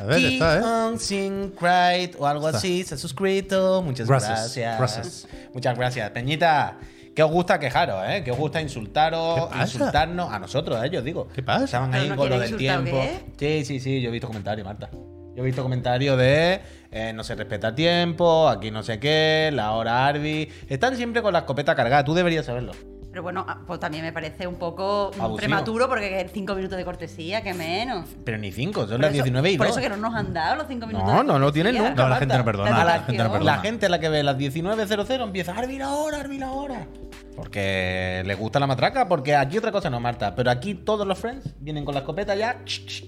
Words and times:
A 0.00 0.04
ver, 0.04 0.18
Keep 0.18 0.32
está, 0.32 0.58
¿eh? 0.58 0.62
on 0.62 0.98
seeing 0.98 1.52
right 1.60 2.14
o 2.18 2.26
algo 2.26 2.48
así. 2.48 2.82
Se 2.84 2.94
ha 2.94 2.98
suscrito. 2.98 3.82
Muchas 3.82 4.08
Gracias, 4.08 4.56
gracias. 4.56 4.78
gracias. 4.78 5.28
Muchas 5.52 5.76
gracias. 5.76 6.10
Peñita, 6.10 6.78
¿qué 7.14 7.22
os 7.22 7.30
gusta 7.30 7.58
quejaros, 7.58 8.02
eh? 8.08 8.22
¿Qué 8.24 8.32
os 8.32 8.38
gusta 8.38 8.60
insultaros, 8.60 9.50
insultarnos? 9.60 10.32
A 10.32 10.38
nosotros, 10.38 10.76
a 10.78 10.86
ellos, 10.86 11.04
digo. 11.04 11.28
¿Qué 11.28 11.42
pasa? 11.42 11.64
Estaban 11.64 11.90
¿Pero 11.90 12.02
ahí 12.02 12.08
no 12.08 12.16
con 12.16 12.28
lo 12.28 12.38
del 12.38 12.56
tiempo. 12.56 13.02
Sí, 13.38 13.64
sí, 13.64 13.80
sí. 13.80 14.00
Yo 14.00 14.08
he 14.08 14.12
visto 14.12 14.26
comentarios, 14.26 14.66
Marta. 14.66 14.90
Yo 14.90 15.42
he 15.42 15.46
visto 15.46 15.62
comentarios 15.62 16.16
de 16.16 16.60
eh, 16.92 17.12
no 17.12 17.24
se 17.24 17.34
respeta 17.34 17.74
tiempo, 17.74 18.48
aquí 18.48 18.70
no 18.70 18.84
sé 18.84 19.00
qué, 19.00 19.50
la 19.52 19.72
hora 19.72 20.06
Arby. 20.06 20.48
Están 20.68 20.96
siempre 20.96 21.22
con 21.22 21.32
la 21.32 21.40
escopeta 21.40 21.74
cargada. 21.74 22.04
Tú 22.04 22.14
deberías 22.14 22.46
saberlo. 22.46 22.72
Pero 23.14 23.22
bueno, 23.22 23.46
ah, 23.48 23.60
pues 23.64 23.78
también 23.78 24.02
me 24.02 24.12
parece 24.12 24.44
un 24.44 24.56
poco 24.56 25.12
Abusivo. 25.16 25.36
prematuro 25.36 25.88
porque 25.88 26.28
cinco 26.34 26.56
minutos 26.56 26.76
de 26.76 26.84
cortesía, 26.84 27.44
que 27.44 27.54
menos. 27.54 28.08
Pero 28.24 28.38
ni 28.38 28.50
cinco, 28.50 28.80
son 28.80 28.90
Por 28.90 29.00
las 29.02 29.14
eso- 29.14 29.22
19 29.22 29.52
y 29.52 29.56
Por 29.56 29.68
2. 29.68 29.76
eso 29.76 29.82
que 29.84 29.88
no 29.88 29.96
nos 29.98 30.16
han 30.16 30.34
dado 30.34 30.56
los 30.56 30.66
cinco 30.66 30.88
minutos. 30.88 31.06
No, 31.08 31.18
de 31.18 31.24
no, 31.24 31.38
no 31.38 31.52
tienen 31.52 31.78
nunca. 31.78 31.94
No, 31.94 32.08
la 32.08 32.16
gente 32.16 32.36
no 32.36 32.44
perdona, 32.44 32.84
la 32.84 32.98
gente 33.04 33.22
no 33.22 33.30
perdona. 33.30 33.52
La 33.54 33.58
gente 33.60 33.86
a 33.86 33.88
la 33.88 34.00
que 34.00 34.08
ve 34.08 34.24
las 34.24 34.36
19.00 34.36 35.22
empieza, 35.22 35.52
Arby 35.52 35.78
la 35.78 35.92
hora, 35.92 36.18
Arby 36.18 36.38
la 36.38 36.50
hora. 36.50 36.88
Porque 37.36 38.24
le 38.26 38.34
gusta 38.34 38.58
la 38.58 38.66
matraca, 38.66 39.06
porque 39.06 39.36
aquí 39.36 39.58
otra 39.58 39.70
cosa 39.70 39.88
no, 39.90 40.00
Marta. 40.00 40.34
Pero 40.34 40.50
aquí 40.50 40.74
todos 40.74 41.06
los 41.06 41.16
friends 41.16 41.54
vienen 41.60 41.84
con 41.84 41.94
la 41.94 42.00
escopeta 42.00 42.34
ya 42.34 42.64
ch, 42.64 42.84
ch, 42.84 43.04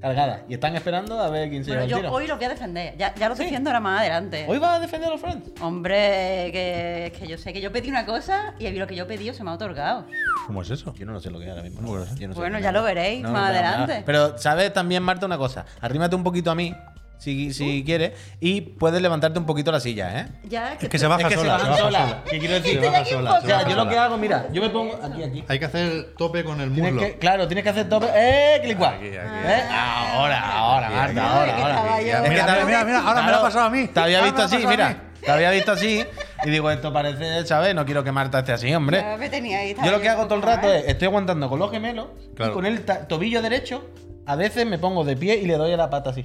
cargada. 0.00 0.44
Y 0.48 0.54
están 0.54 0.74
esperando 0.76 1.18
a 1.20 1.28
ver 1.30 1.48
quién 1.50 1.64
se 1.64 1.70
Bueno, 1.70 1.86
lleva 1.86 1.96
el 1.98 2.02
yo 2.04 2.08
tiro. 2.08 2.12
hoy 2.16 2.26
los 2.26 2.36
voy 2.38 2.44
a 2.46 2.48
defender. 2.50 2.94
Ya, 2.96 3.14
ya 3.14 3.28
lo 3.28 3.36
Sí. 3.36 3.44
defiendo 3.44 3.70
ahora 3.70 3.80
más 3.80 4.00
adelante. 4.00 4.44
¿Hoy 4.48 4.58
vas 4.58 4.76
a 4.78 4.80
defender 4.80 5.08
a 5.08 5.12
los 5.12 5.20
friends? 5.20 5.50
Hombre, 5.60 6.50
que, 6.52 7.12
que 7.18 7.26
yo 7.26 7.38
sé 7.38 7.52
que 7.52 7.60
yo 7.60 7.72
pedí 7.72 7.88
una 7.90 8.06
cosa 8.06 8.54
y 8.58 8.68
lo 8.70 8.86
que 8.86 8.94
yo 8.94 9.04
he 9.04 9.06
pedido 9.06 9.34
se 9.34 9.42
me 9.44 9.50
ha 9.50 9.54
otorgado. 9.54 10.06
¿Cómo 10.46 10.62
es 10.62 10.70
eso? 10.70 10.94
Yo 10.94 11.04
no 11.06 11.12
lo 11.12 11.20
sé 11.20 11.30
lo 11.30 11.38
que 11.38 11.44
es 11.46 11.50
ahora 11.50 11.62
mismo. 11.62 11.80
¿Cómo 11.80 11.92
que 11.94 11.98
lo 12.00 12.06
sé? 12.06 12.14
Yo 12.18 12.28
no 12.28 12.34
sé 12.34 12.40
Bueno, 12.40 12.58
ya 12.58 12.72
lo 12.72 12.82
veréis 12.82 13.22
No, 13.22 13.30
más 13.32 13.42
no, 13.42 13.46
adelante. 13.48 13.92
nada. 13.92 14.02
Pero, 14.06 14.38
¿sabes 14.38 14.72
también, 14.72 15.02
Marta, 15.02 15.26
una 15.26 15.38
cosa? 15.38 15.64
Arrímate 15.80 16.14
un 16.16 16.22
poquito 16.24 16.50
a 16.50 16.54
mí, 16.54 16.74
si, 17.18 17.52
si 17.52 17.82
quieres, 17.84 18.12
y 18.40 18.60
puedes 18.60 19.02
levantarte 19.02 19.38
un 19.38 19.44
poquito 19.46 19.70
la 19.72 19.80
silla, 19.80 20.20
¿eh? 20.20 20.26
Ya, 20.44 20.74
Es 20.80 20.88
que 20.88 20.98
se 20.98 21.06
baja 21.06 21.22
es 21.22 21.28
que 21.28 21.34
sola, 21.34 21.58
se 21.58 21.64
baja 21.68 21.76
sola. 21.78 22.00
sola. 22.00 22.22
¿Qué 22.30 22.38
quiero 22.38 22.54
decir? 22.54 22.80
Se 22.80 22.86
baja 22.88 23.04
sola. 23.04 23.32
O 23.34 23.40
se 23.40 23.46
sea, 23.48 23.68
yo 23.68 23.76
lo 23.76 23.88
que 23.88 23.98
hago, 23.98 24.16
mira, 24.16 24.46
yo 24.52 24.62
me 24.62 24.70
pongo 24.70 24.98
aquí, 25.02 25.22
aquí. 25.22 25.44
Hay 25.48 25.58
que 25.58 25.64
hacer 25.64 26.14
tope 26.16 26.44
con 26.44 26.60
el 26.60 26.72
Tienes 26.72 26.92
muslo. 26.94 27.06
que, 27.08 27.18
claro, 27.18 27.46
tienes 27.48 27.64
que 27.64 27.70
hacer 27.70 27.88
tope. 27.88 28.06
¡Eh! 28.14 28.60
Clic 28.62 28.78
guau. 28.78 28.92
Aquí, 28.94 29.08
aquí, 29.08 29.16
¿Eh? 29.16 29.62
Ahora, 29.70 30.40
ahora, 30.52 30.90
Marta, 30.90 31.04
aquí. 31.10 31.18
ahora, 31.18 31.56
ahora. 31.58 32.00
Es 32.00 32.04
que 32.22 32.28
Mira, 32.30 32.44
había- 32.52 32.64
mira, 32.64 32.84
mira, 32.84 33.00
ahora 33.00 33.22
me 33.22 33.30
lo 33.32 33.36
ha 33.38 33.42
pasado 33.42 33.64
a 33.66 33.70
mí. 33.70 33.88
Te 33.88 34.00
había 34.00 34.22
visto 34.22 34.42
así, 34.42 34.66
mira. 34.66 35.04
Te 35.20 35.30
había 35.32 35.50
visto 35.50 35.72
así 35.72 36.04
y 36.44 36.50
digo, 36.50 36.70
esto 36.70 36.92
parece, 36.92 37.44
¿sabes? 37.44 37.74
No 37.74 37.84
quiero 37.84 38.04
que 38.04 38.12
Marta 38.12 38.38
esté 38.38 38.52
así, 38.52 38.72
hombre. 38.72 38.98
Ya 39.00 39.16
me 39.16 39.28
tenía 39.28 39.58
ahí, 39.58 39.74
Yo 39.84 39.90
lo 39.90 40.00
que 40.00 40.08
hago 40.08 40.24
todo 40.26 40.36
el 40.36 40.42
rato 40.42 40.72
¿eh? 40.72 40.78
es, 40.78 40.88
estoy 40.88 41.06
aguantando 41.08 41.48
con 41.48 41.58
los 41.58 41.70
gemelos 41.72 42.06
Claro. 42.36 42.52
y 42.52 42.54
con 42.54 42.64
el 42.64 42.84
tobillo 42.84 43.42
derecho, 43.42 43.84
a 44.26 44.36
veces 44.36 44.64
me 44.64 44.78
pongo 44.78 45.04
de 45.04 45.16
pie 45.16 45.36
y 45.36 45.46
le 45.46 45.54
doy 45.56 45.72
a 45.72 45.76
la 45.76 45.90
pata 45.90 46.10
así. 46.10 46.24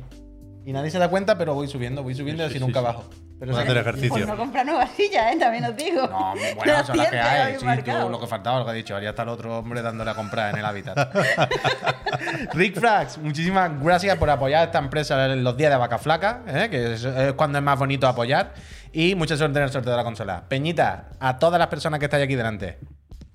Y 0.66 0.72
nadie 0.72 0.90
se 0.92 0.98
da 0.98 1.10
cuenta, 1.10 1.38
pero 1.38 1.54
voy 1.54 1.68
subiendo, 1.68 2.04
voy 2.04 2.16
subiendo 2.16 2.44
y 2.44 2.46
así 2.46 2.54
Sí, 2.54 2.60
nunca 2.60 2.80
sí, 2.80 2.86
bajo. 2.86 3.04
Pero 3.40 3.58
a 3.58 3.62
hacer 3.62 3.78
ejercicio. 3.78 4.10
Pues 4.10 4.28
no 4.28 4.38
comprar 4.38 4.66
nuevas 4.66 4.90
sillas, 4.92 5.34
¿eh? 5.34 5.38
También 5.38 5.66
os 5.66 5.76
digo. 5.76 6.08
No, 6.08 6.34
bueno, 6.56 6.86
son 6.86 6.98
las 6.98 7.10
que 7.10 7.20
hay. 7.20 7.60
Sí, 7.60 7.66
tú, 7.84 8.10
lo 8.10 8.20
que 8.20 8.28
faltaba, 8.28 8.60
lo 8.60 8.66
que 8.66 8.72
ha 8.72 8.74
dicho. 8.74 8.96
Haría 8.96 9.10
hasta 9.10 9.24
el 9.24 9.30
otro 9.30 9.58
hombre 9.58 9.82
dándole 9.82 10.12
a 10.12 10.14
comprar 10.14 10.54
en 10.54 10.60
el 10.60 10.66
hábitat. 10.66 11.14
Rick 12.54 12.80
Frax, 12.80 13.18
muchísimas 13.18 13.72
gracias 13.84 14.18
por 14.18 14.30
apoyar 14.30 14.66
esta 14.66 14.80
empresa 14.80 15.26
en 15.26 15.44
los 15.44 15.58
días 15.58 15.72
de 15.72 15.78
vaca 15.78 15.98
flaca, 15.98 16.44
¿eh? 16.48 16.70
que 16.72 16.94
es, 16.94 17.04
es 17.04 17.34
cuando 17.34 17.58
es 17.58 17.64
más 17.64 17.78
bonito 17.78 18.08
apoyar. 18.08 18.54
Y 18.94 19.16
mucha 19.16 19.36
suerte 19.36 19.60
en 19.60 19.66
el 19.66 19.72
sorteo 19.72 19.92
de 19.92 19.98
la 19.98 20.04
consola. 20.04 20.44
Peñita, 20.48 21.10
a 21.20 21.40
todas 21.40 21.60
las 21.60 21.68
personas 21.68 22.00
que 22.00 22.06
estáis 22.06 22.24
aquí 22.24 22.36
delante. 22.36 22.78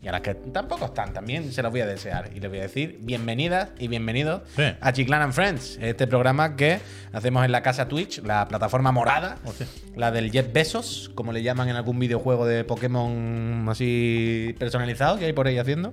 Y 0.00 0.06
a 0.06 0.12
las 0.12 0.20
que 0.20 0.32
tampoco 0.34 0.84
están, 0.84 1.12
también 1.12 1.50
se 1.52 1.60
los 1.60 1.72
voy 1.72 1.80
a 1.80 1.86
desear. 1.86 2.30
Y 2.32 2.38
les 2.38 2.48
voy 2.48 2.60
a 2.60 2.62
decir 2.62 3.00
bienvenidas 3.02 3.70
y 3.80 3.88
bienvenidos 3.88 4.42
Sí. 4.55 4.62
a 4.80 4.92
Chiclan 4.92 5.22
and 5.22 5.32
Friends, 5.32 5.77
este 5.82 6.06
programa 6.06 6.55
que 6.55 6.78
hacemos 7.12 7.44
en 7.44 7.50
la 7.50 7.62
casa 7.62 7.88
Twitch, 7.88 8.22
la 8.22 8.46
plataforma 8.46 8.92
morada, 8.92 9.39
Hostia. 9.45 9.67
la 9.96 10.12
del 10.12 10.30
Jeff 10.30 10.52
Bezos, 10.52 11.11
como 11.17 11.33
le 11.33 11.42
llaman 11.42 11.68
en 11.68 11.74
algún 11.74 11.98
videojuego 11.98 12.46
de 12.46 12.62
Pokémon 12.62 13.67
así 13.68 14.55
personalizado 14.61 15.18
que 15.18 15.24
hay 15.24 15.33
por 15.33 15.48
ahí 15.48 15.58
haciendo. 15.58 15.92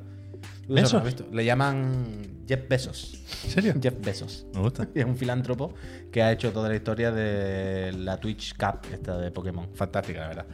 Eso 0.69 0.99
no 0.99 1.05
visto. 1.05 1.25
Le 1.31 1.43
llaman 1.45 2.43
Jeff 2.47 2.67
Bezos. 2.69 3.23
¿En 3.43 3.49
serio? 3.51 3.73
Jeff 3.81 3.95
Bezos. 4.03 4.45
Me 4.53 4.61
gusta. 4.61 4.87
Y 4.93 4.99
es 4.99 5.05
un 5.05 5.15
filántropo 5.17 5.73
que 6.11 6.21
ha 6.21 6.31
hecho 6.31 6.51
toda 6.51 6.69
la 6.69 6.75
historia 6.75 7.11
de 7.11 7.91
la 7.91 8.17
Twitch 8.19 8.55
Cup 8.55 8.81
esta 8.91 9.17
de 9.17 9.31
Pokémon. 9.31 9.67
Fantástica, 9.73 10.21
la 10.21 10.27
verdad. 10.27 10.45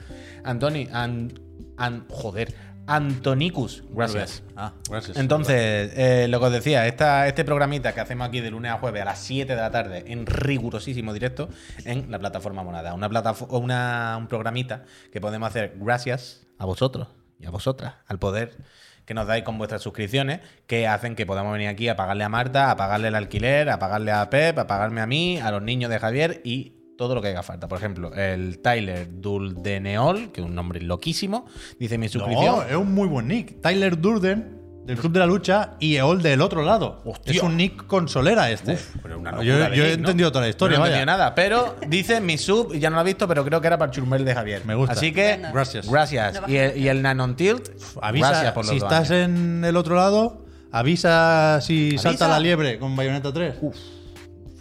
Antoni, 0.46 0.88
an, 0.92 1.32
an- 1.78 2.06
joder, 2.10 2.54
Antonicus, 2.88 3.84
gracias. 3.92 4.44
Ah, 4.56 4.74
gracias. 4.90 5.18
Entonces, 5.18 5.92
eh, 5.96 6.28
lo 6.30 6.40
que 6.40 6.46
os 6.48 6.52
decía, 6.52 6.88
esta, 6.88 7.28
este 7.28 7.46
programita 7.46 7.94
que 7.94 8.02
hacemos 8.02 8.28
aquí 8.28 8.40
de 8.42 8.52
lunes 8.52 8.72
a 8.72 8.78
jueves 8.78 9.02
a 9.02 9.06
las 9.06 9.20
7 9.20 9.56
de 9.56 9.62
la 9.62 9.72
tarde 9.72 10.04
en 10.08 10.26
rigurosísimo 10.26 11.14
directo 11.14 11.50
en 11.86 12.12
la 12.12 12.20
plataforma 12.20 12.64
Monada. 12.64 12.94
Una, 12.94 13.10
platafo- 13.10 13.48
una 13.50 14.16
un 14.18 14.28
programita 14.28 14.84
que 15.12 15.22
podemos 15.22 15.48
hacer 15.50 15.76
gracias 15.78 16.48
a 16.58 16.66
vosotros 16.66 17.08
y 17.40 17.46
a 17.46 17.50
vosotras, 17.50 17.96
al 18.08 18.20
poder 18.20 18.58
que 19.06 19.14
nos 19.16 19.26
dais 19.26 19.44
con 19.44 19.58
vuestras 19.58 19.82
suscripciones, 19.82 20.42
que 20.68 20.88
hacen 20.88 21.16
que 21.16 21.26
podamos 21.26 21.54
venir 21.54 21.68
aquí 21.70 21.88
a 21.90 21.96
pagarle 21.96 22.24
a 22.24 22.30
Marta, 22.30 22.70
a 22.72 22.78
pagarle 22.78 23.08
el 23.08 23.16
alquiler, 23.16 23.70
a 23.70 23.80
pagarle 23.80 24.12
a 24.12 24.30
Pep, 24.30 24.58
a 24.60 24.68
pagarme 24.68 25.02
a 25.02 25.08
mí, 25.08 25.40
a 25.40 25.50
los 25.52 25.62
niños 25.64 25.90
de 25.90 25.98
Javier 26.00 26.42
y 26.44 26.76
todo 27.02 27.16
lo 27.16 27.22
que 27.24 27.30
haga 27.30 27.42
falta. 27.42 27.68
Por 27.68 27.80
ejemplo, 27.80 28.14
el 28.14 28.60
Tyler 28.60 29.08
Duldeneol, 29.12 30.32
que 30.32 30.42
es 30.42 30.46
un 30.46 30.54
nombre 30.54 30.80
loquísimo, 30.82 31.48
dice 31.80 31.98
mi 31.98 32.08
suscripción. 32.08 32.58
No, 32.58 32.62
es 32.62 32.76
un 32.76 32.94
muy 32.94 33.08
buen 33.08 33.28
nick. 33.28 33.60
Tyler 33.60 34.00
Durden, 34.00 34.62
del 34.86 34.98
Club 35.00 35.14
de 35.14 35.18
la 35.20 35.26
Lucha, 35.26 35.72
y 35.80 35.96
Eol 35.96 36.22
del 36.22 36.42
otro 36.42 36.62
lado. 36.62 37.02
Hostia. 37.04 37.34
Es 37.34 37.42
un 37.42 37.58
nick 37.58 37.88
consolera 37.88 38.52
este. 38.52 38.78
Pero 39.02 39.18
una 39.18 39.42
yo 39.42 39.74
yo 39.74 39.84
he 39.84 39.94
entendido 39.94 40.32
toda 40.32 40.44
la 40.44 40.50
historia, 40.50 40.78
No 40.78 40.86
he 40.86 40.90
entendido 40.90 41.08
nada, 41.08 41.34
pero 41.34 41.76
dice 41.88 42.22
mi 42.22 42.38
sub, 42.38 42.72
ya 42.76 42.92
no 42.92 42.98
lo 42.98 43.02
he 43.02 43.06
visto, 43.06 43.28
pero 43.28 43.44
creo 43.44 43.60
que 43.60 43.66
era 43.66 43.80
para 43.80 43.92
el 43.92 43.96
churmel 43.96 44.24
de 44.24 44.36
Javier. 44.36 44.64
Me 44.66 44.76
gusta. 44.76 44.94
Así 44.94 45.12
que. 45.12 45.40
Gracias. 45.52 45.90
gracias. 45.90 46.40
No 46.40 46.48
Y 46.48 46.58
el, 46.58 46.78
y 46.78 46.88
el 46.88 47.02
Nanon 47.02 47.36
Tilt, 47.36 47.68
Avisa, 48.00 48.30
gracias 48.30 48.54
por 48.54 48.66
los 48.66 48.74
si 48.74 48.80
dos 48.80 48.92
estás 48.92 49.10
años. 49.10 49.30
en 49.30 49.66
el 49.66 49.76
otro 49.76 49.96
lado, 49.96 50.46
avisa 50.72 51.60
si 51.62 51.90
¿Avisa? 51.90 52.04
salta 52.04 52.28
la 52.28 52.40
liebre 52.40 52.78
con 52.78 52.96
Bayonetta 52.96 53.34
3. 53.34 53.56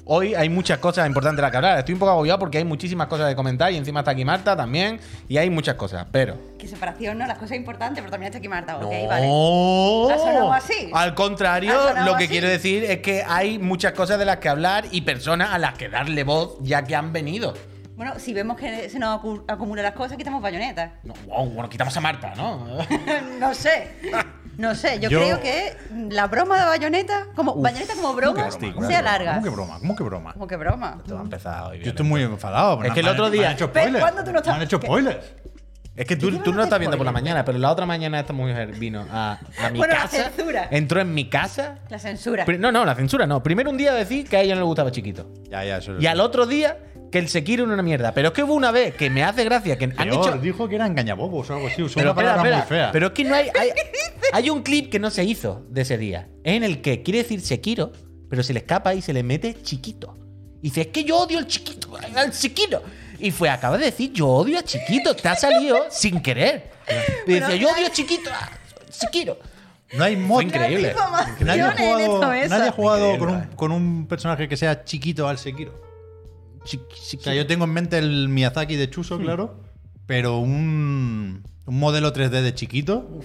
Hoy 0.04 0.34
hay 0.34 0.48
muchas 0.48 0.78
cosas 0.78 1.06
importantes 1.06 1.36
de 1.36 1.42
las 1.42 1.50
que 1.50 1.56
hablar. 1.58 1.78
Estoy 1.78 1.92
un 1.94 1.98
poco 2.00 2.10
agobiado 2.12 2.38
porque 2.38 2.58
hay 2.58 2.64
muchísimas 2.64 3.06
cosas 3.06 3.28
de 3.28 3.36
comentar 3.36 3.70
y 3.72 3.76
encima 3.76 4.00
está 4.00 4.10
aquí 4.12 4.24
Marta 4.24 4.56
también. 4.56 4.98
Y 5.28 5.36
hay 5.36 5.50
muchas 5.50 5.76
cosas, 5.76 6.06
pero. 6.10 6.36
Que 6.58 6.66
separación, 6.66 7.18
¿no? 7.18 7.26
Las 7.26 7.38
cosas 7.38 7.56
importantes, 7.56 8.00
pero 8.02 8.10
también 8.10 8.28
está 8.30 8.38
aquí 8.38 8.48
Marta. 8.48 8.76
Ok, 8.78 8.82
no. 8.82 9.06
vale. 9.08 10.14
¿Ha 10.14 10.18
sonado 10.18 10.52
así? 10.52 10.90
Al 10.92 11.14
contrario, 11.14 11.78
¿Ha 11.78 11.88
sonado 11.88 12.06
lo 12.12 12.16
que 12.16 12.24
así? 12.24 12.32
quiero 12.32 12.48
decir 12.48 12.84
es 12.84 12.98
que 13.00 13.22
hay 13.26 13.58
muchas 13.58 13.92
cosas 13.92 14.18
de 14.18 14.24
las 14.24 14.38
que 14.38 14.48
hablar 14.48 14.84
y 14.90 15.02
personas 15.02 15.50
a 15.52 15.58
las 15.58 15.74
que 15.74 15.88
darle 15.88 16.24
voz 16.24 16.56
ya 16.60 16.82
que 16.82 16.96
han 16.96 17.12
venido. 17.12 17.54
Bueno, 17.94 18.14
si 18.18 18.32
vemos 18.32 18.56
que 18.56 18.88
se 18.88 18.98
nos 18.98 19.20
acu- 19.20 19.44
acumulan 19.46 19.84
las 19.84 19.92
cosas, 19.94 20.16
quitamos 20.16 20.40
bayonetas. 20.40 20.92
No, 21.04 21.12
wow, 21.26 21.44
bueno, 21.50 21.68
quitamos 21.68 21.94
a 21.94 22.00
Marta, 22.00 22.32
¿no? 22.34 22.66
no 23.38 23.54
sé. 23.54 23.92
No 24.60 24.74
sé, 24.74 25.00
yo, 25.00 25.08
Yo- 25.08 25.20
creo 25.20 25.40
que 25.40 25.74
la 26.10 26.26
broma 26.26 26.60
de 26.60 26.66
bayoneta, 26.66 27.28
como 27.34 27.54
bayoneta 27.56 27.94
como 27.94 28.12
broma, 28.12 28.48
sea 28.86 29.00
larga. 29.00 29.32
¿Cómo 29.36 29.44
que 29.44 29.50
broma? 29.50 29.78
¿Cómo 29.78 29.96
que 29.96 30.02
broma? 30.04 30.32
Como 30.34 30.46
que 30.46 30.56
broma. 30.56 30.96
Esto 30.98 31.18
ha 31.18 31.22
empezado 31.22 31.70
hoy 31.70 31.80
Yo 31.82 31.90
estoy 31.90 32.04
muy 32.04 32.22
enfadado. 32.22 32.82
Es 32.84 32.92
que 32.92 33.00
el 33.00 33.08
otro 33.08 33.30
día- 33.30 33.40
Me 33.40 33.46
han 33.48 33.52
hecho 33.54 33.66
spoilers. 33.68 33.98
¿cuándo 34.00 34.22
tú 34.22 34.32
no 34.32 34.38
estás- 34.38 34.52
Me 34.52 34.56
han 34.56 34.62
hecho 34.62 34.76
spoilers. 34.76 35.32
Es 35.96 36.06
que 36.06 36.16
tú, 36.16 36.30
¿Qué 36.30 36.38
tú 36.38 36.52
no 36.52 36.60
a 36.60 36.64
estás 36.64 36.78
viendo 36.78 36.96
por 36.98 37.04
la 37.06 37.12
mañana, 37.12 37.44
pero 37.44 37.58
la 37.58 37.70
otra 37.70 37.84
mañana 37.86 38.20
esta 38.20 38.32
mujer 38.32 38.72
vino 38.72 39.04
a, 39.10 39.38
a 39.62 39.70
mi 39.70 39.78
Bueno, 39.78 39.94
la 39.94 40.00
casa. 40.02 40.30
censura. 40.30 40.68
Entró 40.70 41.00
en 41.00 41.12
mi 41.14 41.28
casa. 41.28 41.78
La 41.88 41.98
censura. 41.98 42.44
No, 42.58 42.70
no, 42.70 42.84
la 42.84 42.94
censura 42.94 43.26
no. 43.26 43.42
Primero 43.42 43.70
un 43.70 43.76
día 43.78 43.92
decir 43.94 44.28
que 44.28 44.36
a 44.36 44.40
ella 44.40 44.54
no 44.54 44.60
le 44.60 44.66
gustaba 44.66 44.90
chiquito. 44.92 45.26
Ya, 45.50 45.64
ya, 45.64 45.78
eso 45.78 45.98
Y 45.98 46.06
al 46.06 46.20
otro 46.20 46.46
día 46.46 46.78
que 47.10 47.18
el 47.18 47.28
Sekiro 47.28 47.64
era 47.64 47.74
una 47.74 47.82
mierda. 47.82 48.12
Pero 48.14 48.28
es 48.28 48.34
que 48.34 48.42
hubo 48.42 48.54
una 48.54 48.70
vez 48.70 48.94
que 48.94 49.10
me 49.10 49.22
hace 49.24 49.44
gracia 49.44 49.76
que 49.76 49.84
han 49.86 49.92
Peor, 49.92 50.28
hecho. 50.28 50.38
dijo 50.38 50.68
que 50.68 50.76
era 50.76 50.86
engañabobos 50.86 51.50
o 51.50 51.54
algo 51.54 51.66
así. 51.68 51.82
Usó 51.82 51.94
Pero 51.96 52.12
una 52.12 52.20
espera, 52.20 52.36
palabra 52.36 52.58
espera. 52.60 52.78
muy 52.80 52.84
fea. 52.84 52.92
Pero 52.92 53.06
es 53.08 53.12
que 53.12 53.24
no 53.24 53.34
hay, 53.34 53.48
hay. 53.58 53.70
hay 54.32 54.50
un 54.50 54.62
clip 54.62 54.90
que 54.90 54.98
no 54.98 55.10
se 55.10 55.24
hizo 55.24 55.64
de 55.68 55.82
ese 55.82 55.98
día. 55.98 56.28
En 56.44 56.62
el 56.64 56.80
que 56.82 57.02
quiere 57.02 57.18
decir 57.22 57.40
Sekiro, 57.40 57.92
pero 58.28 58.42
se 58.42 58.52
le 58.52 58.60
escapa 58.60 58.94
y 58.94 59.02
se 59.02 59.12
le 59.12 59.22
mete 59.22 59.60
chiquito. 59.62 60.16
Y 60.62 60.68
dice, 60.68 60.82
es 60.82 60.86
que 60.88 61.04
yo 61.04 61.16
odio 61.18 61.38
al 61.38 61.46
chiquito, 61.46 61.90
al 62.14 62.32
Sekiro. 62.32 62.82
Y 63.18 63.30
fue, 63.30 63.48
acaba 63.50 63.76
de 63.78 63.86
decir, 63.86 64.12
yo 64.12 64.28
odio 64.28 64.58
a 64.58 64.62
chiquito. 64.62 65.14
Te 65.16 65.28
ha 65.28 65.34
salido 65.34 65.86
sin 65.90 66.20
querer. 66.22 66.70
Y 67.26 67.32
decía, 67.34 67.56
yo 67.56 67.68
odio 67.70 67.86
a 67.86 67.90
chiquito, 67.90 68.30
a 68.30 68.50
Sekiro. 68.90 69.38
no 69.94 70.04
hay 70.04 70.16
mod. 70.16 70.42
Increíble. 70.42 70.94
Que 71.38 71.44
nadie 71.44 71.62
ha 71.62 71.72
jugado, 71.72 72.20
nadie 72.48 72.68
ha 72.68 72.72
jugado 72.72 73.18
con, 73.18 73.28
un, 73.30 73.42
con 73.56 73.72
un 73.72 74.06
personaje 74.06 74.48
que 74.48 74.56
sea 74.56 74.84
chiquito 74.84 75.26
al 75.28 75.38
Sekiro. 75.38 75.89
O 76.62 77.20
sea, 77.20 77.34
yo 77.34 77.46
tengo 77.46 77.64
en 77.64 77.72
mente 77.72 77.98
el 77.98 78.28
Miyazaki 78.28 78.76
de 78.76 78.90
Chuso, 78.90 79.18
claro. 79.18 79.60
Pero 80.06 80.38
un, 80.38 81.42
un 81.66 81.78
modelo 81.78 82.12
3D 82.12 82.42
de 82.42 82.54
chiquito, 82.54 83.20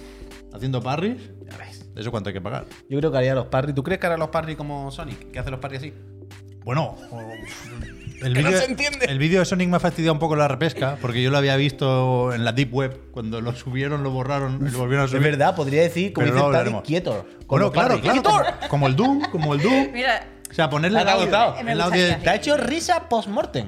haciendo 0.54 0.82
parries, 0.82 1.20
Ya 1.50 1.56
ves. 1.58 1.92
¿de 1.94 2.00
eso 2.00 2.10
cuánto 2.10 2.28
hay 2.28 2.34
que 2.34 2.40
pagar? 2.40 2.64
Yo 2.88 2.98
creo 2.98 3.10
que 3.10 3.18
haría 3.18 3.34
los 3.34 3.46
parry. 3.46 3.72
¿Tú 3.72 3.82
crees 3.82 4.00
que 4.00 4.06
hará 4.06 4.16
los 4.16 4.28
parry 4.28 4.56
como 4.56 4.90
Sonic? 4.90 5.30
Que 5.30 5.38
hace 5.38 5.50
los 5.50 5.60
parry 5.60 5.76
así. 5.78 5.92
Bueno, 6.64 6.96
el 8.22 8.32
no 8.34 8.40
vídeo 8.40 8.58
se 8.58 8.64
entiende. 8.66 9.06
el 9.06 9.18
vídeo 9.18 9.40
de 9.40 9.44
Sonic 9.44 9.68
me 9.68 9.76
ha 9.76 9.80
fastidiado 9.80 10.12
un 10.14 10.18
poco 10.18 10.34
la 10.36 10.48
repesca, 10.48 10.96
porque 11.00 11.22
yo 11.22 11.30
lo 11.30 11.38
había 11.38 11.56
visto 11.56 12.32
en 12.32 12.44
la 12.44 12.52
Deep 12.52 12.72
Web. 12.74 13.10
Cuando 13.12 13.40
lo 13.40 13.52
subieron, 13.54 14.02
lo 14.02 14.10
borraron 14.10 14.66
y 14.66 14.70
lo 14.70 14.78
volvieron 14.78 15.02
a 15.02 15.04
Es 15.06 15.10
subir. 15.10 15.22
verdad, 15.24 15.54
podría 15.56 15.82
decir, 15.82 16.12
como 16.12 16.24
Pero 16.24 16.34
dice 16.36 16.42
Bueno, 17.46 17.64
los 17.66 17.72
claro, 17.72 17.96
parry. 18.00 18.00
claro. 18.00 18.22
Como, 18.22 18.68
como 18.70 18.86
el 18.88 18.96
Doom, 18.96 19.22
como 19.30 19.54
el 19.54 19.60
Doom. 19.62 19.92
Mira, 19.92 20.26
O 20.50 20.54
sea, 20.54 20.70
ponerle 20.70 20.98
el 21.00 21.04
¿Te 21.04 21.10
ha 21.10 21.14
audio? 21.14 21.64
Me 21.64 21.72
el 21.72 22.22
Te 22.22 22.30
ha 22.30 22.34
hecho 22.36 22.56
risa 22.56 23.08
post-mortem. 23.08 23.66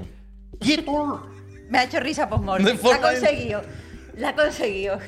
Me 1.70 1.78
ha 1.78 1.84
hecho 1.84 2.00
risa 2.00 2.28
post-mortem. 2.28 2.66
De 2.66 2.72
La 2.74 2.78
forma- 2.78 2.96
ha 2.96 3.10
conseguido. 3.12 3.62
La 4.16 4.28
ha 4.30 4.34
conseguido. 4.34 4.98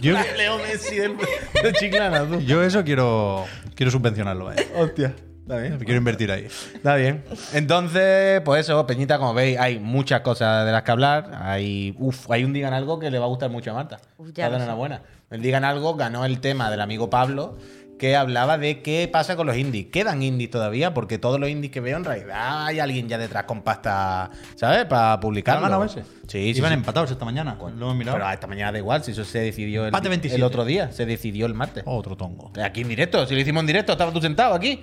Yo, 0.00 0.14
Leo 0.36 0.58
Messi 0.58 0.96
del- 0.96 1.16
de 1.16 1.72
Chiclana, 1.74 2.26
tú. 2.26 2.40
yo 2.40 2.62
eso 2.62 2.82
quiero, 2.84 3.44
quiero 3.74 3.90
subvencionarlo, 3.92 4.52
¿eh? 4.52 4.56
Hostia. 4.76 5.14
Está 5.42 5.56
bien. 5.58 5.76
Quiero 5.78 5.96
invertir 5.96 6.30
ahí. 6.30 6.46
Está 6.74 6.94
bien. 6.94 7.24
Entonces, 7.52 8.40
pues 8.44 8.60
eso, 8.60 8.86
Peñita, 8.86 9.18
como 9.18 9.34
veis, 9.34 9.58
hay 9.58 9.78
muchas 9.80 10.20
cosas 10.20 10.64
de 10.64 10.70
las 10.72 10.82
que 10.84 10.90
hablar. 10.92 11.32
Hay, 11.42 11.96
uf, 11.98 12.30
hay 12.30 12.44
un 12.44 12.52
Digan 12.52 12.72
Algo 12.72 12.98
que 13.00 13.10
le 13.10 13.18
va 13.18 13.24
a 13.24 13.28
gustar 13.28 13.50
mucho 13.50 13.72
a 13.72 13.74
Marta. 13.74 14.00
Uf, 14.18 14.28
ya 14.28 14.44
Está 14.44 14.44
de 14.46 14.50
lo 14.52 14.56
sé. 14.58 14.62
enhorabuena. 14.62 15.02
El 15.30 15.42
Digan 15.42 15.64
Algo 15.64 15.96
ganó 15.96 16.24
el 16.24 16.40
tema 16.40 16.70
del 16.70 16.80
amigo 16.80 17.10
Pablo, 17.10 17.58
que 17.98 18.16
hablaba 18.16 18.58
de 18.58 18.82
qué 18.82 19.08
pasa 19.10 19.36
con 19.36 19.46
los 19.46 19.56
indies. 19.56 19.86
¿Quedan 19.86 20.22
indies 20.22 20.50
todavía? 20.50 20.92
Porque 20.92 21.18
todos 21.18 21.38
los 21.38 21.48
indies 21.48 21.70
que 21.70 21.80
veo, 21.80 21.96
en 21.96 22.04
realidad 22.04 22.66
hay 22.66 22.80
alguien 22.80 23.08
ya 23.08 23.18
detrás 23.18 23.44
con 23.44 23.62
pasta, 23.62 24.30
¿sabes? 24.56 24.86
Para 24.86 25.12
¿Ha 25.12 25.20
publicarlo. 25.20 25.62
ganado 25.62 25.84
ese? 25.84 26.02
Sí, 26.26 26.52
sí. 26.52 26.58
Iban 26.58 26.70
sí. 26.70 26.74
empatados 26.74 27.10
esta 27.10 27.24
mañana. 27.24 27.56
Lo 27.58 27.68
hemos 27.68 27.96
mirado. 27.96 28.18
Pero 28.18 28.30
esta 28.30 28.46
mañana 28.46 28.72
da 28.72 28.78
igual, 28.78 29.04
si 29.04 29.12
eso 29.12 29.24
se 29.24 29.38
decidió 29.38 29.82
el, 29.82 29.88
Empate 29.88 30.08
27. 30.08 30.36
el 30.36 30.42
otro 30.42 30.64
día. 30.64 30.90
Se 30.90 31.06
decidió 31.06 31.46
el 31.46 31.54
martes. 31.54 31.84
Otro 31.86 32.16
tongo. 32.16 32.50
Aquí 32.62 32.80
en 32.80 32.88
directo, 32.88 33.24
si 33.26 33.34
lo 33.34 33.40
hicimos 33.40 33.60
en 33.60 33.68
directo, 33.68 33.92
estabas 33.92 34.12
tú 34.12 34.20
sentado 34.20 34.54
aquí. 34.54 34.80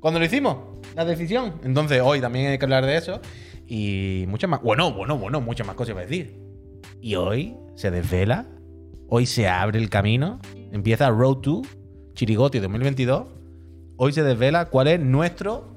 Cuando 0.00 0.18
lo 0.18 0.26
hicimos, 0.26 0.56
la 0.96 1.04
decisión. 1.04 1.60
Entonces, 1.62 2.00
hoy 2.02 2.20
también 2.20 2.48
hay 2.48 2.58
que 2.58 2.64
hablar 2.64 2.84
de 2.84 2.96
eso. 2.96 3.20
Y 3.68 4.24
muchas 4.26 4.50
más. 4.50 4.60
Bueno, 4.62 4.92
bueno, 4.92 5.16
bueno, 5.16 5.40
muchas 5.40 5.64
más 5.64 5.76
cosas 5.76 5.94
para 5.94 6.06
decir. 6.06 6.36
Y 7.00 7.14
hoy 7.14 7.54
se 7.76 7.92
desvela. 7.92 8.46
Hoy 9.08 9.26
se 9.26 9.46
abre 9.46 9.78
el 9.78 9.88
camino. 9.88 10.40
Empieza 10.72 11.08
Road 11.10 11.36
to 11.36 11.62
Chirigoti 12.14 12.58
2022. 12.58 13.24
Hoy 13.96 14.12
se 14.12 14.22
desvela 14.22 14.66
cuál 14.66 14.88
es 14.88 15.00
nuestro 15.00 15.72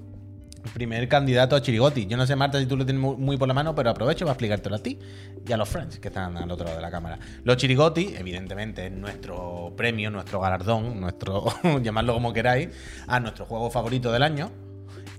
primer 0.73 1.07
candidato 1.07 1.55
a 1.55 1.61
Chirigoti. 1.61 2.07
Yo 2.07 2.17
no 2.17 2.25
sé, 2.25 2.35
Marta, 2.35 2.59
si 2.59 2.65
tú 2.65 2.75
lo 2.75 2.85
tienes 2.85 3.01
muy, 3.01 3.37
por 3.37 3.47
la 3.47 3.53
mano, 3.53 3.75
pero 3.75 3.89
aprovecho 3.89 4.25
para 4.25 4.33
explicártelo 4.33 4.75
a 4.75 4.79
ti 4.79 4.99
y 5.47 5.51
a 5.51 5.57
los 5.57 5.69
friends 5.69 5.99
que 5.99 6.07
están 6.07 6.35
al 6.37 6.49
otro 6.49 6.65
lado 6.65 6.77
de 6.77 6.81
la 6.81 6.91
cámara. 6.91 7.19
Los 7.43 7.57
Chirigoti, 7.57 8.15
evidentemente, 8.17 8.87
es 8.87 8.91
nuestro 8.91 9.73
premio, 9.77 10.09
nuestro 10.09 10.39
galardón, 10.39 10.99
nuestro, 10.99 11.45
llamadlo 11.81 12.13
como 12.13 12.33
queráis, 12.33 12.69
a 13.07 13.19
nuestro 13.19 13.45
juego 13.45 13.69
favorito 13.69 14.11
del 14.11 14.23
año. 14.23 14.51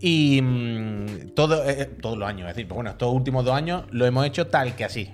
Y 0.01 0.41
mm, 0.43 1.07
eh, 1.07 1.35
eh, 1.37 1.91
todos 2.01 2.19
los 2.19 2.29
años, 2.29 2.49
es 2.49 2.57
decir, 2.57 2.69
pues 2.69 2.77
bueno, 2.77 2.91
estos 2.91 3.13
últimos 3.13 3.45
dos 3.45 3.55
años 3.55 3.85
lo 3.91 4.05
hemos 4.05 4.27
hecho 4.27 4.49
tal 4.49 4.75
que 4.75 4.85
así. 4.85 5.11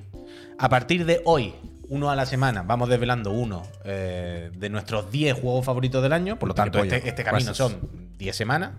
A 0.59 0.69
partir 0.69 1.05
de 1.05 1.21
hoy, 1.25 1.55
uno 1.93 2.11
a 2.11 2.17
la 2.17 2.25
semana, 2.25 2.63
vamos 2.63 2.89
desvelando 2.89 3.33
uno 3.33 3.65
eh, 3.85 4.51
de 4.55 4.71
nuestros 4.71 5.13
10 5.13 5.39
juegos 5.39 5.67
favoritos 5.67 6.03
del 6.03 6.15
año. 6.15 6.39
Por 6.39 6.49
lo 6.49 6.55
tanto, 6.55 6.79
pollo. 6.79 6.91
este, 6.91 7.07
este 7.07 7.23
camino 7.23 7.53
son 7.53 7.81
10 8.17 8.35
semanas. 8.35 8.71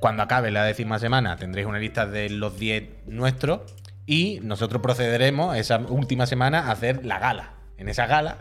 Cuando 0.00 0.22
acabe 0.22 0.50
la 0.50 0.62
décima 0.62 0.98
semana 0.98 1.38
tendréis 1.38 1.66
una 1.66 1.78
lista 1.78 2.04
de 2.04 2.28
los 2.28 2.58
10 2.58 3.06
nuestros 3.06 3.60
y 4.04 4.40
nosotros 4.42 4.82
procederemos 4.82 5.56
esa 5.56 5.78
última 5.78 6.26
semana 6.26 6.68
a 6.68 6.72
hacer 6.72 7.06
la 7.06 7.18
gala. 7.18 7.54
En 7.78 7.88
esa 7.88 8.06
gala 8.06 8.36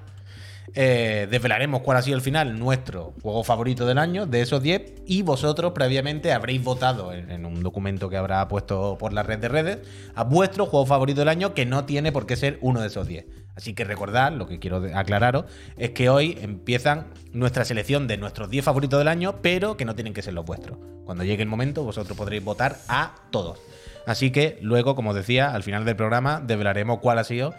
eh, 0.73 1.29
desvelaremos 1.31 1.81
cuál 1.81 1.95
ha 1.95 2.01
sido 2.01 2.17
el 2.17 2.21
final 2.21 2.59
nuestro 2.59 3.13
juego 3.21 3.45
favorito 3.45 3.85
del 3.85 3.97
año 3.97 4.25
de 4.25 4.41
esos 4.41 4.61
10 4.61 5.03
y 5.07 5.21
vosotros 5.21 5.71
previamente 5.71 6.33
habréis 6.33 6.61
votado 6.61 7.13
en, 7.13 7.31
en 7.31 7.45
un 7.45 7.63
documento 7.63 8.09
que 8.09 8.17
habrá 8.17 8.45
puesto 8.49 8.97
por 8.99 9.13
la 9.13 9.23
red 9.23 9.39
de 9.39 9.47
redes 9.47 9.77
a 10.15 10.25
vuestro 10.25 10.65
juego 10.65 10.85
favorito 10.85 11.21
del 11.21 11.29
año 11.29 11.53
que 11.53 11.65
no 11.65 11.85
tiene 11.85 12.11
por 12.11 12.25
qué 12.25 12.35
ser 12.35 12.57
uno 12.59 12.81
de 12.81 12.87
esos 12.87 13.07
10. 13.07 13.44
Así 13.55 13.73
que 13.73 13.83
recordad, 13.85 14.33
lo 14.33 14.47
que 14.47 14.59
quiero 14.59 14.83
aclararos 14.93 15.45
es 15.77 15.91
que 15.91 16.09
hoy 16.09 16.37
empiezan 16.41 17.07
nuestra 17.31 17.63
selección 17.63 18.05
de 18.07 18.17
nuestros 18.17 18.49
10 18.49 18.65
favoritos 18.65 18.99
del 18.99 19.07
año, 19.07 19.35
pero 19.41 19.77
que 19.77 19.85
no 19.85 19.95
tienen 19.95 20.13
que 20.13 20.21
ser 20.21 20.33
los 20.33 20.45
vuestros. 20.45 20.77
Cuando 21.05 21.23
llegue 21.23 21.43
el 21.43 21.49
momento, 21.49 21.83
vosotros 21.83 22.17
podréis 22.17 22.43
votar 22.43 22.77
a 22.89 23.15
todos. 23.31 23.59
Así 24.05 24.31
que 24.31 24.59
luego, 24.61 24.95
como 24.95 25.11
os 25.11 25.15
decía, 25.15 25.53
al 25.53 25.63
final 25.63 25.85
del 25.85 25.95
programa 25.95 26.41
desvelaremos 26.41 26.99
cuál 26.99 27.17
ha 27.19 27.23
sido 27.23 27.53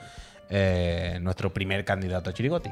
eh, 0.50 1.18
nuestro 1.22 1.52
primer 1.52 1.84
candidato 1.84 2.30
a 2.30 2.32
Chirigoti. 2.34 2.70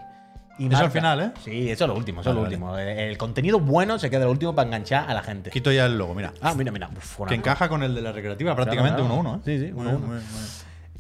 Y 0.57 0.73
Eso 0.73 0.85
al 0.85 0.91
final, 0.93 1.21
¿eh? 1.21 1.31
Sí, 1.45 1.69
eso 1.69 1.85
es 1.85 1.89
lo 1.89 1.97
último, 1.97 2.21
eso 2.21 2.31
es 2.31 2.37
Vale, 2.37 2.49
lo 2.49 2.49
último. 2.49 2.79
El, 2.79 2.89
el 2.97 3.19
contenido 3.19 3.59
bueno 3.59 3.99
se 3.99 4.09
queda 4.09 4.25
lo 4.25 4.31
último 4.31 4.55
para 4.55 4.67
enganchar 4.69 5.11
a 5.11 5.15
la 5.15 5.23
gente. 5.23 5.51
Quito 5.51 5.73
ya 5.73 5.87
el 5.87 5.99
logo, 5.99 6.15
mira. 6.15 6.33
Ah, 6.41 6.55
mira, 6.55 6.71
mira. 6.71 6.89
Uf, 6.97 7.27
Que 7.27 7.35
encaja 7.35 7.69
con 7.69 7.83
el 7.83 7.93
de 7.95 8.03
la 8.03 8.13
recreativa, 8.13 8.55
prácticamente 8.55 9.01
Claro, 9.03 9.17
1-1, 9.17 9.23
claro. 9.23 9.37
¿eh? 9.39 9.41
Sí, 9.45 9.67
sí, 9.67 9.73
Muy 9.73 9.87
1-1. 9.87 10.21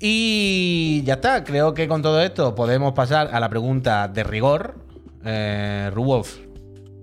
Y 0.00 1.02
ya 1.05 1.14
está, 1.14 1.44
creo 1.44 1.73
que 1.73 1.87
con 1.88 2.02
todo 2.02 2.20
esto 2.20 2.55
podemos 2.55 2.93
pasar 2.93 3.31
a 3.32 3.41
la 3.41 3.49
pregunta 3.49 4.08
de 4.08 4.25
rigor. 4.25 4.76
Eh, 5.25 5.91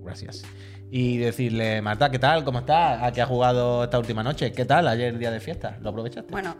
gracias. 0.02 0.44
Y 0.90 1.16
decirle, 1.16 1.80
Marta, 1.80 2.10
¿qué 2.10 2.18
tal? 2.18 2.44
¿Cómo 2.44 2.58
estás? 2.58 3.02
¿A 3.02 3.12
qué 3.12 3.22
has 3.22 3.28
jugado 3.28 3.84
esta 3.84 3.98
última 3.98 4.22
noche? 4.22 4.52
¿Qué 4.52 4.66
tal 4.66 4.86
ayer 4.88 5.16
día 5.16 5.30
de 5.30 5.40
fiesta? 5.40 5.78
¿Lo 5.80 5.88
aprovechaste? 5.88 6.30
Bueno, 6.30 6.54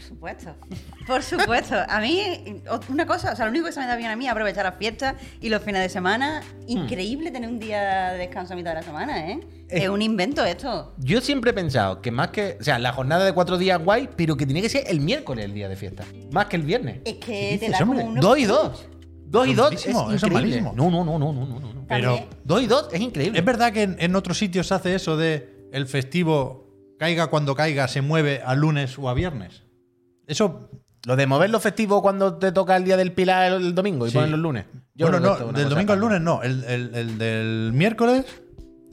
por 0.00 0.08
supuesto. 0.08 0.54
Por 1.06 1.22
supuesto. 1.22 1.74
A 1.88 2.00
mí, 2.00 2.62
una 2.88 3.06
cosa, 3.06 3.32
o 3.32 3.36
sea, 3.36 3.44
lo 3.44 3.50
único 3.50 3.66
que 3.66 3.72
se 3.72 3.80
me 3.80 3.86
da 3.86 3.96
bien 3.96 4.10
a 4.10 4.16
mí 4.16 4.26
es 4.26 4.30
aprovechar 4.30 4.64
las 4.64 4.76
fiestas 4.76 5.16
y 5.40 5.48
los 5.48 5.62
fines 5.62 5.82
de 5.82 5.88
semana. 5.88 6.42
Increíble 6.66 7.30
tener 7.30 7.48
un 7.48 7.58
día 7.58 8.10
de 8.12 8.18
descanso 8.18 8.52
a 8.52 8.56
mitad 8.56 8.70
de 8.70 8.76
la 8.76 8.82
semana, 8.82 9.30
¿eh? 9.30 9.40
Eh. 9.68 9.82
Es 9.84 9.88
un 9.88 10.00
invento 10.02 10.44
esto. 10.44 10.94
Yo 10.98 11.20
siempre 11.20 11.50
he 11.50 11.54
pensado 11.54 12.00
que 12.00 12.10
más 12.10 12.28
que. 12.28 12.56
O 12.60 12.64
sea, 12.64 12.78
la 12.78 12.92
jornada 12.92 13.24
de 13.24 13.32
cuatro 13.32 13.58
días 13.58 13.82
guay, 13.82 14.08
pero 14.16 14.36
que 14.36 14.46
tiene 14.46 14.62
que 14.62 14.68
ser 14.68 14.84
el 14.86 15.00
miércoles 15.00 15.44
el 15.44 15.52
día 15.54 15.68
de 15.68 15.76
fiesta. 15.76 16.04
Más 16.32 16.46
que 16.46 16.56
el 16.56 16.62
viernes. 16.62 17.00
Es 17.04 17.14
que 17.14 17.56
te 17.58 17.68
da 17.70 17.78
como 17.78 18.14
Dos 18.20 18.38
y 18.38 18.44
dos. 18.44 18.86
Dos 19.26 19.46
y 19.46 19.54
dos 19.54 19.72
es 19.72 19.86
eso 19.86 20.10
es 20.10 20.22
increíble. 20.22 20.34
malísimo. 20.34 20.72
No, 20.76 20.90
no, 20.90 21.04
no, 21.04 21.18
no, 21.18 21.32
no, 21.32 21.46
no, 21.46 21.60
no. 21.60 21.86
Pero 21.88 22.16
También. 22.16 22.28
Dos 22.44 22.62
y 22.62 22.66
dos 22.66 22.88
es 22.92 23.00
increíble. 23.00 23.38
es 23.38 23.44
verdad 23.44 23.72
que 23.72 23.82
en, 23.82 23.96
en 23.98 24.16
otros 24.16 24.38
sitios 24.38 24.66
se 24.68 24.74
hace 24.74 24.94
eso 24.94 25.16
de 25.16 25.68
el 25.72 25.86
festivo 25.86 26.70
caiga 27.00 27.28
cuando 27.28 27.54
caiga, 27.54 27.88
se 27.88 28.02
mueve 28.02 28.42
a 28.44 28.54
lunes 28.54 28.98
o 28.98 29.08
a 29.08 29.14
viernes. 29.14 29.62
Eso. 30.30 30.70
Lo 31.06 31.16
de 31.16 31.26
mover 31.26 31.48
los 31.50 31.62
festivos 31.62 32.02
cuando 32.02 32.36
te 32.36 32.52
toca 32.52 32.76
el 32.76 32.84
día 32.84 32.96
del 32.96 33.12
Pilar 33.12 33.52
el, 33.52 33.54
el 33.68 33.74
domingo 33.74 34.06
y 34.06 34.10
Sí. 34.10 34.16
ponen 34.16 34.32
los 34.32 34.40
lunes. 34.40 34.66
Yo 34.94 35.06
bueno, 35.10 35.18
no, 35.20 35.46
una 35.46 35.58
del 35.58 35.68
domingo 35.70 35.92
al 35.94 35.98
lunes 35.98 36.20
no. 36.20 36.42
El, 36.42 36.62
el- 36.64 36.94
el 36.94 37.18
del 37.18 37.70
miércoles, 37.74 38.26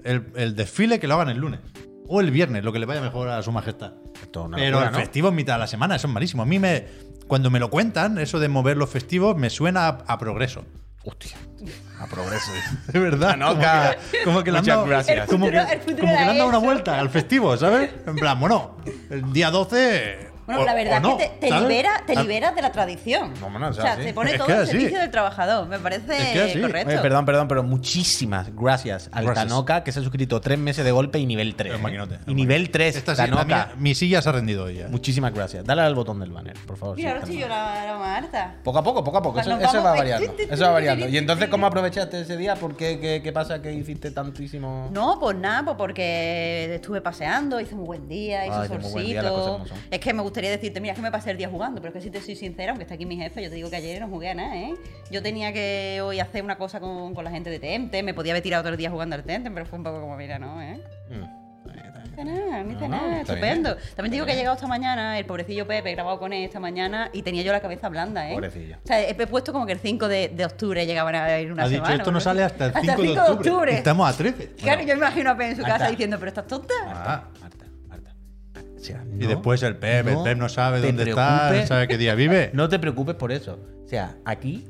el, 0.05 0.27
el 0.35 0.55
desfile 0.55 0.99
que 1.01 1.07
lo 1.07 1.15
hagan 1.15 1.29
el 1.29 1.37
lunes. 1.37 1.59
O 2.07 2.21
el 2.21 2.31
viernes, 2.31 2.63
lo 2.63 2.71
que 2.71 2.79
le 2.79 2.85
vaya 2.85 3.01
mejor 3.01 3.27
a 3.27 3.43
su 3.43 3.51
majestad. 3.51 3.91
Esto 4.21 4.49
Pero 4.55 4.69
locura, 4.71 4.85
el 4.87 4.91
¿no? 4.93 4.99
festivo 4.99 5.27
en 5.29 5.35
mitad 5.35 5.53
de 5.55 5.59
la 5.59 5.67
semana, 5.67 5.97
eso 5.97 6.07
es 6.07 6.13
malísimo. 6.13 6.43
A 6.43 6.45
mí 6.45 6.57
me. 6.59 6.85
Cuando 7.27 7.49
me 7.49 7.59
lo 7.59 7.69
cuentan, 7.69 8.17
eso 8.19 8.39
de 8.39 8.47
mover 8.47 8.77
los 8.77 8.89
festivos, 8.89 9.35
me 9.35 9.49
suena 9.49 9.87
a, 9.87 9.89
a 10.07 10.17
progreso. 10.17 10.63
Hostia. 11.03 11.35
A 11.99 12.05
progreso. 12.07 12.51
De 12.93 12.99
verdad. 12.99 13.31
Tanoca. 13.31 13.97
Como 13.97 14.11
que, 14.11 14.23
como 14.23 14.43
que 14.43 14.51
le 14.51 14.57
han 14.59 14.63
Muchas 14.63 14.75
dado, 14.77 14.87
gracias. 14.87 15.19
El 15.23 15.27
Como 15.27 15.49
que, 15.49 15.57
el 15.57 15.99
como 15.99 16.13
le 16.13 16.17
han 16.19 16.37
dado 16.37 16.47
una 16.49 16.57
vuelta 16.59 16.97
al 16.99 17.09
festivo, 17.09 17.57
¿sabes? 17.57 17.91
En 18.05 18.15
plan, 18.15 18.39
bueno, 18.39 18.77
el 19.09 19.33
día 19.33 19.51
12. 19.51 20.26
Bueno, 20.47 20.61
o- 20.61 20.65
la 20.65 20.73
verdad 20.73 21.01
no, 21.01 21.11
es 21.11 21.15
que 21.17 21.29
te, 21.29 21.37
te 21.41 21.49
¿sabes? 21.49 21.63
libera, 21.69 22.03
te 22.07 22.13
Ah, 22.17 22.21
liberas 22.23 22.55
de 22.55 22.61
la 22.63 22.71
tradición. 22.71 23.33
No, 23.39 23.49
bueno, 23.51 23.67
o 23.67 23.73
sea, 23.73 23.95
sí. 23.97 24.03
te 24.03 24.13
pone 24.13 24.31
Es 24.31 24.37
todo 24.37 24.47
al 24.57 24.65
servicio 24.65 24.97
del 24.99 25.11
trabajador. 25.11 25.67
Me 25.67 25.77
parece 25.77 26.17
Es 26.45 26.53
que 26.53 26.61
correcto. 26.61 26.89
Oye, 26.89 26.97
perdón, 26.99 27.25
perdón, 27.25 27.47
pero 27.47 27.63
muchísimas 27.63 28.55
gracias 28.55 29.09
al 29.11 29.25
Gracias. 29.25 29.47
Tanoca 29.47 29.83
que 29.83 29.91
se 29.91 29.99
ha 29.99 30.03
suscrito 30.03 30.39
tres 30.41 30.57
meses 30.57 30.83
de 30.85 30.91
golpe 30.91 31.19
y 31.19 31.25
nivel 31.25 31.55
3. 31.55 31.73
El 31.75 31.81
maquinote, 31.81 32.19
Y 32.25 32.29
el 32.31 32.35
nivel 32.35 32.69
3, 32.71 32.95
Esta 32.95 33.13
sí, 33.15 33.21
la 33.21 33.25
Tanoca. 33.27 33.45
mía- 33.45 33.71
mi 33.77 33.93
silla 33.93 34.21
se 34.21 34.29
ha 34.29 34.31
rendido 34.31 34.63
hoy 34.65 34.75
ya. 34.77 34.87
Muchísimas 34.87 35.33
gracias. 35.33 35.65
Dale 35.65 35.81
al 35.81 35.93
botón 35.95 36.19
del 36.19 36.31
banner, 36.31 36.55
por 36.65 36.77
favor. 36.77 36.95
Mira, 36.95 37.09
sí, 37.09 37.13
ahora 37.13 37.23
estoy 37.25 37.39
yo 37.41 37.47
la, 37.47 38.15
harta. 38.17 38.55
Poco 38.63 38.79
a 38.79 38.83
poco, 38.83 39.03
poco 39.03 39.17
a 39.17 39.21
poco. 39.21 39.39
Eso, 39.39 39.49
Nos 39.49 39.61
eso 39.61 39.83
va 39.83 39.93
variando. 39.95 40.33
Eso 40.49 40.63
va 40.63 40.71
variando. 40.71 41.07
Y 41.07 41.17
entonces, 41.17 41.49
¿cómo 41.49 41.65
aprovechaste 41.67 42.21
ese 42.21 42.37
día? 42.37 42.55
¿Por 42.55 42.75
qué? 42.77 42.99
¿Qué, 42.99 43.21
qué 43.21 43.31
pasa 43.33 43.61
que 43.61 43.73
hiciste 43.73 44.11
tantísimo? 44.11 44.89
No, 44.93 45.19
pues 45.19 45.35
nada, 45.37 45.65
pues 45.65 45.77
porque 45.77 46.75
estuve 46.75 47.01
paseando, 47.01 47.59
hice 47.59 47.75
un 47.75 47.83
buen 47.85 48.07
día, 48.07 48.45
las 48.47 48.67
solcito. 48.69 49.65
Es 49.91 49.99
que 49.99 50.13
me 50.13 50.21
gustaría 50.37 50.51
decirte, 50.51 50.79
mira, 50.79 50.93
es 50.93 50.97
que 50.99 51.01
me 51.03 51.11
pasé 51.11 51.31
el 51.31 51.37
día 51.37 51.49
jugando, 51.49 51.81
pero 51.81 51.89
es 51.89 51.93
que 51.95 52.01
si 52.01 52.11
te 52.11 52.21
soy 52.21 52.35
sincera, 52.35 52.71
aunque 52.71 52.83
está 52.83 52.93
aquí 52.93 53.05
mi 53.07 53.17
jefe, 53.17 53.41
yo 53.41 53.49
te 53.49 53.55
digo 53.55 53.69
que 53.71 53.77
ayer 53.77 53.99
no 53.99 54.07
jugué 54.07 54.29
a 54.29 54.35
nada, 54.35 54.55
¿eh? 54.55 54.75
Yo 55.09 55.23
tenía 55.23 55.51
que 55.51 55.99
hoy 56.03 56.19
hacer 56.19 56.43
una 56.43 56.57
cosa 56.57 56.79
con, 56.79 57.15
con 57.15 57.23
la 57.25 57.31
gente 57.31 57.49
de 57.49 57.57
Temte, 57.59 58.03
me 58.03 58.13
podía 58.13 58.33
haber 58.33 58.43
tirado 58.43 58.61
todo 58.63 58.71
el 58.73 58.77
día 58.77 58.91
jugando 58.91 59.15
al 59.15 59.23
Temte, 59.23 59.49
pero 59.49 59.65
fue 59.65 59.79
un 59.79 59.83
poco 59.83 59.99
como, 59.99 60.15
mira, 60.15 60.37
no, 60.37 60.61
¿eh? 60.61 60.79
Mm. 61.09 61.47
Bien, 61.73 61.93
bien. 62.15 62.27
Nada, 62.49 62.63
no 62.63 62.79
No, 62.79 62.87
nada, 62.87 63.21
estupendo. 63.21 63.75
bien. 63.75 63.87
También 63.95 64.11
te 64.11 64.15
digo 64.15 64.25
que 64.25 64.31
he 64.33 64.35
llegado 64.35 64.55
esta 64.55 64.67
mañana, 64.67 65.17
el 65.19 65.25
pobrecillo 65.25 65.65
Pepe, 65.67 65.89
he 65.91 65.95
grabado 65.95 66.19
con 66.19 66.31
él 66.33 66.43
esta 66.45 66.59
mañana 66.59 67.09
y 67.13 67.21
tenía 67.23 67.41
yo 67.43 67.51
la 67.51 67.59
cabeza 67.61 67.89
blanda, 67.89 68.29
¿eh? 68.29 68.33
Pobrecillo. 68.35 68.77
O 68.83 68.87
sea, 68.87 69.01
he 69.07 69.13
puesto 69.27 69.51
como 69.51 69.65
que 69.65 69.73
el 69.73 69.79
5 69.79 70.07
de, 70.07 70.29
de 70.29 70.45
octubre 70.45 70.85
llegaban 70.85 71.15
a 71.15 71.39
ir 71.39 71.51
una 71.51 71.63
Ha 71.63 71.67
dicho, 71.67 71.81
semana. 71.81 71.95
esto 71.97 72.11
no 72.11 72.19
sale 72.19 72.43
hasta 72.43 72.67
el 72.67 72.73
5, 72.73 73.01
de 73.01 73.19
octubre. 73.19 73.73
Estamos 73.73 74.07
a 74.09 74.15
13. 74.15 74.51
Claro, 74.53 74.81
yo 74.81 74.87
me 74.87 74.93
imagino 74.93 75.31
a 75.31 75.33
Pepe 75.37 75.49
en 75.49 75.55
su 75.57 75.61
Marta. 75.63 75.77
casa 75.79 75.89
diciendo, 75.91 76.17
pero 76.19 76.29
estás 76.29 76.47
tonta. 76.47 76.73
Ah. 76.87 77.23
O 78.77 78.79
sea, 78.79 79.03
Y 79.19 79.25
después 79.25 79.61
el 79.63 79.75
Pep, 79.77 80.05
no 80.05 80.19
el 80.19 80.23
Pep 80.23 80.37
no 80.37 80.49
sabe 80.49 80.79
dónde 80.81 81.09
está, 81.09 81.51
no 81.51 81.65
sabe 81.67 81.87
qué 81.87 81.97
día 81.97 82.15
vive. 82.15 82.51
No 82.53 82.69
te 82.69 82.77
preocupes 82.79 83.15
por 83.15 83.31
eso. 83.31 83.59
O 83.83 83.87
sea, 83.87 84.15
aquí, 84.25 84.65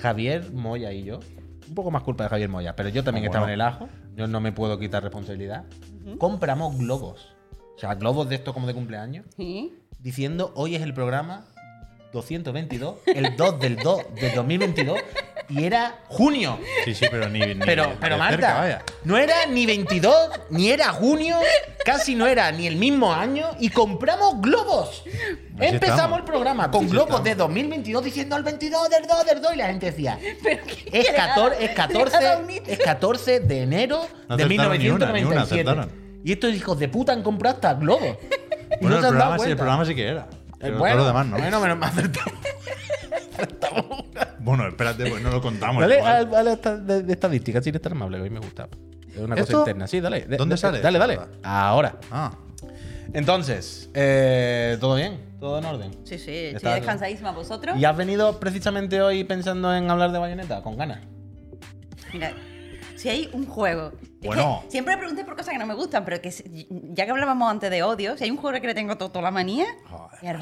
Javier 0.00 0.50
Moya 0.52 0.92
y 0.92 1.04
yo, 1.04 1.20
un 1.68 1.74
poco 1.74 1.90
más 1.90 2.02
culpa 2.02 2.24
de 2.24 2.30
Javier 2.30 2.48
Moya, 2.48 2.74
pero 2.76 2.88
yo 2.88 3.04
también 3.04 3.24
Ah, 3.24 3.28
estaba 3.28 3.44
bueno. 3.46 3.52
en 3.54 3.60
el 3.60 3.66
ajo, 3.66 3.88
yo 4.16 4.26
no 4.26 4.40
me 4.40 4.52
puedo 4.52 4.78
quitar 4.78 5.02
responsabilidad. 5.02 5.64
Compramos 6.18 6.76
globos. 6.78 7.34
O 7.76 7.78
sea, 7.78 7.94
globos 7.94 8.28
de 8.28 8.36
estos 8.36 8.54
como 8.54 8.66
de 8.66 8.74
cumpleaños, 8.74 9.26
Sí. 9.36 9.74
diciendo 10.00 10.52
hoy 10.54 10.74
es 10.76 10.82
el 10.82 10.94
programa 10.94 11.46
222, 12.12 12.96
el 13.06 13.36
2 13.36 13.58
del 13.60 13.76
2 13.76 14.00
del 14.20 14.34
2022, 14.34 14.98
y 15.48 15.64
era 15.64 15.98
junio. 16.08 16.58
Sí, 16.84 16.94
sí, 16.94 17.06
pero 17.10 17.28
ni. 17.28 17.40
ni 17.40 17.54
Pero, 17.56 17.92
pero 18.00 18.16
cerca, 18.16 18.16
Marta, 18.16 18.54
vaya. 18.60 18.82
no 19.04 19.16
era 19.16 19.46
ni 19.46 19.66
22, 19.66 20.14
ni 20.50 20.70
era 20.70 20.88
junio, 20.92 21.36
casi 21.84 22.14
no 22.14 22.26
era 22.26 22.50
ni 22.52 22.66
el 22.66 22.76
mismo 22.76 23.12
año 23.12 23.48
y 23.60 23.68
compramos 23.70 24.40
globos. 24.40 25.02
Así 25.04 25.66
Empezamos 25.74 25.82
estamos. 25.82 26.18
el 26.18 26.24
programa 26.24 26.70
con 26.70 26.82
Así 26.84 26.90
globos 26.92 27.08
estamos. 27.10 27.24
de 27.24 27.34
2022 27.34 28.04
diciendo 28.04 28.36
el 28.36 28.42
22 28.42 28.90
del 28.90 29.06
2 29.06 29.26
del 29.26 29.40
2 29.42 29.54
y 29.54 29.56
la 29.56 29.66
gente 29.68 29.86
decía, 29.86 30.18
es, 30.20 30.38
que 30.60 30.90
le 30.90 31.14
14, 31.14 31.50
da- 31.50 31.54
es, 31.54 31.68
le 31.68 31.74
14, 31.74 32.24
da 32.24 32.38
un 32.38 32.50
hito. 32.50 32.70
es 32.70 32.78
14 32.80 33.40
de 33.40 33.62
enero 33.62 34.06
No 34.28 34.36
de 34.36 34.44
acertaron 34.44 34.78
ni 34.78 34.88
una, 34.88 35.06
ni 35.12 35.22
una, 35.24 35.30
1997. 35.30 35.70
acertaron. 35.70 36.20
y 36.24 36.32
estos 36.32 36.54
hijos 36.54 36.78
de 36.78 36.88
puta 36.88 37.12
han 37.12 37.22
comprado 37.22 37.54
hasta 37.56 37.74
globos. 37.74 38.16
Y 38.80 38.82
Bueno, 38.82 38.96
no 39.00 39.06
el, 39.06 39.08
programa, 39.08 39.36
sí, 39.38 39.42
el 39.42 39.46
cuenta. 39.48 39.56
programa 39.56 39.84
sí 39.84 39.94
que 39.94 40.08
era. 40.08 40.22
Eh, 40.22 40.56
Pero 40.60 40.78
bueno, 40.78 40.96
todo 40.96 41.02
lo 41.04 41.08
demás 41.08 41.26
no. 41.26 41.36
bueno, 41.36 41.60
menos 41.60 41.78
mal 41.78 41.90
acertado. 41.90 42.32
Bueno, 44.40 44.68
espérate, 44.68 45.08
pues 45.08 45.22
no 45.22 45.30
lo 45.30 45.40
contamos. 45.40 45.80
Dale, 45.80 45.96
igual. 45.96 46.12
a- 46.16 46.24
dale 46.26 46.52
esta- 46.52 46.76
de, 46.76 47.02
de 47.02 47.12
estadística, 47.14 47.62
sin 47.62 47.74
estar 47.74 47.92
amable, 47.92 48.18
que 48.18 48.20
a 48.20 48.24
mí 48.24 48.30
me 48.30 48.40
gusta. 48.40 48.68
Es 49.10 49.18
una 49.18 49.28
cosa 49.36 49.42
¿Esto? 49.42 49.58
interna. 49.60 49.86
Sí, 49.86 50.00
dale. 50.00 50.20
de- 50.26 50.36
¿Dónde 50.36 50.54
de- 50.54 50.58
sale? 50.58 50.80
Dale, 50.80 50.98
dale. 50.98 51.18
Ahora. 51.42 51.96
Ah, 52.10 52.30
Entonces, 53.14 53.88
eh, 53.94 54.76
¿todo 54.80 54.96
bien? 54.96 55.18
¿Todo 55.40 55.58
en 55.58 55.64
orden? 55.64 55.90
Sí, 56.04 56.18
sí, 56.18 56.30
estoy 56.30 56.56
Está- 56.56 56.74
descansadísima 56.74 57.30
vosotros. 57.32 57.78
¿Y 57.78 57.84
has 57.84 57.96
venido 57.96 58.38
precisamente 58.40 59.00
hoy 59.00 59.24
pensando 59.24 59.74
en 59.74 59.90
hablar 59.90 60.10
de 60.12 60.18
bayoneta? 60.18 60.62
Con 60.62 60.76
ganas. 60.76 61.00
Mira, 62.12 62.32
si 63.04 63.10
hay 63.10 63.28
un 63.34 63.44
juego. 63.44 63.92
es 64.02 64.26
Bueno. 64.26 64.60
que 64.64 64.70
siempre 64.70 64.96
pregunté 64.96 65.24
por 65.26 65.36
cosas 65.36 65.52
que 65.52 65.58
no 65.58 65.66
me 65.66 65.74
gustan, 65.74 66.04
pero 66.06 66.22
que 66.22 66.30
ya 66.30 67.04
que 67.04 67.10
hablábamos 67.10 67.50
antes 67.50 67.70
de 67.70 67.82
odio, 67.82 68.16
si 68.16 68.24
hay 68.24 68.30
un 68.30 68.38
juego 68.38 68.58
que 68.58 68.66
le 68.66 68.74
tengo 68.74 68.96
to- 68.96 69.10
toda 69.10 69.22
la 69.24 69.30
manía. 69.30 69.66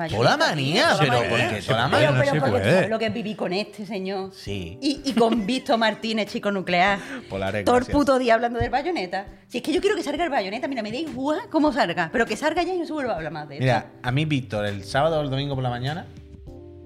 ¿Toda 0.09 0.23
la 0.31 0.37
manía? 0.37 0.95
Pero 1.01 1.13
manía. 1.13 1.29
¿por 1.29 1.39
qué 1.57 1.63
toda 1.67 1.79
la 1.79 1.89
manía? 1.89 2.09
Pero, 2.09 2.13
no 2.13 2.19
pero 2.21 2.33
se 2.47 2.51
porque 2.53 2.89
lo 2.89 2.99
que 3.01 3.09
viví 3.11 3.35
con 3.35 3.53
este 3.53 3.85
señor. 3.85 4.33
Sí. 4.33 4.79
Y, 4.81 5.01
y 5.05 5.13
con 5.15 5.45
Víctor 5.47 5.77
Martínez, 5.79 6.31
chico 6.31 6.53
nuclear. 6.53 7.01
Polares, 7.29 7.65
Todo 7.65 7.79
el 7.79 7.87
puto 7.87 8.19
día 8.21 8.35
hablando 8.35 8.61
del 8.61 8.71
bayoneta. 8.71 9.27
Si 9.49 9.59
es 9.59 9.65
que 9.65 9.73
yo 9.73 9.81
quiero 9.81 9.97
que 9.97 10.05
salga 10.05 10.23
el 10.23 10.31
bayoneta, 10.31 10.69
mira, 10.69 10.83
me 10.83 10.93
da 10.93 10.99
igual 10.99 11.41
cómo 11.51 11.73
salga. 11.73 12.11
Pero 12.13 12.25
que 12.27 12.37
salga 12.37 12.63
ya 12.63 12.73
y 12.75 12.79
no 12.79 12.87
se 12.87 12.93
vuelva 12.93 13.15
a 13.15 13.17
hablar 13.17 13.33
más 13.33 13.49
de 13.49 13.57
esto. 13.57 13.65
Mira, 13.65 13.91
a 14.01 14.13
mí 14.13 14.25
Víctor, 14.25 14.65
el 14.67 14.85
sábado 14.85 15.19
o 15.19 15.23
el 15.23 15.31
domingo 15.31 15.55
por 15.57 15.65
la 15.65 15.71
mañana, 15.71 16.07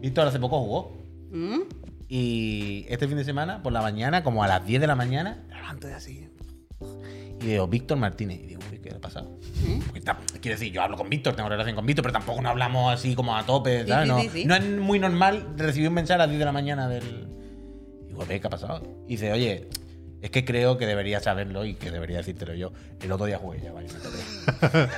Víctor 0.01 0.27
hace 0.27 0.39
poco 0.41 0.59
jugó. 0.61 0.97
¿Mm? 1.31 1.61
Y 2.09 2.87
este 2.89 3.09
fin 3.09 3.17
de 3.17 3.25
semana, 3.25 3.63
por 3.65 3.73
la 3.73 3.83
mañana, 3.83 4.23
como 4.23 4.45
a 4.45 4.47
las 4.49 4.65
10 4.65 4.81
de 4.81 4.87
la 4.87 4.95
mañana, 4.95 5.39
me 5.46 5.46
levanto 5.67 5.87
de 5.89 5.95
así. 5.95 6.29
Y 7.41 7.47
digo, 7.47 7.67
Víctor 7.69 7.99
Martínez. 7.99 8.41
Y 8.43 8.47
digo, 8.47 8.61
uy, 8.71 8.79
¿qué 8.79 8.91
le 8.91 8.97
ha 8.97 9.01
pasado? 9.01 9.39
Tam- 10.05 10.17
quiero 10.41 10.59
decir, 10.59 10.73
yo 10.73 10.83
hablo 10.83 10.97
con 10.97 11.09
Víctor, 11.09 11.35
tengo 11.35 11.49
relación 11.49 11.75
con 11.75 11.87
Víctor, 11.87 12.03
pero 12.03 12.13
tampoco 12.13 12.41
no 12.43 12.49
hablamos 12.51 12.93
así 12.93 13.15
como 13.15 13.37
a 13.37 13.45
tope, 13.45 13.85
Sí, 13.85 13.91
sí, 14.03 14.09
no, 14.09 14.21
sí, 14.33 14.45
no 14.45 14.55
es 14.55 14.65
muy 14.65 14.99
normal 14.99 15.55
recibir 15.57 15.89
un 15.89 15.95
mensaje 15.95 16.15
a 16.17 16.19
las 16.19 16.29
10 16.29 16.39
de 16.39 16.45
la 16.45 16.53
mañana 16.53 16.89
del. 16.89 17.29
Digo, 18.09 18.25
"Ve, 18.27 18.41
¿qué 18.41 18.47
ha 18.47 18.51
pasado? 18.51 18.83
Y 19.07 19.13
dice, 19.13 19.33
oye, 19.33 19.69
es 20.23 20.31
que 20.31 20.45
creo 20.45 20.77
que 20.79 20.87
deberías 20.87 21.25
saberlo 21.25 21.65
y 21.65 21.75
que 21.75 21.91
debería 21.91 22.19
decírtelo 22.19 22.55
yo. 22.55 22.73
El 23.01 23.11
otro 23.13 23.27
día 23.27 23.39
jugué 23.39 23.61
ya, 23.61 23.73
vale. 23.73 23.89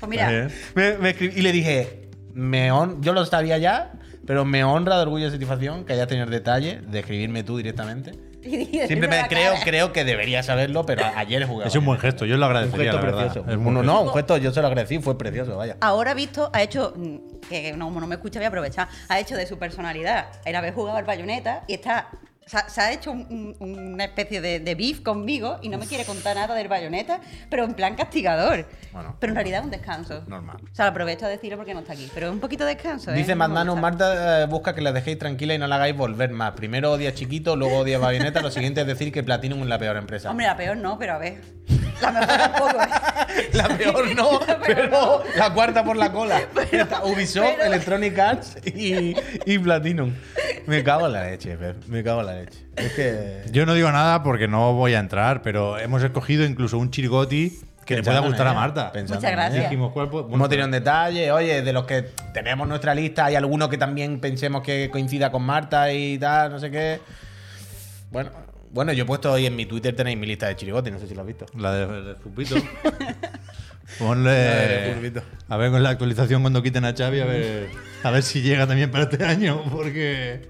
Pues 0.00 0.08
mira. 0.10 0.48
Me- 0.76 0.96
me 0.98 1.10
escribí- 1.16 1.36
y 1.36 1.42
le 1.42 1.50
dije, 1.52 2.08
me 2.32 2.70
hon- 2.70 3.02
yo 3.02 3.12
lo 3.12 3.24
sabía 3.26 3.58
ya, 3.58 3.92
pero 4.26 4.44
me 4.44 4.62
honra 4.62 4.94
de 4.96 5.02
orgullo 5.02 5.26
y 5.26 5.30
satisfacción 5.30 5.84
que 5.84 5.92
hayas 5.94 6.06
tenido 6.06 6.24
el 6.26 6.30
detalle 6.30 6.80
de 6.88 7.00
escribirme 7.00 7.42
tú 7.42 7.56
directamente. 7.56 8.12
La 8.50 9.28
creo, 9.28 9.54
creo 9.64 9.92
que 9.92 10.04
debería 10.04 10.42
saberlo, 10.42 10.84
pero 10.86 11.04
ayer 11.16 11.44
jugué. 11.46 11.64
a 11.64 11.68
es 11.68 11.74
un 11.76 11.84
buen 11.84 11.98
gesto, 12.00 12.24
yo 12.24 12.36
lo 12.36 12.46
Un 12.46 12.52
agradecería, 12.52 12.92
gesto 12.92 12.96
la 12.98 13.02
verdad. 13.12 13.24
precioso. 13.32 13.50
Es 13.50 13.56
un 13.56 13.66
Uno, 13.66 13.74
buen 13.76 13.86
no, 13.86 13.92
gesto. 13.96 14.08
un 14.10 14.14
gesto, 14.16 14.36
yo 14.38 14.52
se 14.52 14.60
lo 14.60 14.66
agradecí, 14.68 14.98
fue 15.00 15.16
precioso, 15.18 15.56
vaya. 15.56 15.76
Ahora 15.80 16.14
visto, 16.14 16.50
ha 16.52 16.62
hecho, 16.62 16.92
mm, 16.96 17.16
que 17.48 17.72
no, 17.76 17.86
como 17.86 18.00
no 18.00 18.06
me 18.06 18.14
escucha, 18.16 18.38
voy 18.38 18.44
a 18.46 18.48
aprovechar, 18.48 18.88
ha 19.08 19.18
hecho 19.20 19.36
de 19.36 19.46
su 19.46 19.58
personalidad 19.58 20.26
el 20.44 20.54
haber 20.56 20.74
jugado 20.74 20.96
al 20.98 21.04
bayoneta 21.04 21.62
y 21.66 21.74
está, 21.74 22.08
se 22.48 22.80
ha, 22.80 22.92
hecho 22.92 23.12
un- 23.12 23.54
un- 23.60 23.78
una 23.94 24.04
especie 24.04 24.40
de, 24.40 24.60
de 24.60 24.74
beef 24.74 25.00
conmigo 25.02 25.58
y 25.62 25.68
no 25.68 25.78
me 25.78 25.86
quiere 25.86 26.04
contar 26.04 26.36
nada 26.36 26.54
del 26.54 26.68
bayoneta, 26.68 27.20
pero 27.50 27.64
en 27.64 27.74
plan 27.74 27.94
castigador. 27.94 28.66
Bueno. 28.92 29.16
pero 29.20 29.30
en 29.32 29.34
realidad 29.36 29.60
es 29.60 29.64
un 29.66 29.70
descanso. 29.70 30.24
Normal. 30.26 30.56
O 30.72 30.74
sea, 30.74 30.86
lo 30.86 30.90
aprovecho 30.92 31.26
a 31.26 31.28
decirlo 31.28 31.56
porque 31.58 31.74
no 31.74 31.80
está 31.80 31.92
aquí, 31.92 32.08
pero 32.14 32.28
es 32.28 32.32
un 32.32 32.40
poquito 32.40 32.64
de 32.64 32.74
descanso. 32.74 33.10
¿eh? 33.12 33.14
Dice 33.14 33.32
me 33.32 33.36
Mandano. 33.36 33.76
Marta 33.76 34.42
eh, 34.42 34.46
busca 34.46 34.74
que 34.74 34.80
la 34.80 34.92
dejéis 34.92 35.18
tranquila 35.18 35.54
y 35.54 35.58
no 35.58 35.66
la 35.66 35.76
hagáis 35.76 35.96
volver 35.96 36.30
más. 36.30 36.52
Primero 36.52 36.92
odia 36.92 37.14
chiquito, 37.14 37.54
luego 37.54 37.78
odia 37.78 37.98
bayoneta. 37.98 38.40
Lo 38.40 38.50
siguiente 38.50 38.80
es 38.80 38.86
decir 38.86 39.12
que 39.12 39.22
Platinum 39.22 39.60
es 39.62 39.66
la 39.68 39.78
peor 39.78 39.96
empresa. 39.96 40.30
Hombre, 40.30 40.46
la 40.46 40.56
peor 40.56 40.76
no, 40.78 40.98
pero 40.98 41.12
a 41.14 41.18
ver. 41.18 41.40
La 42.00 42.10
mejor 42.12 42.38
tampoco, 42.38 42.82
¿eh? 42.82 43.48
La 43.52 43.68
peor 43.68 44.14
no, 44.16 44.40
La 44.46 44.58
peor 44.58 44.60
pero 44.66 44.88
no. 44.88 45.20
la 45.36 45.52
cuarta 45.52 45.84
por 45.84 45.96
la 45.96 46.12
cola. 46.12 46.40
Está 46.72 47.04
Ubisoft, 47.04 47.46
pero- 47.56 47.64
Electronic 47.64 48.18
Arts 48.18 48.56
y, 48.66 49.14
y 49.46 49.58
Platinum. 49.58 50.12
Me 50.66 50.82
cago 50.82 51.06
en 51.06 51.12
la 51.12 51.24
leche, 51.24 51.56
Pep. 51.56 51.84
Me 51.86 52.02
cago 52.02 52.20
en 52.20 52.26
la 52.26 52.34
leche. 52.36 52.66
Es 52.76 52.92
que. 52.92 53.42
Yo 53.50 53.66
no 53.66 53.74
digo 53.74 53.90
nada 53.92 54.22
porque 54.22 54.48
no 54.48 54.72
voy 54.74 54.94
a 54.94 54.98
entrar, 54.98 55.42
pero 55.42 55.78
hemos 55.78 56.02
escogido 56.02 56.44
incluso 56.44 56.78
un 56.78 56.90
chirigoti 56.90 57.60
que 57.86 57.96
le 57.96 58.02
pueda 58.02 58.20
gustar 58.20 58.46
a 58.46 58.52
Marta. 58.52 58.92
pensando 58.92 59.20
Muchas 59.20 59.32
gracias. 59.32 59.54
ella. 59.54 59.62
Dijimos, 59.70 59.92
¿cuál 59.92 60.10
po- 60.10 60.28
Hemos 60.30 60.48
tenido 60.50 60.66
un 60.66 60.72
detalle, 60.72 61.32
oye, 61.32 61.62
de 61.62 61.72
los 61.72 61.84
que 61.86 62.02
tenemos 62.34 62.68
nuestra 62.68 62.94
lista, 62.94 63.24
hay 63.26 63.34
alguno 63.36 63.68
que 63.70 63.78
también 63.78 64.20
pensemos 64.20 64.62
que 64.62 64.90
coincida 64.90 65.30
con 65.30 65.42
Marta 65.42 65.90
y 65.92 66.18
tal, 66.18 66.50
no 66.52 66.58
sé 66.58 66.70
qué. 66.70 67.00
Bueno, 68.10 68.30
bueno, 68.72 68.92
yo 68.92 69.04
he 69.04 69.06
puesto 69.06 69.32
hoy 69.32 69.46
en 69.46 69.56
mi 69.56 69.66
Twitter 69.66 69.94
tenéis 69.94 70.18
mi 70.18 70.26
lista 70.26 70.46
de 70.48 70.56
chirigotes, 70.56 70.92
no 70.92 70.98
sé 70.98 71.06
si 71.06 71.14
lo 71.14 71.20
has 71.22 71.26
visto. 71.26 71.46
La 71.56 71.72
de, 71.72 71.86
de 72.02 72.14
Fupito. 72.16 72.54
La 72.56 72.90
de 72.90 73.14
Ponle. 73.98 74.94
Fupito. 74.96 75.22
A 75.48 75.56
ver 75.56 75.70
con 75.70 75.82
la 75.82 75.90
actualización 75.90 76.42
cuando 76.42 76.62
quiten 76.62 76.84
a 76.84 76.94
Xavi, 76.94 77.20
a 77.20 77.24
ver, 77.24 77.70
a 78.02 78.10
ver 78.10 78.22
si 78.22 78.42
llega 78.42 78.66
también 78.66 78.90
para 78.90 79.04
este 79.04 79.24
año, 79.24 79.62
porque 79.70 80.48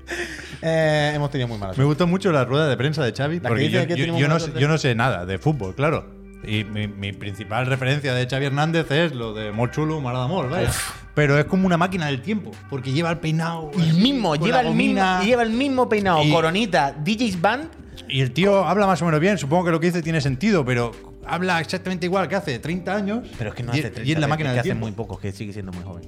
Eh, 0.61 1.13
hemos 1.15 1.31
tenido 1.31 1.47
muy 1.47 1.57
mala 1.57 1.73
me 1.77 1.85
gustó 1.85 2.07
mucho 2.09 2.33
la 2.33 2.45
rueda 2.45 2.69
de 2.69 2.77
prensa 2.77 3.05
de 3.05 3.13
Xavi, 3.13 3.39
La 3.41 3.49
porque 3.49 3.71
yo, 3.71 3.81
no, 4.29 4.35
sé- 4.39 4.47
suerte. 4.47 4.61
yo 4.61 4.67
no 4.69 4.77
sé 4.79 4.95
nada 4.97 5.25
de 5.25 5.39
fútbol, 5.39 5.75
claro. 5.75 6.19
Y 6.45 6.65
mi, 6.65 6.87
mi 6.89 7.13
principal 7.13 7.67
referencia 7.67 8.13
de 8.15 8.27
Xavi 8.29 8.47
Hernández 8.47 8.91
es 8.91 9.13
lo 9.15 9.35
de 9.35 9.51
Mol 9.53 9.71
Chulo, 9.71 10.01
Mara 10.01 10.19
de 10.21 10.25
Amor, 10.25 10.51
vaya. 10.51 10.71
Pero 11.15 11.39
es 11.39 11.45
como 11.47 11.67
una 11.67 11.77
máquina 11.77 12.07
del 12.07 12.23
tiempo, 12.23 12.51
porque 12.71 12.93
lleva 12.93 13.11
el 13.11 13.19
peinado. 13.19 13.71
El 13.77 13.95
mismo, 13.95 14.35
lleva 14.37 14.61
el 14.61 14.75
mismo, 14.75 15.21
lleva 15.23 15.43
el 15.43 15.51
mismo 15.51 15.89
peinado, 15.89 16.23
Y- 16.25 16.31
coronita, 16.33 16.93
DJ's 16.93 17.41
Band. 17.41 17.69
Y 18.09 18.21
el 18.21 18.33
tío 18.33 18.65
habla 18.65 18.87
más 18.87 19.01
o 19.03 19.05
menos 19.07 19.21
bien, 19.21 19.39
supongo 19.39 19.65
que 19.67 19.71
lo 19.71 19.81
que 19.81 19.87
dice 19.87 20.03
tiene 20.03 20.21
sentido, 20.21 20.65
pero 20.65 20.93
habla 21.27 21.61
exactamente 21.61 22.07
igual 22.07 22.29
que 22.29 22.37
hace 22.37 22.59
30 22.59 22.95
años. 22.95 23.29
Pero 23.39 23.51
es 23.51 23.57
que 23.57 23.63
no 23.63 23.75
y, 23.75 23.79
hace 23.79 23.89
y 23.89 23.91
30, 23.93 24.13
es 24.13 24.19
la 24.19 24.27
es 24.27 24.31
máquina 24.31 24.53
que 24.53 24.59
hace 24.61 24.69
tiempo. 24.69 24.87
muy 24.87 24.93
poco, 24.93 25.19
que 25.19 25.33
sigue 25.33 25.53
siendo 25.53 25.73
muy 25.73 25.83
joven. 25.85 26.05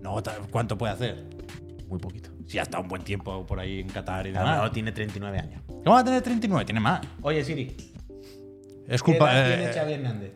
No, 0.00 0.22
¿cuánto 0.50 0.76
puede 0.76 0.92
hacer? 0.92 1.24
Muy 1.88 1.98
poquito. 1.98 2.30
Si 2.46 2.58
ha 2.58 2.62
estado 2.62 2.82
un 2.82 2.88
buen 2.88 3.02
tiempo 3.02 3.46
por 3.46 3.58
ahí 3.58 3.80
en 3.80 3.88
Qatar 3.88 4.26
y 4.26 4.32
demás. 4.32 4.70
tiene 4.72 4.92
39 4.92 5.38
años. 5.38 5.62
¿Cómo 5.66 5.92
va 5.94 6.00
a 6.00 6.04
tener 6.04 6.20
39? 6.22 6.64
Tiene 6.66 6.80
más. 6.80 7.00
Oye, 7.22 7.42
Siri. 7.42 7.74
Es 8.86 9.02
¿qué 9.02 9.12
culpa, 9.12 9.32
edad 9.32 9.50
eh, 9.50 9.56
tiene 9.56 9.72
Xavi 9.72 9.92
Hernández? 9.94 10.32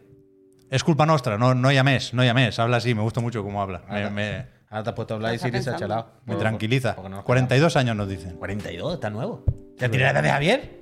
es 0.70 0.84
culpa 0.84 1.04
nuestra, 1.06 1.36
no, 1.38 1.54
no 1.54 1.70
llamés, 1.72 2.12
no 2.14 2.22
llamés. 2.24 2.58
Habla 2.58 2.78
así, 2.78 2.94
me 2.94 3.02
gusta 3.02 3.20
mucho 3.20 3.42
cómo 3.42 3.60
habla. 3.62 3.82
Me, 3.90 3.96
Ahora- 3.96 4.10
me- 4.10 4.58
Ahora 4.70 4.82
te 4.84 4.90
has 4.90 4.96
puesto 4.96 5.14
a 5.14 5.16
hablar 5.16 5.34
y 5.34 5.38
Siri 5.38 5.62
se 5.62 5.70
ha 5.70 5.76
chalado. 5.76 6.12
me 6.26 6.34
Por- 6.34 6.40
tranquiliza. 6.42 6.94
no 7.02 7.08
nos 7.08 7.24
42 7.24 7.76
años 7.76 7.96
nos 7.96 8.06
dicen. 8.08 8.22
callamos. 8.24 8.38
42, 8.40 8.94
está 8.94 9.08
nuevo. 9.10 9.44
¿Ya 9.78 9.88
tiene 9.88 10.04
la 10.04 10.10
edad 10.10 10.22
de 10.22 10.30
Javier? 10.30 10.78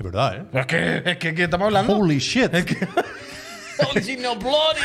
Es 0.00 0.04
verdad, 0.04 0.34
¿eh? 0.34 0.44
Es 0.54 0.66
que, 0.66 1.02
es 1.10 1.16
que, 1.18 1.34
¿qué 1.34 1.44
estamos 1.44 1.66
hablando? 1.66 1.94
Holy 1.98 2.16
shit. 2.18 2.50
Holy 2.54 4.00
shit, 4.00 4.18
no, 4.18 4.34
bloody, 4.34 4.80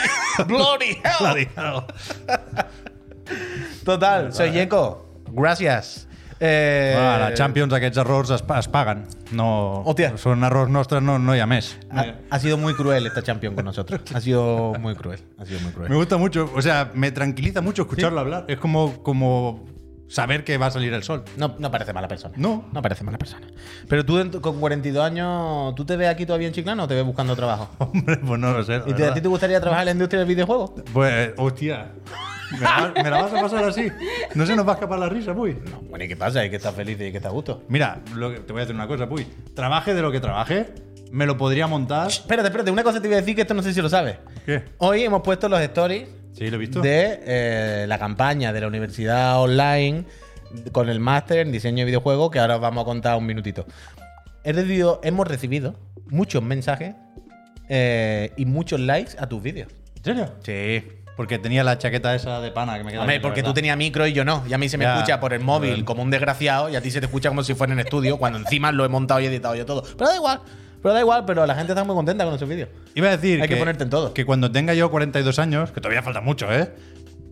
bloody 0.46 0.90
hell. 1.06 1.16
Bloody 1.22 1.48
hell. 1.56 1.84
Total, 3.86 4.34
soy 4.34 4.52
Yeco. 4.52 5.22
Gracias. 5.32 6.08
Eh, 6.42 6.92
Bueno, 6.96 7.12
a 7.12 7.18
la 7.30 7.34
Champions 7.34 7.72
aquests 7.74 7.98
errors 7.98 8.30
es, 8.30 8.44
es 8.60 8.68
paguen. 8.68 9.06
No, 9.32 9.84
Hòstia. 9.88 10.18
Són 10.20 10.44
errors 10.44 10.68
nostres, 10.70 11.00
no, 11.02 11.16
no 11.18 11.32
hi 11.34 11.40
ha 11.40 11.48
més. 11.48 11.78
Ha, 11.96 12.04
ha 12.30 12.40
sido 12.44 12.58
muy 12.58 12.74
cruel 12.76 13.08
esta 13.08 13.24
Champion 13.24 13.56
con 13.56 13.64
nosotros. 13.64 14.02
Ha 14.14 14.20
sido 14.20 14.74
muy 14.82 14.96
cruel. 14.96 15.24
Ha 15.40 15.46
sido 15.46 15.62
muy 15.62 15.70
Me 15.70 15.74
cruel. 15.76 15.94
gusta 15.96 16.18
mucho, 16.18 16.52
o 16.54 16.62
sea, 16.62 16.92
me 16.94 17.12
tranquiliza 17.12 17.62
mucho 17.62 17.84
escucharlo 17.84 18.20
hablar. 18.20 18.44
Es 18.50 18.58
como, 18.60 19.02
como 19.02 19.64
saber 20.08 20.44
que 20.44 20.58
va 20.58 20.68
a 20.68 20.72
salir 20.72 20.94
el 20.94 21.04
sol. 21.04 21.24
No, 21.38 21.56
no 21.60 21.72
parece 21.72 21.94
mala 21.94 22.08
persona. 22.08 22.34
No. 22.38 22.66
No 22.72 22.82
parece 22.82 23.04
mala 23.04 23.18
persona. 23.18 23.48
Pero 23.88 24.06
tú 24.06 24.42
con 24.42 24.60
42 24.60 25.04
años, 25.04 25.76
¿tú 25.76 25.86
te 25.86 25.96
ves 25.98 26.10
aquí 26.10 26.26
todavía 26.26 26.48
en 26.48 26.54
Chiclana 26.54 26.84
o 26.84 26.88
te 26.88 26.96
ves 26.96 27.06
buscando 27.06 27.36
trabajo? 27.36 27.70
Hombre, 27.80 28.18
pues 28.18 28.40
no 28.40 28.52
lo 28.54 28.64
sé. 28.64 28.82
¿Y 28.86 28.94
te- 28.94 29.06
a 29.08 29.14
ti 29.14 29.22
te 29.22 29.28
gustaría 29.28 29.60
trabajar 29.60 29.84
en 29.84 29.86
la 29.88 29.92
industria 29.94 30.20
del 30.20 30.28
videojuego? 30.28 30.76
Pues, 30.94 31.32
hostia. 31.38 31.92
¿Me 32.52 32.60
la, 32.60 32.94
me 33.04 33.10
la 33.10 33.24
vas 33.24 33.34
a 33.34 33.42
pasar 33.42 33.64
así? 33.64 33.88
¿No 34.36 34.46
se 34.46 34.56
nos 34.56 34.68
va 34.68 34.74
a 34.74 34.76
escapar 34.76 35.00
la 35.00 35.10
risa, 35.10 35.34
Puy? 35.34 35.58
No, 35.72 35.82
bueno, 35.90 36.06
¿y 36.06 36.08
qué 36.08 36.16
pasa? 36.16 36.42
Hay 36.42 36.50
que 36.52 36.58
estar 36.58 36.74
feliz 36.74 36.96
y 36.96 37.12
que 37.12 37.18
estar 37.18 37.32
a 37.32 37.34
gusto. 37.34 37.64
Mira, 37.70 38.02
lo 38.14 38.32
que- 38.32 38.40
te 38.42 38.54
voy 38.54 38.62
a 38.62 38.66
decir 38.66 38.76
una 38.76 38.88
cosa, 38.88 39.10
Puy. 39.10 39.26
Trabaje 39.56 39.96
de 39.96 40.02
lo 40.04 40.12
que 40.12 40.20
trabaje, 40.20 40.68
me 41.12 41.26
lo 41.26 41.38
podría 41.38 41.66
montar. 41.66 42.08
Espérate, 42.10 42.48
espérate, 42.50 42.70
una 42.70 42.84
cosa 42.84 43.02
te 43.02 43.08
voy 43.08 43.16
a 43.16 43.22
decir 43.22 43.34
que 43.36 43.42
esto 43.42 43.56
no 43.56 43.64
sé 43.64 43.74
si 43.74 43.82
lo 43.82 43.90
sabes. 43.90 44.18
¿Qué? 44.46 44.64
Hoy 44.78 45.02
hemos 45.04 45.24
puesto 45.24 45.50
los 45.50 45.60
stories 45.60 46.08
Sí, 46.38 46.50
lo 46.50 46.56
he 46.56 46.60
visto. 46.60 46.82
de 46.82 47.20
eh, 47.26 47.86
la 47.88 47.98
campaña 47.98 48.52
de 48.54 48.62
la 48.62 48.68
universidad 48.68 49.40
online 49.42 50.04
con 50.72 50.90
el 50.90 51.00
máster 51.00 51.40
en 51.40 51.52
diseño 51.52 51.80
de 51.80 51.86
videojuegos 51.86 52.30
que 52.32 52.40
ahora 52.40 52.56
os 52.56 52.62
vamos 52.62 52.82
a 52.84 52.86
contar 52.86 53.18
un 53.18 53.26
minutito. 53.26 53.66
He 54.44 54.52
recibido- 54.54 55.00
hemos 55.04 55.28
recibido 55.28 55.76
muchos 56.10 56.44
mensajes 56.44 56.94
eh, 57.70 58.32
y 58.38 58.46
muchos 58.46 58.80
likes 58.80 59.14
a 59.18 59.28
tus 59.28 59.42
vídeos. 59.42 59.70
¿En 59.98 60.04
serio? 60.04 60.32
Sí. 60.44 60.84
Porque 61.18 61.40
tenía 61.40 61.64
la 61.64 61.78
chaqueta 61.78 62.14
esa 62.14 62.42
de 62.42 62.52
pana 62.52 62.78
que 62.78 62.84
me 62.84 62.92
queda 62.92 63.02
Hombre, 63.02 63.22
porque 63.22 63.42
tú 63.42 63.54
tenías 63.54 63.78
micro 63.78 64.06
y 64.06 64.12
yo 64.12 64.26
no. 64.26 64.44
Y 64.50 64.54
a 64.54 64.58
mí 64.58 64.68
se 64.68 64.78
me 64.78 64.84
Ya, 64.84 64.96
escucha 64.96 65.20
por 65.22 65.34
el 65.34 65.40
móvil 65.40 65.86
como 65.86 66.04
un 66.04 66.12
desgraciado 66.12 66.70
y 66.70 66.76
a 66.76 66.82
ti 66.82 66.92
se 66.92 67.00
te 67.00 67.06
escucha 67.06 67.30
como 67.30 67.42
si 67.42 67.54
fuera 67.54 67.72
en 67.72 67.80
estudio, 67.80 68.18
cuando 68.18 68.38
encima 68.38 68.74
lo 68.74 68.84
he 68.84 68.90
montado 68.90 69.22
y 69.22 69.26
editado 69.26 69.56
yo 69.56 69.66
todo. 69.66 69.84
Pero 69.98 70.10
da 70.10 70.16
igual, 70.18 70.42
pero 70.86 70.94
da 70.94 71.00
igual, 71.02 71.26
pero 71.26 71.48
la 71.48 71.56
gente 71.56 71.72
está 71.72 71.84
muy 71.84 71.96
contenta 71.96 72.26
con 72.26 72.36
esos 72.36 72.48
vídeos. 72.48 72.70
Iba 72.94 73.08
a 73.08 73.18
decir 73.18 73.42
Hay 73.42 73.48
que 73.48 73.56
ponerte 73.56 73.84
en 73.86 73.90
todo. 73.90 74.14
Que 74.14 74.24
cuando 74.24 74.52
tenga 74.52 74.76
yo 74.76 74.92
42 74.92 75.40
años, 75.40 75.72
que 75.72 75.82
todavía 75.82 76.04
falta 76.04 76.22
mucho, 76.22 76.52
¿eh? 76.54 76.72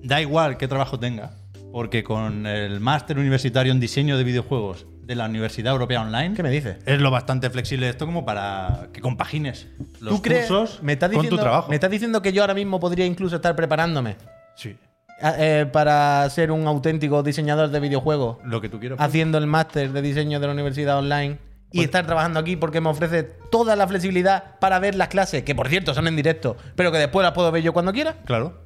Da 0.02 0.20
igual 0.22 0.58
qué 0.58 0.68
trabajo 0.68 0.98
tenga. 0.98 1.34
Porque 1.72 2.04
con 2.04 2.48
el 2.48 2.80
máster 2.80 3.20
universitario 3.20 3.72
en 3.72 3.80
diseño 3.80 4.18
de 4.18 4.24
videojuegos 4.24 4.88
de 5.04 5.14
la 5.16 5.26
Universidad 5.26 5.72
Europea 5.74 6.02
Online, 6.02 6.34
¿Qué 6.36 6.42
me 6.42 6.50
dices? 6.50 6.78
es 6.86 7.00
lo 7.00 7.12
bastante 7.12 7.50
flexible 7.52 7.90
esto 7.90 8.08
como 8.08 8.26
para 8.26 8.88
que 8.92 9.02
compagines 9.02 9.68
los 10.00 10.16
¿Tú 10.16 10.22
crees? 10.24 10.48
cursos 10.48 10.82
me 10.82 10.94
estás 10.94 11.12
con 11.12 11.28
tu 11.30 11.38
trabajo. 11.38 11.70
Me 11.70 11.76
estás 11.76 11.92
diciendo 11.92 12.22
que 12.24 12.34
yo 12.34 12.42
ahora 12.42 12.56
mismo 12.56 12.80
podría 12.80 13.06
incluso 13.06 13.36
estar 13.36 13.56
preparándome 13.56 14.16
Sí, 14.56 14.76
a- 15.22 15.36
eh, 15.38 15.66
para 15.68 16.28
ser 16.32 16.52
un 16.52 16.66
auténtico 16.68 17.22
diseñador 17.22 17.70
de 17.70 17.80
videojuegos, 17.80 18.38
lo 18.46 18.62
que 18.62 18.70
tú 18.70 18.80
quieras. 18.80 18.98
haciendo 19.00 19.38
el 19.38 19.46
máster 19.46 19.92
de 19.92 20.02
diseño 20.02 20.40
de 20.40 20.48
la 20.48 20.54
universidad 20.54 20.98
online 20.98 21.38
y 21.74 21.84
estar 21.84 22.06
trabajando 22.06 22.40
aquí 22.40 22.56
porque 22.56 22.80
me 22.80 22.90
ofrece 22.90 23.24
toda 23.24 23.76
la 23.76 23.88
flexibilidad 23.88 24.60
para 24.60 24.80
ver 24.80 24.96
las 24.96 25.08
clases, 25.10 25.44
que 25.44 25.56
por 25.56 25.68
cierto 25.68 25.94
son 25.94 26.08
en 26.08 26.16
directo, 26.16 26.56
pero 26.76 26.92
que 26.92 27.00
después 27.00 27.24
las 27.24 27.34
puedo 27.34 27.52
ver 27.52 27.64
yo 27.64 27.74
cuando 27.74 27.92
quiera. 27.92 28.18
Claro. 28.26 28.62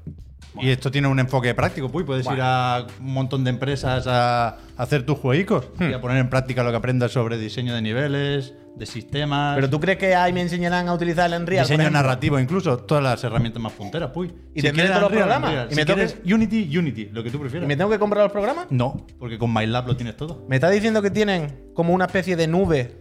Y 0.59 0.69
esto 0.69 0.89
tiene 0.89 1.07
un 1.07 1.19
enfoque 1.19 1.53
práctico, 1.53 1.89
pues 1.91 2.03
puedes 2.05 2.25
ir 2.25 2.39
a 2.41 2.87
un 2.99 3.13
montón 3.13 3.43
de 3.43 3.51
empresas 3.51 4.07
a 4.07 4.57
hacer 4.75 5.05
tus 5.05 5.17
juegos 5.19 5.67
Hmm. 5.77 5.91
y 5.91 5.93
a 5.93 6.01
poner 6.01 6.17
en 6.17 6.29
práctica 6.29 6.63
lo 6.63 6.71
que 6.71 6.77
aprendas 6.77 7.11
sobre 7.11 7.37
diseño 7.37 7.75
de 7.75 7.81
niveles, 7.83 8.55
de 8.75 8.85
sistemas, 8.85 9.55
Pero 9.55 9.69
tú 9.69 9.79
crees 9.79 9.97
que 9.99 10.15
ahí 10.15 10.33
me 10.33 10.41
enseñarán 10.41 10.87
a 10.87 10.93
utilizar 10.93 11.31
el 11.31 11.39
Unreal. 11.41 11.67
diseño 11.67 11.89
narrativo, 11.91 12.39
incluso 12.39 12.77
todas 12.77 13.03
las 13.03 13.23
herramientas 13.23 13.61
más 13.61 13.73
punteras, 13.73 14.09
puy. 14.11 14.33
¿Y 14.55 14.61
tendré 14.61 14.87
todos 14.87 15.01
los 15.01 15.11
programas? 15.11 15.49
Unreal. 15.49 15.67
¿Y 15.69 15.73
Si 15.73 15.79
me 15.79 15.85
quieres 15.85 16.17
Unity, 16.25 16.77
Unity, 16.77 17.05
lo 17.11 17.23
que 17.23 17.29
tú 17.31 17.37
¿Y 17.37 17.41
prefieras. 17.41 17.67
me 17.67 17.75
tengo 17.75 17.89
que 17.91 17.99
comprar 17.99 18.23
los 18.23 18.31
programas? 18.31 18.67
No, 18.71 19.05
porque 19.19 19.37
con 19.37 19.53
MyLab 19.53 19.87
lo 19.87 19.95
tienes 19.95 20.15
todo. 20.17 20.45
Me 20.47 20.55
está 20.57 20.69
diciendo 20.69 21.01
que 21.03 21.11
tienen 21.11 21.71
como 21.75 21.93
una 21.93 22.05
especie 22.05 22.35
de 22.35 22.47
nube 22.47 22.95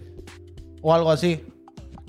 o 0.83 0.95
algo 0.95 1.11
así. 1.11 1.43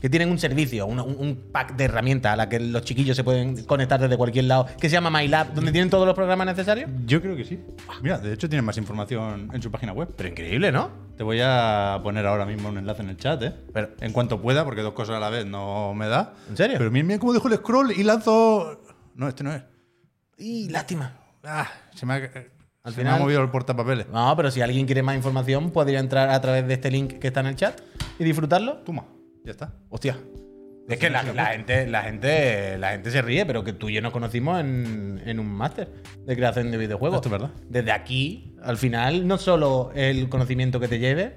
Que 0.07 0.11
tienen 0.11 0.31
un 0.31 0.39
servicio, 0.39 0.85
un, 0.85 1.49
pack 1.51 1.75
de 1.75 1.83
herramientas 1.83 2.31
a 2.31 2.37
la 2.37 2.47
que 2.47 2.61
los 2.61 2.81
chiquillos 2.83 3.13
se 3.17 3.25
pueden 3.25 3.65
conectar 3.65 3.99
desde 3.99 4.15
cualquier 4.15 4.45
lado, 4.45 4.65
que 4.79 4.87
se 4.87 4.93
llama 4.93 5.09
MyLab, 5.09 5.53
donde 5.53 5.73
tienen 5.73 5.89
todos 5.89 6.05
los 6.05 6.15
programas 6.15 6.47
necesarios. 6.47 6.89
Yo 7.05 7.21
creo 7.21 7.35
que 7.35 7.43
sí. 7.43 7.59
Mira, 8.01 8.17
de 8.17 8.31
hecho 8.31 8.47
tienen 8.47 8.63
más 8.63 8.77
información 8.77 9.49
en 9.53 9.61
su 9.61 9.69
página 9.69 9.91
web. 9.91 10.07
Pero 10.15 10.29
increíble, 10.29 10.71
¿no? 10.71 10.91
Te 11.17 11.23
voy 11.23 11.41
a 11.43 11.99
poner 12.03 12.25
ahora 12.25 12.45
mismo 12.45 12.69
un 12.69 12.77
enlace 12.77 13.01
en 13.01 13.09
el 13.09 13.17
chat, 13.17 13.43
¿eh? 13.43 13.53
Pero- 13.73 13.89
en 13.99 14.13
cuanto 14.13 14.41
pueda, 14.41 14.63
porque 14.63 14.81
dos 14.81 14.93
cosas 14.93 15.17
a 15.17 15.19
la 15.19 15.29
vez 15.29 15.45
no 15.45 15.93
me 15.93 16.07
da. 16.07 16.35
¿En 16.49 16.55
serio? 16.55 16.77
Pero 16.77 16.89
mira, 16.89 17.05
mira 17.05 17.19
cómo 17.19 17.33
dejo 17.33 17.49
el 17.49 17.55
scroll 17.55 17.91
y 17.91 18.03
lanzo. 18.03 18.81
No, 19.13 19.27
este 19.27 19.43
no 19.43 19.51
es. 19.53 19.61
Y 20.37 20.69
lástima. 20.69 21.17
Ah, 21.43 21.67
se 21.93 22.05
me 22.05 22.13
ha, 22.13 22.15
Al 22.15 22.93
se 22.93 22.99
final- 23.01 23.15
me 23.15 23.19
ha 23.19 23.23
movido 23.23 23.41
el 23.41 23.49
portapapeles. 23.49 24.07
No, 24.07 24.33
pero 24.37 24.51
si 24.51 24.61
alguien 24.61 24.85
quiere 24.85 25.03
más 25.03 25.17
información, 25.17 25.71
podría 25.71 25.99
entrar 25.99 26.29
a 26.29 26.39
través 26.39 26.65
de 26.65 26.75
este 26.75 26.89
link 26.91 27.19
que 27.19 27.27
está 27.27 27.41
en 27.41 27.47
el 27.47 27.57
chat 27.57 27.77
y 28.17 28.23
disfrutarlo. 28.23 28.77
Toma, 28.85 29.03
ya 29.47 29.51
está. 29.51 29.73
Hostia. 29.89 30.17
Es 30.89 30.99
que 30.99 31.09
la, 31.09 31.21
la 31.23 31.47
gente, 31.47 31.85
la, 31.87 32.03
gente, 32.03 32.77
la 32.77 32.91
gente 32.91 33.11
se 33.11 33.21
ríe, 33.21 33.45
pero 33.45 33.63
que 33.63 33.73
tú 33.73 33.89
y 33.89 33.93
yo 33.95 34.01
nos 34.01 34.13
conocimos 34.13 34.59
en, 34.61 35.21
en 35.25 35.39
un 35.39 35.47
máster 35.49 35.89
de 36.25 36.35
creación 36.35 36.71
de 36.71 36.77
videojuegos. 36.77 37.17
Esto 37.17 37.27
es 37.27 37.31
verdad. 37.33 37.49
Desde 37.67 37.91
aquí, 37.91 38.55
al 38.63 38.77
final, 38.77 39.27
no 39.27 39.37
solo 39.37 39.91
el 39.95 40.29
conocimiento 40.29 40.79
que 40.79 40.87
te 40.87 40.99
lleve, 40.99 41.35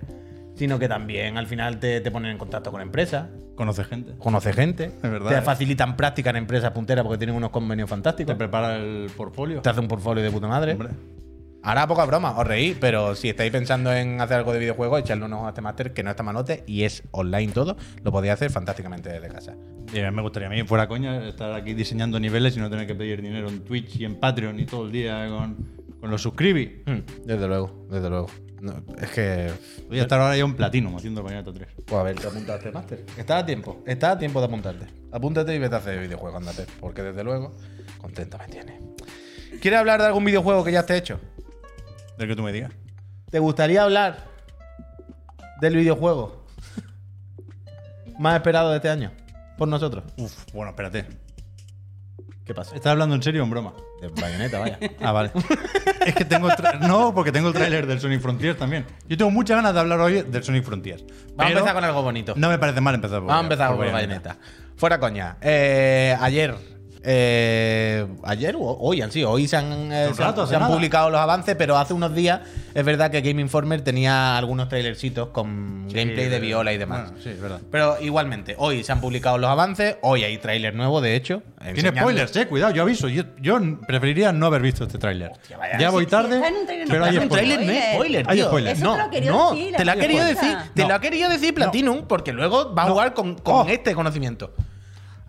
sino 0.54 0.78
que 0.78 0.86
también 0.88 1.36
al 1.36 1.48
final 1.48 1.80
te, 1.80 2.00
te 2.00 2.10
ponen 2.12 2.30
en 2.30 2.38
contacto 2.38 2.70
con 2.70 2.80
empresas, 2.80 3.26
Conoce 3.56 3.82
gente. 3.84 4.14
conoce 4.18 4.52
gente, 4.52 4.84
Es 5.02 5.10
verdad, 5.10 5.30
te 5.30 5.38
¿eh? 5.38 5.42
facilitan 5.42 5.96
práctica 5.96 6.30
en 6.30 6.36
empresas 6.36 6.70
punteras 6.70 7.02
porque 7.04 7.18
tienen 7.18 7.34
unos 7.36 7.50
convenios 7.50 7.90
fantásticos, 7.90 8.34
Te 8.34 8.38
prepara 8.38 8.76
el 8.76 9.10
portfolio. 9.16 9.60
te 9.62 9.68
hace 9.68 9.80
un 9.80 9.88
portfolio 9.88 10.22
de 10.22 10.30
puta 10.30 10.46
madre. 10.46 10.72
Hombre. 10.72 10.90
Ahora 11.62 11.86
poca 11.86 12.06
broma, 12.06 12.38
os 12.38 12.46
reí, 12.46 12.74
pero 12.80 13.14
si 13.14 13.28
estáis 13.28 13.52
pensando 13.52 13.92
en 13.92 14.20
hacer 14.20 14.38
algo 14.38 14.52
de 14.52 14.58
videojuegos, 14.60 15.00
echarle 15.00 15.26
un 15.26 15.32
ojo 15.34 15.46
a 15.46 15.50
este 15.50 15.60
máster 15.60 15.92
que 15.92 16.02
no 16.02 16.10
está 16.10 16.22
manote 16.22 16.64
y 16.66 16.84
es 16.84 17.02
online 17.10 17.52
todo, 17.52 17.76
lo 18.02 18.10
podéis 18.12 18.32
hacer 18.32 18.50
fantásticamente 18.50 19.10
desde 19.10 19.28
casa. 19.28 19.56
Y 19.92 19.98
a 20.00 20.10
mí 20.10 20.16
me 20.16 20.22
gustaría 20.22 20.48
a 20.48 20.50
mí, 20.50 20.62
fuera 20.64 20.88
coña, 20.88 21.28
estar 21.28 21.52
aquí 21.52 21.74
diseñando 21.74 22.18
niveles 22.18 22.56
y 22.56 22.60
no 22.60 22.70
tener 22.70 22.86
que 22.86 22.94
pedir 22.94 23.20
dinero 23.20 23.48
en 23.48 23.60
Twitch 23.62 23.96
y 23.96 24.04
en 24.06 24.14
Patreon 24.18 24.58
y 24.58 24.64
todo 24.64 24.86
el 24.86 24.92
día 24.92 25.28
con, 25.28 25.56
con 26.00 26.10
los 26.10 26.22
suscribis. 26.22 26.70
Mm, 26.86 27.26
Desde 27.26 27.46
luego, 27.46 27.86
desde 27.90 28.08
luego. 28.08 28.28
No, 28.62 28.74
es 29.00 29.10
que. 29.10 29.50
Voy 29.88 29.98
a 29.98 30.02
estar 30.02 30.20
ahora 30.20 30.36
ya 30.36 30.44
un 30.44 30.54
platino 30.54 30.94
haciendo 30.96 31.22
Bayonetta 31.22 31.52
3. 31.52 31.68
Pues 31.86 32.00
a 32.00 32.02
ver, 32.02 32.16
te 32.16 32.26
apuntas 32.26 32.50
a 32.50 32.56
este 32.58 32.72
máster. 32.72 33.04
Está 33.16 33.38
a 33.38 33.46
tiempo, 33.46 33.82
está 33.86 34.12
a 34.12 34.18
tiempo 34.18 34.38
de 34.40 34.46
apuntarte. 34.46 34.86
Apúntate 35.12 35.54
y 35.54 35.58
vete 35.58 35.74
a 35.74 35.78
hacer 35.78 35.98
videojuegos, 35.98 36.38
andate. 36.38 36.66
Porque 36.78 37.02
desde 37.02 37.24
luego, 37.24 37.52
contento 37.98 38.38
me 38.38 38.46
tiene. 38.52 38.78
¿Quieres 39.60 39.80
hablar 39.80 40.00
de 40.00 40.06
algún 40.06 40.24
videojuego 40.24 40.62
que 40.62 40.72
ya 40.72 40.80
esté 40.80 40.96
hecho? 40.96 41.18
Del 42.20 42.28
que 42.28 42.36
tú 42.36 42.42
me 42.42 42.52
digas. 42.52 42.70
¿Te 43.30 43.38
gustaría 43.38 43.82
hablar 43.82 44.26
del 45.62 45.74
videojuego 45.74 46.44
más 48.18 48.34
esperado 48.34 48.68
de 48.68 48.76
este 48.76 48.90
año? 48.90 49.10
Por 49.56 49.68
nosotros. 49.68 50.04
Uf, 50.18 50.52
bueno, 50.52 50.68
espérate. 50.68 51.06
¿Qué 52.44 52.52
pasa? 52.52 52.76
¿Estás 52.76 52.90
hablando 52.92 53.14
en 53.14 53.22
serio 53.22 53.40
o 53.40 53.44
en 53.44 53.50
broma? 53.50 53.72
De 54.02 54.08
bayoneta, 54.08 54.58
vaya. 54.58 54.78
Ah, 55.00 55.12
vale. 55.12 55.30
es 56.06 56.14
que 56.14 56.26
tengo. 56.26 56.48
No, 56.82 57.14
porque 57.14 57.32
tengo 57.32 57.48
el 57.48 57.54
tráiler 57.54 57.86
del 57.86 57.98
Sonic 57.98 58.20
Frontiers 58.20 58.58
también. 58.58 58.84
Yo 59.08 59.16
tengo 59.16 59.30
muchas 59.30 59.56
ganas 59.56 59.72
de 59.72 59.80
hablar 59.80 60.00
hoy 60.00 60.20
del 60.20 60.44
Sonic 60.44 60.64
Frontiers. 60.64 61.02
Vamos 61.36 61.54
a 61.54 61.56
empezar 61.56 61.74
con 61.74 61.84
algo 61.84 62.02
bonito. 62.02 62.34
No 62.36 62.50
me 62.50 62.58
parece 62.58 62.82
mal 62.82 62.96
empezar 62.96 63.20
por 63.20 63.28
Vamos 63.28 63.40
a 63.40 63.44
empezar 63.44 63.68
por 63.70 63.78
Bayonetta. 63.78 64.34
Bayonetta. 64.34 64.36
Fuera 64.76 65.00
coña. 65.00 65.38
Eh, 65.40 66.14
ayer. 66.20 66.54
Eh, 67.02 68.06
ayer 68.24 68.56
o 68.56 68.60
hoy 68.80 69.02
han 69.02 69.10
sido. 69.10 69.30
Hoy 69.30 69.48
se 69.48 69.56
han, 69.56 69.92
eh, 69.92 70.10
se 70.14 70.22
rato, 70.22 70.46
se 70.46 70.56
han 70.56 70.66
publicado 70.68 71.10
los 71.10 71.20
avances, 71.20 71.56
pero 71.56 71.76
hace 71.78 71.94
unos 71.94 72.14
días 72.14 72.40
es 72.74 72.84
verdad 72.84 73.10
que 73.10 73.20
Game 73.20 73.40
Informer 73.40 73.82
tenía 73.82 74.36
algunos 74.36 74.68
trailercitos 74.68 75.28
con 75.28 75.88
gameplay 75.88 76.28
de 76.28 76.40
viola 76.40 76.72
y 76.72 76.78
demás. 76.78 77.08
Bueno, 77.10 77.22
sí, 77.22 77.30
es 77.30 77.40
verdad. 77.40 77.60
Pero 77.70 77.96
igualmente, 78.00 78.54
hoy 78.58 78.84
se 78.84 78.92
han 78.92 79.00
publicado 79.00 79.38
los 79.38 79.50
avances, 79.50 79.96
hoy 80.02 80.24
hay 80.24 80.38
tráiler 80.38 80.74
nuevo, 80.74 81.00
de 81.00 81.16
hecho. 81.16 81.42
Tiene 81.74 81.90
spoilers, 81.90 82.34
eh, 82.36 82.46
cuidado, 82.46 82.72
yo 82.74 82.82
aviso. 82.82 83.08
Yo, 83.08 83.24
yo 83.40 83.58
preferiría 83.86 84.32
no 84.32 84.46
haber 84.46 84.62
visto 84.62 84.84
este 84.84 84.98
tráiler. 84.98 85.32
Ya 85.78 85.88
sí, 85.88 85.92
voy 85.92 86.04
sí, 86.04 86.10
tarde, 86.10 86.38
no 86.40 86.44
pero 86.88 87.04
hay 87.04 87.16
spoilers. 87.16 87.28
trailer, 87.30 88.24
no 88.24 88.30
Hay 88.30 88.36
tío. 88.38 88.46
spoilers. 88.46 88.78
Eso 88.78 88.84
No, 88.86 88.96
te 88.96 89.04
lo 89.04 89.10
quería 89.10 89.30
no, 89.30 89.50
decir, 89.54 89.72
la 89.72 89.76
te 89.78 89.84
lo 89.84 89.92
ha 89.92 89.96
querido 89.96 90.24
decir, 90.24 90.56
te 90.74 90.84
lo 90.86 90.94
ha 90.94 91.00
querido 91.00 91.28
decir 91.30 91.54
Platinum, 91.54 92.06
porque 92.06 92.32
luego 92.32 92.74
va 92.74 92.84
a 92.84 92.90
jugar 92.90 93.14
con, 93.14 93.34
con 93.36 93.54
Oh. 93.54 93.66
este 93.68 93.94
conocimiento. 93.94 94.52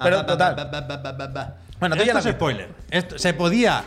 Pero 0.04 0.26
total. 0.26 0.56
Bueno, 1.80 1.96
tú 1.96 2.02
Esto 2.04 2.14
ya 2.14 2.20
es 2.20 2.36
spoiler. 2.36 2.70
Esto, 2.90 3.18
se 3.18 3.34
podía. 3.34 3.84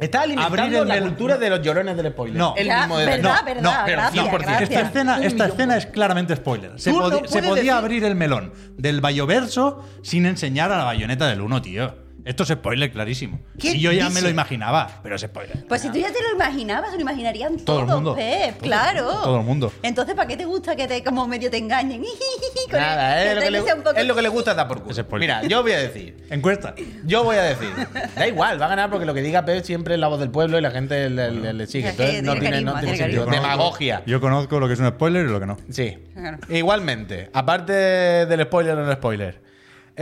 Está 0.00 0.22
alimentando 0.22 0.62
Abrir 0.62 0.76
el 0.78 0.88
la 0.88 1.00
cultura 1.00 1.36
de 1.36 1.50
los 1.50 1.60
llorones 1.62 1.94
del 1.96 2.10
spoiler. 2.10 2.38
No. 2.38 2.54
El 2.56 2.68
mismo 2.68 2.96
de 2.98 3.04
verdad, 3.04 3.44
verdad. 3.44 3.44
verdad, 3.44 3.62
no, 3.62 3.84
pero 3.84 3.98
gracias, 3.98 4.24
100%. 4.26 4.30
gracias. 4.40 4.62
Esta 4.62 4.80
escena, 4.80 5.18
esta 5.22 5.46
escena 5.46 5.76
es 5.76 5.86
claramente 5.86 6.36
spoiler. 6.36 6.80
Se, 6.80 6.90
no 6.90 7.10
se 7.26 7.42
podía 7.42 7.54
decir- 7.54 7.70
abrir 7.72 8.04
el 8.04 8.14
melón 8.14 8.52
del 8.78 9.02
Bayoverso 9.02 9.86
sin 10.02 10.24
enseñar 10.24 10.72
a 10.72 10.78
la 10.78 10.84
bayoneta 10.84 11.26
del 11.26 11.42
1, 11.42 11.60
tío. 11.62 11.94
Esto 12.30 12.44
es 12.44 12.50
spoiler 12.50 12.92
clarísimo. 12.92 13.40
¿Qué 13.58 13.72
Y 13.72 13.80
yo 13.80 13.90
ya 13.90 14.04
me 14.04 14.10
dices? 14.10 14.22
lo 14.22 14.28
imaginaba, 14.30 15.00
pero 15.02 15.16
es 15.16 15.22
spoiler. 15.22 15.66
Pues 15.66 15.82
si 15.82 15.88
tú 15.90 15.98
ya 15.98 16.12
te 16.12 16.22
lo 16.22 16.32
imaginabas, 16.36 16.90
se 16.90 16.96
lo 16.96 17.02
imaginarían 17.02 17.56
Todo 17.56 17.78
todos, 17.78 17.88
el 17.88 17.94
mundo. 17.96 18.14
Pep, 18.14 18.50
Todo- 18.52 18.60
claro. 18.62 19.06
todo 19.24 19.38
el 19.40 19.44
mundo. 19.44 19.72
Entonces, 19.82 20.14
¿para 20.14 20.28
qué 20.28 20.36
te 20.36 20.44
gusta 20.44 20.76
que 20.76 20.86
te 20.86 21.02
como 21.02 21.26
medio 21.26 21.50
te 21.50 21.56
engañen? 21.58 22.02
Nada, 22.72 23.24
es 23.24 23.34
lo, 23.34 23.40
que 23.42 23.50
le, 23.50 23.58
es 23.58 24.06
lo 24.06 24.14
que 24.14 24.22
le 24.22 24.28
gusta 24.28 24.54
dar 24.54 24.68
por 24.68 24.78
culo. 24.80 24.92
Es 24.92 24.98
spoiler. 24.98 25.28
Mira, 25.28 25.42
yo 25.48 25.62
voy 25.62 25.72
a 25.72 25.78
decir. 25.80 26.24
Encuesta. 26.30 26.74
Yo 27.04 27.24
voy 27.24 27.36
a 27.36 27.42
decir. 27.42 27.68
Da 28.14 28.28
igual, 28.28 28.60
va 28.62 28.66
a 28.66 28.68
ganar 28.68 28.90
porque 28.90 29.06
lo 29.06 29.12
que 29.14 29.22
diga 29.22 29.44
Pep 29.44 29.64
siempre 29.64 29.94
es 29.94 30.00
la 30.00 30.06
voz 30.06 30.20
del 30.20 30.30
pueblo 30.30 30.56
y 30.56 30.60
la 30.62 30.70
gente 30.70 31.10
le, 31.10 31.32
le- 31.32 31.52
le 31.52 31.66
sigue. 31.66 31.88
Entonces 31.90 32.22
no 32.22 32.32
tiene 32.34 32.48
tiene, 32.48 32.62
no 32.62 32.74
carisma, 32.74 32.80
tiene 32.80 32.96
sentido. 32.96 33.24
carisma. 33.26 33.48
Demagogia. 33.48 34.02
Yo 34.06 34.20
conozco 34.20 34.60
lo 34.60 34.68
que 34.68 34.74
es 34.74 34.80
un 34.80 34.88
spoiler 34.88 35.26
y 35.26 35.30
lo 35.30 35.40
que 35.40 35.46
no. 35.46 35.56
Sí. 35.70 35.98
Claro. 36.14 36.38
Igualmente, 36.48 37.28
aparte 37.32 37.72
del 37.72 38.42
spoiler 38.44 38.78
o 38.78 38.86
no 38.86 38.92
spoiler, 38.92 39.40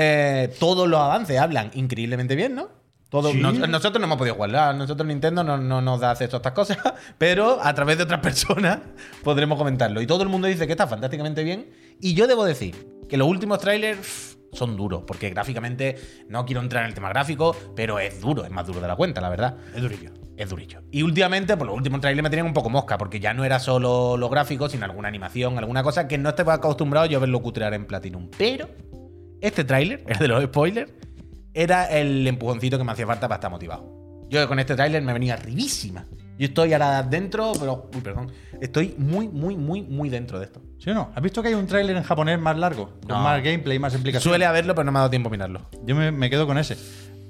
eh, 0.00 0.54
todos 0.60 0.88
los 0.88 1.00
avances 1.00 1.38
hablan 1.38 1.70
increíblemente 1.74 2.36
bien, 2.36 2.54
¿no? 2.54 2.68
Todo- 3.10 3.32
Sí. 3.32 3.38
nos- 3.40 3.58
nosotros 3.68 3.98
no 4.00 4.04
hemos 4.04 4.18
podido 4.18 4.34
jugarla, 4.36 4.72
nosotros 4.74 5.06
Nintendo 5.08 5.42
no, 5.42 5.56
no 5.56 5.80
nos 5.80 5.98
da 5.98 6.10
acceso 6.12 6.36
a 6.36 6.38
estas 6.38 6.52
cosas, 6.52 6.78
pero 7.18 7.58
a 7.62 7.74
través 7.74 7.96
de 7.96 8.04
otras 8.04 8.20
personas 8.22 8.78
podremos 9.24 9.58
comentarlo. 9.58 10.00
Y 10.00 10.06
todo 10.06 10.22
el 10.22 10.28
mundo 10.28 10.46
dice 10.46 10.66
que 10.66 10.72
está 10.74 10.86
fantásticamente 10.86 11.42
bien. 11.42 11.70
Y 12.00 12.14
yo 12.14 12.26
debo 12.26 12.44
decir 12.44 12.86
que 13.08 13.16
los 13.16 13.26
últimos 13.26 13.58
trailers 13.58 14.36
son 14.52 14.76
duros, 14.76 15.02
porque 15.06 15.30
gráficamente 15.30 15.96
no 16.28 16.44
quiero 16.46 16.60
entrar 16.62 16.84
en 16.84 16.88
el 16.90 16.94
tema 16.94 17.08
gráfico, 17.08 17.56
pero 17.74 17.98
es 17.98 18.20
duro, 18.20 18.44
es 18.44 18.50
más 18.50 18.66
duro 18.66 18.80
de 18.80 18.88
la 18.88 18.96
cuenta, 18.96 19.20
la 19.20 19.28
verdad. 19.30 19.56
Es 19.74 19.82
durillo. 19.82 20.10
Es 20.36 20.48
durillo. 20.50 20.82
Y 20.92 21.02
últimamente, 21.02 21.56
pues 21.56 21.66
los 21.66 21.76
últimos 21.76 22.00
trailers 22.00 22.22
me 22.22 22.30
tenían 22.30 22.46
un 22.46 22.54
poco 22.54 22.70
mosca, 22.70 22.96
porque 22.96 23.18
ya 23.20 23.34
no 23.34 23.44
era 23.44 23.58
solo 23.58 24.16
los 24.16 24.30
gráficos, 24.30 24.70
sino 24.72 24.84
alguna 24.84 25.08
animación, 25.08 25.58
alguna 25.58 25.82
cosa 25.82 26.06
que 26.06 26.16
no 26.18 26.28
estaba 26.28 26.54
acostumbrado 26.54 27.06
yo 27.06 27.18
a 27.18 27.20
verlo 27.22 27.40
cutrear 27.42 27.74
en 27.74 27.86
Platinum. 27.86 28.30
Pero 28.38 28.68
este 29.40 29.64
tráiler, 29.64 30.04
el 30.06 30.18
de 30.18 30.28
los 30.28 30.44
spoilers, 30.44 30.92
era 31.54 31.86
el 31.86 32.26
empujoncito 32.26 32.78
que 32.78 32.84
me 32.84 32.92
hacía 32.92 33.06
falta 33.06 33.28
para 33.28 33.36
estar 33.36 33.50
motivado. 33.50 33.96
Yo 34.30 34.46
con 34.46 34.58
este 34.58 34.74
tráiler 34.74 35.02
me 35.02 35.12
venía 35.12 35.34
arribísima. 35.34 36.04
Yo 36.38 36.46
estoy 36.46 36.72
ahora 36.72 37.02
dentro, 37.02 37.52
pero. 37.58 37.90
Uy, 37.94 38.00
perdón. 38.00 38.30
Estoy 38.60 38.94
muy, 38.98 39.26
muy, 39.28 39.56
muy, 39.56 39.82
muy 39.82 40.08
dentro 40.08 40.38
de 40.38 40.44
esto. 40.44 40.62
¿Sí 40.78 40.90
o 40.90 40.94
no? 40.94 41.10
¿Has 41.14 41.22
visto 41.22 41.42
que 41.42 41.48
hay 41.48 41.54
un 41.54 41.66
tráiler 41.66 41.96
en 41.96 42.02
japonés 42.04 42.38
más 42.38 42.56
largo? 42.56 42.90
Con 43.00 43.08
No. 43.08 43.20
más 43.22 43.42
gameplay, 43.42 43.78
más 43.78 43.92
explicación. 43.94 44.30
Suele 44.30 44.44
haberlo, 44.44 44.74
pero 44.74 44.84
no 44.84 44.92
me 44.92 44.98
ha 44.98 45.00
dado 45.00 45.10
tiempo 45.10 45.28
a 45.28 45.32
mirarlo. 45.32 45.62
Yo 45.84 45.96
me, 45.96 46.12
me 46.12 46.30
quedo 46.30 46.46
con 46.46 46.58
ese. 46.58 46.76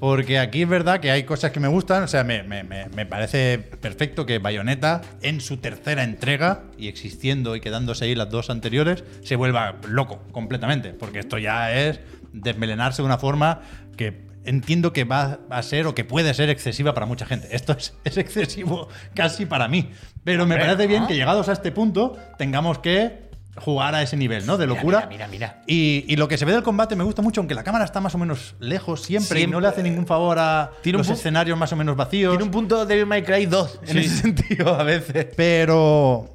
Porque 0.00 0.38
aquí 0.38 0.62
es 0.62 0.68
verdad 0.68 1.00
que 1.00 1.10
hay 1.10 1.24
cosas 1.24 1.50
que 1.50 1.58
me 1.60 1.68
gustan. 1.68 2.04
O 2.04 2.08
sea, 2.08 2.22
me, 2.24 2.42
me- 2.44 2.62
me- 2.62 3.06
parece 3.06 3.58
perfecto 3.58 4.26
que 4.26 4.38
Bayonetta, 4.38 5.00
en 5.22 5.40
su 5.40 5.56
tercera 5.56 6.04
entrega, 6.04 6.62
y 6.76 6.88
existiendo 6.88 7.56
y 7.56 7.60
quedándose 7.60 8.04
ahí 8.04 8.14
las 8.14 8.30
dos 8.30 8.48
anteriores, 8.50 9.02
se 9.24 9.34
vuelva 9.36 9.76
loco 9.88 10.22
completamente. 10.30 10.90
Porque 10.92 11.18
esto 11.18 11.38
ya 11.38 11.72
es 11.74 12.00
desmelenarse 12.32 13.02
de 13.02 13.06
una 13.06 13.18
forma 13.18 13.62
que 13.96 14.26
entiendo 14.44 14.92
que 14.92 15.04
va 15.04 15.40
a 15.50 15.62
ser 15.62 15.86
o 15.86 15.94
que 15.94 16.04
puede 16.04 16.32
ser 16.32 16.48
excesiva 16.48 16.94
para 16.94 17.04
mucha 17.06 17.26
gente. 17.26 17.48
Esto 17.54 17.72
es, 17.72 17.94
es 18.04 18.16
excesivo 18.18 18.88
casi 19.14 19.46
para 19.46 19.66
mí. 19.68 19.90
Pero 20.24 20.46
me 20.46 20.56
parece 20.58 20.86
bien 20.86 21.06
que 21.06 21.14
llegados 21.16 21.48
a 21.48 21.52
este 21.52 21.72
punto 21.72 22.16
tengamos 22.38 22.78
que 22.78 23.27
jugar 23.56 23.94
a 23.94 24.02
ese 24.02 24.16
nivel, 24.16 24.46
¿no? 24.46 24.56
De 24.56 24.66
locura. 24.66 25.06
mira, 25.10 25.26
mira, 25.26 25.48
mira. 25.56 25.62
Y, 25.66 26.04
y 26.06 26.16
lo 26.16 26.28
que 26.28 26.38
se 26.38 26.44
ve 26.44 26.52
del 26.52 26.62
combate 26.62 26.94
me 26.96 27.04
gusta 27.04 27.22
mucho, 27.22 27.40
aunque 27.40 27.54
la 27.54 27.64
cámara 27.64 27.84
está 27.84 28.00
más 28.00 28.14
o 28.14 28.18
menos 28.18 28.54
lejos 28.60 29.02
siempre, 29.02 29.40
y 29.40 29.46
no 29.46 29.60
le 29.60 29.66
hace 29.68 29.82
ningún 29.82 30.06
favor 30.06 30.38
a 30.38 30.70
Tiene 30.82 30.98
los 30.98 31.08
escenarios 31.08 31.58
más 31.58 31.72
o 31.72 31.76
menos 31.76 31.96
vacíos. 31.96 32.32
Tiene 32.32 32.44
un 32.44 32.50
punto 32.50 32.86
de 32.86 33.04
May 33.04 33.22
Cry 33.24 33.46
2 33.46 33.80
en 33.82 33.88
Sí. 33.88 33.98
ese 33.98 34.08
sentido 34.22 34.74
a 34.74 34.82
veces. 34.84 35.26
Pero 35.36 36.34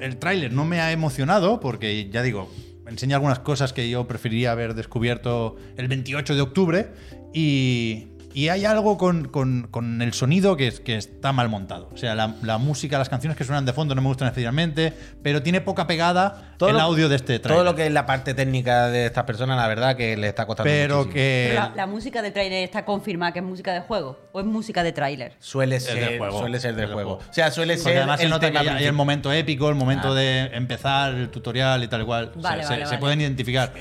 el 0.00 0.16
tráiler 0.16 0.52
no 0.52 0.64
me 0.64 0.80
ha 0.80 0.90
emocionado 0.92 1.60
porque, 1.60 2.08
ya 2.10 2.22
digo, 2.22 2.50
enseña 2.88 3.16
algunas 3.16 3.38
cosas 3.38 3.72
que 3.72 3.88
yo 3.88 4.06
preferiría 4.08 4.52
haber 4.52 4.74
descubierto 4.74 5.56
el 5.76 5.86
28 5.88 6.34
de 6.34 6.40
octubre 6.40 6.88
y, 7.32 8.08
y 8.38 8.50
hay 8.50 8.66
algo 8.66 8.98
con, 8.98 9.28
con- 9.28 9.66
con 9.70 10.02
el 10.02 10.12
sonido 10.12 10.58
que, 10.58 10.66
es- 10.66 10.80
que 10.80 10.94
está 10.96 11.32
mal 11.32 11.48
montado. 11.48 11.88
O 11.94 11.96
sea, 11.96 12.14
la, 12.14 12.34
la 12.42 12.58
música, 12.58 12.98
las 12.98 13.08
canciones 13.08 13.34
que 13.38 13.44
suenan 13.44 13.64
de 13.64 13.72
fondo 13.72 13.94
no 13.94 14.02
me 14.02 14.08
gustan 14.08 14.28
especialmente, 14.28 14.92
pero 15.22 15.42
tiene 15.42 15.62
poca 15.62 15.86
pegada 15.86 16.54
el 16.60 16.74
lo- 16.74 16.80
audio 16.82 17.08
de 17.08 17.16
este 17.16 17.38
tráiler. 17.38 17.56
Todo 17.56 17.64
lo 17.64 17.74
que 17.74 17.86
es 17.86 17.92
la 17.92 18.04
parte 18.04 18.34
técnica 18.34 18.88
de 18.88 19.06
estas 19.06 19.24
personas, 19.24 19.56
la 19.56 19.66
verdad 19.66 19.96
que 19.96 20.18
le 20.18 20.28
está 20.28 20.44
costando 20.46 20.70
Pero 20.70 20.96
muchísimo. 20.98 21.14
que... 21.14 21.46
Pero 21.54 21.60
la, 21.62 21.72
la 21.76 21.86
música 21.86 22.20
del 22.20 22.34
tráiler 22.34 22.62
está 22.62 22.84
confirmada 22.84 23.32
que 23.32 23.38
es 23.38 23.44
música 23.46 23.72
de 23.72 23.80
juego 23.80 24.18
o 24.32 24.40
es 24.40 24.44
música 24.44 24.82
de 24.82 24.92
tráiler. 24.92 25.32
Suele 25.38 25.80
ser, 25.80 26.18
juego. 26.18 26.38
suele 26.38 26.60
ser 26.60 26.74
del 26.76 26.92
juego. 26.92 27.16
juego. 27.16 27.30
O 27.30 27.32
sea, 27.32 27.50
suele 27.50 27.76
Porque 27.76 27.84
ser. 27.90 27.96
además 27.98 28.18
se 28.20 28.24
el 28.26 28.30
nota 28.30 28.50
que 28.52 28.58
tema 28.58 28.76
hay 28.76 28.84
el 28.84 28.92
momento 28.92 29.32
épico, 29.32 29.70
el 29.70 29.76
momento 29.76 30.08
Ah. 30.08 30.14
de 30.14 30.40
empezar 30.52 31.14
el 31.14 31.30
tutorial 31.30 31.82
y 31.82 31.88
tal 31.88 32.02
y 32.02 32.04
cual. 32.04 32.32
Vale, 32.34 32.62
se, 32.64 32.68
vale, 32.68 32.68
se- 32.68 32.74
se 32.80 32.84
vale. 32.84 32.98
pueden 32.98 33.20
identificar. 33.22 33.72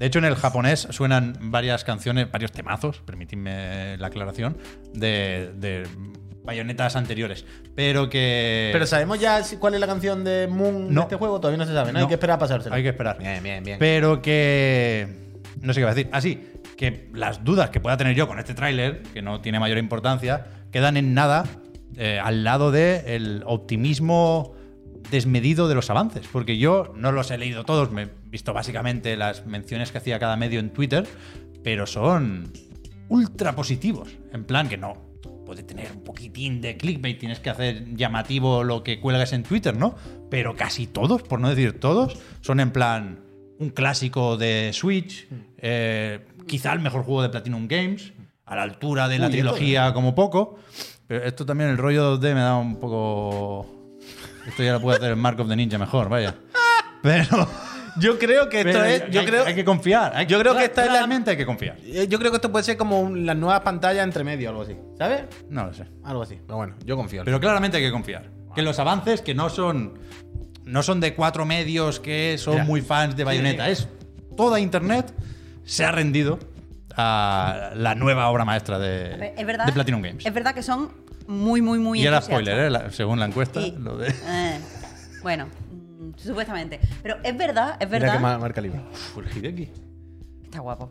De 0.00 0.06
hecho, 0.06 0.18
en 0.18 0.24
el 0.24 0.34
japonés 0.34 0.88
suenan 0.90 1.36
varias 1.42 1.84
canciones, 1.84 2.30
varios 2.32 2.52
temazos, 2.52 3.02
permitidme 3.04 3.98
la 3.98 4.06
aclaración, 4.06 4.56
de, 4.94 5.52
de 5.56 5.86
bayonetas 6.42 6.96
anteriores. 6.96 7.44
Pero 7.74 8.08
que. 8.08 8.70
Pero 8.72 8.86
sabemos 8.86 9.20
ya 9.20 9.42
cuál 9.58 9.74
es 9.74 9.80
la 9.80 9.86
canción 9.86 10.24
de 10.24 10.48
Moon 10.48 10.86
No. 10.94 11.02
de 11.02 11.04
este 11.04 11.16
juego, 11.16 11.38
todavía 11.38 11.58
no 11.58 11.66
se 11.66 11.74
sabe, 11.74 11.92
¿no? 11.92 11.98
No. 11.98 12.04
Hay 12.06 12.08
que 12.08 12.14
esperar 12.14 12.36
a 12.36 12.38
pasárselo. 12.38 12.74
Hay 12.74 12.82
que 12.82 12.88
esperar. 12.88 13.18
Bien, 13.18 13.42
bien, 13.42 13.62
bien. 13.62 13.78
Pero 13.78 14.22
que. 14.22 15.06
No 15.60 15.74
sé 15.74 15.80
qué 15.80 15.82
iba 15.82 15.90
a 15.90 15.94
decir. 15.94 16.08
Así, 16.12 16.46
que 16.78 17.10
las 17.12 17.44
dudas 17.44 17.68
que 17.68 17.78
pueda 17.80 17.98
tener 17.98 18.16
yo 18.16 18.26
con 18.26 18.38
este 18.38 18.54
tráiler, 18.54 19.02
que 19.12 19.20
no 19.20 19.42
tiene 19.42 19.60
mayor 19.60 19.76
importancia, 19.76 20.46
quedan 20.72 20.96
en 20.96 21.12
nada 21.12 21.44
eh, 21.98 22.18
al 22.24 22.42
lado 22.42 22.70
del 22.70 23.42
optimismo 23.44 24.54
desmedido 25.10 25.68
de 25.68 25.74
los 25.74 25.90
avances. 25.90 26.26
Porque 26.30 26.58
yo 26.58 26.92
no 26.96 27.12
los 27.12 27.30
he 27.30 27.38
leído 27.38 27.64
todos, 27.64 27.90
me 27.90 28.02
he 28.02 28.08
visto 28.30 28.52
básicamente 28.52 29.16
las 29.16 29.46
menciones 29.46 29.92
que 29.92 29.98
hacía 29.98 30.18
cada 30.18 30.36
medio 30.36 30.60
en 30.60 30.70
Twitter, 30.70 31.06
pero 31.62 31.86
son 31.86 32.52
ultra 33.08 33.54
positivos. 33.54 34.08
En 34.32 34.44
plan 34.44 34.68
que 34.68 34.76
no. 34.76 35.10
Puede 35.44 35.62
tener 35.64 35.90
un 35.92 36.04
poquitín 36.04 36.60
de 36.60 36.76
clickbait, 36.76 37.18
tienes 37.18 37.40
que 37.40 37.50
hacer 37.50 37.96
llamativo 37.96 38.62
lo 38.62 38.84
que 38.84 39.00
cuelgas 39.00 39.32
en 39.32 39.42
Twitter, 39.42 39.76
¿no? 39.76 39.96
Pero 40.30 40.54
casi 40.54 40.86
todos, 40.86 41.22
por 41.22 41.40
no 41.40 41.48
decir 41.50 41.80
todos, 41.80 42.16
son 42.40 42.60
en 42.60 42.70
plan 42.70 43.20
un 43.58 43.70
clásico 43.70 44.36
de 44.36 44.70
Switch, 44.72 45.26
eh, 45.58 46.24
quizá 46.46 46.72
el 46.72 46.80
mejor 46.80 47.02
juego 47.02 47.22
de 47.22 47.30
Platinum 47.30 47.66
Games, 47.66 48.12
a 48.46 48.56
la 48.56 48.62
altura 48.62 49.08
de 49.08 49.18
la 49.18 49.26
Uy, 49.26 49.32
trilogía 49.32 49.92
como 49.92 50.14
poco. 50.14 50.58
Pero 51.06 51.24
esto 51.24 51.44
también, 51.44 51.70
el 51.70 51.78
rollo 51.78 52.18
2D 52.18 52.34
me 52.34 52.40
da 52.40 52.56
un 52.56 52.76
poco... 52.76 53.79
Esto 54.50 54.62
ya 54.62 54.72
lo 54.72 54.80
puede 54.80 54.98
hacer 54.98 55.10
el 55.10 55.16
Mark 55.16 55.40
of 55.40 55.48
the 55.48 55.56
Ninja 55.56 55.78
mejor, 55.78 56.08
vaya. 56.08 56.34
Pero... 57.02 57.48
Yo 57.98 58.18
creo 58.20 58.48
que 58.48 58.60
esto 58.60 58.72
pero 58.72 58.84
es. 58.84 59.10
Yo 59.10 59.20
hay, 59.20 59.26
creo, 59.26 59.44
hay 59.44 59.54
que 59.54 59.64
confiar. 59.64 60.12
hay- 60.14 60.24
yo 60.26 60.38
creo 60.38 60.56
que 60.56 60.64
esta 60.64 60.82
es 60.82 60.86
la- 60.86 60.92
claramente 60.92 61.32
hay 61.32 61.36
que 61.36 61.44
confiar. 61.44 61.76
eh, 61.82 62.06
yo 62.08 62.20
creo 62.20 62.30
que 62.30 62.36
esto 62.36 62.50
puede 62.52 62.64
ser 62.64 62.76
como 62.76 63.00
un- 63.00 63.26
las 63.26 63.36
nuevas 63.36 63.60
pantallas 63.60 64.04
entre 64.04 64.22
medio 64.22 64.48
o 64.48 64.50
algo 64.52 64.62
así. 64.62 64.76
¿Sabes? 64.96 65.22
No 65.48 65.66
lo 65.66 65.74
sé. 65.74 65.86
Algo 66.04 66.22
así. 66.22 66.38
Pero 66.46 66.56
bueno, 66.56 66.76
yo 66.84 66.96
confío. 66.96 67.22
Pero 67.24 67.40
claramente 67.40 67.78
hay 67.78 67.82
que 67.82 67.90
confiar. 67.90 68.30
Que 68.54 68.62
los 68.62 68.78
avances 68.78 69.22
que 69.22 69.34
no 69.34 69.50
son 69.50 69.98
no 70.64 70.82
son 70.84 71.00
de 71.00 71.14
cuatro 71.16 71.44
medios 71.44 71.98
que 71.98 72.36
son 72.38 72.64
muy 72.64 72.80
fans 72.80 73.16
de 73.16 73.24
Bayonetta. 73.24 73.68
Es 73.68 73.88
toda 74.36 74.60
internet 74.60 75.12
se 75.64 75.84
ha 75.84 75.90
rendido 75.90 76.38
a 76.96 77.70
la 77.74 77.94
nueva 77.96 78.28
obra 78.30 78.44
maestra 78.44 78.78
de, 78.78 79.16
ver, 79.16 79.34
Es 79.36 79.46
verdad. 79.46 79.66
de 79.66 79.72
Platinum 79.72 80.00
Games. 80.02 80.24
Es 80.26 80.32
verdad 80.34 80.54
que 80.54 80.62
son 80.62 80.90
muy, 81.30 81.62
muy, 81.62 81.78
muy 81.78 82.00
y 82.02 82.06
era 82.06 82.20
spoiler, 82.20 82.58
¿eh? 82.58 82.70
La- 82.70 82.90
según 82.90 83.18
la 83.18 83.26
encuesta. 83.26 83.60
Y- 83.60 83.72
lo 83.72 83.96
de- 83.96 84.08
eh, 84.08 84.58
bueno, 85.22 85.46
mm, 85.46 86.10
supuestamente. 86.16 86.80
Pero 87.02 87.16
es 87.22 87.36
verdad, 87.36 87.76
es 87.80 87.86
Mira 87.88 87.98
verdad. 88.00 88.14
que 88.14 88.20
marca 88.38 88.60
el 88.60 88.66
Hideki. 89.36 89.68
Está 90.44 90.60
guapo. 90.60 90.90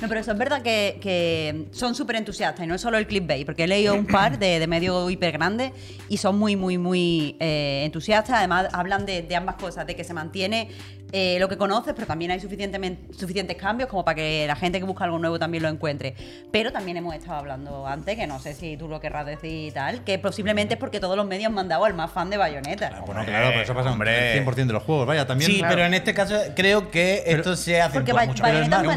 No, 0.00 0.06
pero 0.06 0.20
eso 0.20 0.30
es 0.32 0.38
verdad 0.38 0.62
que, 0.62 0.98
que 1.00 1.66
son 1.72 1.94
súper 1.94 2.16
entusiastas 2.16 2.62
y 2.64 2.68
no 2.68 2.74
es 2.74 2.80
solo 2.80 2.98
el 2.98 3.06
clickbait, 3.06 3.44
porque 3.46 3.64
he 3.64 3.66
leído 3.66 3.94
un 3.94 4.06
par 4.06 4.38
de, 4.38 4.58
de 4.60 4.66
medio 4.66 5.08
hiper 5.10 5.32
grandes 5.32 5.72
y 6.08 6.18
son 6.18 6.38
muy, 6.38 6.56
muy, 6.56 6.76
muy 6.78 7.36
eh, 7.40 7.82
entusiastas. 7.84 8.36
Además, 8.38 8.68
hablan 8.72 9.06
de, 9.06 9.22
de 9.22 9.34
ambas 9.34 9.56
cosas, 9.56 9.86
de 9.86 9.96
que 9.96 10.04
se 10.04 10.12
mantiene 10.14 10.68
eh, 11.12 11.38
lo 11.40 11.48
que 11.48 11.56
conoces, 11.56 11.94
pero 11.94 12.06
también 12.06 12.30
hay 12.30 12.40
suficientemente, 12.40 13.14
suficientes 13.14 13.56
cambios 13.56 13.88
como 13.88 14.04
para 14.04 14.14
que 14.16 14.44
la 14.46 14.56
gente 14.56 14.78
que 14.78 14.84
busca 14.84 15.04
algo 15.04 15.18
nuevo 15.18 15.38
también 15.38 15.62
lo 15.62 15.68
encuentre. 15.68 16.14
Pero 16.52 16.70
también 16.72 16.96
hemos 16.98 17.14
estado 17.14 17.36
hablando 17.38 17.86
antes, 17.86 18.16
que 18.16 18.26
no 18.26 18.38
sé 18.38 18.54
si 18.54 18.76
tú 18.76 18.88
lo 18.88 19.00
querrás 19.00 19.24
decir 19.26 19.68
y 19.68 19.70
tal, 19.70 20.04
que 20.04 20.18
posiblemente 20.18 20.74
es 20.74 20.80
porque 20.80 21.00
todos 21.00 21.16
los 21.16 21.26
medios 21.26 21.46
han 21.48 21.54
mandado 21.54 21.84
al 21.84 21.94
más 21.94 22.10
fan 22.12 22.28
de 22.30 22.36
Bayonetta. 22.36 22.90
Ah, 22.94 23.02
bueno, 23.06 23.24
claro, 23.24 23.48
pero 23.48 23.62
eso 23.62 23.74
pasa 23.74 23.90
hombre. 23.90 24.32
en 24.36 24.38
el 24.38 24.46
100% 24.46 24.66
de 24.66 24.72
los 24.72 24.82
juegos. 24.82 25.06
Vaya, 25.06 25.26
también. 25.26 25.50
Sí, 25.50 25.58
claro. 25.58 25.74
pero 25.74 25.86
en 25.86 25.94
este 25.94 26.12
caso 26.14 26.34
creo 26.54 26.90
que 26.90 27.22
esto 27.26 27.56
se 27.56 27.80
hace 27.80 27.94
porque 27.94 28.12
mucho. 28.12 28.42
Pero 28.42 28.66
no 28.68 28.96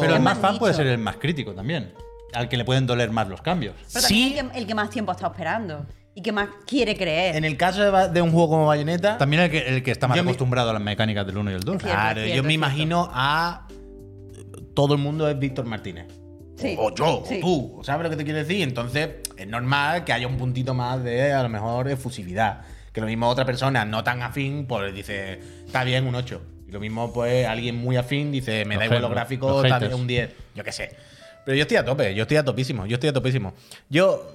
Pero 0.00 0.12
es 0.12 0.16
el 0.16 0.22
más 0.22 0.38
fan 0.38 0.58
puede 0.58 0.74
ser 0.74 0.86
el 0.86 0.98
más 0.98 1.16
crítico 1.16 1.54
también. 1.54 1.92
Al 2.34 2.48
que 2.48 2.56
le 2.58 2.64
pueden 2.64 2.86
doler 2.86 3.10
más 3.10 3.26
los 3.26 3.40
cambios. 3.40 3.74
Pero 3.92 4.06
Sí. 4.06 4.34
también 4.36 4.46
el 4.46 4.52
que, 4.52 4.58
el 4.60 4.66
que 4.66 4.74
más 4.74 4.90
tiempo 4.90 5.10
ha 5.10 5.14
estado 5.14 5.32
esperando 5.32 5.86
y 6.18 6.20
que 6.20 6.32
más 6.32 6.48
quiere 6.66 6.96
creer. 6.96 7.36
En 7.36 7.44
el 7.44 7.56
caso 7.56 8.08
de, 8.08 8.20
un 8.22 8.32
juego 8.32 8.48
como 8.48 8.66
Bayonetta, 8.66 9.18
También 9.18 9.42
el 9.42 9.50
que, 9.52 9.58
el 9.68 9.82
que 9.84 9.92
está 9.92 10.08
más 10.08 10.16
me- 10.16 10.22
acostumbrado 10.22 10.70
a 10.70 10.72
las 10.72 10.82
mecánicas 10.82 11.24
del 11.24 11.36
1 11.38 11.52
y 11.52 11.54
el 11.54 11.60
2. 11.60 11.76
Cierto, 11.80 11.86
claro, 11.96 12.20
cierto, 12.20 12.36
yo 12.36 12.42
me 12.42 12.48
cierto. 12.48 12.52
imagino 12.52 13.08
a 13.12 13.68
todo 14.74 14.94
el 14.94 15.00
mundo 15.00 15.28
es 15.30 15.38
Víctor 15.38 15.64
Martínez. 15.66 16.06
Sí, 16.56 16.74
O 16.76 16.92
yo, 16.92 17.22
sí. 17.24 17.38
o 17.40 17.40
tú, 17.40 17.80
¿sabes 17.84 18.02
lo 18.02 18.10
que 18.10 18.16
te 18.16 18.24
quiero 18.24 18.40
decir? 18.40 18.62
Entonces, 18.62 19.10
es 19.36 19.46
normal 19.46 20.02
que 20.02 20.12
haya 20.12 20.26
un 20.26 20.36
puntito 20.38 20.74
más 20.74 21.04
de, 21.04 21.32
a 21.32 21.40
lo 21.44 21.48
mejor, 21.48 21.88
efusividad. 21.88 22.62
Que 22.92 23.00
lo 23.00 23.06
mismo 23.06 23.28
otra 23.28 23.44
persona 23.44 23.84
no 23.84 24.02
tan 24.02 24.20
afín, 24.22 24.66
pues 24.66 24.92
dice, 24.92 25.38
está 25.66 25.84
bien, 25.84 26.04
un 26.04 26.16
8. 26.16 26.42
Y 26.66 26.72
lo 26.72 26.80
mismo, 26.80 27.12
pues, 27.12 27.46
alguien 27.46 27.76
muy 27.76 27.96
afín 27.96 28.32
dice, 28.32 28.64
me 28.64 28.74
Los 28.74 28.80
da 28.80 28.86
igual 28.86 29.02
los 29.02 29.10
gráficos, 29.12 29.64
está 29.64 29.78
bien, 29.78 29.94
un 29.94 30.08
10. 30.08 30.30
Yo 30.56 30.64
qué 30.64 30.72
sé. 30.72 30.96
Pero 31.44 31.56
yo 31.56 31.62
estoy 31.62 31.76
a 31.76 31.84
tope, 31.84 32.12
yo 32.16 32.22
estoy 32.22 32.38
a 32.38 32.44
topísimo, 32.44 32.86
yo 32.86 32.94
estoy 32.94 33.10
a 33.10 33.12
topísimo. 33.12 33.54
Yo 33.88 34.34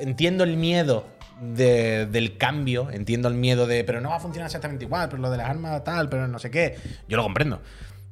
entiendo 0.00 0.44
el 0.44 0.56
miedo 0.56 1.06
de- 1.40 2.06
del 2.06 2.36
cambio, 2.36 2.90
entiendo 2.90 3.28
el 3.28 3.34
miedo 3.34 3.66
de, 3.66 3.84
pero 3.84 4.00
no 4.00 4.10
va 4.10 4.16
a 4.16 4.20
funcionar 4.20 4.46
exactamente 4.46 4.84
igual, 4.84 5.08
pero 5.08 5.22
lo 5.22 5.30
de 5.30 5.38
las 5.38 5.48
armas 5.48 5.82
tal, 5.84 6.08
pero 6.08 6.28
no 6.28 6.38
sé 6.38 6.50
qué. 6.50 6.76
Yo 7.08 7.16
lo 7.16 7.22
comprendo. 7.22 7.60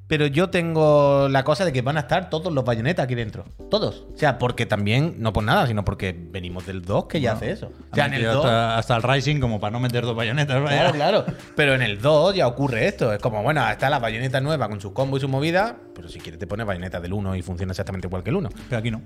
Pero 0.07 0.27
yo 0.27 0.49
tengo 0.49 1.29
la 1.29 1.45
cosa 1.45 1.67
de 1.67 1.73
que 1.75 1.83
van 1.83 1.99
a 1.99 2.01
estar 2.01 2.31
todos 2.31 2.51
los 2.51 2.65
bayonetas 2.65 3.05
aquí 3.05 3.15
dentro. 3.15 3.45
Todos. 3.71 4.07
O 4.15 4.17
sea, 4.17 4.39
porque 4.39 4.65
también, 4.65 5.17
no 5.19 5.35
por 5.35 5.45
nada, 5.45 5.67
sino 5.67 5.85
porque 5.85 6.17
venimos 6.19 6.65
del 6.65 6.81
2 6.81 7.05
que 7.09 7.21
ya 7.21 7.33
hace 7.33 7.51
eso. 7.51 7.73
O 7.93 7.95
sea, 7.95 8.07
en 8.07 8.15
el 8.15 8.25
2. 8.25 8.37
hasta, 8.37 8.79
hasta 8.79 8.97
el 8.97 9.03
Rising 9.03 9.39
como 9.39 9.61
para 9.61 9.71
no 9.73 9.81
meter 9.81 10.05
dos 10.07 10.17
bayonetas. 10.17 10.63
Claro, 10.63 10.93
claro. 10.95 11.25
Pero 11.55 11.75
en 11.75 11.83
el 11.83 12.01
2 12.01 12.35
ya 12.37 12.47
ocurre 12.47 12.87
esto. 12.87 13.13
Es 13.13 13.19
como, 13.21 13.43
bueno, 13.43 13.69
está 13.69 13.91
la 13.91 13.99
bayoneta 13.99 14.41
nueva 14.41 14.67
con 14.71 14.81
sus 14.81 14.93
combos 14.93 15.19
y 15.19 15.21
su 15.21 15.29
movida, 15.29 15.77
pero 15.95 16.09
si 16.09 16.21
quieres 16.21 16.39
te 16.39 16.47
pones 16.47 16.67
bayoneta 16.67 17.01
del 17.01 17.13
1 17.13 17.37
y 17.37 17.43
funciona 17.43 17.73
exactamente 17.73 18.07
igual 18.07 18.23
que 18.23 18.31
el 18.31 18.37
1. 18.37 18.49
Pero 18.71 18.79
aquí 18.79 18.91
no. 18.91 19.03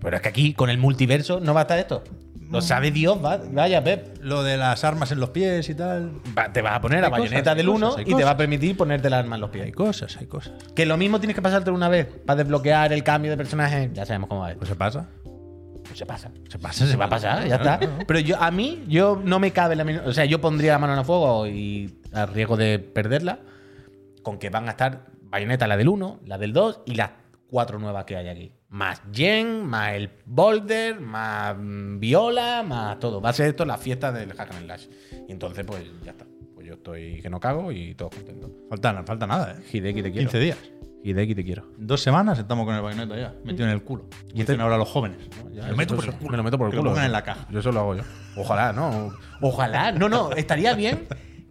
Pero 0.00 0.14
es 0.16 0.22
que 0.22 0.28
aquí, 0.28 0.54
con 0.54 0.70
el 0.70 0.78
multiverso, 0.78 1.40
no 1.40 1.52
va 1.52 1.60
a 1.60 1.62
estar 1.62 1.80
esto. 1.80 2.04
Lo 2.50 2.60
sabe 2.60 2.90
Dios, 2.90 3.18
va- 3.24 3.40
vaya, 3.50 3.82
Pep. 3.82 4.18
Lo 4.20 4.42
de 4.42 4.56
las 4.56 4.84
armas 4.84 5.10
en 5.12 5.20
los 5.20 5.30
pies 5.30 5.68
y 5.68 5.74
tal. 5.74 6.12
Va- 6.36 6.52
te 6.52 6.62
vas 6.62 6.74
a 6.74 6.80
poner 6.80 7.00
la 7.00 7.06
Hay 7.06 7.10
cosas, 7.12 7.24
bayoneta 7.24 7.50
hay 7.52 7.56
del 7.56 7.66
cosas, 7.66 7.78
1 7.82 7.96
hay 7.96 8.04
y 8.12 8.14
te 8.16 8.24
va 8.24 8.30
a 8.30 8.36
permitir 8.36 8.76
ponerte 8.76 9.08
el 9.08 9.14
arma 9.14 9.34
en 9.36 9.40
los 9.40 9.50
Hay 9.54 9.60
pies. 9.62 9.74
cosas, 9.74 10.16
hay 10.18 10.26
cosas. 10.26 10.52
Que 10.74 10.86
lo 10.86 10.96
mismo 10.96 11.18
tienes 11.20 11.34
que 11.34 11.42
pasártelo 11.42 11.74
una 11.76 11.88
vez 11.88 12.06
para 12.06 12.36
desbloquear 12.38 12.92
el 12.92 13.02
cambio 13.02 13.30
de 13.30 13.36
personaje. 13.36 13.90
Ya 13.92 14.04
sabemos 14.06 14.28
cómo 14.28 14.42
va. 14.42 14.54
Pues 14.54 14.68
se 14.68 14.76
pasa. 14.76 15.08
Pues 15.84 15.98
se 15.98 16.06
pasa. 16.06 16.30
Se 16.48 16.58
pasa, 16.58 16.86
Se 16.86 16.96
va 16.96 17.04
a 17.06 17.08
pasar, 17.10 17.46
ya 17.46 17.56
está. 17.56 17.78
Pero 18.06 18.18
yo, 18.20 18.40
a 18.40 18.50
mí, 18.50 18.84
yo 18.88 19.20
no 19.22 19.38
me 19.38 19.50
cabe 19.50 19.76
la 19.76 19.84
O 20.06 20.12
sea, 20.12 20.24
yo 20.24 20.40
pondría 20.40 20.72
la 20.72 20.78
mano 20.78 20.92
en 20.94 20.98
el 21.00 21.04
fuego 21.04 21.46
y 21.46 21.98
a 22.12 22.26
riesgo 22.26 22.56
de 22.56 22.78
perderla. 22.78 23.40
Con 24.22 24.38
que 24.38 24.48
van 24.48 24.68
a 24.68 24.70
estar 24.72 25.06
Bayonetta, 25.22 25.66
la 25.66 25.76
del 25.76 25.88
1, 25.88 26.20
la 26.26 26.38
del 26.38 26.52
2 26.52 26.80
y 26.86 26.94
las 26.94 27.10
cuatro 27.48 27.78
nuevas 27.78 28.04
que 28.04 28.16
hay 28.16 28.28
aquí. 28.28 28.52
Más 28.74 29.00
Jen, 29.12 29.64
más 29.66 29.92
el 29.92 30.10
Boulder, 30.26 30.98
más 30.98 31.54
mm, 31.56 32.00
Viola, 32.00 32.64
más 32.64 32.98
todo. 32.98 33.20
Va 33.20 33.30
a 33.30 33.32
ser 33.32 33.46
esto 33.46 33.64
la 33.64 33.78
fiesta 33.78 34.10
del 34.10 34.32
Hack 34.32 34.50
and 34.50 34.64
Slash. 34.64 34.86
Y 35.28 35.30
entonces, 35.30 35.64
pues 35.64 35.84
ya 36.04 36.10
está. 36.10 36.26
Pues 36.56 36.66
yo 36.66 36.74
estoy 36.74 37.20
que 37.22 37.30
no 37.30 37.38
cago 37.38 37.70
y 37.70 37.94
todo 37.94 38.10
contento. 38.10 38.50
Falta, 38.68 39.04
falta 39.04 39.28
nada, 39.28 39.52
¿eh? 39.52 39.62
Hideki 39.72 40.02
te 40.02 40.10
quiero. 40.10 40.28
15 40.28 40.38
días. 40.40 40.58
Hideki, 41.04 41.36
te 41.36 41.44
quiero. 41.44 41.70
Dos 41.78 42.00
semanas 42.00 42.36
estamos 42.36 42.66
con 42.66 42.74
el 42.74 42.82
bayoneta 42.82 43.16
ya, 43.16 43.32
metido 43.44 43.66
en 43.66 43.74
el 43.74 43.84
culo. 43.84 44.08
Y 44.32 44.38
dicen 44.40 44.60
ahora 44.60 44.76
los 44.76 44.88
jóvenes. 44.88 45.18
¿no? 45.44 45.52
Ya, 45.52 45.62
Me 45.62 45.68
lo 45.70 45.76
meto 45.76 45.94
por 45.94 46.04
el 46.06 46.14
culo. 46.14 46.30
Me 46.32 46.36
lo 46.36 46.42
meto 46.42 46.58
por 46.58 46.66
el 46.66 46.70
Que 46.72 46.76
lo 46.78 46.82
culo. 46.82 46.90
pongan 46.94 47.06
en 47.06 47.12
la 47.12 47.22
caja. 47.22 47.46
Yo 47.52 47.60
eso 47.60 47.70
lo 47.70 47.78
hago 47.78 47.94
yo. 47.94 48.02
Ojalá, 48.36 48.72
¿no? 48.72 49.12
Ojalá. 49.40 49.92
No, 49.92 50.08
no. 50.08 50.32
Estaría 50.32 50.74
bien 50.74 51.06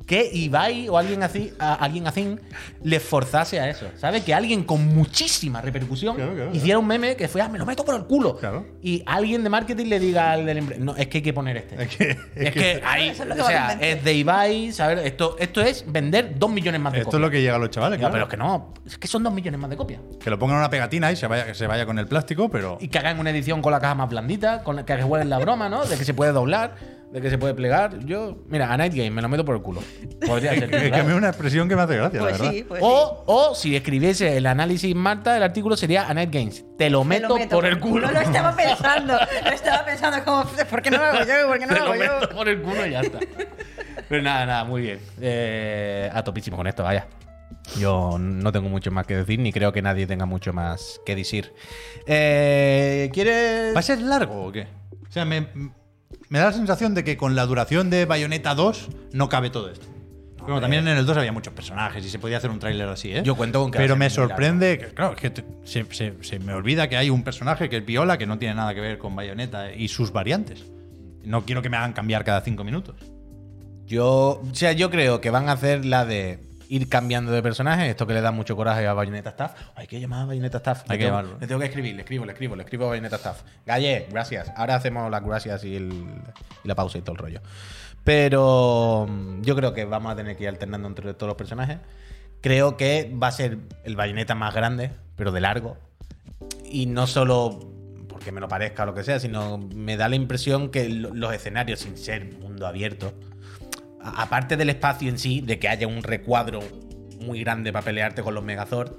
que 0.06 0.30
Ibai 0.34 0.90
o 0.90 0.98
alguien 0.98 1.24
así, 1.24 1.54
a 1.60 1.76
alguien 1.76 2.08
así 2.08 2.36
le 2.84 3.00
forzase 3.00 3.60
a 3.60 3.70
eso. 3.70 3.88
¿Sabes? 3.98 4.24
Que 4.24 4.34
alguien 4.34 4.64
con 4.64 4.86
muchísima 4.88 5.62
repercusión 5.62 6.16
Claro, 6.16 6.34
claro, 6.36 6.52
hiciera 6.54 6.78
un 6.78 6.88
meme 6.88 7.16
que 7.16 7.28
fue, 7.28 7.42
ah, 7.42 7.48
me 7.50 7.58
lo 7.58 7.66
meto 7.66 7.86
por 7.86 7.96
el 7.96 8.04
culo. 8.06 8.36
Claro. 8.38 8.66
Y 8.82 9.02
alguien 9.06 9.44
de 9.44 9.50
marketing 9.50 9.86
le 9.86 10.00
diga 10.00 10.32
al 10.34 10.46
del 10.46 10.58
empre- 10.60 10.78
no, 10.78 10.96
es 10.96 11.08
que 11.08 11.20
hay 11.20 11.22
que 11.22 11.34
poner 11.34 11.58
este. 11.58 11.82
Es 11.84 11.90
que, 11.96 12.12
Es 12.36 12.52
que 12.54 12.72
es 12.82 13.20
lo 13.26 13.36
que 13.36 13.42
o 13.42 13.46
sea, 13.46 13.78
es 13.80 14.04
de 14.04 14.14
Ibai, 14.14 14.72
¿sabes? 14.72 15.06
Esto, 15.06 15.36
esto 15.40 15.62
es 15.62 15.86
vender 15.88 16.38
dos 16.38 16.52
millones 16.52 16.82
más 16.82 16.94
de 16.94 17.00
esto 17.00 17.10
es 17.10 17.12
copias. 17.14 17.22
lo 17.22 17.32
que 17.32 17.42
llega 17.42 17.56
a 17.56 17.60
los 17.60 17.70
chavales, 17.70 18.00
claro. 18.00 18.12
pero 18.12 18.26
es 18.26 18.30
que 18.30 18.38
no, 18.38 18.74
es 18.86 18.98
que 18.98 19.08
son 19.08 19.24
dos 19.24 19.34
millones 19.34 19.60
más 19.60 19.70
de 19.70 19.78
copias. 19.78 20.02
Que 20.22 20.30
lo 20.30 20.38
pongan 20.38 20.56
en 20.58 20.60
una 20.62 20.70
pegatina 20.70 21.12
y 21.12 21.16
se 21.16 21.28
vaya, 21.28 21.46
que 21.46 21.54
se 21.56 21.68
vaya 21.68 21.86
con 21.86 21.98
el 22.00 22.08
plástico, 22.08 22.50
pero. 22.50 22.78
Y 22.82 22.90
que 22.90 22.98
hagan 22.98 23.20
una 23.20 23.30
edición 23.30 23.62
con 23.62 23.72
la 23.72 23.80
caja 23.80 23.96
más 23.96 24.10
blandita, 24.10 24.64
con 24.64 24.76
la 24.76 24.86
que 24.86 25.02
jueguen 25.02 25.30
la 25.30 25.40
broma, 25.40 25.70
¿no? 25.70 25.86
De 25.86 25.98
que 25.98 26.04
se 26.06 26.14
puede 26.14 26.32
doblar, 26.32 26.76
de 27.14 27.22
que 27.22 27.30
se 27.30 27.38
puede 27.38 27.54
plegar. 27.54 28.00
Yo, 28.06 28.40
mira, 28.50 28.74
a 28.74 28.76
Night 28.76 28.94
Game 28.94 29.12
me 29.12 29.22
lo 29.22 29.30
meto 29.30 29.46
por 29.46 29.56
el 29.56 29.62
culo. 29.62 29.82
Podría 30.26 30.54
ser. 30.56 30.70
que, 30.70 30.78
que 30.78 30.88
claro. 30.90 31.04
a 31.04 31.06
mí 31.06 31.12
es 31.12 31.18
una 31.18 31.28
expresión 31.30 31.70
que 31.70 31.76
me 31.76 31.84
hace 31.84 31.96
gracia, 31.96 32.20
Pues 32.20 32.32
la 32.34 32.38
verdad. 32.40 32.52
sí, 32.58 32.64
pues 32.68 32.80
sí. 32.82 32.88
o, 32.90 33.24
o 33.28 33.56
si 33.56 33.76
escribiese 33.76 34.36
el 34.36 34.46
análisis 34.48 34.96
Marta, 34.96 35.38
el 35.38 35.44
artículo 35.44 35.78
sería 35.78 36.08
a 36.10 36.14
Night 36.14 36.34
Games. 36.34 36.66
Te 36.78 36.90
lo 36.90 37.04
Me 37.04 37.18
meto, 37.18 37.30
lo 37.30 37.36
meto 37.38 37.56
por 37.56 37.66
el 37.68 37.80
culo. 37.80 38.10
Lo 38.12 38.20
estaba 38.20 38.56
pensando. 38.56 39.14
Lo 39.46 39.52
estaba 39.52 39.86
pensando 39.86 40.24
como, 40.26 40.44
¿por 40.70 40.82
qué 40.82 40.90
no 40.92 40.98
lo 40.98 41.04
hago 41.04 41.20
yo? 41.20 41.48
¿Por 41.48 41.60
qué 41.60 41.66
no 41.68 41.74
Te 41.74 41.80
lo 41.80 41.86
hago 41.86 41.96
yo? 42.04 42.30
por 42.36 42.50
el 42.50 42.62
culo 42.62 42.86
y 42.88 42.92
ya 42.92 43.02
está. 43.02 43.20
Pero 44.10 44.22
nada, 44.24 44.46
nada, 44.46 44.64
muy 44.64 44.82
bien. 44.82 45.00
Eh, 45.22 46.10
a 46.14 46.24
topísimo 46.24 46.58
con 46.58 46.68
esto, 46.68 46.84
vaya. 46.84 47.06
Yo 47.78 48.18
no 48.20 48.52
tengo 48.52 48.68
mucho 48.70 48.90
más 48.92 49.06
que 49.08 49.16
decir, 49.16 49.40
ni 49.40 49.54
creo 49.54 49.72
que 49.72 49.82
nadie 49.82 50.06
tenga 50.08 50.26
mucho 50.26 50.52
más 50.52 51.00
que 51.06 51.16
decir. 51.16 51.54
Eh, 52.08 53.10
¿Quieres...? 53.14 53.76
¿Va 53.76 53.80
a 53.80 53.84
ser 53.84 54.02
largo 54.02 54.46
o 54.48 54.52
qué? 54.52 54.68
O 55.08 55.12
sea, 55.12 55.24
me, 55.26 55.48
me 56.30 56.40
da 56.40 56.46
la 56.46 56.54
sensación 56.54 56.94
de 56.96 57.04
que 57.04 57.18
con 57.18 57.36
la 57.36 57.46
duración 57.46 57.90
de 57.90 58.06
Bayonetta 58.06 58.56
2 58.56 58.90
no 59.14 59.30
cabe 59.30 59.50
todo 59.50 59.70
esto. 59.70 59.86
Bueno, 60.40 60.60
también 60.60 60.86
en 60.88 60.98
el 60.98 61.06
2 61.06 61.16
había 61.18 61.32
muchos 61.32 61.54
personajes 61.54 62.06
y 62.06 62.10
se 62.10 62.20
podía 62.20 62.36
hacer 62.38 62.50
un 62.50 62.60
tráiler 62.60 62.90
así, 62.90 63.14
¿eh? 63.14 63.22
Yo 63.24 63.36
cuento 63.36 63.62
con 63.62 63.72
que 63.72 63.78
Pero 63.78 63.96
me 63.96 64.10
sorprende, 64.10 64.78
que, 64.78 64.86
claro, 64.88 65.14
es 65.14 65.22
que 65.22 65.30
te- 65.30 65.46
se, 65.64 65.86
se- 65.92 66.16
se 66.22 66.40
me 66.40 66.54
olvida 66.54 66.90
que 66.90 66.98
hay 66.98 67.10
un 67.10 67.24
personaje 67.24 67.70
que 67.70 67.78
es 67.78 67.86
Viola 67.86 68.18
que 68.18 68.26
no 68.26 68.38
tiene 68.38 68.56
nada 68.56 68.74
que 68.76 68.82
ver 68.82 68.98
con 68.98 69.16
Bayonetta 69.16 69.72
y 69.74 69.88
sus 69.88 70.12
variantes. 70.12 70.66
No 71.24 71.46
quiero 71.46 71.62
que 71.62 71.70
me 71.70 71.78
hagan 71.78 71.94
cambiar 71.94 72.26
cada 72.26 72.42
cinco 72.42 72.66
minutos. 72.66 72.96
Yo, 73.86 74.42
o 74.42 74.56
sea, 74.56 74.74
yo 74.74 74.90
creo 74.90 75.22
que 75.22 75.30
van 75.30 75.48
a 75.48 75.54
hacer 75.54 75.86
la 75.86 76.06
de 76.06 76.40
ir 76.76 76.90
cambiando 76.90 77.32
de 77.32 77.44
personaje, 77.44 77.90
esto 77.90 78.08
que 78.08 78.14
le 78.14 78.22
da 78.22 78.32
mucho 78.32 78.56
coraje 78.56 78.88
a 78.88 78.94
Bayonetta 78.94 79.30
Staff. 79.30 79.54
Hay 79.76 79.86
que 79.88 80.00
llamar 80.00 80.22
a 80.22 80.26
Bayonetta 80.26 80.58
Staff. 80.58 80.84
Hay 80.88 80.98
Le 80.98 80.98
que 80.98 81.04
tengo- 81.06 81.18
llamarlo. 81.18 81.40
Le 81.40 81.48
tengo 81.48 81.60
que 81.60 81.68
escribir, 81.68 81.96
le 81.96 82.02
escribo, 82.02 82.26
le 82.26 82.32
escribo, 82.32 82.56
le 82.56 82.64
escribo 82.64 82.86
a 82.86 82.90
Bayonetta 82.90 83.18
Staff. 83.18 83.42
Galle, 83.66 84.08
gracias. 84.10 84.52
Ahora 84.56 84.76
hacemos 84.76 85.10
las 85.12 85.24
gracias 85.24 85.64
y, 85.66 85.76
el- 85.76 86.06
y 86.64 86.68
la 86.68 86.76
pausa 86.76 86.98
y 86.98 87.02
todo 87.02 87.12
el 87.14 87.18
rollo. 87.20 87.42
Pero 88.04 89.06
mm, 89.10 89.42
yo 89.42 89.56
creo 89.56 89.74
que 89.74 89.86
vamos 89.86 90.12
a 90.12 90.16
tener 90.16 90.36
que 90.36 90.44
ir 90.44 90.50
alternando 90.50 90.88
entre 90.88 91.14
todos 91.14 91.28
los 91.30 91.38
personajes. 91.38 91.78
Creo 92.42 92.76
que 92.76 93.14
va 93.22 93.28
a 93.28 93.32
ser 93.32 93.58
el 93.84 93.96
Bayonetta 93.96 94.36
más 94.36 94.54
grande, 94.54 94.92
pero 95.16 95.32
de 95.32 95.42
largo. 95.42 95.78
Y 96.66 96.88
no 96.88 97.08
solo 97.08 97.60
porque 98.10 98.32
me 98.32 98.42
lo 98.42 98.48
parezca 98.48 98.84
o 98.84 98.86
lo 98.88 98.94
que 98.94 99.04
sea, 99.04 99.20
sino 99.20 99.58
me 99.58 99.96
da 99.96 100.10
la 100.10 100.16
impresión 100.16 100.70
que 100.70 100.90
lo- 100.90 101.14
los 101.14 101.34
escenarios, 101.34 101.80
sin 101.82 101.98
ser 101.98 102.34
mundo 102.40 102.68
abierto, 102.68 103.14
aparte 104.04 104.58
del 104.58 104.70
espacio 104.70 105.10
en 105.10 105.18
sí, 105.18 105.42
de 105.42 105.60
que 105.60 105.70
haya 105.70 105.88
un 105.88 106.04
recuadro 106.04 106.60
muy 107.20 107.40
grande 107.40 107.72
para 107.72 107.86
pelearte 107.86 108.22
con 108.22 108.36
los 108.36 108.44
Megazord, 108.44 108.98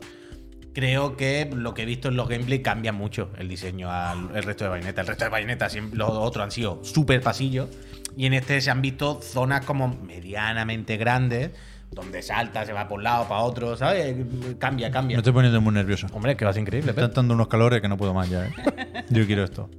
creo 0.73 1.17
que 1.17 1.49
lo 1.55 1.73
que 1.75 1.83
he 1.83 1.87
visto 1.87 2.09
en 2.09 2.17
los 2.17 2.29
gameplay 2.29 2.61
cambia 2.61 2.93
mucho 2.93 3.31
el 3.39 3.49
diseño 3.49 3.91
al 3.91 4.31
resto 4.43 4.65
de 4.65 4.71
Bayonetta. 4.71 5.03
El 5.03 5.07
resto 5.07 5.25
de 5.25 5.31
Bayonetta, 5.31 5.69
los 5.93 6.11
otros 6.11 6.43
han 6.43 6.51
sido 6.51 6.83
súper 6.85 7.21
pasillos, 7.21 7.69
y 8.17 8.27
en 8.27 8.35
este 8.35 8.61
se 8.61 8.71
han 8.71 8.83
visto 8.83 9.21
zonas 9.23 9.65
como 9.65 9.89
medianamente 9.89 10.97
grandes, 10.97 11.51
donde 11.95 12.23
salta, 12.23 12.67
se 12.67 12.73
va 12.73 12.89
por 12.89 12.99
un 12.99 13.05
lado, 13.05 13.27
para 13.29 13.41
otro, 13.43 13.77
¿sabes? 13.77 14.17
Cambia, 14.59 14.91
cambia. 14.91 15.17
Me 15.17 15.21
estoy 15.21 15.33
poniendo 15.33 15.61
muy 15.61 15.73
nervioso. 15.73 16.07
Hombre, 16.13 16.33
es 16.33 16.39
que 16.39 16.45
va 16.45 16.51
a 16.51 16.55
ser 16.55 16.63
increíble. 16.63 16.93
Me 16.93 17.03
están 17.03 17.15
dando 17.15 17.35
unos 17.35 17.49
calores 17.49 17.81
que 17.81 17.89
no 17.89 17.97
puedo 17.97 18.13
más 18.13 18.29
ya, 18.29 18.47
¿eh? 18.47 18.53
Yo 19.11 19.27
quiero 19.27 19.45
esto. 19.45 19.71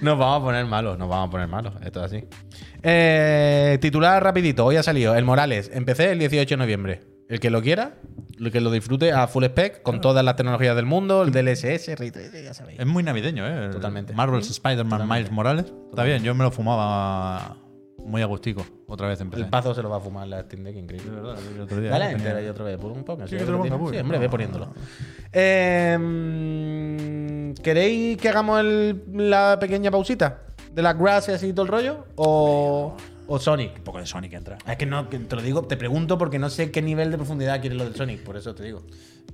Nos 0.00 0.18
vamos 0.18 0.42
a 0.42 0.44
poner 0.44 0.66
malos, 0.66 0.98
nos 0.98 1.08
vamos 1.08 1.28
a 1.28 1.30
poner 1.30 1.48
malos. 1.48 1.74
Esto 1.84 2.04
es 2.04 2.12
así. 2.12 2.24
Eh, 2.82 3.78
titular 3.80 4.22
rapidito. 4.22 4.64
Hoy 4.64 4.76
ha 4.76 4.82
salido 4.82 5.14
el 5.14 5.24
Morales. 5.24 5.70
Empecé 5.72 6.12
el 6.12 6.18
18 6.18 6.54
de 6.54 6.56
noviembre. 6.56 7.00
El 7.28 7.40
que 7.40 7.48
lo 7.48 7.62
quiera, 7.62 7.94
el 8.38 8.52
que 8.52 8.60
lo 8.60 8.70
disfrute 8.70 9.12
a 9.12 9.26
full 9.26 9.44
spec, 9.44 9.82
con 9.82 10.02
todas 10.02 10.22
las 10.22 10.36
tecnologías 10.36 10.76
del 10.76 10.84
mundo, 10.84 11.22
el 11.22 11.32
DLSS, 11.32 11.86
ya 11.86 12.52
sabéis. 12.52 12.78
Es 12.78 12.86
muy 12.86 13.02
navideño, 13.02 13.46
¿eh? 13.46 13.70
Totalmente. 13.70 14.12
Marvel's 14.12 14.50
Spider-Man 14.50 15.08
Miles 15.08 15.30
Morales. 15.30 15.72
Está 15.88 16.04
bien, 16.04 16.22
yo 16.22 16.34
me 16.34 16.44
lo 16.44 16.50
fumaba 16.50 17.56
muy 18.04 18.22
agustico. 18.22 18.64
Otra 18.86 19.08
vez 19.08 19.20
empecé. 19.20 19.42
El 19.42 19.48
pazo 19.50 19.74
se 19.74 19.82
lo 19.82 19.88
va 19.90 19.96
a 19.96 20.00
fumar 20.00 20.26
la 20.28 20.42
Steam 20.42 20.62
Deck, 20.64 20.76
increíble. 20.76 21.10
De 21.10 21.16
verdad, 21.16 21.36
el 21.54 21.60
otro 21.60 21.80
día 21.80 21.90
Dale 21.90 22.04
tenía- 22.06 22.18
entera 22.18 22.42
y 22.42 22.46
otra 22.48 22.64
vez, 22.64 22.76
por 22.78 22.92
un 22.92 23.04
poco. 23.04 23.26
Sí, 23.26 23.36
que 23.36 23.44
te 23.44 23.50
lo 23.50 23.58
ponga. 23.58 23.76
Sí, 23.90 23.98
hombre, 23.98 24.18
No, 24.18 24.20
ve 24.22 24.28
poniéndolo. 24.28 24.66
no. 24.66 24.72
Eh, 26.14 27.54
¿Queréis 27.62 28.16
que 28.18 28.28
hagamos 28.28 28.60
el- 28.60 29.02
la 29.14 29.56
pequeña 29.60 29.90
pausita? 29.90 30.40
¿De 30.74 30.82
las 30.82 30.98
gracias 30.98 31.42
y 31.42 31.52
todo 31.52 31.62
el 31.66 31.68
rollo? 31.72 32.04
¿O, 32.16 32.96
o 33.26 33.38
Sonic? 33.38 33.76
Un 33.78 33.84
poco 33.84 33.98
de 33.98 34.06
Sonic 34.06 34.32
entra. 34.32 34.58
Es 34.66 34.76
que 34.76 34.86
no, 34.86 35.08
que 35.08 35.18
te 35.18 35.36
lo 35.36 35.42
digo, 35.42 35.62
te 35.62 35.76
pregunto 35.76 36.18
porque 36.18 36.38
no 36.38 36.50
sé 36.50 36.70
qué 36.70 36.82
nivel 36.82 37.10
de 37.10 37.16
profundidad 37.16 37.60
quiere 37.60 37.76
lo 37.76 37.84
del 37.84 37.94
Sonic, 37.94 38.22
por 38.22 38.36
eso 38.36 38.54
te 38.54 38.64
digo. 38.64 38.82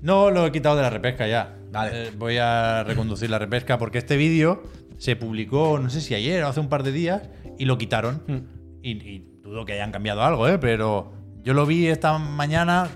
No, 0.03 0.31
lo 0.31 0.47
he 0.47 0.53
quitado 0.53 0.77
de 0.77 0.83
la 0.83 0.91
repesca 0.91 1.27
ya. 1.27 1.57
Vale. 1.73 2.09
Eh, 2.09 2.13
voy 2.17 2.37
a 2.39 2.85
reconducir 2.85 3.31
la 3.31 3.39
repesca 3.39 3.79
porque 3.79 3.99
este 3.99 4.17
vídeo 4.17 4.63
se 4.99 5.17
publicó, 5.17 5.79
no 5.79 5.89
sé 5.91 6.01
si 6.01 6.15
ayer 6.15 6.45
o 6.45 6.49
hace 6.49 6.61
un 6.61 6.69
par 6.69 6.83
de 6.83 6.93
días, 6.93 7.23
y 7.59 7.65
lo 7.65 7.79
quitaron. 7.79 8.23
Mm. 8.27 8.60
Y, 8.83 8.91
y 8.93 9.41
dudo 9.43 9.65
que 9.65 9.75
hayan 9.75 9.93
cambiado 9.93 10.23
algo, 10.23 10.49
¿eh? 10.49 10.59
Pero 10.59 11.13
yo 11.43 11.55
lo 11.55 11.67
vi 11.67 11.87
esta 11.87 12.19
mañana 12.19 12.89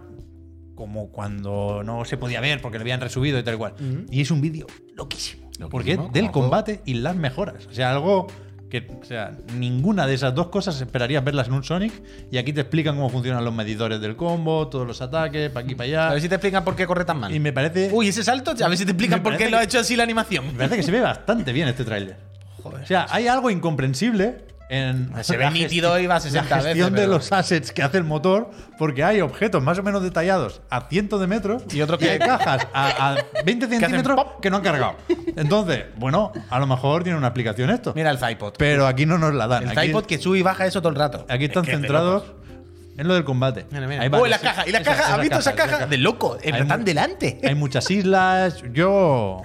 como 0.75 1.11
cuando 1.11 1.83
no 1.85 2.05
se 2.05 2.17
podía 2.17 2.41
ver 2.41 2.61
porque 2.61 2.79
lo 2.79 2.83
habían 2.83 3.01
resubido 3.01 3.39
y 3.39 3.43
tal 3.43 3.59
cual. 3.59 3.75
Y 4.11 4.21
es 4.21 4.31
un 4.31 4.41
vídeo 4.41 4.67
loquísimo. 4.97 5.51
Porque 5.71 5.93
es 5.93 6.13
del 6.13 6.31
combate 6.31 6.81
y 6.85 6.95
las 6.95 7.15
mejoras. 7.17 7.67
O 7.67 7.73
sea, 7.73 7.93
algo 7.93 8.27
que, 8.69 8.89
o 9.01 9.05
sea, 9.05 9.37
ninguna 9.57 10.05
de 10.09 10.15
esas 10.15 10.35
dos 10.35 10.49
cosas 10.49 10.81
esperarías 10.81 11.23
verlas 11.23 11.47
en 11.47 11.53
un 11.55 11.63
Sonic. 11.63 11.93
Y 12.33 12.39
aquí 12.39 12.53
te 12.53 12.63
explican 12.63 12.97
cómo 12.97 13.09
funcionan 13.09 13.45
los 13.45 13.55
medidores 13.55 14.01
del 14.01 14.17
combo, 14.17 14.67
todos 14.69 14.85
los 14.85 15.01
ataques, 15.01 15.51
para 15.51 15.65
aquí, 15.65 15.77
para 15.77 15.87
allá. 15.87 16.09
A 16.09 16.13
ver 16.15 16.23
si 16.23 16.29
te 16.29 16.35
explican 16.35 16.65
por 16.65 16.75
qué 16.75 16.87
corre 16.87 17.05
tan 17.05 17.21
mal. 17.21 17.33
Y 17.33 17.39
me 17.39 17.53
parece. 17.53 17.91
Uy, 17.93 18.09
ese 18.09 18.25
salto, 18.25 18.51
a 18.51 18.69
ver 18.69 18.77
si 18.77 18.85
te 18.85 18.91
explican 18.91 19.23
por 19.23 19.33
qué 19.35 19.39
parece 19.45 19.51
lo 19.53 19.57
ha 19.59 19.61
que- 19.61 19.67
hecho 19.67 19.79
así 19.79 19.95
la 19.95 20.03
animación. 20.03 20.47
Me 20.49 20.53
parece 20.55 20.77
que 20.77 20.83
se 20.83 20.91
ve 20.91 21.01
bastante 21.01 21.53
bien 21.53 21.69
este 21.69 21.85
tráiler. 21.85 22.17
Joder. 22.65 22.83
O 22.83 22.87
sea, 22.87 23.07
hay 23.11 23.29
algo 23.29 23.49
incomprensible 23.51 24.39
en. 24.75 25.13
Se 25.25 25.37
ve 25.37 25.51
nítido 25.51 25.99
y 25.99 26.07
va 26.07 26.17
a 26.17 26.21
60 26.21 26.43
La 26.49 26.63
gestión 26.63 26.75
veces, 26.75 26.93
de 26.93 26.97
pero- 27.07 27.13
los 27.13 27.33
assets 27.33 27.73
que 27.73 27.83
hace 27.83 27.99
el 27.99 28.05
motor, 28.05 28.51
porque 28.79 29.03
hay 29.05 29.21
objetos 29.21 29.63
más 29.63 29.79
o 29.79 29.83
menos 29.83 30.03
detallados 30.03 30.61
a 30.71 30.83
cientos 30.89 31.21
de 31.21 31.27
metros 31.27 31.63
Y 31.73 31.81
otros 31.81 31.99
que- 31.99 32.11
hay 32.11 32.19
cajas 32.19 32.67
a, 32.73 33.13
a 33.13 33.17
20 33.45 33.67
hacen 33.67 33.81
centímetros 33.81 34.17
pop. 34.17 34.41
que 34.41 34.51
no 34.51 34.57
han 34.59 34.63
cargado. 34.63 34.97
Entonces, 35.37 35.85
bueno, 35.97 36.33
a 36.51 36.59
lo 36.59 36.67
mejor 36.67 37.03
tiene 37.05 37.19
una 37.19 37.29
explicación 37.29 37.71
esto. 37.71 37.93
Mira 37.95 38.11
el 38.11 38.19
Zipod. 38.19 38.55
Pero 38.59 38.87
aquí 38.87 39.07
no 39.07 39.19
nos 39.19 39.35
la 39.35 39.47
dan. 39.47 39.63
El 39.65 39.71
Aquí, 39.79 39.87
Zipod 39.89 40.05
que 40.07 40.19
sube 40.19 40.39
y 40.39 40.43
baja 40.43 40.67
eso 40.67 40.81
todo 40.81 40.91
el 40.91 40.97
rato. 40.99 41.27
aquí 41.29 41.45
están 41.47 41.65
Es 41.65 41.71
que 41.71 41.75
es 41.77 41.81
centrados 41.81 42.25
en 42.97 43.09
lo 43.09 43.15
del 43.15 43.25
combate. 43.25 43.67
Mira, 43.71 43.87
mira. 43.89 44.09
Oh, 44.19 44.27
la 44.27 44.39
caja. 44.39 44.69
¿Y 44.69 44.71
la 44.73 44.79
esa- 44.79 44.95
caja? 44.97 45.15
¿Has 45.15 45.21
visto 45.21 45.39
esa 45.39 45.51
esa 45.51 45.57
caja? 45.69 45.87
De 45.87 45.99
loco. 45.99 46.39
Están 46.43 46.85
delante. 46.85 47.41
Hay 47.43 47.55
muchas 47.57 47.91
islas. 47.91 48.63
Yo. 48.73 49.43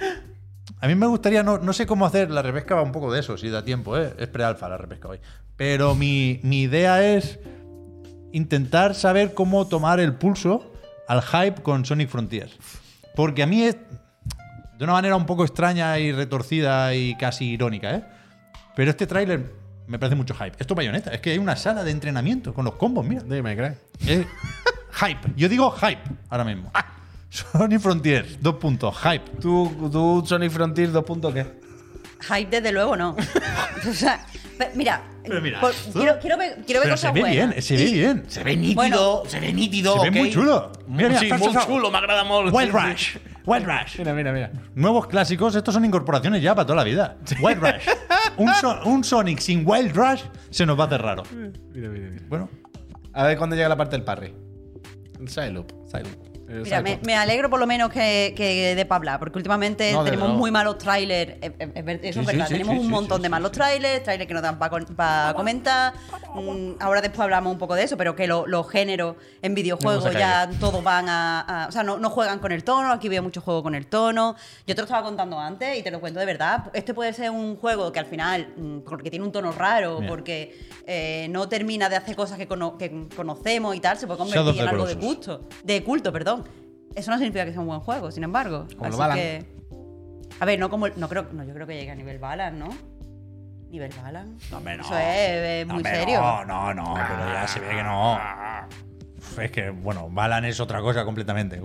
A 0.80 0.86
mí 0.86 0.94
me 0.94 1.06
gustaría, 1.06 1.42
no, 1.42 1.58
no 1.58 1.72
sé 1.72 1.86
cómo 1.86 2.06
hacer, 2.06 2.30
la 2.30 2.40
repesca 2.42 2.74
va 2.74 2.82
un 2.82 2.92
poco 2.92 3.12
de 3.12 3.20
eso, 3.20 3.36
si 3.36 3.50
da 3.50 3.62
tiempo, 3.64 3.98
¿eh? 3.98 4.14
es 4.18 4.28
pre-alfa 4.28 4.68
la 4.68 4.78
repesca 4.78 5.08
hoy. 5.08 5.20
Pero 5.56 5.94
mi, 5.94 6.40
mi 6.42 6.62
idea 6.62 7.06
es 7.06 7.38
intentar 8.32 8.94
saber 8.94 9.34
cómo 9.34 9.66
tomar 9.66 10.00
el 10.00 10.14
pulso 10.14 10.72
al 11.06 11.20
hype 11.22 11.62
con 11.62 11.84
Sonic 11.84 12.08
Frontiers. 12.08 12.56
Porque 13.14 13.42
a 13.42 13.46
mí 13.46 13.62
es 13.64 13.76
de 14.78 14.84
una 14.84 14.94
manera 14.94 15.16
un 15.16 15.26
poco 15.26 15.44
extraña 15.44 15.98
y 15.98 16.12
retorcida 16.12 16.94
y 16.94 17.14
casi 17.16 17.50
irónica, 17.50 17.94
¿eh? 17.94 18.04
Pero 18.74 18.90
este 18.90 19.06
tráiler 19.06 19.52
me 19.86 19.98
parece 19.98 20.16
mucho 20.16 20.34
hype. 20.34 20.56
Esto 20.58 20.72
es 20.72 20.76
bayoneta, 20.76 21.10
es 21.10 21.20
que 21.20 21.32
hay 21.32 21.38
una 21.38 21.56
sala 21.56 21.84
de 21.84 21.90
entrenamiento 21.90 22.54
con 22.54 22.64
los 22.64 22.76
combos, 22.76 23.04
mira. 23.04 23.22
Dime, 23.22 23.54
crees. 23.54 23.76
Es 24.06 24.26
hype. 24.92 25.32
Yo 25.36 25.50
digo 25.50 25.70
hype 25.72 26.00
ahora 26.30 26.44
mismo. 26.44 26.72
Sonic 27.30 27.80
Frontiers, 27.80 28.42
dos 28.42 28.56
puntos, 28.56 28.96
hype. 28.98 29.24
¿Tú, 29.40 29.70
tú 29.90 30.22
Sonic 30.26 30.50
Frontier 30.50 30.90
2 30.90 31.04
puntos 31.04 31.32
qué? 31.32 31.46
Hype, 32.28 32.50
desde 32.50 32.72
luego, 32.72 32.96
no. 32.96 33.16
o 33.88 33.92
sea, 33.94 34.26
mira, 34.74 35.02
Pero 35.24 35.40
mira, 35.40 35.60
por- 35.60 35.72
quiero, 35.72 36.18
quiero 36.20 36.36
ver, 36.36 36.56
quiero 36.66 36.80
ver 36.80 36.88
Pero 36.88 36.96
se 36.96 37.06
cosas 37.06 37.14
ve 37.14 37.20
buenas. 37.20 37.48
bien, 37.50 37.62
se 37.62 37.76
ve 37.76 37.82
Y- 37.84 37.92
bien. 37.94 38.24
Se 38.28 38.42
ve 38.44 38.56
nítido, 38.56 38.74
Bueno. 38.74 39.22
se 39.26 39.40
ve 39.40 39.52
nítido. 39.52 39.94
Se 39.94 40.00
ve 40.02 40.08
ok. 40.10 40.16
muy 40.16 40.30
chulo. 40.30 40.72
Mira, 40.88 41.08
mira, 41.08 41.20
sí, 41.20 41.26
está 41.30 41.38
muy 41.38 41.56
chulo, 41.64 41.90
me 41.90 41.98
agrada 41.98 42.24
mucho. 42.24 42.54
Wild 42.54 42.72
Rush. 42.74 43.16
Wild 43.46 43.66
Rush. 43.66 43.98
Mira, 43.98 44.12
mira, 44.12 44.32
mira. 44.32 44.50
Nuevos 44.74 45.06
clásicos, 45.06 45.54
estos 45.54 45.72
son 45.72 45.84
incorporaciones 45.84 46.42
ya 46.42 46.54
para 46.54 46.66
toda 46.66 46.76
la 46.78 46.84
vida. 46.84 47.16
Wild 47.40 47.58
Rush. 47.62 47.88
Un, 48.36 48.48
So- 48.54 48.80
un 48.84 49.04
Sonic 49.04 49.38
sin 49.38 49.62
Wild 49.66 49.94
Rush 49.94 50.22
se 50.50 50.66
nos 50.66 50.78
va 50.78 50.84
a 50.84 50.86
hacer 50.88 51.00
raro. 51.02 51.22
Mira, 51.32 51.88
mira, 51.88 52.08
mira. 52.10 52.22
Bueno, 52.28 52.48
A 53.12 53.24
ver 53.24 53.38
cuándo 53.38 53.54
llega 53.56 53.68
la 53.68 53.76
parte 53.76 53.96
del 53.96 54.04
parry. 54.04 54.34
El 55.18 55.28
side 55.28 55.50
loop. 55.52 55.70
Side 55.86 56.02
loop. 56.04 56.29
Mira, 56.50 56.82
me, 56.82 56.98
me 57.04 57.14
alegro 57.14 57.48
por 57.48 57.60
lo 57.60 57.66
menos 57.66 57.90
que, 57.90 58.34
que 58.36 58.74
de 58.74 58.84
para 58.84 58.96
hablar, 58.96 59.18
porque 59.20 59.38
últimamente 59.38 59.92
No, 59.92 60.02
tenemos 60.02 60.30
muy 60.30 60.50
malos 60.50 60.78
trailers. 60.78 61.34
es 61.40 61.52
Sí, 61.52 62.08
es 62.08 62.14
sí, 62.16 62.24
verdad. 62.26 62.46
sí, 62.48 62.52
tenemos 62.54 62.74
sí, 62.74 62.78
un 62.80 62.86
sí, 62.86 62.90
montón 62.90 63.16
sí, 63.18 63.22
de 63.22 63.26
sí, 63.28 63.30
malos 63.30 63.52
trailers, 63.52 64.02
trailers 64.02 64.26
que 64.28 64.34
no 64.34 64.40
dan 64.42 64.58
para 64.58 65.32
comentar. 65.34 65.94
Mm, 66.34 66.72
ahora 66.80 67.00
después 67.00 67.20
hablamos 67.20 67.52
un 67.52 67.58
poco 67.58 67.74
de 67.74 67.84
eso, 67.84 67.96
pero 67.96 68.14
que 68.16 68.26
lo- 68.26 68.46
los 68.46 68.68
géneros 68.68 69.16
en 69.42 69.54
videojuegos 69.54 70.04
No, 70.04 70.12
ya 70.12 70.48
todos 70.60 70.82
van 70.82 71.08
a, 71.08 71.40
a- 71.64 71.68
O 71.68 71.72
sea, 71.72 71.82
no, 71.82 71.98
no 71.98 72.10
juegan 72.10 72.38
con 72.40 72.52
el 72.52 72.64
tono. 72.64 72.90
Aquí 72.92 73.08
veo 73.08 73.22
mucho 73.22 73.40
juego 73.40 73.62
con 73.62 73.74
el 73.74 73.86
tono. 73.86 74.34
Yo 74.66 74.74
te 74.74 74.80
lo 74.80 74.84
estaba 74.86 75.02
contando 75.04 75.38
antes 75.38 75.78
y 75.78 75.82
te 75.82 75.90
lo 75.90 76.00
cuento 76.00 76.18
de 76.20 76.26
verdad. 76.26 76.70
Este 76.72 76.94
puede 76.94 77.12
ser 77.12 77.30
un 77.30 77.56
juego 77.56 77.92
que 77.92 77.98
al 78.00 78.06
final, 78.06 78.52
mm, 78.56 78.78
porque 78.80 79.10
tiene 79.10 79.24
un 79.24 79.32
tono 79.32 79.52
raro, 79.52 80.00
porque 80.06 80.58
eh, 80.86 81.26
no 81.30 81.48
termina 81.48 81.88
de 81.88 81.96
hacer 81.96 82.16
cosas 82.16 82.38
que, 82.38 82.48
cono- 82.48 82.76
que 82.76 83.06
conocemos 83.14 83.74
y 83.76 83.80
tal, 83.80 83.96
se 83.98 84.06
puede 84.06 84.18
convertir 84.18 84.62
en 84.62 84.68
algo 84.68 84.86
de 84.86 84.96
culto. 84.96 85.48
De 85.62 85.82
culto, 85.84 86.12
perdón. 86.12 86.39
Eso 86.94 87.10
no 87.10 87.18
significa 87.18 87.44
que 87.44 87.52
sea 87.52 87.60
un 87.60 87.66
buen 87.68 87.80
juego, 87.80 88.10
sin 88.10 88.24
embargo. 88.24 88.66
Como 88.76 88.88
Así 88.90 88.98
Balan. 88.98 89.16
que. 89.16 89.46
A 90.40 90.44
ver, 90.44 90.58
no 90.58 90.68
como. 90.70 90.88
No 90.88 91.08
creo, 91.08 91.26
no, 91.32 91.44
yo 91.44 91.54
creo 91.54 91.66
que 91.66 91.74
llegue 91.74 91.90
a 91.90 91.94
nivel 91.94 92.18
Balan, 92.18 92.58
¿no? 92.58 92.68
Nivel 93.70 93.92
Balan. 94.02 94.36
No, 94.50 94.56
hombre, 94.58 94.76
no. 94.76 94.82
Eso 94.84 94.94
es, 94.96 95.00
eh, 95.04 95.64
No, 95.66 95.74
muy 95.74 95.80
hombre, 95.80 95.94
serio. 95.96 96.20
No, 96.20 96.44
no, 96.44 96.74
no, 96.74 96.94
pero 96.94 97.32
ya 97.32 97.46
se 97.46 97.60
ve 97.60 97.68
que 97.68 97.82
no. 97.82 98.18
Es 99.40 99.50
que, 99.52 99.70
bueno, 99.70 100.08
Balan 100.10 100.44
es 100.46 100.58
otra 100.58 100.80
cosa 100.80 101.04
completamente. 101.04 101.60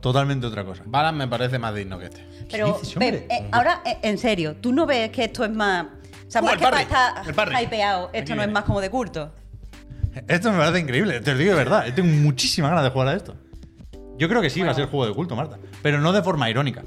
Totalmente 0.00 0.46
otra 0.46 0.64
cosa. 0.64 0.82
Balan 0.86 1.16
me 1.16 1.28
parece 1.28 1.58
más 1.58 1.74
digno 1.74 1.98
que 1.98 2.06
este. 2.06 2.26
Pero, 2.50 2.78
dices? 2.80 2.94
Pep, 2.98 3.30
eh, 3.30 3.48
ahora, 3.52 3.82
eh, 3.84 3.98
en 4.02 4.16
serio, 4.16 4.56
¿tú 4.56 4.72
no 4.72 4.86
ves 4.86 5.10
que 5.10 5.24
esto 5.24 5.44
es 5.44 5.50
más. 5.50 5.86
O 6.26 6.30
sea, 6.30 6.40
Uh, 6.40 6.44
más 6.46 6.54
que 6.56 6.62
parry, 6.62 6.80
estar 6.82 7.62
hypeado, 7.62 8.08
Aquí 8.08 8.18
esto 8.18 8.34
no 8.34 8.40
es 8.40 8.46
viene. 8.46 8.52
más 8.54 8.64
como 8.64 8.80
de 8.80 8.88
culto. 8.88 9.34
Esto 10.28 10.50
me 10.50 10.58
parece 10.58 10.78
increíble, 10.80 11.20
te 11.20 11.32
lo 11.32 11.38
digo 11.38 11.50
de 11.52 11.58
verdad. 11.58 11.84
Yo 11.86 11.94
tengo 11.94 12.08
muchísimas 12.08 12.70
ganas 12.70 12.84
de 12.84 12.90
jugar 12.90 13.08
a 13.08 13.14
esto. 13.14 13.36
Yo 14.18 14.28
creo 14.28 14.40
que 14.42 14.50
sí 14.50 14.60
va 14.62 14.70
a 14.70 14.74
ser 14.74 14.86
juego 14.86 15.06
de 15.06 15.14
culto, 15.14 15.34
Marta. 15.36 15.58
Pero 15.82 16.00
no 16.00 16.12
de 16.12 16.22
forma 16.22 16.48
irónica. 16.50 16.82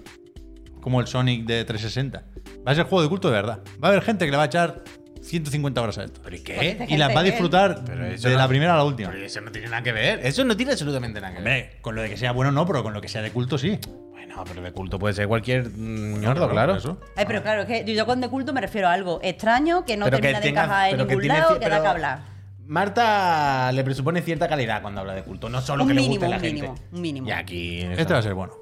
Como 0.82 1.02
el 1.02 1.08
Sonic 1.08 1.46
de 1.46 1.66
360. 1.66 2.24
Va 2.68 2.72
a 2.72 2.76
ser 2.76 2.86
juego 2.86 3.02
de 3.02 3.10
culto 3.10 3.28
de 3.30 3.34
verdad. 3.34 3.60
Va 3.84 3.88
a 3.88 3.92
haber 3.92 4.04
gente 4.04 4.26
que 4.26 4.32
le 4.32 4.38
va 4.38 4.44
a 4.44 4.46
echar 4.48 4.84
150 5.22 5.82
horas 5.82 5.98
a 5.98 6.04
esto. 6.04 6.22
¿Pero 6.24 6.36
y 6.36 6.40
qué? 6.42 6.86
Y 6.88 6.98
las 6.98 7.16
va 7.16 7.22
a 7.22 7.24
disfrutar 7.24 7.84
de 7.84 8.18
no- 8.30 8.38
la 8.38 8.48
primera 8.48 8.74
a 8.76 8.78
la 8.78 8.84
última. 8.84 9.10
Pero 9.10 9.26
eso 9.26 9.42
no 9.42 9.52
tiene 9.52 9.68
nada 9.68 9.82
que 9.82 9.92
ver. 9.92 10.20
Eso 10.24 10.46
no 10.46 10.56
tiene 10.56 10.74
absolutamente 10.74 11.20
nada 11.20 11.34
que 11.36 11.42
ver. 11.42 11.62
Hombre, 11.64 11.78
con 11.82 11.96
lo 11.96 12.02
de 12.04 12.10
que 12.10 12.18
sea 12.18 12.32
bueno 12.32 12.52
no, 12.52 12.66
pero 12.68 12.84
con 12.84 12.94
lo 12.94 13.02
que 13.02 13.08
sea 13.08 13.22
de 13.24 13.32
culto 13.32 13.58
sí. 13.58 13.80
Bueno, 14.12 14.44
pero 14.48 14.62
de 14.62 14.72
culto 14.72 15.00
puede 15.00 15.16
ser 15.16 15.28
cualquier 15.28 15.70
mm, 15.70 16.20
ñordo, 16.20 16.48
Claro, 16.48 16.52
claro. 16.52 16.72
por 16.74 16.78
eso. 16.80 17.00
Ay, 17.16 17.26
pero 17.26 17.42
claro, 17.42 17.62
es 17.64 17.68
que 17.68 17.96
yo, 17.96 18.06
con 18.06 18.22
de 18.22 18.30
culto 18.30 18.54
me 18.54 18.62
refiero 18.62 18.88
a 18.88 18.94
algo 18.94 19.20
extraño 19.24 19.84
que 19.86 19.98
no 19.98 20.06
Pero 20.06 20.18
que 20.18 20.22
termina 20.22 20.40
de 20.42 20.48
tenga- 20.50 20.64
encajar 20.66 20.90
en 20.90 20.92
pero 20.98 21.08
que 21.08 21.14
ningún 21.14 21.22
tiene 21.24 21.40
lado, 21.40 21.60
que 21.60 21.70
da 21.70 21.82
que 21.82 21.88
hablar. 21.88 22.20
Marta 22.68 23.72
le 23.72 23.84
presupone 23.84 24.22
cierta 24.22 24.48
calidad 24.48 24.82
cuando 24.82 25.02
habla 25.02 25.14
de 25.14 25.24
culto, 25.24 25.50
no 25.50 25.62
solo 25.62 25.84
Un 25.84 25.90
que 25.90 25.94
le 25.96 26.02
mínimo, 26.02 26.14
guste 26.16 26.26
a 26.26 26.30
la 26.30 26.36
un 26.38 26.42
gente. 26.42 26.62
mínimo, 26.62 26.76
un 26.92 27.02
mínimo. 27.02 27.28
Y 27.28 27.32
aquí. 27.32 27.78
Este 27.82 28.14
va 28.14 28.20
a 28.20 28.24
ser 28.24 28.34
bueno. 28.34 28.54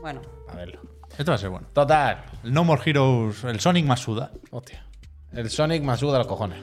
Bueno. 0.00 0.20
a 0.48 0.54
verlo. 0.56 0.80
Este 1.10 1.24
va 1.24 1.34
a 1.34 1.38
ser 1.38 1.50
bueno. 1.50 1.68
Total. 1.72 2.24
No 2.44 2.64
More 2.64 2.82
Heroes, 2.84 3.44
el 3.44 3.60
Sonic 3.60 3.84
más 3.86 4.00
suda. 4.00 4.30
Hostia. 4.50 4.84
El 5.32 5.50
Sonic 5.50 5.82
más 5.82 6.00
suda 6.00 6.18
los 6.18 6.26
cojones. 6.26 6.58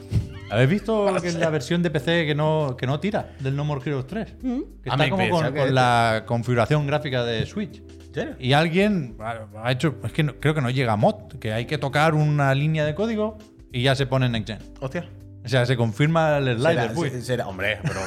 ¿Habéis 0.51 0.69
visto 0.69 1.13
que 1.21 1.27
es 1.27 1.35
la 1.35 1.49
versión 1.49 1.83
de 1.83 1.91
PC 1.91 2.25
que 2.25 2.33
no, 2.35 2.75
que 2.77 2.87
no 2.87 2.99
tira 2.99 3.33
del 3.39 3.55
No 3.55 3.63
More 3.65 3.81
Heroes 3.85 4.07
3? 4.07 4.25
Que 4.41 4.89
Ah, 4.89 4.93
está 4.95 5.09
como 5.09 5.29
con, 5.29 5.43
que 5.43 5.49
con 5.51 5.57
este. 5.59 5.71
la 5.71 6.23
configuración 6.25 6.87
gráfica 6.87 7.23
de 7.23 7.45
Switch. 7.45 7.81
¿En 8.07 8.13
serio? 8.13 8.35
Y 8.39 8.53
alguien 8.53 9.15
ha 9.19 9.45
ha 9.63 9.71
hecho, 9.71 9.95
es 10.03 10.11
que 10.11 10.23
no- 10.23 10.33
creo 10.39 10.55
que 10.55 10.61
no 10.61 10.69
llega 10.71 10.93
a 10.93 10.97
mod, 10.97 11.33
que 11.39 11.53
hay 11.53 11.65
que 11.65 11.77
tocar 11.77 12.15
una 12.15 12.53
línea 12.55 12.83
de 12.85 12.95
código 12.95 13.37
y 13.71 13.83
ya 13.83 13.93
se 13.95 14.07
pone 14.07 14.25
en 14.25 14.31
Next 14.31 14.47
Gen. 14.49 14.59
Hostia. 14.81 15.07
O 15.49 15.51
sea, 15.51 15.65
se 15.65 15.75
confirma 15.75 16.37
el 16.37 16.57
slider. 16.59 16.89
Será- 16.89 16.93
uy. 16.95 17.09
se- 17.09 17.21
será- 17.23 17.47
hombre, 17.47 17.79
pero 17.81 17.99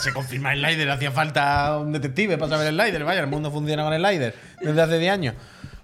se 0.00 0.12
confirma 0.12 0.54
el 0.54 0.60
slider. 0.64 0.90
Hacía 0.90 1.10
falta 1.12 1.76
un 1.78 1.92
detective 1.92 2.38
para 2.38 2.48
saber 2.50 2.68
el 2.68 2.74
slider. 2.80 3.04
Vaya, 3.04 3.20
el 3.20 3.26
mundo 3.26 3.50
funciona 3.50 3.84
con 3.84 3.92
el 3.92 4.00
slider 4.02 4.34
desde 4.60 4.80
hace 4.82 4.98
10 4.98 5.12
años. 5.12 5.34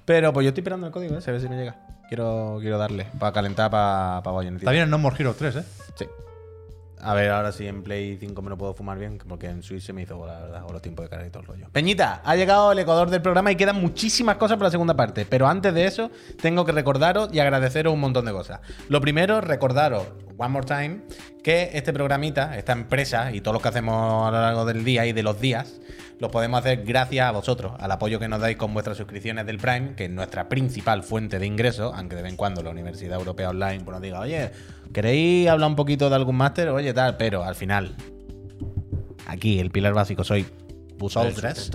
Pero 0.07 0.33
pues 0.33 0.45
yo 0.45 0.49
estoy 0.49 0.63
esperando 0.63 0.87
el 0.87 0.93
código, 0.93 1.15
¿eh? 1.15 1.21
a 1.27 1.31
ver 1.31 1.41
si 1.43 1.49
me 1.49 1.57
llega. 1.57 1.77
Quiero, 2.09 2.57
quiero 2.63 2.79
darle 2.79 3.07
para 3.19 3.33
calentar 3.33 3.71
para 3.71 4.23
pa. 4.23 4.43
Está 4.43 4.71
bien 4.71 4.85
el 4.85 4.91
No 4.91 4.97
More 4.97 5.15
Heroes 5.19 5.37
3, 5.37 5.57
¿eh? 5.57 5.63
Sí. 5.95 6.07
A 7.01 7.15
ver, 7.15 7.31
ahora 7.31 7.53
sí 7.53 7.67
en 7.67 7.83
Play 7.83 8.17
5 8.19 8.43
me 8.43 8.51
lo 8.51 8.59
puedo 8.59 8.75
fumar 8.75 8.99
bien, 8.99 9.19
porque 9.29 9.49
en 9.49 9.63
Switch 9.63 9.83
se 9.83 9.93
me 9.93 10.03
hizo 10.03 10.17
bola, 10.17 10.35
la 10.35 10.41
verdad, 10.41 10.65
o 10.67 10.73
los 10.73 10.83
tiempos 10.83 11.05
de 11.05 11.11
carga 11.11 11.27
y 11.27 11.31
todo 11.31 11.43
el 11.43 11.47
rollo. 11.47 11.69
Peñita, 11.73 12.23
ha 12.25 12.37
llegado 12.37 12.73
el 12.73 12.79
ecuador 12.79 13.11
del 13.11 13.23
programa 13.23 13.53
y 13.53 13.57
quedan 13.57 13.81
muchísimas 13.81 14.37
cosas 14.37 14.57
para 14.57 14.69
la 14.69 14.73
segunda 14.73 14.95
parte. 14.95 15.27
Pero 15.27 15.49
antes 15.49 15.73
de 15.75 15.87
eso, 15.87 16.11
tengo 16.41 16.65
que 16.65 16.73
recordaros 16.73 17.31
y 17.33 17.41
agradeceros 17.41 17.93
un 17.93 18.01
montón 18.01 18.25
de 18.25 18.33
cosas. 18.33 18.61
Lo 18.89 19.01
primero, 19.01 19.41
recordaros, 19.41 20.07
one 20.37 20.49
more 20.49 20.67
time, 20.67 21.03
que 21.43 21.71
este 21.73 21.93
programita, 21.93 22.57
esta 22.57 22.73
empresa 22.73 23.33
y 23.33 23.41
todo 23.41 23.55
lo 23.55 23.61
que 23.61 23.69
hacemos 23.69 24.27
a 24.27 24.31
lo 24.31 24.41
largo 24.41 24.65
del 24.65 24.85
día 24.85 25.07
y 25.07 25.13
de 25.13 25.23
los 25.23 25.41
días, 25.41 25.81
lo 26.21 26.31
podemos 26.31 26.59
hacer 26.61 26.85
gracias 26.85 27.27
a 27.27 27.31
vosotros, 27.31 27.73
al 27.79 27.91
apoyo 27.93 28.19
que 28.19 28.27
nos 28.29 28.41
dais 28.41 28.57
con 28.57 28.73
vuestras 28.75 28.97
suscripciones 28.97 29.47
del 29.47 29.59
Prime, 29.59 29.95
que 29.97 30.07
es 30.07 30.11
nuestra 30.11 30.49
principal 30.49 31.03
fuente 31.05 31.39
de 31.39 31.47
ingresos, 31.47 31.93
aunque 31.95 32.17
de 32.17 32.23
vez 32.23 32.33
en 32.33 32.37
cuando 32.37 32.63
la 32.63 32.71
Universidad 32.71 33.19
Europea 33.19 33.51
Online 33.51 33.81
pues, 33.85 33.95
nos 33.95 34.03
diga, 34.03 34.21
oye, 34.21 34.51
¿queréis 34.93 35.49
hablar 35.49 35.71
un 35.71 35.77
poquito 35.77 36.09
de 36.11 36.17
algún 36.17 36.37
máster? 36.37 36.69
Oye, 36.71 36.93
tal, 36.93 37.17
pero 37.17 37.45
al 37.45 37.55
final, 37.55 37.95
aquí 39.27 39.61
el 39.61 39.71
pilar 39.71 39.95
básico 39.95 40.25
soy 40.25 40.47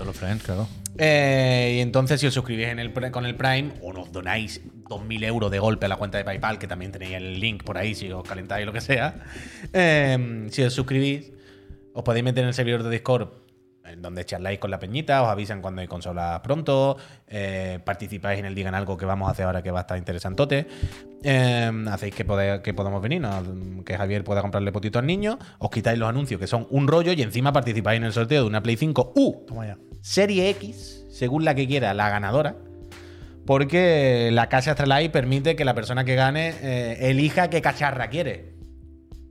los 0.04 0.16
friends, 0.16 0.42
claro. 0.42 0.68
Eh, 0.98 1.76
y 1.78 1.80
entonces, 1.80 2.20
si 2.20 2.26
os 2.26 2.34
suscribís 2.34 2.66
en 2.68 2.78
el, 2.78 2.92
pre- 2.92 3.10
con 3.10 3.24
el 3.26 3.34
Prime 3.34 3.72
o 3.82 3.92
nos 3.92 4.12
donáis 4.12 4.60
2.000 4.88 5.24
euros 5.24 5.50
de 5.50 5.58
golpe 5.58 5.86
a 5.86 5.88
la 5.88 5.96
cuenta 5.96 6.18
de 6.18 6.24
PayPal, 6.24 6.58
que 6.58 6.66
también 6.68 6.92
tenéis 6.92 7.14
el 7.14 7.40
link 7.40 7.64
por 7.64 7.78
ahí 7.78 7.94
si 7.94 8.12
os 8.12 8.22
calentáis 8.28 8.66
lo 8.66 8.72
que 8.72 8.82
sea, 8.82 9.22
eh, 9.72 10.46
si 10.50 10.62
os 10.62 10.72
suscribís, 10.74 11.32
os 11.94 12.02
podéis 12.04 12.22
meter 12.24 12.42
en 12.42 12.48
el 12.48 12.54
servidor 12.54 12.82
de 12.82 12.90
Discord 12.90 13.28
en 13.84 14.00
donde 14.02 14.24
charláis 14.24 14.58
con 14.58 14.70
la 14.70 14.78
peñita, 14.78 15.22
os 15.22 15.28
avisan 15.28 15.60
cuando 15.60 15.80
hay 15.82 15.86
consolas 15.88 16.40
pronto, 16.40 16.96
eh, 17.28 17.78
participáis 17.84 18.38
en 18.40 18.46
el 18.46 18.54
Digan 18.54 18.74
Algo 18.74 18.96
que 18.96 19.04
vamos 19.04 19.28
a 19.28 19.32
hacer 19.32 19.44
ahora 19.46 19.62
que 19.62 19.70
va 19.70 19.80
a 19.80 19.82
estar 19.82 19.98
interesantote, 19.98 20.66
eh, 21.22 21.70
hacéis 21.90 22.14
que, 22.14 22.26
pode- 22.26 22.62
que 22.62 22.72
podamos 22.74 23.02
venir, 23.02 23.20
¿no? 23.20 23.84
que 23.84 23.96
Javier 23.96 24.24
pueda 24.24 24.40
comprarle 24.42 24.72
potito 24.72 24.98
al 24.98 25.06
niño, 25.06 25.38
os 25.58 25.70
quitáis 25.70 25.98
los 25.98 26.08
anuncios 26.08 26.40
que 26.40 26.46
son 26.46 26.66
un 26.70 26.88
rollo 26.88 27.12
y 27.12 27.22
encima 27.22 27.52
participáis 27.52 27.98
en 27.98 28.04
el 28.04 28.12
sorteo 28.12 28.42
de 28.42 28.48
una 28.48 28.62
Play 28.62 28.76
5 28.76 29.12
U 29.16 29.46
ya. 29.64 29.76
Serie 30.00 30.48
X, 30.50 31.04
según 31.10 31.44
la 31.44 31.54
que 31.54 31.66
quiera 31.66 31.92
la 31.94 32.08
ganadora, 32.08 32.56
porque 33.46 34.30
la 34.32 34.48
Casa 34.48 34.70
Astralife 34.72 35.10
permite 35.10 35.56
que 35.56 35.64
la 35.64 35.74
persona 35.74 36.04
que 36.04 36.14
gane 36.14 36.54
eh, 36.62 37.10
elija 37.10 37.50
qué 37.50 37.60
cacharra 37.60 38.08
quiere. 38.08 38.54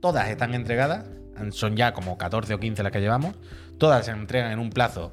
Todas 0.00 0.28
están 0.28 0.54
entregadas, 0.54 1.04
son 1.50 1.76
ya 1.76 1.92
como 1.92 2.16
14 2.18 2.54
o 2.54 2.60
15 2.60 2.82
las 2.82 2.92
que 2.92 3.00
llevamos, 3.00 3.34
todas 3.78 4.06
se 4.06 4.12
entregan 4.12 4.52
en 4.52 4.58
un 4.58 4.70
plazo. 4.70 5.12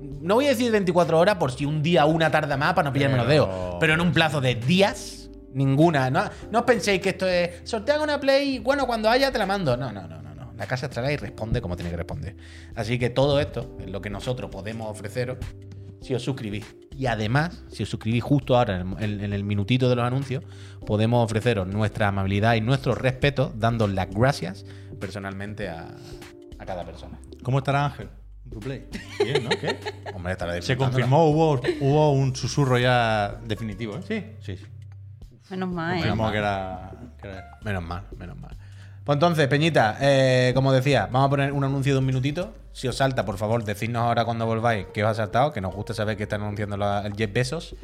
No 0.00 0.36
voy 0.36 0.46
a 0.46 0.50
decir 0.50 0.70
24 0.70 1.18
horas 1.18 1.36
por 1.36 1.50
si 1.50 1.64
un 1.64 1.82
día 1.82 2.06
o 2.06 2.08
una 2.08 2.30
tarda 2.30 2.56
más 2.56 2.74
para 2.74 2.88
no 2.88 2.92
pillarme 2.92 3.16
los 3.16 3.28
dedos, 3.28 3.76
pero 3.80 3.94
en 3.94 4.00
un 4.00 4.12
plazo 4.12 4.40
de 4.40 4.54
días, 4.54 5.30
ninguna. 5.52 6.10
No, 6.10 6.24
no 6.50 6.60
os 6.60 6.64
penséis 6.64 7.00
que 7.00 7.10
esto 7.10 7.26
es 7.26 7.62
sortean 7.64 8.00
una 8.00 8.20
Play, 8.20 8.58
bueno, 8.58 8.86
cuando 8.86 9.08
haya 9.08 9.32
te 9.32 9.38
la 9.38 9.46
mando. 9.46 9.76
No, 9.76 9.92
no, 9.92 10.06
no, 10.06 10.22
no. 10.22 10.34
no. 10.34 10.52
La 10.56 10.66
Casa 10.66 10.86
Astralife 10.86 11.18
responde 11.18 11.60
como 11.60 11.76
tiene 11.76 11.90
que 11.90 11.96
responder. 11.96 12.36
Así 12.74 12.98
que 12.98 13.10
todo 13.10 13.40
esto 13.40 13.76
es 13.80 13.90
lo 13.90 14.00
que 14.00 14.10
nosotros 14.10 14.50
podemos 14.50 14.88
ofreceros 14.88 15.38
si 16.00 16.14
os 16.14 16.22
suscribís. 16.22 16.76
Y 16.96 17.06
además, 17.06 17.64
si 17.70 17.82
os 17.82 17.88
suscribís 17.88 18.22
justo 18.22 18.56
ahora 18.56 18.80
en 18.80 18.96
el, 19.00 19.24
en 19.24 19.32
el 19.32 19.42
minutito 19.42 19.88
de 19.88 19.96
los 19.96 20.04
anuncios, 20.04 20.44
podemos 20.86 21.24
ofreceros 21.24 21.66
nuestra 21.66 22.08
amabilidad 22.08 22.54
y 22.54 22.60
nuestro 22.60 22.94
respeto, 22.94 23.52
dando 23.56 23.88
las 23.88 24.10
gracias 24.10 24.64
personalmente 25.00 25.68
a, 25.68 25.96
a 26.58 26.66
cada 26.66 26.84
persona. 26.84 27.18
¿Cómo 27.44 27.58
estará 27.58 27.84
Ángel? 27.86 28.08
en 28.44 28.50
tu 28.50 28.58
Play? 28.60 28.86
Bien, 29.22 29.44
¿no? 29.44 29.50
¿Qué? 29.50 29.78
Hombre, 30.14 30.32
estará 30.32 30.60
Se 30.60 30.76
confirmó, 30.76 31.28
hubo, 31.28 31.60
hubo 31.80 32.12
un 32.12 32.34
susurro 32.34 32.78
ya 32.78 33.38
definitivo, 33.44 33.96
¿eh? 33.96 34.00
Sí, 34.40 34.56
sí. 34.56 34.56
sí. 34.56 34.66
Menos 35.50 35.68
mal, 35.68 35.98
¿eh? 35.98 36.02
Que 36.32 36.38
era, 36.38 36.90
que 37.20 37.28
era. 37.28 37.58
Menos 37.62 37.82
mal, 37.82 38.02
menos 38.18 38.36
mal. 38.38 38.56
Pues 39.04 39.16
entonces, 39.16 39.46
Peñita, 39.48 39.98
eh, 40.00 40.52
como 40.54 40.72
decía, 40.72 41.06
vamos 41.12 41.26
a 41.26 41.30
poner 41.30 41.52
un 41.52 41.62
anuncio 41.62 41.92
de 41.92 41.98
un 41.98 42.06
minutito. 42.06 42.54
Si 42.72 42.88
os 42.88 42.96
salta, 42.96 43.24
por 43.24 43.36
favor, 43.36 43.62
decidnos 43.62 44.02
ahora 44.02 44.24
cuando 44.24 44.46
volváis 44.46 44.86
que 44.94 45.04
os 45.04 45.10
ha 45.10 45.14
saltado, 45.14 45.52
que 45.52 45.60
nos 45.60 45.74
gusta 45.74 45.92
saber 45.94 46.16
que 46.16 46.22
están 46.24 46.40
anunciando 46.42 46.76
la- 46.78 47.06
el 47.06 47.14
Jeff 47.14 47.30
Bezos. 47.32 47.76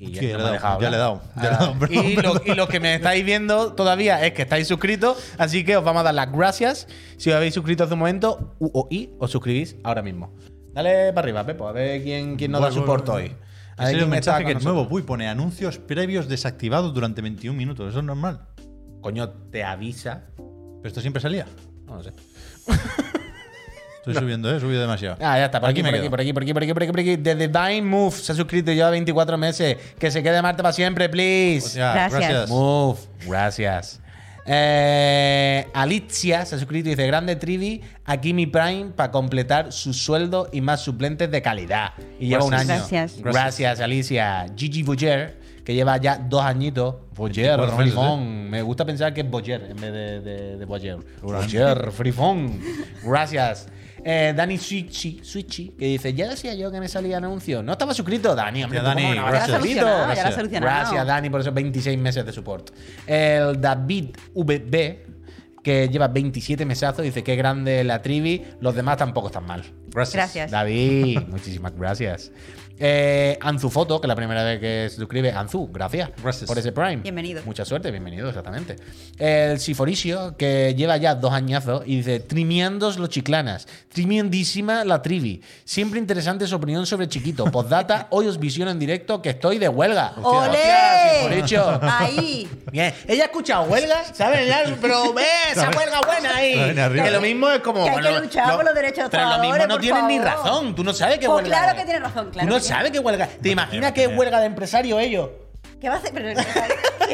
Y 0.00 0.14
Sí, 0.16 0.32
no 0.32 0.38
ya 0.38 0.38
le 0.38 0.56
he 0.56 0.58
dado, 0.58 0.80
ya 0.80 0.90
le 0.90 0.96
he 0.96 0.98
dado, 0.98 1.22
ya 1.36 1.42
le 1.42 1.48
he 1.48 1.50
dado, 1.50 1.72
Ah, 1.74 1.78
perdón, 1.78 2.04
y, 2.06 2.16
lo- 2.16 2.42
y 2.46 2.54
los 2.54 2.68
que 2.70 2.80
me 2.80 2.94
estáis 2.94 3.22
viendo 3.24 3.74
todavía 3.74 4.24
es 4.26 4.32
que 4.32 4.42
estáis 4.42 4.66
suscritos, 4.66 5.18
así 5.36 5.62
que 5.62 5.76
os 5.76 5.84
vamos 5.84 6.00
a 6.00 6.04
dar 6.04 6.14
las 6.14 6.32
gracias. 6.32 6.88
Si 7.18 7.28
os 7.30 7.36
habéis 7.36 7.52
suscrito 7.54 7.84
hace 7.84 7.92
un 7.92 7.98
momento, 8.00 8.56
u 8.58 8.70
o 8.72 8.88
y 8.90 9.10
os 9.18 9.30
suscribís 9.30 9.76
ahora 9.84 10.00
mismo. 10.02 10.32
Dale 10.72 11.12
para 11.12 11.26
arriba, 11.26 11.44
Pepo, 11.44 11.68
a 11.68 11.72
ver 11.72 12.02
quién, 12.02 12.36
quién 12.36 12.50
nos 12.50 12.60
da 12.62 12.68
Voy, 12.68 12.76
soporte 12.76 13.10
voy, 13.10 13.22
hoy. 13.24 13.36
A 13.76 13.84
ver 13.86 13.96
quién 13.96 14.08
mensaje 14.10 14.44
que 14.44 14.52
es 14.52 14.62
nuevo. 14.64 14.78
nosotros. 14.80 14.96
Uy, 14.96 15.02
pone 15.02 15.28
anuncios 15.28 15.78
previos 15.78 16.28
desactivados 16.28 16.94
durante 16.94 17.20
21 17.22 17.56
minutos. 17.58 17.88
Eso 17.90 17.98
es 17.98 18.04
normal. 18.04 18.46
Coño, 19.02 19.28
te 19.50 19.64
avisa. 19.64 20.24
Pero 20.36 20.86
esto 20.88 21.00
siempre 21.00 21.20
salía. 21.20 21.46
No 21.86 21.96
lo 21.96 22.02
sé. 22.02 22.12
Estoy 24.00 24.14
subiendo, 24.14 24.50
¿eh? 24.50 24.56
He 24.56 24.60
subido 24.60 24.80
demasiado. 24.80 25.16
Ah, 25.20 25.36
ya 25.36 25.44
está, 25.44 25.60
por 25.60 25.68
aquí, 25.68 25.82
me 25.82 25.90
por 25.90 25.98
aquí, 25.98 26.08
por 26.08 26.20
aquí, 26.20 26.32
por 26.32 26.42
aquí, 26.42 26.52
por 26.54 26.62
aquí, 26.62 26.72
por 26.72 26.82
aquí, 26.82 26.92
por 26.92 27.00
aquí. 27.00 27.16
The 27.18 27.34
Divine 27.34 27.82
Move 27.82 28.16
se 28.16 28.32
ha 28.32 28.34
suscrito 28.34 28.72
ya 28.72 28.88
24 28.88 29.36
meses. 29.36 29.76
Que 29.98 30.10
se 30.10 30.22
quede 30.22 30.40
Marta 30.40 30.62
para 30.62 30.72
siempre, 30.72 31.10
please. 31.10 31.78
Gracias. 31.78 32.12
gracias. 32.12 32.48
Move, 32.48 32.98
gracias. 33.26 34.00
Eh, 34.46 35.66
Alicia 35.74 36.46
se 36.46 36.54
ha 36.54 36.58
suscrito 36.58 36.88
y 36.88 36.92
dice: 36.92 37.06
Grande 37.06 37.36
Trivi, 37.36 37.82
aquí 38.06 38.32
mi 38.32 38.46
Prime 38.46 38.86
para 38.96 39.10
completar 39.10 39.70
su 39.70 39.92
sueldo 39.92 40.48
y 40.50 40.62
más 40.62 40.80
suplentes 40.80 41.30
de 41.30 41.42
calidad. 41.42 41.92
Y 42.18 42.28
lleva 42.28 42.44
un 42.44 42.54
año. 42.54 42.68
Gracias. 42.68 43.20
Gracias, 43.20 43.80
Alicia. 43.80 44.46
Gigi 44.56 44.82
Boyer, 44.82 45.38
que 45.62 45.74
lleva 45.74 45.98
ya 45.98 46.16
dos 46.16 46.42
añitos. 46.42 46.96
Boyer, 47.14 47.58
24 47.58 47.76
meses, 47.76 47.92
Frifón. 47.92 48.48
Me 48.48 48.62
gusta 48.62 48.86
pensar 48.86 49.12
que 49.12 49.20
es 49.20 49.30
Boyer 49.30 49.62
en 49.72 49.76
vez 49.76 49.92
de, 49.92 50.20
de, 50.20 50.56
de 50.56 50.64
Boyer. 50.64 50.96
Boyer, 51.20 51.92
Frifón. 51.92 52.58
Gracias. 53.04 53.68
Eh, 54.04 54.32
Dani 54.36 54.58
Switchy, 54.58 55.20
Switchy, 55.22 55.70
que 55.78 55.84
dice, 55.86 56.12
ya 56.14 56.28
decía 56.28 56.54
yo 56.54 56.70
que 56.70 56.80
me 56.80 56.88
salía 56.88 57.18
anuncio. 57.18 57.62
No 57.62 57.72
estaba 57.72 57.94
suscrito, 57.94 58.34
Dani. 58.34 58.64
Hombre, 58.64 58.78
Ya, 58.78 58.82
¿tú 58.82 58.88
Dani, 58.88 59.14
no 59.16 59.26
gracias. 59.26 59.50
suscrito? 59.56 59.80
Ya 59.86 60.06
Gracias. 60.06 60.34
solucionado. 60.34 60.74
Gracias, 60.80 61.06
Dani, 61.06 61.30
por 61.30 61.40
esos 61.40 61.54
26 61.54 61.98
meses 61.98 62.24
de 62.26 62.32
support. 62.32 62.70
El 63.06 63.60
David 63.60 64.10
VB, 64.34 64.98
que 65.62 65.88
lleva 65.88 66.08
27 66.08 66.64
mesazos, 66.64 67.04
dice, 67.04 67.22
qué 67.22 67.36
grande 67.36 67.84
la 67.84 68.00
trivi. 68.00 68.42
Los 68.60 68.74
demás 68.74 68.96
tampoco 68.96 69.26
están 69.26 69.44
mal. 69.46 69.62
Gracias. 69.92 70.14
Gracias. 70.14 70.50
David, 70.50 71.20
muchísimas 71.28 71.76
gracias. 71.76 72.32
Eh, 72.82 73.36
Anzu 73.42 73.68
Foto, 73.68 74.00
que 74.00 74.06
es 74.06 74.08
la 74.08 74.16
primera 74.16 74.42
vez 74.42 74.58
que 74.58 74.86
se 74.88 74.96
suscribe. 74.96 75.30
Anzu, 75.32 75.68
gracias, 75.70 76.08
Gracias. 76.22 76.48
por 76.48 76.56
ese 76.58 76.72
Prime. 76.72 76.96
Bienvenido. 76.96 77.42
Mucha 77.44 77.64
suerte, 77.66 77.90
bienvenido, 77.90 78.26
exactamente. 78.28 78.76
El 79.18 79.60
Siforicio, 79.60 80.34
que 80.38 80.74
lleva 80.74 80.96
ya 80.96 81.14
dos 81.14 81.32
añazos 81.34 81.82
y 81.84 81.96
dice: 81.98 82.20
Trimiendos 82.20 82.98
los 82.98 83.10
chiclanas, 83.10 83.68
trimiendísima 83.92 84.84
la 84.84 85.02
trivi. 85.02 85.42
Siempre 85.64 85.98
interesante 86.00 86.46
su 86.46 86.56
opinión 86.56 86.86
sobre 86.86 87.06
Chiquito. 87.06 87.44
Postdata, 87.44 88.06
hoy 88.10 88.26
os 88.28 88.38
visiono 88.38 88.70
en 88.70 88.78
directo 88.78 89.20
que 89.20 89.30
estoy 89.30 89.58
de 89.58 89.68
huelga. 89.68 90.14
¡Olé! 90.22 90.48
Hostia, 90.48 91.20
Siforicio. 91.20 91.80
Ahí. 91.82 92.48
Bien, 92.72 92.94
ella 93.06 93.24
ha 93.24 93.26
escuchado 93.26 93.64
huelga, 93.64 94.04
¿sabes? 94.14 94.48
Ya, 94.48 94.62
pero 94.80 95.12
ve 95.12 95.24
esa 95.52 95.68
huelga 95.68 96.00
buena 96.06 96.34
ahí. 96.36 96.54
Que 97.02 97.10
lo 97.10 97.20
mismo 97.20 97.50
es 97.50 97.60
como. 97.60 97.84
Que 97.84 97.90
hay 97.90 98.02
que 98.14 98.20
luchar 98.20 98.56
por 98.56 98.64
los 98.64 98.74
derechos 98.74 98.96
de 98.96 99.02
los 99.02 99.10
Pero 99.10 99.24
lo 99.24 99.38
mismo 99.38 99.54
trabajadores, 99.54 99.68
no 99.68 99.78
tienen 99.80 100.06
ni 100.08 100.18
favor. 100.18 100.44
razón. 100.46 100.74
Tú 100.74 100.82
no 100.84 100.94
sabes 100.94 101.18
qué 101.18 101.26
Pues 101.26 101.42
huelga 101.42 101.58
claro 101.58 101.72
es. 101.72 101.78
que 101.78 101.84
tiene 101.84 102.00
razón, 102.00 102.30
claro 102.30 102.48
Sabes 102.70 102.92
qué 102.92 103.00
huelga. 103.00 103.28
¿Te 103.42 103.50
imaginas 103.50 103.90
que 103.90 104.04
es 104.04 104.16
huelga 104.16 104.38
de 104.38 104.46
empresario 104.46 105.00
ellos? 105.00 105.28
¿Qué 105.80 105.88
va 105.88 105.96
a 105.96 105.98
hacer? 105.98 106.12
¿Pero, 106.12 106.40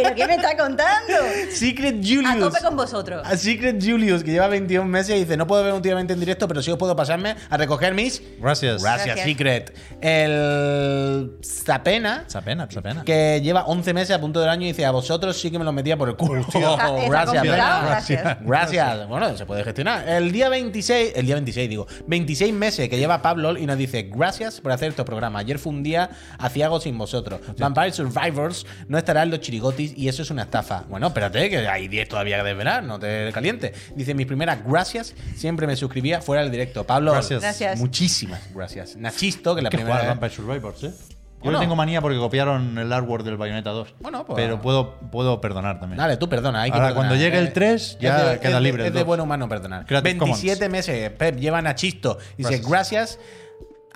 ¿pero 0.03 0.15
qué 0.15 0.27
me 0.27 0.35
está 0.37 0.57
contando? 0.57 1.13
Secret 1.53 1.97
Julius. 1.97 2.27
A 2.27 2.39
tope 2.39 2.61
con 2.63 2.77
vosotros. 2.77 3.27
A 3.27 3.37
Secret 3.37 3.83
Julius, 3.83 4.23
que 4.23 4.31
lleva 4.31 4.49
21 4.49 4.85
meses 4.87 5.17
y 5.17 5.21
dice: 5.21 5.37
No 5.37 5.47
puedo 5.47 5.63
ver 5.65 5.73
últimamente 5.73 6.13
en 6.13 6.21
directo, 6.21 6.47
pero 6.49 6.63
sí 6.63 6.71
os 6.71 6.79
puedo 6.79 6.95
pasarme 6.97 7.37
a 7.51 7.57
recoger 7.57 7.95
mis. 7.95 8.23
Gracias. 8.41 8.83
Gracias, 8.83 9.07
Gracias. 9.07 9.27
Secret. 9.27 9.75
El 10.01 11.33
Zapena, 11.45 12.25
Esa 12.27 12.41
pena, 12.43 12.67
esa 12.71 12.83
pena. 12.83 13.03
que 13.05 13.41
lleva 13.43 13.65
11 13.67 13.95
meses 13.95 14.17
a 14.17 14.21
punto 14.21 14.41
del 14.41 14.49
año 14.49 14.65
y 14.65 14.69
dice: 14.69 14.85
A 14.87 14.91
vosotros 14.91 15.39
sí 15.39 15.51
que 15.51 15.59
me 15.59 15.65
lo 15.65 15.73
metía 15.73 15.97
por 15.97 16.09
el 16.09 16.17
culo. 16.17 16.41
Está 16.41 16.91
gracias, 17.09 17.43
gracias. 17.45 18.37
Gracias. 18.41 19.09
Bueno, 19.09 19.37
se 19.37 19.47
puede 19.47 19.65
gestionar. 19.65 20.09
El 20.09 20.33
día 20.33 20.49
26, 20.49 21.13
el 21.17 21.27
día 21.27 21.35
26 21.37 21.69
digo, 21.69 21.87
26 22.07 22.53
meses 22.53 22.89
que 22.89 22.99
lleva 22.99 23.23
Pablo 23.23 23.57
y 23.57 23.67
nos 23.67 23.77
dice, 23.79 24.11
gracias 24.15 24.61
por 24.61 24.73
hacer 24.73 24.91
este 24.91 25.05
programa. 25.05 25.39
Ayer 25.41 25.59
fue 25.59 25.73
un 25.73 25.83
día 25.83 26.11
aciago 26.39 26.81
sin 26.81 26.97
vosotros. 26.99 27.41
Vampire 27.59 27.93
Survivors 27.93 28.67
no 28.89 28.99
estará 28.99 29.23
en 29.23 29.31
los 29.31 29.41
chirigotis 29.41 29.86
y 29.97 30.09
eso 30.09 30.23
es 30.23 30.31
una 30.31 30.43
estafa. 30.43 30.85
Bueno, 30.89 31.09
espérate, 31.09 31.49
que 31.51 31.69
hay 31.69 31.89
10 31.89 32.09
todavía 32.09 32.43
de 32.43 32.55
verano, 32.55 32.87
no 32.89 32.99
te 32.99 33.31
calientes. 33.33 33.73
Dice, 33.95 34.15
mis 34.15 34.27
primeras 34.27 34.59
gracias, 34.67 35.15
siempre 35.37 35.67
me 35.67 35.77
suscribía 35.77 36.21
fuera 36.21 36.43
del 36.43 36.51
directo. 36.51 36.85
Pablo, 36.85 37.13
Gracias. 37.13 37.41
Gracias. 37.43 37.79
muchísimas 37.79 38.41
gracias. 38.55 38.97
Nachisto, 38.97 39.55
que 39.55 39.63
la 39.63 39.71
que 39.71 39.79
primera. 39.79 40.07
Vampire 40.09 40.31
Survivors, 40.33 40.85
¿eh? 40.85 40.91
Yo 41.39 41.51
Bueno. 41.51 41.59
le 41.59 41.65
tengo 41.65 41.77
manía 41.77 42.01
porque 42.01 42.17
copiaron 42.19 42.77
el 42.79 42.93
artwork 42.93 43.23
del 43.23 43.37
Bayonetta 43.37 43.71
2. 43.71 43.95
Bueno, 44.01 44.25
pues- 44.25 44.37
Pero 44.37 44.61
puedo, 44.61 44.95
puedo 45.13 45.41
perdonar 45.41 45.79
también. 45.79 45.99
Dale, 45.99 46.17
tú 46.17 46.29
perdona. 46.29 46.63
Hay 46.63 46.71
que 46.71 46.77
Ahora, 46.77 46.89
perdonar. 46.89 47.09
cuando 47.11 47.23
llegue 47.25 47.39
el 47.39 47.49
Eh, 47.49 47.51
3, 47.55 47.99
ya 48.01 48.17
de- 48.31 48.39
queda 48.41 48.49
es 48.49 48.55
de- 48.55 48.61
libre 48.63 48.83
el 48.83 48.87
Es 48.89 48.95
de 48.95 49.01
2. 49.01 49.07
buen 49.07 49.21
humano 49.21 49.49
perdonar. 49.49 49.85
Creative 49.87 50.15
27 50.19 50.69
meses, 50.71 51.11
Pep, 51.11 51.37
llevan 51.39 51.67
a 51.67 51.75
Chisto. 51.75 52.19
Dice, 52.39 52.61
gracias. 52.67 53.19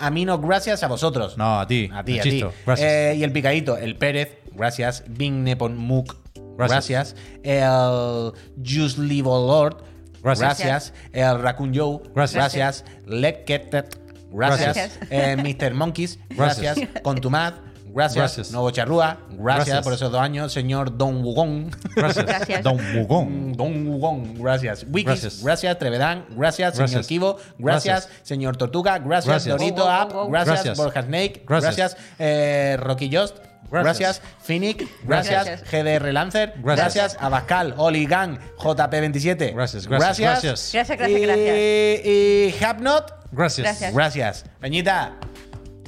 A 0.01 0.09
mí 0.09 0.25
no, 0.25 0.39
gracias 0.39 0.83
a 0.83 0.87
vosotros. 0.87 1.37
No, 1.37 1.59
a 1.59 1.67
ti. 1.67 1.89
A 1.93 2.03
ti, 2.03 2.19
a 2.19 2.23
ti. 2.23 2.43
Gracias. 2.65 2.91
Eh, 2.91 3.15
y 3.17 3.23
el 3.23 3.31
picadito, 3.31 3.77
el 3.77 3.95
Pérez, 3.95 4.37
gracias. 4.53 5.03
Bing 5.07 5.43
Nepon 5.43 5.77
Mook, 5.77 6.17
gracias. 6.57 7.13
Gracias. 7.13 7.15
El 7.43 8.31
Just 8.65 8.97
Live 8.97 9.27
Lord, 9.27 9.77
gracias. 10.23 10.59
Gracias. 10.59 10.93
El 11.13 11.39
Raccoon 11.39 11.71
Joe, 11.75 11.99
Gracias. 12.15 12.55
gracias. 12.55 12.85
Letketet, 13.05 13.97
gracias. 14.31 14.75
Gracias. 14.75 14.99
Eh, 15.11 15.37
Mr. 15.37 15.73
Monkeys, 15.75 16.19
gracias. 16.29 16.77
Gracias. 16.77 17.01
Contumaz, 17.03 17.53
gracias. 17.93 18.15
Gracias. 18.15 18.51
Nuevo 18.51 18.71
Charrúa, 18.71 19.17
gracias, 19.29 19.67
Gracias. 19.67 19.83
por 19.83 19.93
esos 19.93 20.11
dos 20.11 20.21
años. 20.21 20.51
Señor 20.51 20.97
Don 20.97 21.21
Wugong. 21.23 21.71
Gracias. 21.95 22.25
Gracias. 22.25 22.63
Don 22.63 22.77
Wugong. 22.95 23.29
Mm, 23.29 23.53
Don 23.53 23.87
Wugong, 23.87 24.41
gracias. 24.41 24.85
Wikis, 24.89 25.05
gracias. 25.05 25.43
Gracias. 25.43 25.79
Trevedán, 25.79 26.25
gracias. 26.31 26.73
Señor 26.75 26.89
Gracias. 26.89 27.07
Kibo, 27.07 27.37
gracias. 27.57 28.05
Gracias. 28.07 28.27
Señor 28.27 28.57
Tortuga, 28.57 28.99
gracias. 28.99 29.45
Gracias. 29.45 29.57
Dorito 29.57 29.89
App, 29.89 30.11
gracias. 30.29 30.63
Gracias. 30.63 30.77
Borja 30.77 31.01
Snake, 31.03 31.43
gracias. 31.47 31.77
Gracias. 31.77 31.97
Eh, 32.19 32.77
Rocky 32.79 33.09
Just, 33.09 33.37
gracias. 33.69 34.19
Gracias. 34.19 34.21
Phoenix, 34.41 34.85
gracias. 35.03 35.45
Gracias. 35.45 35.71
GDR 35.71 36.13
Lancer, 36.13 36.53
gracias. 36.57 36.95
Gracias. 36.95 37.17
Abascal, 37.21 37.73
Oligan, 37.77 38.39
JP27, 38.57 39.53
Gracias, 39.53 39.87
gracias, 39.87 39.87
gracias. 39.87 40.19
gracias. 40.19 40.71
Gracias, 40.73 40.97
gracias, 40.97 41.19
y, 41.19 41.25
gracias. 41.25 42.05
Y 42.05 42.63
Hapnot, 42.63 43.21
Gracias. 43.31 43.65
Gracias. 43.65 43.93
gracias. 43.93 44.45
Peñita. 44.59 45.30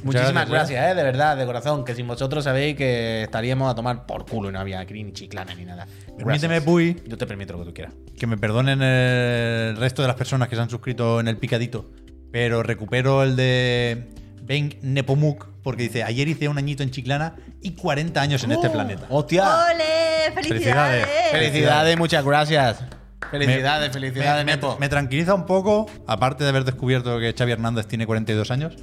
Muchísimas 0.04 0.49
gracias, 0.49 0.70
gracias, 0.80 0.91
eh, 0.91 0.95
de 0.95 1.04
verdad, 1.04 1.38
de 1.38 1.45
corazón. 1.45 1.84
Que 1.86 1.95
sin 1.95 2.08
vosotros 2.08 2.43
sabéis 2.43 2.76
que 2.76 3.24
estaríamos 3.24 3.72
a 3.72 3.76
tomar 3.76 4.06
por 4.06 4.26
culo 4.26 4.49
y 4.49 4.54
no 4.54 4.60
había 4.60 4.80
aquí 4.80 5.04
ni 5.04 5.12
chiclana 5.14 5.54
ni 5.56 5.66
nada. 5.66 5.88
Permíteme. 6.18 6.62
Puy, 6.62 7.01
Yo 7.08 7.18
te 7.18 7.26
permito 7.26 7.54
lo 7.54 7.60
que 7.60 7.66
tú 7.66 7.74
quieras. 7.74 7.93
que 8.18 8.28
me 8.28 8.38
perdonen 8.38 8.82
el 8.82 9.76
resto 9.78 10.01
de 10.01 10.08
las 10.08 10.18
personas 10.18 10.47
que 10.47 10.56
se 10.56 10.62
han 10.62 10.70
suscrito 10.70 11.20
en 11.20 11.28
el 11.28 11.38
picadito, 11.38 11.89
pero 12.32 12.64
recupero 12.64 13.24
el 13.24 13.36
de 13.36 14.10
Ben 14.43 14.78
Nepomuk 14.82 15.47
porque 15.64 15.84
dice, 15.84 16.04
ayer 16.04 16.28
hice 16.28 16.47
un 16.49 16.58
añito 16.58 16.84
en 16.84 16.91
Chiclana 16.91 17.36
y 17.62 17.72
40 17.72 18.22
años 18.22 18.43
en 18.43 18.51
este 18.51 18.70
planeta. 18.70 19.06
¡Hostia! 19.10 19.43
¡Ole! 19.43 20.34
¡Felicidades! 20.34 21.06
Felicidades. 21.06 21.32
Felicidades, 21.32 21.97
muchas 21.97 22.26
gracias. 22.26 22.82
Me- 23.32 23.39
Felicidades, 23.39 23.91
felicidades, 23.93 24.45
me, 24.45 24.51
me- 24.51 24.56
Nepo. 24.58 24.78
me 24.80 24.89
tranquiliza 24.89 25.34
un 25.34 25.45
poco, 25.45 25.89
aparte 26.06 26.43
de 26.43 26.49
haber 26.49 26.66
descubierto 26.66 27.18
que 27.20 27.34
Xavi 27.36 27.54
Hernández 27.54 27.88
tiene 27.88 28.06
42 28.06 28.51
años, 28.51 28.76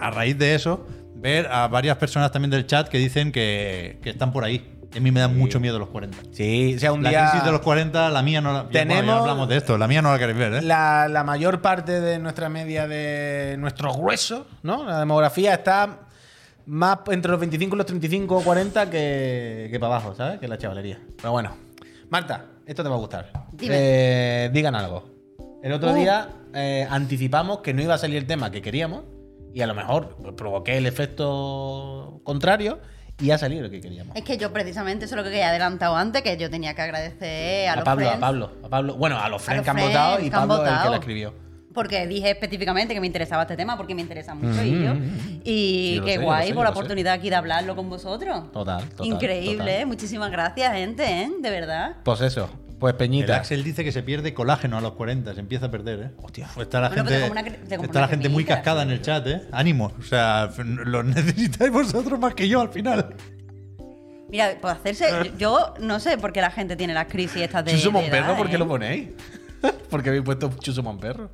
a 0.00 0.10
raíz 0.10 0.38
de 0.38 0.54
eso, 0.54 0.86
ver 1.14 1.46
a 1.46 1.68
varias 1.68 1.96
personas 1.96 2.30
también 2.32 2.50
del 2.50 2.66
chat 2.66 2.88
que 2.88 2.98
dicen 2.98 3.32
que, 3.32 3.98
que 4.02 4.10
están 4.10 4.32
por 4.32 4.44
ahí. 4.44 4.74
A 4.96 5.00
mí 5.00 5.10
me 5.10 5.20
dan 5.20 5.36
mucho 5.36 5.60
miedo 5.60 5.78
los 5.78 5.90
40. 5.90 6.16
Sí, 6.32 6.74
o 6.76 6.78
sea, 6.78 6.92
un 6.92 7.02
La 7.02 7.10
día. 7.10 7.28
crisis 7.28 7.44
de 7.44 7.52
los 7.52 7.60
40, 7.60 8.08
la 8.08 8.22
mía 8.22 8.40
no 8.40 8.52
la. 8.52 8.58
ya, 8.60 8.62
bueno, 8.62 8.72
ya 8.72 8.84
Tenemos- 8.86 9.20
hablamos 9.20 9.48
de 9.50 9.56
esto, 9.58 9.76
la 9.76 9.86
mía 9.86 10.00
no 10.00 10.10
la 10.10 10.18
queréis 10.18 10.38
ver, 10.38 10.54
¿eh? 10.54 10.62
La, 10.62 11.08
la 11.08 11.24
mayor 11.24 11.60
parte 11.60 12.00
de 12.00 12.18
nuestra 12.18 12.48
media 12.48 12.88
de 12.88 13.56
nuestro 13.58 13.92
grueso, 13.92 14.46
¿no? 14.62 14.84
La 14.84 14.98
demografía 14.98 15.52
está 15.54 15.98
más 16.64 16.98
entre 17.10 17.30
los 17.30 17.40
25 17.40 17.76
y 17.76 17.78
los 17.78 17.86
35 17.86 18.36
o 18.38 18.40
40 18.42 18.88
que, 18.90 19.68
que 19.70 19.78
para 19.78 19.96
abajo, 19.96 20.14
¿sabes? 20.14 20.38
Que 20.38 20.48
la 20.48 20.56
chavalería. 20.56 20.98
Pero 21.18 21.32
bueno. 21.32 21.54
Marta, 22.08 22.46
esto 22.66 22.82
te 22.82 22.88
va 22.88 22.94
a 22.94 22.98
gustar. 22.98 23.30
Dime. 23.52 23.74
Eh, 23.78 24.50
digan 24.54 24.74
algo. 24.74 25.10
El 25.62 25.72
otro 25.72 25.90
Uh. 25.90 25.94
día 25.96 26.28
eh, 26.54 26.86
anticipamos 26.88 27.58
que 27.58 27.74
no 27.74 27.82
iba 27.82 27.92
a 27.94 27.98
salir 27.98 28.16
el 28.16 28.26
tema 28.26 28.50
que 28.50 28.62
queríamos 28.62 29.02
y 29.58 29.62
a 29.62 29.66
lo 29.66 29.74
mejor 29.74 30.14
provoqué 30.36 30.76
el 30.76 30.86
efecto 30.86 32.20
contrario 32.22 32.78
y 33.20 33.32
ha 33.32 33.38
salido 33.38 33.62
lo 33.62 33.70
que 33.70 33.80
queríamos. 33.80 34.14
Es 34.16 34.22
que 34.22 34.36
yo 34.38 34.52
precisamente 34.52 35.06
eso 35.06 35.16
es 35.18 35.24
lo 35.24 35.28
que 35.28 35.36
he 35.36 35.42
adelantado 35.42 35.96
antes, 35.96 36.22
que 36.22 36.36
yo 36.36 36.48
tenía 36.48 36.74
que 36.74 36.82
agradecer 36.82 37.68
a, 37.68 37.72
A 37.72 37.76
los 37.76 37.84
Pablo, 37.84 38.08
a 38.08 38.18
Pablo, 38.20 38.52
a 38.62 38.68
Pablo. 38.68 38.94
Bueno, 38.94 39.18
a 39.18 39.28
los 39.28 39.42
friends 39.42 39.58
los 39.58 39.64
que 39.64 39.70
han 39.70 39.76
friends 39.76 39.92
votado 39.92 40.18
y 40.20 40.30
que 40.30 40.36
han 40.36 40.48
Pablo 40.48 40.54
el 40.54 40.60
que 40.62 40.70
votado. 40.70 40.90
la 40.90 40.96
escribió. 40.98 41.34
Porque 41.74 42.06
dije 42.06 42.30
específicamente 42.30 42.94
que 42.94 43.00
me 43.00 43.08
interesaba 43.08 43.42
este 43.42 43.56
tema, 43.56 43.76
porque 43.76 43.96
me 43.96 44.02
interesa 44.02 44.34
mucho 44.36 44.62
y 44.62 44.70
yo. 44.84 44.94
Mm, 44.94 45.40
Y 45.44 45.94
Yo 45.96 46.04
qué 46.04 46.14
sé, 46.18 46.22
guay 46.22 46.48
sé, 46.48 46.54
por 46.54 46.62
la 46.64 46.70
sé. 46.70 46.78
oportunidad 46.78 47.14
aquí 47.14 47.28
de 47.30 47.36
hablarlo 47.36 47.74
con 47.74 47.90
vosotros. 47.90 48.52
Total, 48.52 48.88
total, 48.90 49.06
Increíble, 49.06 49.58
total. 49.58 49.68
¿eh? 49.68 49.86
Muchísimas 49.86 50.30
gracias, 50.30 50.72
gente, 50.72 51.04
¿eh? 51.04 51.30
De 51.40 51.50
verdad. 51.50 51.96
Pues 52.04 52.20
eso, 52.20 52.48
pues 52.78 52.92
El 52.92 52.98
Peñita. 52.98 53.36
Axel 53.36 53.64
dice 53.64 53.84
que 53.84 53.92
se 53.92 54.02
pierde 54.02 54.34
colágeno 54.34 54.78
a 54.78 54.80
los 54.80 54.92
40, 54.92 55.34
se 55.34 55.40
empieza 55.40 55.66
a 55.66 55.70
perder, 55.70 56.00
¿eh? 56.00 56.10
Hostia. 56.22 56.48
Pues 56.54 56.66
está 56.66 56.80
la 56.80 56.88
Bueno, 56.88 57.04
gente, 57.04 57.30
una 57.76 57.86
está 57.86 58.00
la 58.00 58.08
gente 58.08 58.28
muy 58.28 58.44
cascada 58.44 58.82
en 58.82 58.90
el 58.90 59.02
chat, 59.02 59.26
¿eh? 59.26 59.42
Ánimo. 59.52 59.92
O 59.98 60.02
sea, 60.02 60.50
lo 60.64 61.02
necesitáis 61.02 61.70
vosotros 61.72 62.18
más 62.18 62.34
que 62.34 62.48
yo 62.48 62.60
al 62.60 62.68
final. 62.70 63.14
Mira, 64.30 64.58
pues 64.60 64.74
hacerse. 64.74 65.08
Yo, 65.24 65.36
yo 65.38 65.74
no 65.80 66.00
sé 66.00 66.18
por 66.18 66.32
qué 66.32 66.40
la 66.40 66.50
gente 66.50 66.76
tiene 66.76 66.94
las 66.94 67.06
crisis 67.06 67.42
estas 67.42 67.64
de. 67.64 67.72
Chuso 67.72 67.90
Monperro, 67.90 68.36
¿por 68.36 68.48
qué 68.48 68.56
¿eh? 68.56 68.58
lo 68.58 68.68
ponéis? 68.68 69.08
Porque 69.90 70.10
habéis 70.10 70.24
puesto 70.24 70.50
Chuso 70.60 70.82
Monperro. 70.82 71.30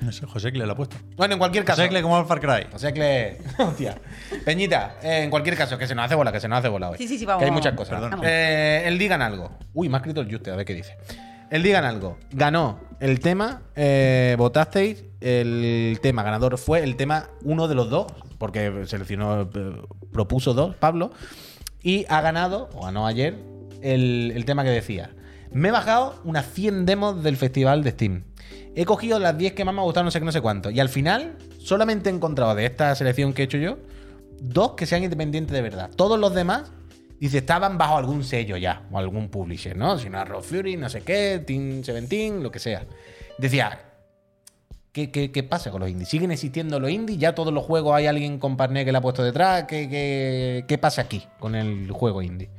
No 0.00 0.12
sé, 0.12 0.26
José 0.26 0.50
que 0.50 0.58
le 0.58 0.66
lo 0.66 0.72
ha 0.72 0.76
puesto. 0.76 0.96
Bueno, 1.16 1.34
en 1.34 1.38
cualquier 1.38 1.64
caso. 1.64 1.82
José 1.82 1.94
que 1.94 2.02
como 2.02 2.16
al 2.16 2.26
Far 2.26 2.40
Cry. 2.40 2.68
O 2.72 2.78
sea 2.78 2.92
que. 2.92 3.38
Hostia. 3.58 3.98
Peñita, 4.44 4.96
eh, 5.02 5.24
en 5.24 5.30
cualquier 5.30 5.56
caso, 5.56 5.76
que 5.76 5.86
se 5.86 5.94
nos 5.94 6.06
hace 6.06 6.14
bola, 6.14 6.32
que 6.32 6.40
se 6.40 6.48
nos 6.48 6.58
hace 6.58 6.68
bola 6.68 6.90
hoy. 6.90 6.98
Sí, 6.98 7.06
sí, 7.06 7.18
sí, 7.18 7.26
vamos, 7.26 7.40
Que 7.40 7.46
hay 7.46 7.50
muchas 7.50 7.74
cosas. 7.74 8.00
Perdón. 8.00 8.20
Eh, 8.24 8.84
el 8.86 8.98
Digan 8.98 9.20
Algo. 9.20 9.58
Uy, 9.74 9.88
me 9.88 9.96
ha 9.96 9.98
escrito 9.98 10.20
el 10.20 10.30
Juste, 10.30 10.50
a 10.50 10.56
ver 10.56 10.64
qué 10.64 10.74
dice. 10.74 10.96
El 11.50 11.62
Digan 11.62 11.84
Algo. 11.84 12.16
Ganó 12.30 12.80
el 13.00 13.20
tema, 13.20 13.62
eh, 13.76 14.36
votasteis. 14.38 15.04
El 15.20 15.98
tema 16.00 16.22
ganador 16.22 16.56
fue 16.56 16.82
el 16.82 16.96
tema 16.96 17.28
uno 17.42 17.68
de 17.68 17.74
los 17.74 17.90
dos, 17.90 18.06
porque 18.38 18.84
seleccionó, 18.86 19.42
eh, 19.42 19.82
propuso 20.12 20.54
dos, 20.54 20.76
Pablo. 20.76 21.10
Y 21.82 22.06
ha 22.08 22.22
ganado, 22.22 22.70
o 22.72 22.84
ganó 22.86 23.06
ayer, 23.06 23.36
el, 23.82 24.32
el 24.34 24.44
tema 24.46 24.64
que 24.64 24.70
decía. 24.70 25.10
Me 25.52 25.68
he 25.68 25.72
bajado 25.72 26.20
unas 26.24 26.46
100 26.46 26.86
demos 26.86 27.22
del 27.22 27.36
festival 27.36 27.82
de 27.82 27.90
Steam. 27.90 28.24
He 28.74 28.84
cogido 28.84 29.18
las 29.18 29.36
10 29.36 29.52
que 29.54 29.64
más 29.64 29.74
me 29.74 29.80
han 29.80 29.84
gustado, 29.84 30.04
no 30.04 30.10
sé 30.10 30.18
qué, 30.18 30.24
no 30.24 30.32
sé 30.32 30.40
cuánto. 30.40 30.70
Y 30.70 30.80
al 30.80 30.88
final, 30.88 31.36
solamente 31.58 32.10
he 32.10 32.12
encontrado 32.12 32.54
de 32.54 32.66
esta 32.66 32.94
selección 32.94 33.32
que 33.32 33.42
he 33.42 33.44
hecho 33.44 33.58
yo, 33.58 33.78
dos 34.40 34.72
que 34.72 34.86
sean 34.86 35.02
independientes 35.02 35.52
de 35.52 35.62
verdad. 35.62 35.90
Todos 35.96 36.18
los 36.18 36.34
demás, 36.34 36.72
dice, 37.18 37.38
estaban 37.38 37.78
bajo 37.78 37.96
algún 37.96 38.24
sello 38.24 38.56
ya, 38.56 38.86
o 38.90 38.98
algún 38.98 39.28
publisher, 39.28 39.76
¿no? 39.76 39.98
Si 39.98 40.08
no, 40.08 40.24
Raw 40.24 40.42
Fury, 40.42 40.76
no 40.76 40.88
sé 40.88 41.02
qué, 41.02 41.42
Team 41.46 41.82
17, 41.82 42.40
lo 42.40 42.50
que 42.50 42.58
sea. 42.58 42.86
Decía, 43.38 43.90
¿Qué, 44.92 45.12
qué, 45.12 45.30
qué 45.30 45.44
pasa 45.44 45.70
con 45.70 45.80
los 45.80 45.88
indies? 45.88 46.08
¿Siguen 46.08 46.32
existiendo 46.32 46.80
los 46.80 46.90
indies? 46.90 47.18
¿Ya 47.18 47.32
todos 47.32 47.54
los 47.54 47.64
juegos 47.64 47.94
hay 47.94 48.06
alguien 48.06 48.40
con 48.40 48.56
partner 48.56 48.84
que 48.84 48.90
le 48.90 48.98
ha 48.98 49.00
puesto 49.00 49.22
detrás? 49.22 49.64
¿Qué, 49.68 49.88
qué, 49.88 50.64
qué 50.66 50.78
pasa 50.78 51.02
aquí 51.02 51.24
con 51.38 51.54
el 51.54 51.92
juego 51.92 52.22
indie? 52.22 52.50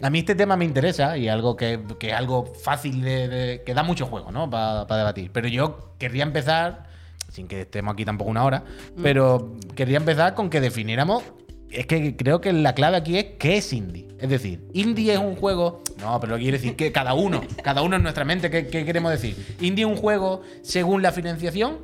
A 0.00 0.10
mí 0.10 0.20
este 0.20 0.34
tema 0.36 0.56
me 0.56 0.64
interesa 0.64 1.16
y 1.16 1.28
algo 1.28 1.56
que, 1.56 1.80
que 1.98 2.08
es 2.08 2.14
algo 2.14 2.46
fácil 2.46 3.02
de, 3.02 3.28
de- 3.28 3.62
que 3.64 3.74
da 3.74 3.82
mucho 3.82 4.06
juego, 4.06 4.30
¿no? 4.30 4.48
Para 4.48 4.84
debatir. 4.96 5.30
Pero 5.32 5.48
yo 5.48 5.92
querría 5.98 6.22
empezar, 6.22 6.84
sin 7.32 7.48
que 7.48 7.62
estemos 7.62 7.92
aquí 7.94 8.04
tampoco 8.04 8.30
una 8.30 8.44
hora, 8.44 8.64
pero 9.02 9.56
querría 9.74 9.96
empezar 9.96 10.34
con 10.34 10.50
que 10.50 10.60
definiéramos. 10.60 11.24
Es 11.70 11.86
que 11.86 12.16
creo 12.16 12.40
que 12.40 12.52
la 12.52 12.74
clave 12.74 12.96
aquí 12.96 13.18
es 13.18 13.26
qué 13.38 13.58
es 13.58 13.72
indie. 13.74 14.08
Es 14.20 14.30
decir, 14.30 14.66
indie 14.72 15.12
es 15.12 15.18
un 15.18 15.34
juego. 15.36 15.82
No, 16.00 16.18
pero 16.20 16.36
quiere 16.38 16.58
decir 16.58 16.76
que 16.76 16.92
cada 16.92 17.12
uno, 17.14 17.42
cada 17.62 17.82
uno 17.82 17.96
en 17.96 18.02
nuestra 18.02 18.24
mente, 18.24 18.50
¿qué, 18.50 18.68
qué 18.68 18.84
queremos 18.86 19.10
decir? 19.10 19.56
Indie 19.60 19.84
es 19.84 19.90
un 19.90 19.96
juego 19.96 20.42
según 20.62 21.02
la 21.02 21.12
financiación 21.12 21.78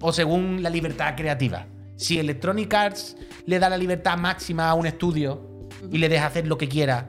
o 0.00 0.12
según 0.12 0.62
la 0.62 0.68
libertad 0.70 1.14
creativa. 1.16 1.66
Si 1.96 2.18
Electronic 2.18 2.74
Arts 2.74 3.16
le 3.46 3.58
da 3.58 3.70
la 3.70 3.78
libertad 3.78 4.18
máxima 4.18 4.68
a 4.68 4.74
un 4.74 4.86
estudio 4.86 5.68
y 5.90 5.98
le 5.98 6.08
deja 6.10 6.26
hacer 6.26 6.46
lo 6.46 6.58
que 6.58 6.68
quiera, 6.68 7.08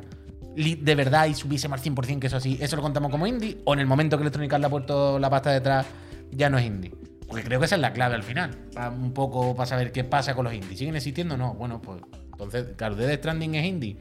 de 0.56 0.96
verdad 0.96 1.28
y 1.28 1.34
subiésemos 1.34 1.80
al 1.80 1.86
100% 1.86 2.20
que 2.20 2.28
eso 2.28 2.38
así, 2.38 2.58
¿eso 2.62 2.76
lo 2.76 2.82
contamos 2.82 3.12
como 3.12 3.28
indie? 3.28 3.60
¿O 3.66 3.74
en 3.74 3.80
el 3.80 3.88
momento 3.88 4.18
que 4.18 4.24
Electronic 4.24 4.52
Arts 4.54 4.62
le 4.62 4.68
ha 4.68 4.70
puesto 4.70 5.20
la 5.20 5.30
pasta 5.30 5.52
detrás, 5.52 5.86
ya 6.32 6.50
no 6.50 6.58
es 6.58 6.66
indie? 6.66 6.92
Porque 7.28 7.44
creo 7.44 7.60
que 7.60 7.66
esa 7.66 7.76
es 7.76 7.82
la 7.82 7.94
clave 7.94 8.16
al 8.16 8.24
final. 8.24 8.58
un 8.92 9.14
poco 9.14 9.56
para 9.56 9.66
saber 9.66 9.94
qué 9.94 10.04
pasa 10.04 10.36
con 10.36 10.44
los 10.44 10.54
indies. 10.54 10.80
¿Siguen 10.80 10.96
existiendo 10.98 11.36
o 11.36 11.38
no? 11.38 11.54
Bueno, 11.54 11.82
pues 11.82 12.02
entonces, 12.32 12.76
claro, 12.76 12.96
Dead 12.96 13.18
Stranding 13.20 13.56
es 13.56 13.66
indie. 13.66 13.98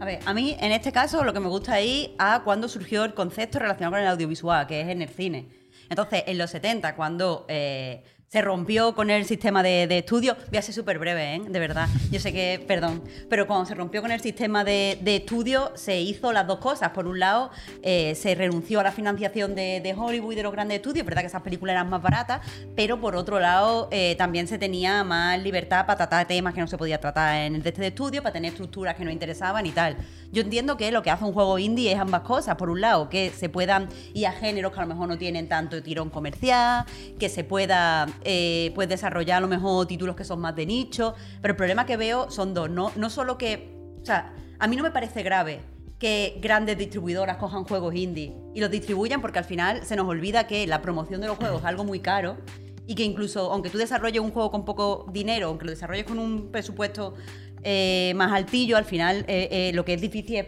A 0.00 0.04
ver, 0.06 0.20
a 0.24 0.32
mí 0.32 0.56
en 0.58 0.72
este 0.72 0.90
caso 0.90 1.22
lo 1.22 1.34
que 1.34 1.40
me 1.40 1.48
gusta 1.48 1.80
ir 1.80 2.14
a 2.18 2.40
cuando 2.42 2.66
surgió 2.66 3.04
el 3.04 3.12
concepto 3.12 3.58
relacionado 3.58 3.92
con 3.92 4.00
el 4.00 4.06
audiovisual, 4.08 4.66
que 4.66 4.80
es 4.80 4.88
en 4.88 5.02
el 5.02 5.08
cine. 5.10 5.50
Entonces, 5.90 6.24
en 6.26 6.38
los 6.38 6.50
70, 6.50 6.96
cuando 6.96 7.44
eh, 7.48 8.02
se 8.30 8.42
rompió 8.42 8.94
con 8.94 9.10
el 9.10 9.24
sistema 9.24 9.60
de, 9.60 9.82
estudio, 9.98 10.36
voy 10.50 10.58
a 10.58 10.62
ser 10.62 10.72
súper 10.72 11.00
breve, 11.00 11.34
¿eh? 11.34 11.42
de 11.48 11.58
verdad. 11.58 11.88
Yo 12.12 12.20
sé 12.20 12.32
que, 12.32 12.64
perdón, 12.64 13.02
pero 13.28 13.48
cuando 13.48 13.66
se 13.66 13.74
rompió 13.74 14.02
con 14.02 14.12
el 14.12 14.20
sistema 14.20 14.62
de, 14.62 15.00
estudio, 15.04 15.72
se 15.74 16.00
hizo 16.00 16.32
las 16.32 16.46
dos 16.46 16.60
cosas. 16.60 16.90
Por 16.90 17.08
un 17.08 17.18
lado, 17.18 17.50
eh, 17.82 18.14
se 18.14 18.36
renunció 18.36 18.78
a 18.78 18.84
la 18.84 18.92
financiación 18.92 19.56
de, 19.56 19.94
Hollywood 19.98 20.34
y 20.34 20.36
de 20.36 20.44
los 20.44 20.52
grandes 20.52 20.76
estudios, 20.76 21.04
verdad 21.04 21.22
que 21.22 21.26
esas 21.26 21.42
películas 21.42 21.72
eran 21.72 21.90
más 21.90 22.02
baratas, 22.02 22.40
pero 22.76 23.00
por 23.00 23.16
otro 23.16 23.40
lado, 23.40 23.88
eh, 23.90 24.14
también 24.16 24.46
se 24.46 24.58
tenía 24.58 25.02
más 25.02 25.42
libertad 25.42 25.84
para 25.84 25.96
tratar 25.96 26.28
temas 26.28 26.54
que 26.54 26.60
no 26.60 26.68
se 26.68 26.78
podía 26.78 27.00
tratar 27.00 27.34
en 27.34 27.56
el 27.56 27.64
de 27.64 27.70
este 27.70 27.84
estudio, 27.88 28.22
para 28.22 28.32
tener 28.32 28.52
estructuras 28.52 28.94
que 28.94 29.04
no 29.04 29.10
interesaban 29.10 29.66
y 29.66 29.72
tal. 29.72 29.96
Yo 30.32 30.42
entiendo 30.42 30.76
que 30.76 30.92
lo 30.92 31.02
que 31.02 31.10
hace 31.10 31.24
un 31.24 31.32
juego 31.32 31.58
indie 31.58 31.92
es 31.92 31.98
ambas 31.98 32.22
cosas. 32.22 32.56
Por 32.56 32.70
un 32.70 32.80
lado, 32.80 33.08
que 33.08 33.30
se 33.30 33.48
puedan 33.48 33.88
ir 34.14 34.26
a 34.26 34.32
géneros 34.32 34.72
que 34.72 34.78
a 34.78 34.82
lo 34.82 34.88
mejor 34.88 35.08
no 35.08 35.18
tienen 35.18 35.48
tanto 35.48 35.82
tirón 35.82 36.10
comercial, 36.10 36.84
que 37.18 37.28
se 37.28 37.42
pueda 37.42 38.06
eh, 38.22 38.70
pues 38.74 38.88
desarrollar 38.88 39.38
a 39.38 39.40
lo 39.40 39.48
mejor 39.48 39.86
títulos 39.86 40.14
que 40.14 40.24
son 40.24 40.40
más 40.40 40.54
de 40.54 40.66
nicho. 40.66 41.14
Pero 41.42 41.52
el 41.52 41.56
problema 41.56 41.84
que 41.84 41.96
veo 41.96 42.30
son 42.30 42.54
dos. 42.54 42.70
No, 42.70 42.92
no 42.96 43.10
solo 43.10 43.38
que. 43.38 43.74
O 44.00 44.04
sea, 44.04 44.32
a 44.58 44.66
mí 44.66 44.76
no 44.76 44.82
me 44.82 44.90
parece 44.90 45.22
grave 45.22 45.60
que 45.98 46.38
grandes 46.40 46.78
distribuidoras 46.78 47.36
cojan 47.36 47.64
juegos 47.64 47.94
indie 47.94 48.34
y 48.54 48.60
los 48.60 48.70
distribuyan 48.70 49.20
porque 49.20 49.38
al 49.38 49.44
final 49.44 49.84
se 49.84 49.96
nos 49.96 50.08
olvida 50.08 50.46
que 50.46 50.66
la 50.66 50.80
promoción 50.80 51.20
de 51.20 51.26
los 51.26 51.36
juegos 51.36 51.60
es 51.60 51.66
algo 51.66 51.84
muy 51.84 52.00
caro 52.00 52.38
y 52.86 52.94
que 52.94 53.04
incluso 53.04 53.52
aunque 53.52 53.68
tú 53.68 53.78
desarrolles 53.78 54.20
un 54.20 54.32
juego 54.32 54.50
con 54.50 54.64
poco 54.64 55.06
dinero, 55.12 55.48
aunque 55.48 55.66
lo 55.66 55.70
desarrolles 55.70 56.06
con 56.06 56.18
un 56.18 56.50
presupuesto 56.50 57.14
eh, 57.62 58.12
más 58.16 58.32
altillo, 58.32 58.76
al 58.76 58.84
final 58.84 59.24
eh, 59.28 59.48
eh, 59.50 59.70
lo 59.74 59.84
que 59.84 59.94
es 59.94 60.00
difícil 60.00 60.36
es 60.36 60.46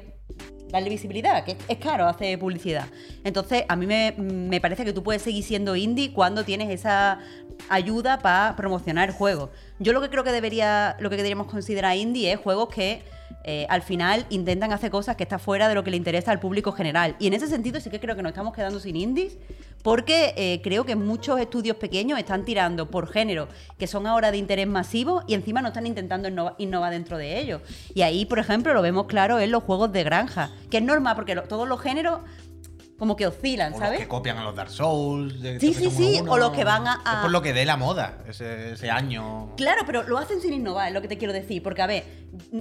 darle 0.71 0.89
visibilidad, 0.89 1.45
que 1.45 1.57
es- 1.69 1.79
caro 1.79 2.07
hacer 2.07 2.39
publicidad. 2.39 2.87
Entonces, 3.25 3.65
a 3.69 3.77
mí 3.77 3.87
me, 3.87 4.15
me 4.17 4.61
parece 4.61 4.85
que 4.85 4.93
tú 4.95 5.03
puedes 5.03 5.21
seguir 5.23 5.45
siendo 5.45 5.77
indie 5.77 6.13
cuando 6.13 6.45
tienes 6.45 6.71
esa 6.71 7.19
ayuda 7.69 8.19
para 8.21 8.57
promocionar 8.57 9.11
el 9.11 9.15
juego. 9.15 9.51
Yo 9.79 9.93
lo 9.93 10.01
que 10.01 10.09
creo 10.09 10.25
que 10.25 10.33
debería, 10.33 10.97
lo 10.99 11.11
que 11.11 11.17
deberíamos 11.17 11.47
considerar 11.47 11.97
indie 11.97 12.33
es 12.33 12.39
juegos 12.41 12.69
que 12.71 13.03
al 13.69 13.83
final 13.83 14.25
intentan 14.31 14.73
hacer 14.73 14.91
cosas 14.91 15.17
que 15.17 15.25
están 15.25 15.41
fuera 15.41 15.69
de 15.69 15.75
lo 15.75 15.83
que 15.83 15.91
le 15.91 15.97
interesa 15.97 16.31
al 16.31 16.39
público 16.39 16.71
general. 16.73 17.17
Y 17.19 17.27
en 17.27 17.35
ese 17.35 17.49
sentido 17.49 17.81
sí 17.81 17.91
que 17.91 17.99
creo 17.99 18.15
que 18.15 18.23
nos 18.23 18.31
estamos 18.31 18.55
quedando 18.55 18.79
sin 18.79 18.95
indies, 18.95 19.37
porque 19.83 20.35
eh, 20.37 20.61
creo 20.63 20.85
que 20.85 20.97
muchos 20.97 21.41
estudios 21.41 21.77
pequeños 21.77 22.19
están 22.19 22.45
tirando 22.45 22.91
por 22.91 23.09
género 23.09 23.49
que 23.79 23.87
son 23.87 24.07
ahora 24.07 24.31
de 24.31 24.39
interés 24.39 24.67
masivo 24.69 25.23
y 25.27 25.35
encima 25.35 25.61
no 25.63 25.69
están 25.69 25.87
intentando 25.87 26.29
innova- 26.29 26.55
innovar 26.59 26.93
dentro 26.93 27.19
de 27.19 27.41
ellos. 27.41 27.61
Y 27.95 28.03
ahí, 28.03 28.25
por 28.25 28.39
ejemplo, 28.39 28.73
lo 28.75 28.83
vemos 28.83 29.07
claro 29.07 29.41
en 29.41 29.51
los 29.51 29.63
juegos 29.65 29.93
de 29.93 30.05
granja, 30.05 30.51
que 30.71 30.79
es 30.79 30.83
normal 30.83 31.17
porque 31.17 31.35
lo- 31.35 31.43
todos 31.45 31.67
los 31.69 31.81
géneros 31.81 32.21
como 32.99 33.17
que 33.17 33.27
oscilan, 33.27 33.73
O 33.73 33.77
los 33.79 33.85
¿sabes? 33.85 33.99
que 33.99 34.07
copian 34.07 34.39
a 34.39 34.45
los 34.45 34.55
Dark 34.55 34.71
Souls. 34.71 35.35
Sí, 35.61 35.75
sí, 35.75 35.91
sí, 35.91 36.19
uno 36.21 36.33
o 36.33 36.39
los 36.39 36.53
que 36.53 36.63
van 36.63 36.87
a- 36.87 37.01
a- 37.05 37.15
Es 37.15 37.19
por 37.23 37.33
lo 37.33 37.43
que 37.43 37.53
dé 37.53 37.65
la 37.65 37.77
moda 37.77 38.19
ese, 38.29 38.75
ese 38.75 38.91
año. 38.93 39.55
Claro, 39.57 39.83
pero 39.85 40.05
lo 40.05 40.19
hacen 40.19 40.41
sin 40.41 40.53
innovar, 40.53 40.87
es 40.87 40.95
lo 40.95 41.03
que 41.03 41.09
te 41.09 41.19
quiero 41.19 41.33
decir. 41.33 41.61
Porque, 41.65 41.83
a 41.83 41.89
ver, 41.89 42.05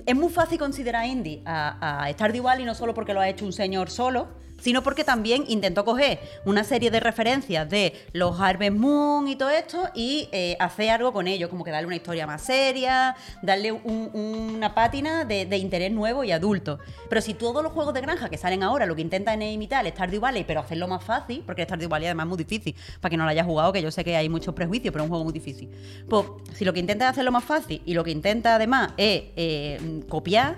es 0.04 0.16
muy 0.16 0.30
fácil 0.32 0.58
considerar 0.58 1.06
indie 1.06 1.44
a, 1.46 2.06
a 2.06 2.12
Stardew 2.12 2.42
Valley 2.42 2.66
no 2.66 2.74
solo 2.74 2.96
porque 2.96 3.14
lo 3.14 3.20
ha 3.22 3.30
hecho 3.30 3.46
un 3.46 3.54
señor 3.54 3.92
solo, 3.92 4.30
sino 4.62 4.82
porque 4.84 5.04
también 5.04 5.44
intentó 5.48 5.84
coger 5.84 6.20
una 6.46 6.64
serie 6.64 6.90
de 6.92 7.00
referencias 7.02 7.70
de 7.70 7.94
los 8.14 8.40
Harvest 8.40 8.78
Moon 8.78 9.28
y 9.28 9.36
todo 9.36 9.50
esto 9.50 9.90
y 9.94 10.30
eh, 10.32 10.56
hacer 10.60 10.92
algo 10.92 11.12
con 11.12 11.28
ello, 11.28 11.50
como 11.50 11.64
que 11.66 11.72
darle 11.72 11.88
una 11.88 11.96
historia 11.98 12.26
más 12.26 12.42
seria, 12.44 13.16
darle 13.42 13.72
un- 13.74 14.12
una 14.56 14.74
pátina 14.74 15.26
de, 15.26 15.58
interés 15.58 15.92
nuevo 15.92 16.24
y 16.24 16.32
adulto. 16.32 16.80
Pero 17.10 17.22
si 17.22 17.34
todos 17.34 17.62
los 17.64 17.74
juegos 17.74 17.94
de 17.94 18.02
granja 18.02 18.30
que 18.30 18.38
salen 18.38 18.64
ahora 18.64 18.86
lo 18.86 18.96
que 18.96 19.02
intentan 19.02 19.42
es 19.42 19.54
imitar 19.54 19.86
el 19.86 19.92
Stardew 19.92 20.22
Valley, 20.22 20.44
pero 20.46 20.60
hacerlo 20.62 20.88
más 20.88 21.04
fácil, 21.04 21.44
porque 21.46 21.64
Stardew 21.64 21.90
Valley 21.90 22.08
además 22.08 22.26
es 22.26 22.30
muy 22.30 22.38
difícil, 22.38 22.76
para 23.02 23.10
que 23.10 23.18
no 23.18 23.24
lo 23.24 23.30
haya 23.32 23.44
jugado, 23.44 23.74
que 23.74 23.82
yo 23.82 23.92
sé 23.92 24.04
que 24.04 24.16
hay 24.16 24.30
muchos 24.30 24.54
prejuicios, 24.54 24.92
pero 24.92 25.04
es 25.04 25.06
un 25.06 25.10
juego 25.10 25.24
muy 25.24 25.34
difícil. 25.34 25.70
Pues 26.08 26.26
si 26.54 26.64
lo 26.66 26.74
que 26.74 26.80
intenta 26.80 27.06
es 27.06 27.12
hacerlo 27.12 27.32
más 27.32 27.44
fácil 27.44 27.82
y 27.86 27.94
lo 27.94 28.04
que 28.04 28.12
intenta 28.12 28.56
además 28.56 28.92
es 28.98 29.24
eh, 29.36 30.02
copiar, 30.08 30.58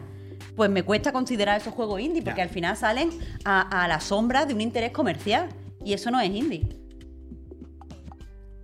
pues 0.55 0.69
me 0.69 0.83
cuesta 0.83 1.11
considerar 1.11 1.59
esos 1.59 1.73
juegos 1.73 1.99
indie, 2.01 2.21
porque 2.21 2.37
Ya. 2.39 2.43
al 2.43 2.49
final 2.49 2.77
salen 2.77 3.09
a, 3.45 3.83
a 3.83 3.87
la 3.87 3.99
sombra 3.99 4.45
de 4.45 4.53
un 4.53 4.61
interés 4.61 4.91
comercial. 4.91 5.49
Y 5.85 5.93
eso 5.93 6.11
no 6.11 6.19
es 6.21 6.29
indie. 6.29 6.63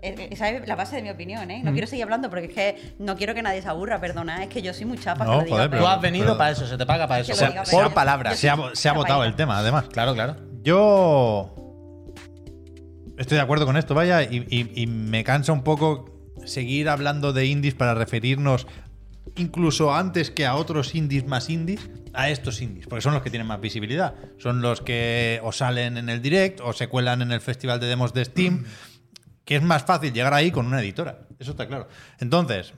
Eh, 0.01 0.29
Esa 0.31 0.49
es 0.49 0.65
la 0.67 0.75
base 0.77 0.95
de 0.95 1.01
mi 1.01 1.09
opinión, 1.09 1.51
¿eh? 1.51 1.61
No 1.61 1.73
quiero 1.73 1.85
seguir 1.85 2.03
hablando 2.03 2.29
porque 2.29 2.45
es 2.45 2.53
que 2.53 2.95
no 2.99 3.17
quiero 3.17 3.33
que 3.35 3.41
nadie 3.41 3.61
se 3.61 3.67
aburra, 3.67 3.99
perdona, 3.99 4.41
es 4.43 4.49
que 4.49 4.61
yo 4.61 4.73
soy 4.73 4.85
muy 4.85 4.97
chapa 4.97 5.25
No, 5.25 5.31
que 5.31 5.37
lo 5.37 5.43
diga, 5.43 5.55
joder, 5.57 5.69
pero- 5.69 5.81
Tú 5.83 5.87
has 5.89 6.01
venido 6.01 6.25
pero- 6.27 6.37
para 6.37 6.51
eso, 6.51 6.65
se 6.65 6.77
te 6.77 6.85
paga 6.85 7.05
para 7.07 7.19
eso. 7.19 7.33
Por- 7.35 7.49
diga, 7.49 7.63
por 7.63 7.81
venga. 7.83 7.93
palabras. 7.93 8.37
Se 8.39 8.49
ha, 8.49 8.55
se 8.73 8.87
ha 8.87 8.93
votado 8.93 9.25
el 9.25 9.35
tema, 9.35 9.57
además. 9.57 9.89
Claro, 9.89 10.13
claro. 10.13 10.37
Yo 10.63 11.53
estoy 13.17 13.35
de 13.35 13.41
acuerdo 13.41 13.65
con 13.65 13.75
esto, 13.75 13.93
vaya, 13.93 14.23
y, 14.23 14.45
y- 14.49 14.71
y 14.81 14.87
me 14.87 15.25
cansa 15.25 15.51
un 15.51 15.63
poco 15.63 16.05
seguir 16.45 16.87
hablando 16.87 17.33
de 17.33 17.47
indies 17.47 17.73
para 17.75 17.93
referirnos 17.93 18.67
incluso 19.38 19.93
antes 19.93 20.32
que 20.32 20.45
a 20.45 20.55
otros 20.55 20.95
indies 20.95 21.25
más 21.27 21.49
indies, 21.49 21.89
a 22.13 22.30
estos 22.30 22.61
indies, 22.61 22.88
porque 22.88 23.01
son 23.01 23.13
los 23.13 23.21
que 23.21 23.30
tienen 23.30 23.47
más 23.47 23.61
visibilidad. 23.61 24.15
Son 24.38 24.61
los 24.61 24.82
que 24.82 25.39
o 25.43 25.51
salen 25.51 25.97
en 25.97 26.09
el 26.09 26.21
direct 26.21 26.61
o 26.61 26.73
se 26.73 26.88
cuelan 26.88 27.21
en 27.21 27.32
el 27.32 27.41
festival 27.41 27.80
de 27.80 27.88
demos 27.88 28.13
de 28.13 28.25
Steam, 28.25 28.65
que 29.45 29.55
es 29.55 29.63
más 29.63 29.84
fácil 29.84 30.13
llegar 30.13 30.34
ahí 30.34 30.51
con 30.51 30.65
una 30.65 30.82
editora. 30.82 31.27
Eso 31.39 31.51
está 31.51 31.67
claro. 31.67 31.88
Entonces, 32.19 32.73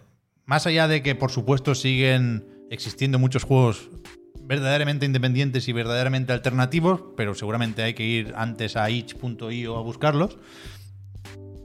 más 0.45 0.67
allá 0.67 0.87
de 0.87 1.01
que 1.01 1.15
por 1.15 1.31
supuesto 1.31 1.75
siguen 1.75 2.47
existiendo 2.69 3.19
muchos 3.19 3.43
juegos 3.43 3.89
verdaderamente 4.43 5.05
independientes 5.05 5.67
y 5.67 5.73
verdaderamente 5.73 6.33
alternativos, 6.33 7.01
pero 7.15 7.35
seguramente 7.35 7.83
hay 7.83 7.93
que 7.93 8.03
ir 8.03 8.33
antes 8.35 8.75
a 8.75 8.89
itch.io 8.89 9.77
a 9.77 9.81
buscarlos. 9.81 10.37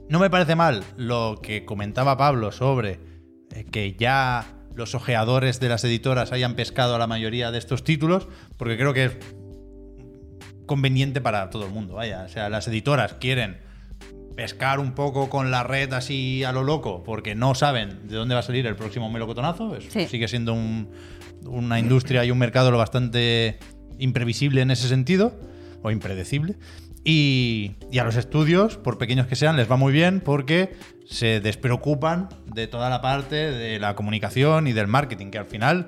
No 0.09 0.19
me 0.19 0.29
parece 0.29 0.55
mal 0.55 0.83
lo 0.95 1.39
que 1.41 1.65
comentaba 1.65 2.17
Pablo 2.17 2.51
sobre 2.51 2.99
eh, 3.51 3.65
que 3.65 3.93
ya 3.93 4.56
los 4.77 4.93
ojeadores 4.95 5.59
de 5.59 5.69
las 5.69 5.83
editoras 5.83 6.31
hayan 6.31 6.53
pescado 6.55 6.95
a 6.95 6.99
la 6.99 7.07
mayoría 7.07 7.51
de 7.51 7.57
estos 7.57 7.83
títulos, 7.83 8.27
porque 8.57 8.77
creo 8.77 8.93
que 8.93 9.05
es 9.05 9.17
conveniente 10.65 11.19
para 11.21 11.49
todo 11.49 11.65
el 11.65 11.71
mundo. 11.71 11.95
Vaya, 11.95 12.23
o 12.25 12.29
sea, 12.29 12.49
las 12.49 12.67
editoras 12.67 13.13
quieren 13.13 13.57
pescar 14.35 14.79
un 14.79 14.91
poco 14.93 15.29
con 15.29 15.49
la 15.49 15.63
red 15.63 15.91
así 15.93 16.43
a 16.43 16.51
lo 16.51 16.63
loco, 16.63 17.03
porque 17.03 17.33
no 17.33 17.55
saben 17.55 18.07
de 18.07 18.15
dónde 18.15 18.35
va 18.35 18.41
a 18.41 18.43
salir 18.43 18.67
el 18.67 18.75
próximo 18.75 19.09
melocotonazo. 19.09 19.75
Eso 19.75 19.89
Sí. 19.89 20.05
sigue 20.07 20.27
siendo 20.27 20.53
un- 20.53 20.89
una 21.45 21.79
industria 21.79 22.23
y 22.23 22.29
un 22.31 22.37
mercado 22.37 22.69
lo 22.69 22.77
bastante 22.77 23.57
imprevisible 23.97 24.61
en 24.61 24.69
ese 24.69 24.87
sentido, 24.87 25.33
o 25.81 25.89
impredecible. 25.89 26.55
Y, 27.09 27.77
a 27.97 28.03
los 28.03 28.17
estudios, 28.17 28.75
por 28.75 28.97
pequeños 28.97 29.27
que 29.27 29.37
sean, 29.37 29.55
les 29.55 29.71
va 29.71 29.77
muy 29.77 29.93
bien 29.93 30.19
porque 30.19 30.75
se 31.07 31.39
despreocupan 31.39 32.27
de 32.53 32.67
toda 32.67 32.89
la 32.89 33.01
parte 33.01 33.35
de 33.49 33.79
la 33.79 33.95
comunicación 33.95 34.67
y 34.67 34.73
del 34.73 34.87
marketing, 34.87 35.27
que 35.31 35.37
al 35.37 35.45
final 35.45 35.87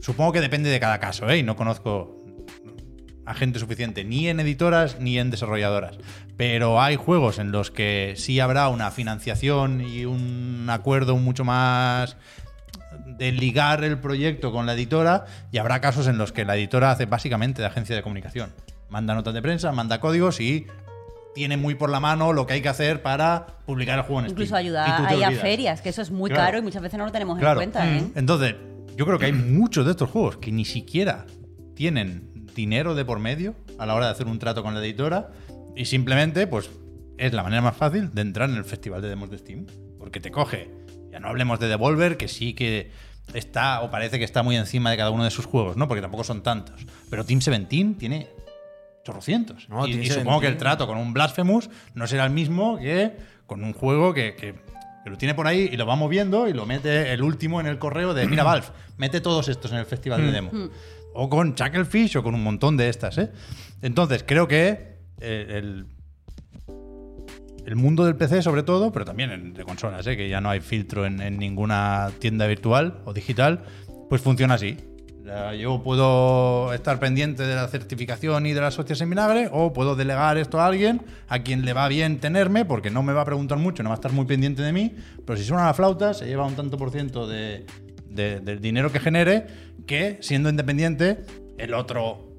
supongo 0.00 0.32
que 0.32 0.40
depende 0.40 0.68
de 0.68 0.80
cada 0.80 0.98
caso, 0.98 1.30
¿eh? 1.30 1.38
Y 1.38 1.42
no 1.44 1.54
conozco 1.54 2.18
gente 3.34 3.60
suficiente, 3.60 4.02
ni 4.02 4.26
en 4.26 4.40
editoras 4.40 4.98
ni 4.98 5.16
en 5.16 5.30
desarrolladoras. 5.30 5.96
Pero 6.36 6.82
hay 6.82 6.96
juegos 6.96 7.38
en 7.38 7.52
los 7.52 7.70
que 7.70 8.14
sí 8.16 8.40
habrá 8.40 8.68
una 8.68 8.90
financiación 8.90 9.80
y 9.80 10.06
un 10.06 10.66
acuerdo 10.68 11.16
mucho 11.18 11.44
más 11.44 12.16
de 13.06 13.30
ligar 13.30 13.84
el 13.84 14.00
proyecto 14.00 14.50
con 14.50 14.66
la 14.66 14.74
editora 14.74 15.26
y 15.52 15.58
habrá 15.58 15.80
casos 15.80 16.08
en 16.08 16.18
los 16.18 16.32
que 16.32 16.44
la 16.44 16.56
editora 16.56 16.90
hace 16.90 17.06
básicamente 17.06 17.62
de 17.62 17.68
agencia 17.68 17.94
de 17.94 18.02
comunicación. 18.02 18.50
Manda 18.88 19.14
notas 19.14 19.34
de 19.34 19.42
prensa, 19.42 19.72
manda 19.72 20.00
códigos 20.00 20.40
y 20.40 20.66
tiene 21.34 21.56
muy 21.56 21.74
por 21.74 21.90
la 21.90 21.98
mano 22.00 22.32
lo 22.32 22.46
que 22.46 22.54
hay 22.54 22.62
que 22.62 22.68
hacer 22.68 23.02
para 23.02 23.46
publicar 23.66 23.98
el 23.98 24.04
juego 24.04 24.20
en 24.20 24.26
Incluso 24.30 24.50
Steam. 24.50 24.58
Ayudar 24.60 25.06
ahí 25.06 25.22
a 25.22 25.30
ferias, 25.32 25.80
que 25.80 25.88
eso 25.88 26.00
es 26.02 26.10
muy 26.10 26.30
Claro. 26.30 26.44
caro 26.44 26.58
y 26.58 26.62
muchas 26.62 26.80
veces 26.82 26.96
no 26.98 27.04
lo 27.06 27.12
tenemos 27.12 27.38
Claro. 27.38 27.60
en 27.60 27.70
cuenta. 27.72 27.96
¿eh? 27.96 28.04
Entonces, 28.14 28.54
yo 28.96 29.04
creo 29.04 29.18
que 29.18 29.26
hay 29.26 29.32
muchos 29.32 29.84
de 29.84 29.90
estos 29.90 30.08
juegos 30.10 30.36
que 30.36 30.52
ni 30.52 30.64
siquiera 30.64 31.26
tienen 31.74 32.46
dinero 32.54 32.94
de 32.94 33.04
por 33.04 33.18
medio 33.18 33.56
a 33.78 33.86
la 33.86 33.94
hora 33.94 34.06
de 34.06 34.12
hacer 34.12 34.28
un 34.28 34.38
trato 34.38 34.62
con 34.62 34.74
la 34.74 34.80
editora 34.80 35.30
y 35.74 35.86
simplemente, 35.86 36.46
pues, 36.46 36.70
es 37.18 37.32
la 37.32 37.42
manera 37.42 37.62
más 37.62 37.76
fácil 37.76 38.12
de 38.14 38.20
entrar 38.22 38.48
en 38.48 38.56
el 38.56 38.64
festival 38.64 39.02
de 39.02 39.08
demos 39.08 39.28
de 39.30 39.38
Steam. 39.38 39.66
Porque 39.98 40.20
te 40.20 40.30
coge, 40.30 40.70
ya 41.10 41.18
no 41.18 41.28
hablemos 41.28 41.58
de 41.58 41.66
Devolver, 41.66 42.16
que 42.16 42.28
sí 42.28 42.54
que 42.54 42.92
está 43.32 43.80
o 43.80 43.90
parece 43.90 44.18
que 44.20 44.24
está 44.24 44.44
muy 44.44 44.54
encima 44.56 44.90
de 44.92 44.96
cada 44.98 45.10
uno 45.10 45.24
de 45.24 45.30
sus 45.30 45.46
juegos, 45.46 45.76
¿no? 45.76 45.88
Porque 45.88 46.02
tampoco 46.02 46.22
son 46.22 46.42
tantos. 46.44 46.86
Pero 47.10 47.24
Team 47.24 47.40
17 47.40 47.94
tiene 47.98 48.28
chorrocientos. 49.04 49.68
No, 49.68 49.86
y 49.86 49.92
supongo 50.18 50.40
que 50.40 50.46
el 50.46 50.54
17. 50.54 50.58
trato 50.58 50.86
con 50.86 50.98
un 50.98 51.12
Blasphemous 51.12 51.70
no 51.94 52.06
será 52.06 52.24
el 52.24 52.32
mismo 52.32 52.78
que 52.78 53.12
con 53.46 53.62
un 53.62 53.72
juego 53.72 54.12
que, 54.14 54.34
que- 54.34 54.54
que 55.04 55.10
lo 55.10 55.18
tiene 55.18 55.34
por 55.34 55.46
ahí 55.46 55.68
y 55.70 55.76
lo 55.76 55.84
va 55.84 55.96
moviendo 55.96 56.48
y 56.48 56.54
lo 56.54 56.64
mete 56.64 57.12
el 57.12 57.20
último 57.22 57.60
en 57.60 57.66
el 57.66 57.78
correo 57.78 58.14
de, 58.14 58.26
mira 58.26 58.42
Valve, 58.42 58.66
mete 58.96 59.20
todos 59.20 59.48
estos 59.50 59.70
en 59.70 59.76
el 59.76 59.84
festival 59.84 60.22
de 60.22 60.32
demo. 60.32 60.50
O 61.12 61.28
con 61.28 61.54
Chucklefish 61.54 62.16
o 62.16 62.22
con 62.22 62.34
un 62.34 62.42
montón 62.42 62.78
de 62.78 62.88
estas, 62.88 63.18
¿eh? 63.18 63.30
Entonces, 63.82 64.24
creo 64.26 64.48
que 64.48 64.96
eh, 65.20 65.46
el, 65.58 65.86
el 67.66 67.76
mundo 67.76 68.04
del 68.06 68.16
PC 68.16 68.40
sobre 68.42 68.62
todo, 68.62 68.92
pero 68.92 69.04
también 69.04 69.30
en- 69.30 69.52
de 69.54 69.64
consolas, 69.64 70.06
¿eh? 70.06 70.16
que 70.16 70.28
ya 70.28 70.40
no 70.40 70.48
hay 70.50 70.60
filtro 70.60 71.04
en, 71.06 71.20
en 71.20 71.38
ninguna 71.38 72.10
tienda 72.18 72.46
virtual 72.46 73.00
o 73.04 73.12
digital, 73.12 73.62
pues 74.08 74.22
funciona 74.22 74.54
así. 74.54 74.76
Yo 75.58 75.82
puedo 75.82 76.74
estar 76.74 76.98
pendiente 77.00 77.44
de 77.46 77.54
la 77.54 77.66
certificación 77.68 78.44
y 78.44 78.52
de 78.52 78.60
las 78.60 78.78
hostias 78.78 79.00
en 79.00 79.08
vinagre, 79.08 79.48
o 79.50 79.72
puedo 79.72 79.96
delegar 79.96 80.36
esto 80.36 80.60
a 80.60 80.66
alguien 80.66 81.00
a 81.28 81.38
quien 81.42 81.64
le 81.64 81.72
va 81.72 81.88
bien 81.88 82.18
tenerme, 82.18 82.66
porque 82.66 82.90
no 82.90 83.02
me 83.02 83.14
va 83.14 83.22
a 83.22 83.24
preguntar 83.24 83.56
mucho, 83.56 83.82
no 83.82 83.88
va 83.88 83.94
a 83.94 83.96
estar 83.96 84.12
muy 84.12 84.26
pendiente 84.26 84.60
de 84.62 84.72
mí, 84.72 84.94
pero 85.24 85.38
si 85.38 85.44
suena 85.44 85.64
la 85.64 85.72
flauta, 85.74 86.12
se 86.12 86.26
lleva 86.26 86.44
un 86.44 86.54
tanto 86.54 86.76
por 86.76 86.90
ciento 86.90 87.26
de- 87.26 87.64
del 88.10 88.60
dinero 88.60 88.92
que 88.92 89.00
genere, 89.00 89.46
que 89.86 90.18
siendo 90.20 90.48
independiente, 90.50 91.24
el 91.58 91.72
otro 91.74 92.34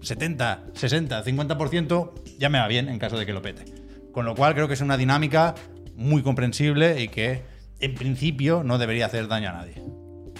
70, 0.00 0.64
60, 0.72 1.22
50% 1.22 2.12
ya 2.38 2.48
me 2.48 2.58
va 2.58 2.66
bien 2.66 2.88
en 2.88 2.98
caso 2.98 3.18
de 3.18 3.26
que 3.26 3.32
lo 3.32 3.42
pete. 3.42 3.64
Con 4.10 4.24
lo 4.24 4.34
cual 4.34 4.54
creo 4.54 4.68
que 4.68 4.74
es 4.74 4.80
una 4.80 4.96
dinámica 4.96 5.54
muy 5.96 6.22
comprensible 6.22 7.00
y 7.02 7.08
que 7.08 7.42
en 7.78 7.94
principio 7.94 8.62
no 8.64 8.78
debería 8.78 9.06
hacer 9.06 9.28
daño 9.28 9.50
a 9.50 9.52
nadie. 9.52 9.74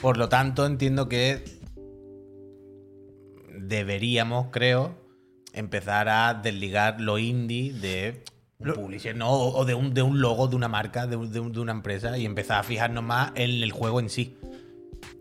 Por 0.01 0.17
lo 0.17 0.29
tanto, 0.29 0.67
entiendo 0.67 1.09
que 1.09 1.45
deberíamos, 3.77 4.49
creo, 4.51 4.95
empezar 5.55 6.09
a 6.11 6.35
desligar 6.35 7.01
lo 7.01 7.19
indie 7.19 7.73
de 7.73 8.23
un 8.59 8.75
publisher, 8.75 9.17
¿no? 9.17 9.31
O 9.33 9.65
de 9.65 9.75
un, 9.75 9.95
de 9.95 10.03
un 10.03 10.21
logo 10.21 10.47
de 10.47 10.57
una 10.57 10.69
marca, 10.69 11.07
de, 11.07 11.17
un- 11.17 11.33
de 11.33 11.41
un- 11.41 11.53
de 11.53 11.61
una 11.61 11.73
empresa, 11.73 12.17
y 12.19 12.27
empezar 12.27 12.61
a 12.61 12.63
fijarnos 12.63 13.03
más 13.03 13.33
en 13.35 13.51
el 13.63 13.73
juego 13.73 13.99
en 13.99 14.09
sí. 14.11 14.37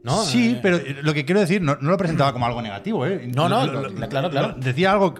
¿No? 0.03 0.23
Sí, 0.23 0.51
Eh, 0.55 0.59
pero 0.61 0.79
lo 1.01 1.13
que 1.13 1.25
quiero 1.25 1.39
decir, 1.41 1.61
no, 1.61 1.77
no 1.79 1.89
lo 1.91 1.97
presentaba 1.97 2.33
como 2.33 2.45
algo 2.45 2.61
negativo, 2.61 3.05
¿eh? 3.05 3.29
No, 3.33 3.47
no, 3.49 3.65
Lo- 3.65 3.81
lo- 3.83 3.89
lo- 3.89 4.09
claro, 4.09 4.29
claro. 4.29 4.55
Decía 4.59 4.91
algo, 4.91 5.15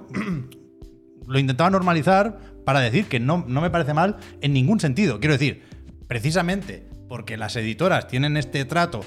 lo 1.28 1.40
intentaba 1.40 1.70
normalizar 1.70 2.38
para 2.66 2.80
decir 2.82 3.06
que 3.06 3.20
no, 3.20 3.46
no 3.48 3.62
me 3.62 3.70
parece 3.70 3.94
mal 3.94 4.18
en 4.42 4.54
ningún 4.54 4.80
sentido. 4.80 5.20
Quiero 5.20 5.34
decir, 5.34 5.64
precisamente 6.08 6.86
porque 7.08 7.38
las 7.38 7.56
editoras 7.56 8.08
tienen 8.08 8.38
este 8.38 8.66
trato 8.66 9.02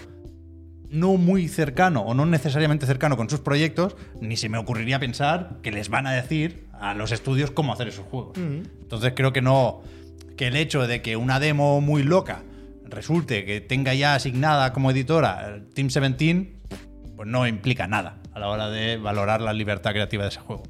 no 0.95 1.17
muy 1.17 1.49
cercano 1.49 2.03
o 2.03 2.15
no 2.15 2.25
necesariamente 2.25 2.87
cercano 2.87 3.17
con 3.17 3.29
sus 3.29 3.41
proyectos, 3.41 3.97
ni 4.21 4.37
se 4.37 4.49
me 4.49 4.59
ocurriría 4.59 5.01
pensar 5.01 5.59
que 5.63 5.73
les 5.73 5.89
van 5.89 6.07
a 6.07 6.13
decir 6.13 6.69
a 6.73 6.95
los 6.95 7.11
estudios 7.11 7.51
cómo 7.51 7.73
hacer 7.73 7.89
esos 7.89 8.07
juegos. 8.07 8.39
Entonces 8.39 9.13
creo 9.17 9.33
que 9.33 9.43
no, 9.43 9.83
que 10.37 10.47
el 10.47 10.57
hecho 10.57 10.87
de 10.87 11.03
que 11.03 11.17
una 11.17 11.41
demo 11.41 11.81
muy 11.81 12.05
loca 12.05 12.43
resulte 12.85 13.45
que 13.45 13.61
tenga 13.61 13.93
ya 13.95 14.15
asignada 14.15 14.73
como 14.73 14.91
editora 14.93 15.61
Team 15.75 15.89
17, 15.89 16.53
pues 17.17 17.29
no 17.29 17.47
implica 17.47 17.89
nada 17.89 18.21
a 18.33 18.39
la 18.39 18.49
hora 18.49 18.71
de 18.71 18.97
valorar 18.97 19.41
la 19.41 19.53
libertad 19.53 19.91
creativa 19.91 20.23
de 20.23 20.29
ese 20.29 20.41
juego. 20.41 20.63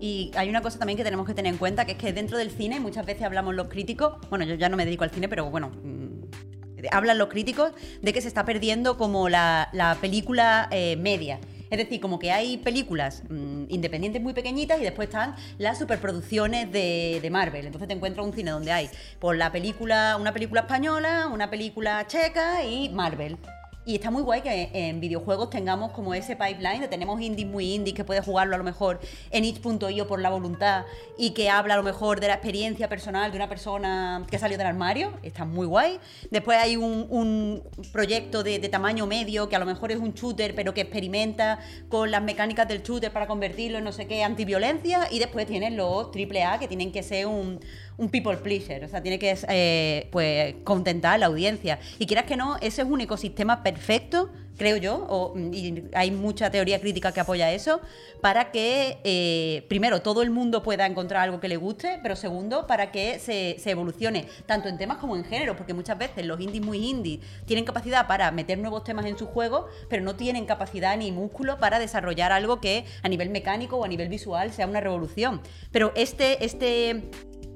Y 0.00 0.32
hay 0.34 0.50
una 0.50 0.60
cosa 0.60 0.78
también 0.78 0.96
que 0.98 1.04
tenemos 1.04 1.26
que 1.26 1.32
tener 1.32 1.52
en 1.52 1.58
cuenta, 1.58 1.86
que 1.86 1.92
es 1.92 1.98
que 1.98 2.12
dentro 2.12 2.36
del 2.36 2.50
cine 2.50 2.80
muchas 2.80 3.06
veces 3.06 3.22
hablamos 3.22 3.54
los 3.54 3.68
críticos, 3.68 4.16
bueno, 4.28 4.44
yo 4.44 4.56
ya 4.56 4.68
no 4.68 4.76
me 4.76 4.84
dedico 4.84 5.04
al 5.04 5.10
cine, 5.10 5.28
pero 5.28 5.48
bueno, 5.48 5.70
mm, 5.70 6.51
hablan 6.90 7.18
los 7.18 7.28
críticos 7.28 7.72
de 8.00 8.12
que 8.12 8.20
se 8.20 8.28
está 8.28 8.44
perdiendo 8.44 8.96
como 8.96 9.28
la, 9.28 9.68
la 9.72 9.96
película 10.00 10.68
eh, 10.70 10.96
media. 10.96 11.38
Es 11.70 11.78
decir, 11.78 12.00
como 12.00 12.18
que 12.18 12.30
hay 12.30 12.58
películas 12.58 13.22
mm, 13.30 13.64
independientes 13.68 14.20
muy 14.20 14.34
pequeñitas 14.34 14.78
y 14.78 14.84
después 14.84 15.08
están 15.08 15.34
las 15.56 15.78
superproducciones 15.78 16.70
de, 16.70 17.18
de 17.22 17.30
Marvel. 17.30 17.64
Entonces 17.64 17.88
te 17.88 17.94
encuentras 17.94 18.26
un 18.26 18.34
cine 18.34 18.50
donde 18.50 18.72
hay 18.72 18.90
por 19.18 19.36
la 19.36 19.50
película, 19.52 20.18
una 20.20 20.34
película 20.34 20.62
española, 20.62 21.28
una 21.32 21.48
película 21.48 22.06
checa 22.06 22.62
y 22.62 22.90
Marvel. 22.90 23.38
Y 23.84 23.96
está 23.96 24.12
muy 24.12 24.22
guay 24.22 24.42
que 24.42 24.70
en 24.72 25.00
videojuegos 25.00 25.50
tengamos 25.50 25.90
como 25.90 26.14
ese 26.14 26.36
pipeline 26.36 26.80
de 26.80 26.86
tenemos 26.86 27.20
indies 27.20 27.48
muy 27.48 27.74
indies 27.74 27.96
que 27.96 28.04
puedes 28.04 28.24
jugarlo 28.24 28.54
a 28.54 28.58
lo 28.58 28.62
mejor 28.62 29.00
en 29.32 29.44
itch.io 29.44 30.06
por 30.06 30.20
la 30.20 30.30
voluntad 30.30 30.84
y 31.18 31.30
que 31.30 31.50
habla 31.50 31.74
a 31.74 31.76
lo 31.78 31.82
mejor 31.82 32.20
de 32.20 32.28
la 32.28 32.34
experiencia 32.34 32.88
personal 32.88 33.32
de 33.32 33.36
una 33.36 33.48
persona 33.48 34.24
que 34.30 34.38
salió 34.38 34.56
del 34.56 34.68
armario. 34.68 35.18
Está 35.24 35.44
muy 35.44 35.66
guay. 35.66 35.98
Después 36.30 36.58
hay 36.58 36.76
un, 36.76 37.62
proyecto 37.92 38.44
de, 38.44 38.60
de 38.60 38.68
tamaño 38.68 39.06
medio 39.06 39.48
que 39.48 39.56
a 39.56 39.58
lo 39.58 39.66
mejor 39.66 39.90
es 39.90 39.98
un 39.98 40.14
shooter 40.14 40.54
pero 40.54 40.74
que 40.74 40.82
experimenta 40.82 41.58
con 41.88 42.12
las 42.12 42.22
mecánicas 42.22 42.68
del 42.68 42.82
shooter 42.82 43.12
para 43.12 43.26
convertirlo 43.26 43.78
en 43.78 43.84
no 43.84 43.90
sé 43.90 44.06
qué 44.06 44.22
antiviolencia. 44.22 45.08
Y 45.10 45.18
después 45.18 45.46
tienes 45.46 45.72
los 45.72 46.06
AAA 46.06 46.60
que 46.60 46.68
tienen 46.68 46.92
que 46.92 47.02
ser 47.02 47.26
un, 47.26 47.58
un 47.96 48.08
people 48.08 48.36
pleaser. 48.36 48.84
O 48.84 48.88
sea, 48.88 49.02
tiene 49.02 49.18
que 49.18 49.36
eh, 49.48 50.08
pues 50.10 50.54
contentar 50.64 51.14
a 51.14 51.18
la 51.18 51.26
audiencia. 51.26 51.78
Y 51.98 52.06
quieras 52.06 52.26
que 52.26 52.36
no, 52.36 52.56
ese 52.60 52.82
es 52.82 52.88
un 52.88 53.00
ecosistema 53.00 53.62
perfecto, 53.62 54.30
creo 54.56 54.76
yo, 54.76 55.34
y 55.52 55.84
hay 55.94 56.10
mucha 56.10 56.50
teoría 56.50 56.80
crítica 56.80 57.10
que 57.12 57.20
apoya 57.20 57.50
eso, 57.50 57.80
para 58.20 58.52
que, 58.52 58.98
eh, 59.02 59.64
primero, 59.68 60.02
todo 60.02 60.22
el 60.22 60.30
mundo 60.30 60.62
pueda 60.62 60.86
encontrar 60.86 61.22
algo 61.22 61.40
que 61.40 61.48
le 61.48 61.56
guste, 61.56 61.98
pero 62.02 62.14
segundo, 62.14 62.66
para 62.66 62.92
que 62.92 63.18
se, 63.18 63.56
se 63.58 63.70
evolucione, 63.70 64.26
tanto 64.46 64.68
en 64.68 64.78
temas 64.78 64.98
como 64.98 65.16
en 65.16 65.24
género, 65.24 65.56
porque 65.56 65.74
muchas 65.74 65.98
veces 65.98 66.26
los 66.26 66.40
indies 66.40 66.64
muy 66.64 66.86
indies 66.86 67.20
tienen 67.46 67.64
capacidad 67.64 68.06
para 68.06 68.30
meter 68.30 68.58
nuevos 68.58 68.84
temas 68.84 69.06
en 69.06 69.18
su 69.18 69.26
juego, 69.26 69.66
pero 69.88 70.02
no 70.02 70.14
tienen 70.14 70.44
capacidad 70.46 70.96
ni 70.96 71.10
músculo 71.10 71.58
para 71.58 71.78
desarrollar 71.78 72.30
algo 72.30 72.60
que 72.60 72.84
a 73.02 73.08
nivel 73.08 73.30
mecánico 73.30 73.78
o 73.78 73.84
a 73.84 73.88
nivel 73.88 74.08
visual 74.08 74.52
sea 74.52 74.66
una 74.66 74.80
revolución. 74.80 75.40
Pero 75.72 75.92
este, 75.96 76.44
este 76.44 77.10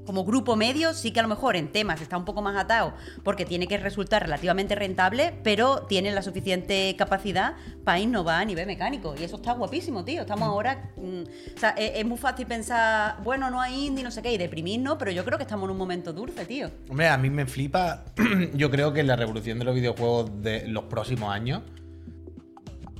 como 0.06 0.24
grupo 0.24 0.56
medio 0.56 0.94
sí 0.94 1.10
que 1.10 1.20
a 1.20 1.22
lo 1.22 1.28
mejor 1.28 1.56
en 1.56 1.68
temas 1.72 2.00
está 2.00 2.16
un 2.16 2.24
poco 2.24 2.42
más 2.42 2.56
atado 2.56 2.94
porque 3.22 3.44
tiene 3.44 3.66
que 3.66 3.76
resultar 3.76 4.22
relativamente 4.22 4.74
rentable, 4.74 5.34
pero 5.42 5.82
tiene 5.82 6.10
la 6.12 6.22
suficiente 6.22 6.94
capacidad 6.96 7.54
para 7.84 7.98
innovar 7.98 8.42
a 8.42 8.44
nivel 8.44 8.66
mecánico. 8.66 9.14
Y 9.18 9.24
eso 9.24 9.36
está 9.36 9.52
guapísimo, 9.52 10.04
tío. 10.04 10.22
Estamos 10.22 10.48
ahora... 10.48 10.90
mm, 10.96 11.22
o 11.56 11.58
sea, 11.58 11.70
es, 11.70 11.92
es 11.96 12.06
muy 12.06 12.18
fácil 12.18 12.46
pensar, 12.46 13.22
bueno, 13.22 13.50
no 13.50 13.60
hay 13.60 13.86
indie, 13.86 14.04
no 14.04 14.10
sé 14.10 14.22
qué, 14.22 14.32
y 14.32 14.38
deprimirnos, 14.38 14.96
pero 14.98 15.10
yo 15.10 15.24
creo 15.24 15.38
que 15.38 15.44
estamos 15.44 15.66
en 15.66 15.72
un 15.72 15.78
momento 15.78 16.12
dulce, 16.12 16.46
tío. 16.46 16.70
Hombre, 16.88 17.08
a 17.08 17.18
mí 17.18 17.30
me 17.30 17.46
flipa. 17.46 18.04
Yo 18.54 18.70
creo 18.70 18.92
que 18.92 19.02
la 19.02 19.16
revolución 19.16 19.58
de 19.58 19.64
los 19.64 19.74
videojuegos 19.74 20.42
de 20.42 20.66
los 20.68 20.84
próximos 20.84 21.32
años 21.32 21.62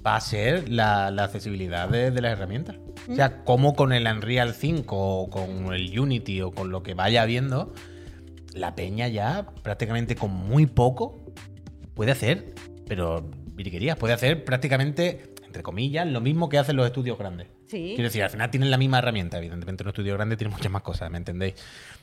va 0.07 0.17
a 0.17 0.21
ser 0.21 0.69
la, 0.69 1.11
la 1.11 1.25
accesibilidad 1.25 1.89
de, 1.89 2.11
de 2.11 2.21
las 2.21 2.33
herramientas. 2.33 2.77
O 3.11 3.15
sea, 3.15 3.45
como 3.45 3.75
con 3.75 3.93
el 3.93 4.07
Unreal 4.07 4.55
5 4.55 4.97
o 4.97 5.31
con 5.31 5.73
el 5.75 5.99
Unity 5.99 6.43
o 6.43 6.53
con 6.53 6.71
lo 6.71 6.83
que 6.83 6.95
vaya 6.95 7.25
viendo, 7.25 7.73
la 8.55 8.75
peña 8.75 9.09
ya 9.09 9.47
prácticamente 9.63 10.17
con 10.17 10.31
muy 10.33 10.67
poco 10.67 11.25
puede 11.95 12.13
hacer, 12.13 12.55
pero 12.87 13.29
virguerías, 13.47 13.97
puede 13.97 14.15
hacer 14.15 14.45
prácticamente, 14.45 15.35
entre 15.45 15.63
comillas, 15.63 16.07
lo 16.07 16.21
mismo 16.21 16.49
que 16.49 16.59
hacen 16.59 16.77
los 16.77 16.87
estudios 16.87 17.19
grandes. 17.19 17.49
Sí. 17.67 17.93
Quiero 17.95 18.05
decir, 18.05 18.23
al 18.23 18.31
final 18.31 18.51
tienen 18.51 18.71
la 18.71 18.77
misma 18.77 18.99
herramienta. 18.99 19.39
Evidentemente, 19.39 19.83
un 19.83 19.89
estudio 19.89 20.15
grande 20.15 20.37
tiene 20.37 20.55
muchas 20.55 20.71
más 20.71 20.83
cosas, 20.83 21.11
¿me 21.11 21.19
entendéis? 21.19 21.55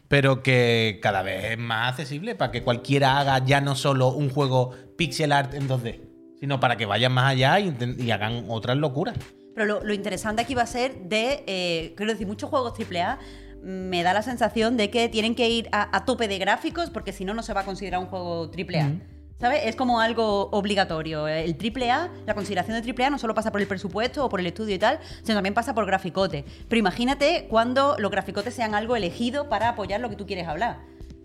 Pero 0.08 0.44
que 0.44 1.00
cada 1.02 1.22
vez 1.22 1.52
es 1.52 1.58
más 1.58 1.92
accesible 1.92 2.36
para 2.36 2.52
que 2.52 2.64
cualquiera 2.64 3.20
haga 3.20 3.44
ya 3.46 3.62
no 3.62 3.76
solo 3.76 4.10
un 4.10 4.30
juego 4.30 4.72
pixel 4.98 5.32
art 5.32 5.54
en 5.54 5.70
2D, 5.70 6.13
sino 6.44 6.60
para 6.60 6.76
que 6.76 6.86
vayan 6.86 7.14
más 7.14 7.32
allá 7.32 7.58
y, 7.58 8.12
hagan 8.12 8.48
otras 8.50 8.76
locuras. 8.76 9.16
Pero 9.56 9.66
lo, 9.66 9.82
lo 9.82 9.94
interesante 9.94 10.42
aquí 10.42 10.54
va 10.54 10.64
a 10.64 10.68
ser 10.68 10.94
de, 11.04 11.46
eh, 11.48 11.94
quiero 11.96 12.12
decir, 12.12 12.28
muchos 12.28 12.50
juegos 12.50 12.74
AAA 12.78 13.18
mm, 13.64 13.68
me 13.88 14.04
da 14.04 14.12
la 14.12 14.24
sensación 14.24 14.76
de 14.76 14.90
que 14.90 15.08
tienen 15.08 15.36
que 15.36 15.48
ir 15.48 15.70
a, 15.72 15.96
a 15.96 16.04
tope 16.04 16.28
de 16.28 16.40
gráficos 16.40 16.90
porque 16.90 17.14
si 17.14 17.24
no, 17.24 17.34
no 17.34 17.44
se 17.44 17.54
va 17.54 17.62
a 17.62 17.64
considerar 17.64 18.02
un 18.02 18.08
juego 18.08 18.52
AAA. 18.52 18.88
O 18.88 19.40
¿Sabes? 19.40 19.62
Es 19.64 19.78
como 19.78 20.02
algo 20.02 20.50
obligatorio. 20.52 21.30
El 21.30 21.56
AAA, 21.56 22.10
la 22.26 22.34
consideración 22.34 22.82
de 22.82 22.92
AAA 22.92 23.10
no 23.10 23.20
solo 23.20 23.34
pasa 23.34 23.50
por 23.50 23.62
el 23.62 23.68
presupuesto 23.68 24.26
o 24.26 24.28
por 24.28 24.42
el 24.42 24.48
estudio 24.48 24.76
y 24.76 24.80
tal, 24.80 25.00
sino 25.22 25.36
también 25.36 25.54
pasa 25.54 25.74
por 25.74 25.86
graficote. 25.86 26.44
Pero 26.68 26.78
imagínate 26.78 27.48
cuando 27.50 27.96
los 28.00 28.12
graficotes 28.12 28.54
sean 28.54 28.76
algo 28.76 28.98
elegido 28.98 29.48
para 29.48 29.70
apoyar 29.70 30.02
lo 30.02 30.10
que 30.10 30.18
tú 30.18 30.26
quieres 30.26 30.50
hablar. 30.50 30.80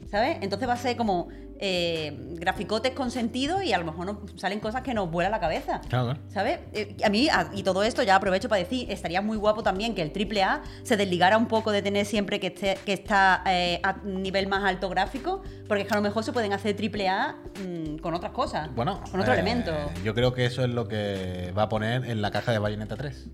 ¿Sabes? 0.09 0.39
Entonces 0.43 0.69
va 0.69 0.75
a 0.75 0.77
ser 0.77 0.97
como 0.97 1.29
eh, 1.59 2.17
graficotes 2.37 2.93
con 2.93 3.11
sentido 3.11 3.63
y 3.63 3.73
a 3.73 3.79
lo 3.79 3.85
mejor 3.85 4.07
nos 4.07 4.17
salen 4.41 4.61
cosas 4.61 4.83
que 4.83 4.95
nos 4.95 5.11
vuelan 5.11 5.33
la 5.33 5.41
cabeza. 5.41 5.81
Claro. 5.89 6.17
¿Sabes? 6.29 6.61
Eh, 6.73 6.97
a 7.05 7.09
mí, 7.09 7.29
a- 7.29 7.51
y 7.55 7.63
todo 7.63 7.83
esto 7.83 8.03
ya 8.03 8.17
aprovecho 8.17 8.49
para 8.49 8.61
decir, 8.63 8.91
estaría 8.91 9.21
muy 9.23 9.37
guapo 9.37 9.63
también 9.63 9.95
que 9.95 10.03
el 10.03 10.13
AAA 10.13 10.63
se 10.83 10.97
desligara 10.97 11.37
un 11.37 11.47
poco 11.47 11.73
de 11.73 11.83
tener 11.83 12.07
siempre 12.07 12.39
que, 12.41 12.49
esté, 12.49 12.79
que 12.87 12.93
está 12.93 13.43
eh, 13.47 13.81
a 13.83 13.97
nivel 14.05 14.47
más 14.47 14.65
alto 14.65 14.89
gráfico, 14.89 15.43
porque 15.67 15.83
es 15.83 15.89
que 15.89 15.95
a 15.95 15.97
lo 15.97 16.03
mejor 16.03 16.25
se 16.25 16.33
pueden 16.33 16.53
hacer 16.53 16.77
AAA 16.77 17.37
mm, 17.67 17.97
con 17.99 18.15
otras 18.15 18.33
cosas. 18.33 18.75
Bueno, 18.75 19.01
Con 19.11 19.21
otro 19.21 19.33
eh, 19.33 19.37
elemento. 19.37 19.73
Yo 20.05 20.15
creo 20.15 20.33
que 20.35 20.47
eso 20.47 20.63
es 20.63 20.71
lo 20.71 20.87
que 20.89 21.53
va 21.57 21.65
a 21.65 21.69
poner 21.69 22.05
en 22.05 22.23
la 22.23 22.31
caja 22.31 22.53
de 22.53 22.59
Bayonetta 22.59 22.97
3. 22.97 23.27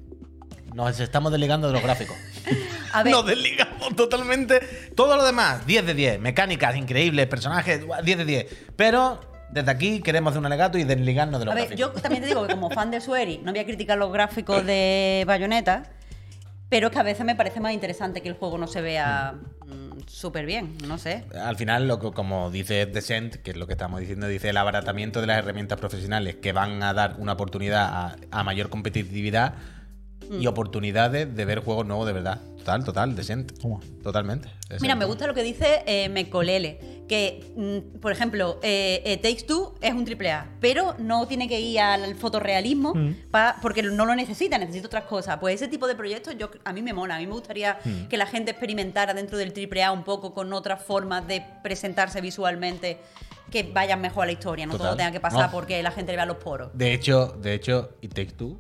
Nos 0.74 0.98
estamos 0.98 1.30
desligando 1.30 1.68
de 1.68 1.72
los 1.74 1.82
gráficos. 1.82 2.16
A 2.92 3.02
ver, 3.02 3.12
Nos 3.12 3.26
desligamos 3.26 3.96
totalmente. 3.96 4.60
Todo 4.94 5.16
lo 5.16 5.24
demás, 5.24 5.66
10 5.66 5.86
de 5.86 5.94
10. 5.94 6.20
Mecánicas 6.20 6.76
increíbles, 6.76 7.26
personajes, 7.26 7.84
guau, 7.84 8.02
10 8.02 8.18
de 8.18 8.24
10. 8.24 8.46
Pero 8.76 9.20
desde 9.50 9.70
aquí 9.70 10.00
queremos 10.00 10.30
hacer 10.30 10.40
un 10.40 10.46
alegato 10.46 10.78
y 10.78 10.84
desligarnos 10.84 11.38
de 11.40 11.46
los 11.46 11.52
a 11.52 11.56
ver, 11.56 11.76
yo 11.76 11.90
también 11.90 12.22
te 12.22 12.28
digo 12.28 12.46
que 12.46 12.54
como 12.54 12.70
fan 12.70 12.90
de 12.90 13.00
Sueri 13.00 13.38
no 13.38 13.52
voy 13.52 13.60
a 13.60 13.64
criticar 13.64 13.96
los 13.96 14.12
gráficos 14.12 14.66
de 14.66 15.22
Bayonetta, 15.26 15.84
pero 16.68 16.90
que 16.90 16.98
a 16.98 17.04
veces 17.04 17.24
me 17.24 17.36
parece 17.36 17.60
más 17.60 17.72
interesante 17.72 18.20
que 18.20 18.28
el 18.28 18.34
juego 18.34 18.58
no 18.58 18.66
se 18.66 18.80
vea 18.80 19.34
mm, 19.66 20.08
súper 20.08 20.44
bien, 20.44 20.76
no 20.88 20.98
sé. 20.98 21.24
Al 21.40 21.56
final, 21.56 21.86
lo 21.86 22.00
que, 22.00 22.10
como 22.10 22.50
dice 22.50 22.86
Descent, 22.86 23.36
que 23.36 23.52
es 23.52 23.56
lo 23.56 23.68
que 23.68 23.74
estamos 23.74 24.00
diciendo, 24.00 24.26
dice 24.26 24.50
el 24.50 24.56
abaratamiento 24.56 25.20
de 25.20 25.28
las 25.28 25.38
herramientas 25.38 25.78
profesionales 25.78 26.36
que 26.36 26.52
van 26.52 26.82
a 26.82 26.92
dar 26.92 27.14
una 27.18 27.34
oportunidad 27.34 27.84
a, 27.84 28.16
a 28.32 28.42
mayor 28.42 28.70
competitividad 28.70 29.54
Mm. 30.30 30.40
y 30.42 30.46
oportunidades 30.46 31.34
de 31.34 31.44
ver 31.44 31.60
juegos 31.64 31.86
nuevos 31.86 32.06
de 32.06 32.12
verdad. 32.12 32.40
Total, 32.58 32.82
total, 32.84 33.14
Descent. 33.14 33.52
Totalmente. 34.02 34.48
Mira, 34.80 34.94
me 34.94 35.04
gusta 35.04 35.26
lo 35.26 35.34
que 35.34 35.42
dice 35.42 35.82
eh, 35.86 36.08
Mecolele, 36.08 37.04
que, 37.06 37.52
mm, 37.54 37.98
por 38.00 38.10
ejemplo, 38.10 38.58
eh, 38.62 39.02
eh, 39.04 39.18
Takes 39.18 39.42
Two 39.46 39.74
es 39.82 39.92
un 39.92 40.06
triple 40.06 40.32
A, 40.32 40.48
pero 40.60 40.94
no 40.98 41.26
tiene 41.28 41.46
que 41.46 41.60
ir 41.60 41.78
al 41.80 42.14
fotorrealismo 42.14 42.94
pa- 43.30 43.56
porque 43.60 43.82
no 43.82 44.06
lo 44.06 44.14
necesita, 44.14 44.56
necesita 44.56 44.86
otras 44.86 45.04
cosas. 45.04 45.36
Pues 45.38 45.56
ese 45.56 45.68
tipo 45.68 45.86
de 45.86 45.94
proyectos 45.94 46.36
yo, 46.38 46.50
a 46.64 46.72
mí 46.72 46.80
me 46.80 46.94
mola, 46.94 47.16
a 47.16 47.18
mí 47.18 47.26
me 47.26 47.32
gustaría 47.34 47.78
que 48.08 48.16
la 48.16 48.26
gente 48.26 48.52
experimentara 48.52 49.12
dentro 49.12 49.36
del 49.36 49.52
triple 49.52 49.82
A 49.84 49.92
un 49.92 50.02
poco 50.04 50.32
con 50.32 50.50
otras 50.54 50.82
formas 50.82 51.28
de 51.28 51.44
presentarse 51.62 52.22
visualmente 52.22 52.98
que 53.50 53.62
vayan 53.62 54.00
mejor 54.00 54.22
a 54.22 54.26
la 54.26 54.32
historia, 54.32 54.64
no 54.64 54.72
Total. 54.72 54.86
todo 54.88 54.96
tenga 54.96 55.12
que 55.12 55.20
pasar 55.20 55.46
No. 55.46 55.50
porque 55.52 55.82
la 55.82 55.90
gente 55.90 56.12
le 56.12 56.16
vea 56.16 56.26
los 56.26 56.38
poros. 56.38 56.70
De 56.72 56.94
hecho, 56.94 57.36
de 57.40 57.52
hecho, 57.54 57.90
It 58.00 58.14
Takes 58.14 58.32
Two, 58.32 58.58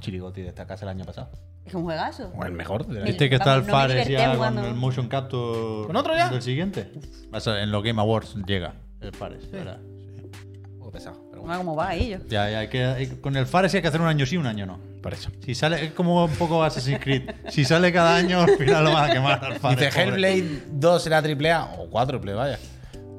Chirigoti 0.00 0.42
de 0.42 0.48
esta 0.48 0.66
casa 0.66 0.84
el 0.84 0.90
año 0.90 1.04
pasado. 1.04 1.30
Es 1.64 1.74
un 1.74 1.82
juegazo. 1.84 2.30
O 2.36 2.44
el 2.44 2.52
mejor. 2.52 2.86
de 2.86 2.94
la- 2.94 3.00
Mil- 3.00 3.08
¿Viste 3.08 3.28
que 3.28 3.36
está 3.36 3.54
el 3.54 3.60
no 3.60 3.66
me 3.66 3.72
Fares 3.72 4.06
divertí 4.06 4.12
ya 4.12 4.36
con 4.38 4.58
el 4.58 4.74
motion 4.74 5.08
capture? 5.08 5.86
¿Con 5.86 5.96
otro 5.96 6.14
ya? 6.14 6.28
¿Del 6.28 6.42
siguiente? 6.42 6.92
En 7.32 7.70
los 7.72 7.82
Game 7.82 8.00
Awards 8.00 8.36
llega 8.46 8.74
el 9.00 9.12
Fares. 9.12 9.44
Un 9.52 10.78
poco 10.78 10.92
pesado, 10.92 11.16
pero 11.30 11.42
Mira 11.42 11.56
bueno, 11.56 11.58
cómo 11.58 11.76
va 11.76 11.88
ahí 11.88 12.10
yo. 12.10 12.18
Ya, 12.28 12.48
ya, 12.50 12.58
hay 12.60 12.68
que, 12.68 12.84
hay- 12.84 13.06
con 13.20 13.36
el 13.36 13.46
Fares 13.46 13.74
hay 13.74 13.82
que 13.82 13.88
hacer 13.88 14.00
un 14.00 14.06
año 14.06 14.24
sí, 14.26 14.36
un 14.36 14.46
año 14.46 14.64
no. 14.66 14.78
por 15.02 15.12
eso. 15.12 15.30
Si 15.44 15.54
sale, 15.54 15.84
es 15.86 15.92
como 15.92 16.24
un 16.24 16.30
poco 16.36 16.62
Assassin's 16.62 17.00
Creed. 17.00 17.30
Si 17.48 17.64
sale 17.64 17.92
cada 17.92 18.14
año, 18.16 18.40
al 18.42 18.50
final 18.56 18.84
lo 18.84 18.92
van 18.92 19.10
a 19.10 19.12
quemar 19.12 19.44
al 19.44 19.58
Fares. 19.58 19.78
Dice 19.78 19.90
pobre. 19.90 20.02
Hellblade 20.30 20.62
2 20.72 21.02
será 21.02 21.22
triple 21.22 21.50
A 21.52 21.64
o 21.78 21.88
cuádruple, 21.90 22.32
vaya. 22.34 22.58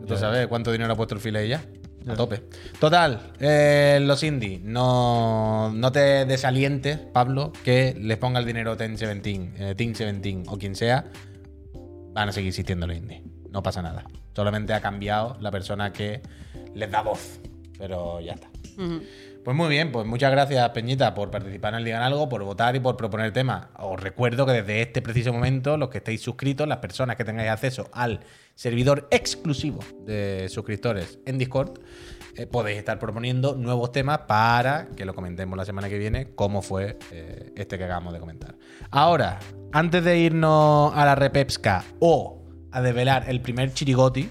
Tú 0.07 0.15
sabes 0.15 0.47
cuánto 0.47 0.71
dinero 0.71 0.93
ha 0.93 0.95
puesto 0.95 1.15
el 1.15 1.19
file 1.21 1.39
ahí 1.39 1.49
ya. 1.49 1.61
A 2.07 2.15
tope. 2.15 2.43
Total, 2.79 3.33
eh, 3.39 3.99
los 4.01 4.23
indie, 4.23 4.59
no, 4.63 5.71
no 5.73 5.91
te 5.91 6.25
desalientes, 6.25 6.97
Pablo, 6.97 7.51
que 7.63 7.95
les 7.99 8.17
ponga 8.17 8.39
el 8.39 8.45
dinero 8.45 8.77
Ten 8.77 8.95
17, 8.95 9.71
eh, 9.71 9.75
Team 9.75 9.93
17 9.93 10.43
o 10.47 10.57
quien 10.57 10.75
sea, 10.75 11.05
van 12.13 12.29
a 12.29 12.31
seguir 12.31 12.49
existiendo 12.49 12.87
los 12.87 12.95
indie. 12.95 13.23
No 13.51 13.61
pasa 13.63 13.81
nada. 13.81 14.05
Solamente 14.35 14.73
ha 14.73 14.81
cambiado 14.81 15.37
la 15.39 15.51
persona 15.51 15.91
que 15.91 16.21
les 16.73 16.91
da 16.91 17.01
voz. 17.01 17.39
Pero 17.77 18.19
ya 18.21 18.33
está. 18.33 18.49
Ujú. 18.77 19.01
Pues 19.47 19.55
muy 19.55 19.69
bien, 19.69 19.93
pues 19.93 20.05
muchas 20.05 20.29
gracias 20.29 20.69
Peñita 20.71 21.13
por 21.13 21.31
participar 21.31 21.71
en 21.71 21.77
el 21.77 21.85
Digan 21.85 22.03
Algo, 22.03 22.27
por 22.27 22.43
votar 22.43 22.75
y 22.75 22.81
por 22.81 22.97
proponer 22.97 23.31
temas. 23.31 23.67
Os 23.77 23.97
recuerdo 23.97 24.45
que 24.45 24.51
desde 24.51 24.81
este 24.81 25.01
preciso 25.01 25.31
momento, 25.31 25.77
los 25.77 25.87
que 25.87 25.99
estéis 25.99 26.19
suscritos, 26.19 26.67
las 26.67 26.79
personas 26.79 27.15
que 27.15 27.23
tengáis 27.23 27.49
acceso 27.49 27.89
al 27.93 28.19
servidor 28.55 29.07
exclusivo 29.09 29.79
de 30.05 30.47
suscriptores 30.49 31.19
en 31.25 31.37
Discord, 31.37 31.79
eh, 32.35 32.45
podéis 32.45 32.77
estar 32.77 32.99
proponiendo 32.99 33.55
nuevos 33.55 33.93
temas 33.93 34.17
para 34.27 34.89
que 34.89 35.05
lo 35.05 35.15
comentemos 35.15 35.57
la 35.57 35.63
semana 35.63 35.87
que 35.87 35.97
viene, 35.97 36.35
como 36.35 36.61
fue 36.61 36.99
eh, 37.13 37.53
este 37.55 37.77
que 37.77 37.85
acabamos 37.85 38.11
de 38.11 38.19
comentar. 38.19 38.55
Ahora, 38.91 39.39
antes 39.71 40.03
de 40.03 40.19
irnos 40.19 40.91
a 40.93 41.05
la 41.05 41.15
repepska 41.15 41.85
o 42.01 42.43
a 42.69 42.81
develar 42.81 43.29
el 43.29 43.39
primer 43.39 43.73
chirigoti, 43.73 44.29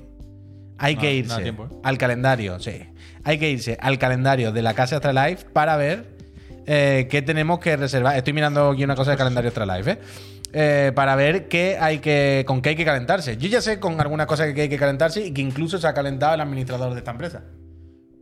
hay 0.76 0.94
No, 0.94 1.00
que 1.00 1.14
irse 1.14 1.48
¿eh? 1.48 1.54
al 1.84 1.96
calendario, 1.96 2.60
sí. 2.60 2.82
Hay 3.26 3.38
que 3.38 3.50
irse 3.50 3.76
al 3.80 3.98
calendario 3.98 4.52
de 4.52 4.62
la 4.62 4.72
Casa 4.72 4.96
Astralife 4.96 5.46
para 5.52 5.76
ver 5.76 6.06
eh, 6.64 7.08
qué 7.10 7.22
tenemos 7.22 7.58
que 7.58 7.76
reservar. 7.76 8.16
Estoy 8.16 8.32
mirando 8.32 8.70
aquí 8.70 8.84
una 8.84 8.94
cosa 8.94 9.10
del 9.10 9.18
calendario 9.18 9.48
Astralife, 9.48 9.90
¿eh? 9.90 9.98
Eh, 10.52 10.92
para 10.94 11.16
ver 11.16 11.48
qué 11.48 11.76
hay 11.80 11.98
que, 11.98 12.44
con 12.46 12.62
qué 12.62 12.68
hay 12.68 12.76
que 12.76 12.84
calentarse. 12.84 13.36
Yo 13.36 13.48
ya 13.48 13.60
sé 13.60 13.80
con 13.80 14.00
alguna 14.00 14.26
cosa 14.26 14.54
que 14.54 14.62
hay 14.62 14.68
que 14.68 14.78
calentarse 14.78 15.26
y 15.26 15.34
que 15.34 15.42
incluso 15.42 15.76
se 15.76 15.88
ha 15.88 15.92
calentado 15.92 16.34
el 16.34 16.40
administrador 16.40 16.92
de 16.92 16.98
esta 16.98 17.10
empresa. 17.10 17.42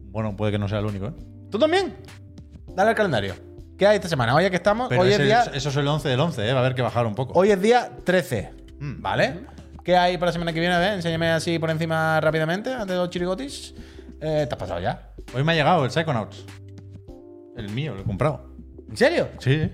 Bueno, 0.06 0.34
puede 0.38 0.52
que 0.52 0.58
no 0.58 0.68
sea 0.68 0.78
el 0.78 0.86
único, 0.86 1.08
¿eh? 1.08 1.12
¿Tú 1.50 1.58
también? 1.58 1.94
Dale 2.74 2.88
al 2.88 2.96
calendario. 2.96 3.34
¿Qué 3.76 3.86
hay 3.86 3.96
esta 3.96 4.08
semana? 4.08 4.34
Hoy 4.34 4.46
aquí 4.46 4.56
estamos. 4.56 4.88
Pero 4.88 5.02
hoy 5.02 5.12
es 5.12 5.18
día, 5.18 5.42
eso 5.52 5.68
es 5.68 5.76
el 5.76 5.86
11 5.86 6.08
del 6.08 6.20
11, 6.20 6.48
¿eh? 6.48 6.52
Va 6.54 6.60
a 6.60 6.62
haber 6.62 6.74
que 6.74 6.80
bajar 6.80 7.04
un 7.04 7.14
poco. 7.14 7.38
hoy 7.38 7.50
es 7.50 7.60
día 7.60 7.90
13. 8.04 8.52
Mm. 8.80 9.02
¿Vale? 9.02 9.40
¿Qué 9.84 9.98
hay 9.98 10.16
para 10.16 10.30
la 10.30 10.32
semana 10.32 10.54
que 10.54 10.60
viene? 10.60 10.74
A 10.74 10.78
ver, 10.78 10.94
enséñame 10.94 11.28
así 11.28 11.58
por 11.58 11.68
encima 11.68 12.18
rápidamente, 12.22 12.72
antes 12.72 12.88
de 12.88 12.96
los 12.96 13.10
chirigotis. 13.10 13.74
Eh, 14.20 14.46
¿Te 14.48 14.54
has 14.54 14.58
pasado 14.58 14.80
ya? 14.80 15.10
Hoy 15.34 15.44
me 15.44 15.52
ha 15.52 15.54
llegado 15.54 15.84
el 15.84 15.90
Psychonauts. 15.90 16.44
El 17.56 17.68
mío, 17.70 17.94
lo 17.94 18.00
he 18.00 18.04
comprado. 18.04 18.50
¿En 18.88 18.96
serio? 18.96 19.28
Sí. 19.38 19.70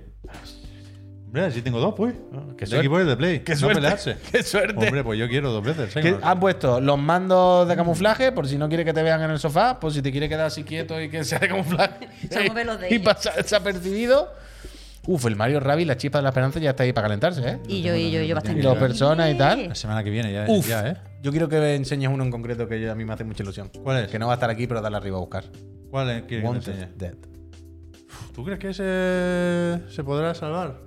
Hombre, 1.26 1.44
así 1.44 1.62
tengo 1.62 1.78
dos, 1.78 1.94
pues. 1.96 2.14
qué 2.56 2.64
el 2.64 2.70
suerte. 2.70 2.76
equipo 2.78 2.98
de 2.98 3.16
Play. 3.16 3.40
Qué 3.40 3.52
no 3.52 3.58
suerte. 3.58 3.74
pelearse. 3.76 4.16
Qué 4.32 4.42
suerte. 4.42 4.84
Hombre, 4.84 5.04
pues 5.04 5.18
yo 5.18 5.28
quiero 5.28 5.52
dos 5.52 5.62
veces 5.62 5.92
Que 5.94 6.00
Psychonauts. 6.00 6.26
han 6.26 6.40
puesto 6.40 6.80
los 6.80 6.98
mandos 6.98 7.68
de 7.68 7.76
camuflaje 7.76 8.32
por 8.32 8.48
si 8.48 8.58
no 8.58 8.68
quiere 8.68 8.84
que 8.84 8.92
te 8.92 9.02
vean 9.02 9.22
en 9.22 9.30
el 9.30 9.38
sofá, 9.38 9.78
por 9.78 9.92
si 9.92 10.02
te 10.02 10.10
quiere 10.10 10.28
quedar 10.28 10.46
así 10.46 10.64
quieto 10.64 11.00
y 11.00 11.08
que 11.08 11.22
sea 11.24 11.38
de 11.38 11.48
camuflaje. 11.48 12.08
Y 12.90 12.98
desapercibido. 12.98 14.32
Uf, 15.10 15.26
el 15.26 15.34
Mario 15.34 15.58
Rabbi, 15.58 15.84
la 15.84 15.96
chispa 15.96 16.18
de 16.18 16.22
la 16.22 16.28
esperanza 16.28 16.60
ya 16.60 16.70
está 16.70 16.84
ahí 16.84 16.92
para 16.92 17.08
calentarse, 17.08 17.42
¿eh? 17.44 17.58
Y 17.66 17.82
yo, 17.82 17.96
y 17.96 18.12
yo, 18.12 18.22
y 18.22 18.28
yo 18.28 18.36
bastante. 18.36 18.60
Y 18.60 18.62
las 18.62 18.76
personas 18.76 19.34
y 19.34 19.36
tal. 19.36 19.68
La 19.70 19.74
semana 19.74 20.04
que 20.04 20.10
viene 20.10 20.32
ya, 20.32 20.44
Uf, 20.46 20.68
ya, 20.68 20.88
¿eh? 20.88 20.96
yo 21.20 21.32
quiero 21.32 21.48
que 21.48 21.58
me 21.58 21.74
enseñes 21.74 22.08
uno 22.12 22.22
en 22.22 22.30
concreto 22.30 22.68
que 22.68 22.88
a 22.88 22.94
mí 22.94 23.04
me 23.04 23.12
hace 23.12 23.24
mucha 23.24 23.42
ilusión. 23.42 23.72
¿Cuál 23.82 24.04
es? 24.04 24.08
Que 24.08 24.20
no 24.20 24.28
va 24.28 24.34
a 24.34 24.36
estar 24.36 24.48
aquí, 24.50 24.68
pero 24.68 24.80
dale 24.80 24.96
arriba 24.96 25.16
a 25.16 25.20
buscar. 25.20 25.46
¿Cuál 25.90 26.10
es? 26.10 26.22
¿Quieres 26.22 26.28
que 26.28 26.36
te 26.36 26.46
Wanted 26.46 26.72
enseñe? 26.74 26.96
Dead. 26.96 27.14
¿Tú 28.32 28.44
crees 28.44 28.60
que 28.60 28.68
ese 28.68 29.92
se 29.92 30.04
podrá 30.04 30.32
salvar? 30.32 30.78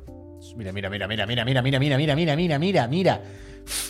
Mira, 0.56 0.72
mira, 0.72 0.90
mira, 0.90 1.06
mira, 1.06 1.28
mira, 1.28 1.44
mira, 1.44 1.62
mira, 1.62 1.80
mira, 1.80 1.98
mira, 1.98 2.16
mira, 2.16 2.58
mira, 2.58 2.88
mira, 2.88 3.22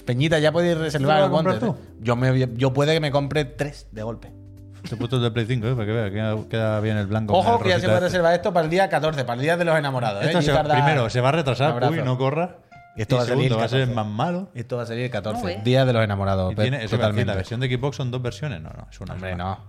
Peñita, 0.03 0.39
ya 0.39 0.51
podéis 0.51 0.79
reservar 0.79 1.19
¿Tú 1.19 1.25
el 1.25 1.31
Wanted. 1.31 1.67
¿eh? 1.67 1.73
Yo, 1.99 2.15
me, 2.15 2.47
yo 2.55 2.73
puede 2.73 2.95
que 2.95 2.99
me 2.99 3.11
compre 3.11 3.45
tres 3.45 3.87
de 3.91 4.01
golpe. 4.01 4.42
Te 4.87 4.95
he 4.95 4.97
puesto 4.97 5.15
el 5.17 5.21
de 5.23 5.31
Play 5.31 5.45
5, 5.45 5.67
¿eh? 5.67 5.73
Para 5.75 5.85
que 5.85 5.91
vea, 5.93 6.11
queda, 6.11 6.35
queda 6.49 6.79
bien 6.81 6.97
el 6.97 7.07
blanco. 7.07 7.33
Ojo 7.33 7.59
que 7.59 7.69
ya 7.69 7.75
se 7.79 7.83
puede 7.85 7.95
este. 7.95 8.05
reservar 8.07 8.33
esto 8.33 8.51
para 8.53 8.65
el 8.65 8.69
día 8.69 8.89
14, 8.89 9.23
para 9.23 9.35
el 9.35 9.41
día 9.41 9.55
de 9.57 9.65
los 9.65 9.77
enamorados. 9.77 10.23
¿eh? 10.23 10.27
Esto 10.27 10.39
Y 10.39 10.43
se 10.43 10.51
va- 10.51 10.63
tarda- 10.63 10.73
primero, 10.75 11.09
se 11.09 11.21
va 11.21 11.29
a 11.29 11.31
retrasar, 11.31 11.83
uy, 11.89 12.01
no 12.03 12.17
corra. 12.17 12.57
Esto 12.95 13.15
y 13.15 13.17
va 13.17 13.23
a 13.23 13.27
salir 13.27 13.51
va 13.51 13.63
a 13.63 13.67
ser 13.69 13.79
14. 13.87 13.95
más 13.95 14.05
malo. 14.07 14.49
Esto 14.53 14.77
va 14.77 14.83
a 14.83 14.85
salir 14.85 15.05
el 15.05 15.09
14, 15.09 15.41
No, 15.41 15.49
eh. 15.49 15.61
día 15.63 15.83
de 15.85 15.93
los 15.93 16.03
enamorados. 16.03 16.53
Tiene, 16.55 16.87
totalmente. 16.87 17.25
la 17.25 17.35
versión 17.35 17.59
de 17.59 17.67
Xbox 17.75 17.95
son 17.97 18.11
dos 18.11 18.21
versiones. 18.21 18.61
No, 18.61 18.69
no, 18.69 18.87
es 18.91 18.99
una. 19.01 19.13
Hombre, 19.13 19.31
sola. 19.31 19.43
no. 19.43 19.59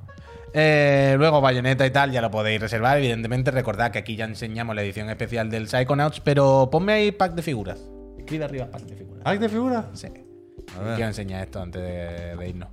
Eh, 0.52 1.14
luego 1.18 1.40
Bayonetta 1.40 1.86
y 1.86 1.90
tal, 1.90 2.12
ya 2.12 2.20
lo 2.20 2.30
podéis 2.30 2.60
reservar. 2.60 2.98
Evidentemente, 2.98 3.50
recordad 3.50 3.90
que 3.90 3.98
aquí 4.00 4.14
ya 4.16 4.24
enseñamos 4.26 4.76
la 4.76 4.82
edición 4.82 5.08
especial 5.10 5.48
del 5.50 5.68
Psychonauts, 5.68 6.20
pero 6.20 6.68
ponme 6.70 6.92
ahí 6.92 7.12
pack 7.12 7.32
de 7.34 7.42
figuras. 7.42 7.80
Escribe 8.18 8.44
arriba 8.44 8.66
pack 8.70 8.82
de 8.82 8.94
figuras. 8.96 9.24
¿Pack 9.24 9.38
de 9.40 9.48
figura? 9.48 9.84
Sí. 9.94 10.08
A 10.78 10.82
ver. 10.82 10.94
Quiero 10.94 11.08
enseñar 11.08 11.42
esto 11.42 11.60
antes 11.62 11.82
de, 11.82 12.36
de 12.36 12.48
irnos. 12.48 12.68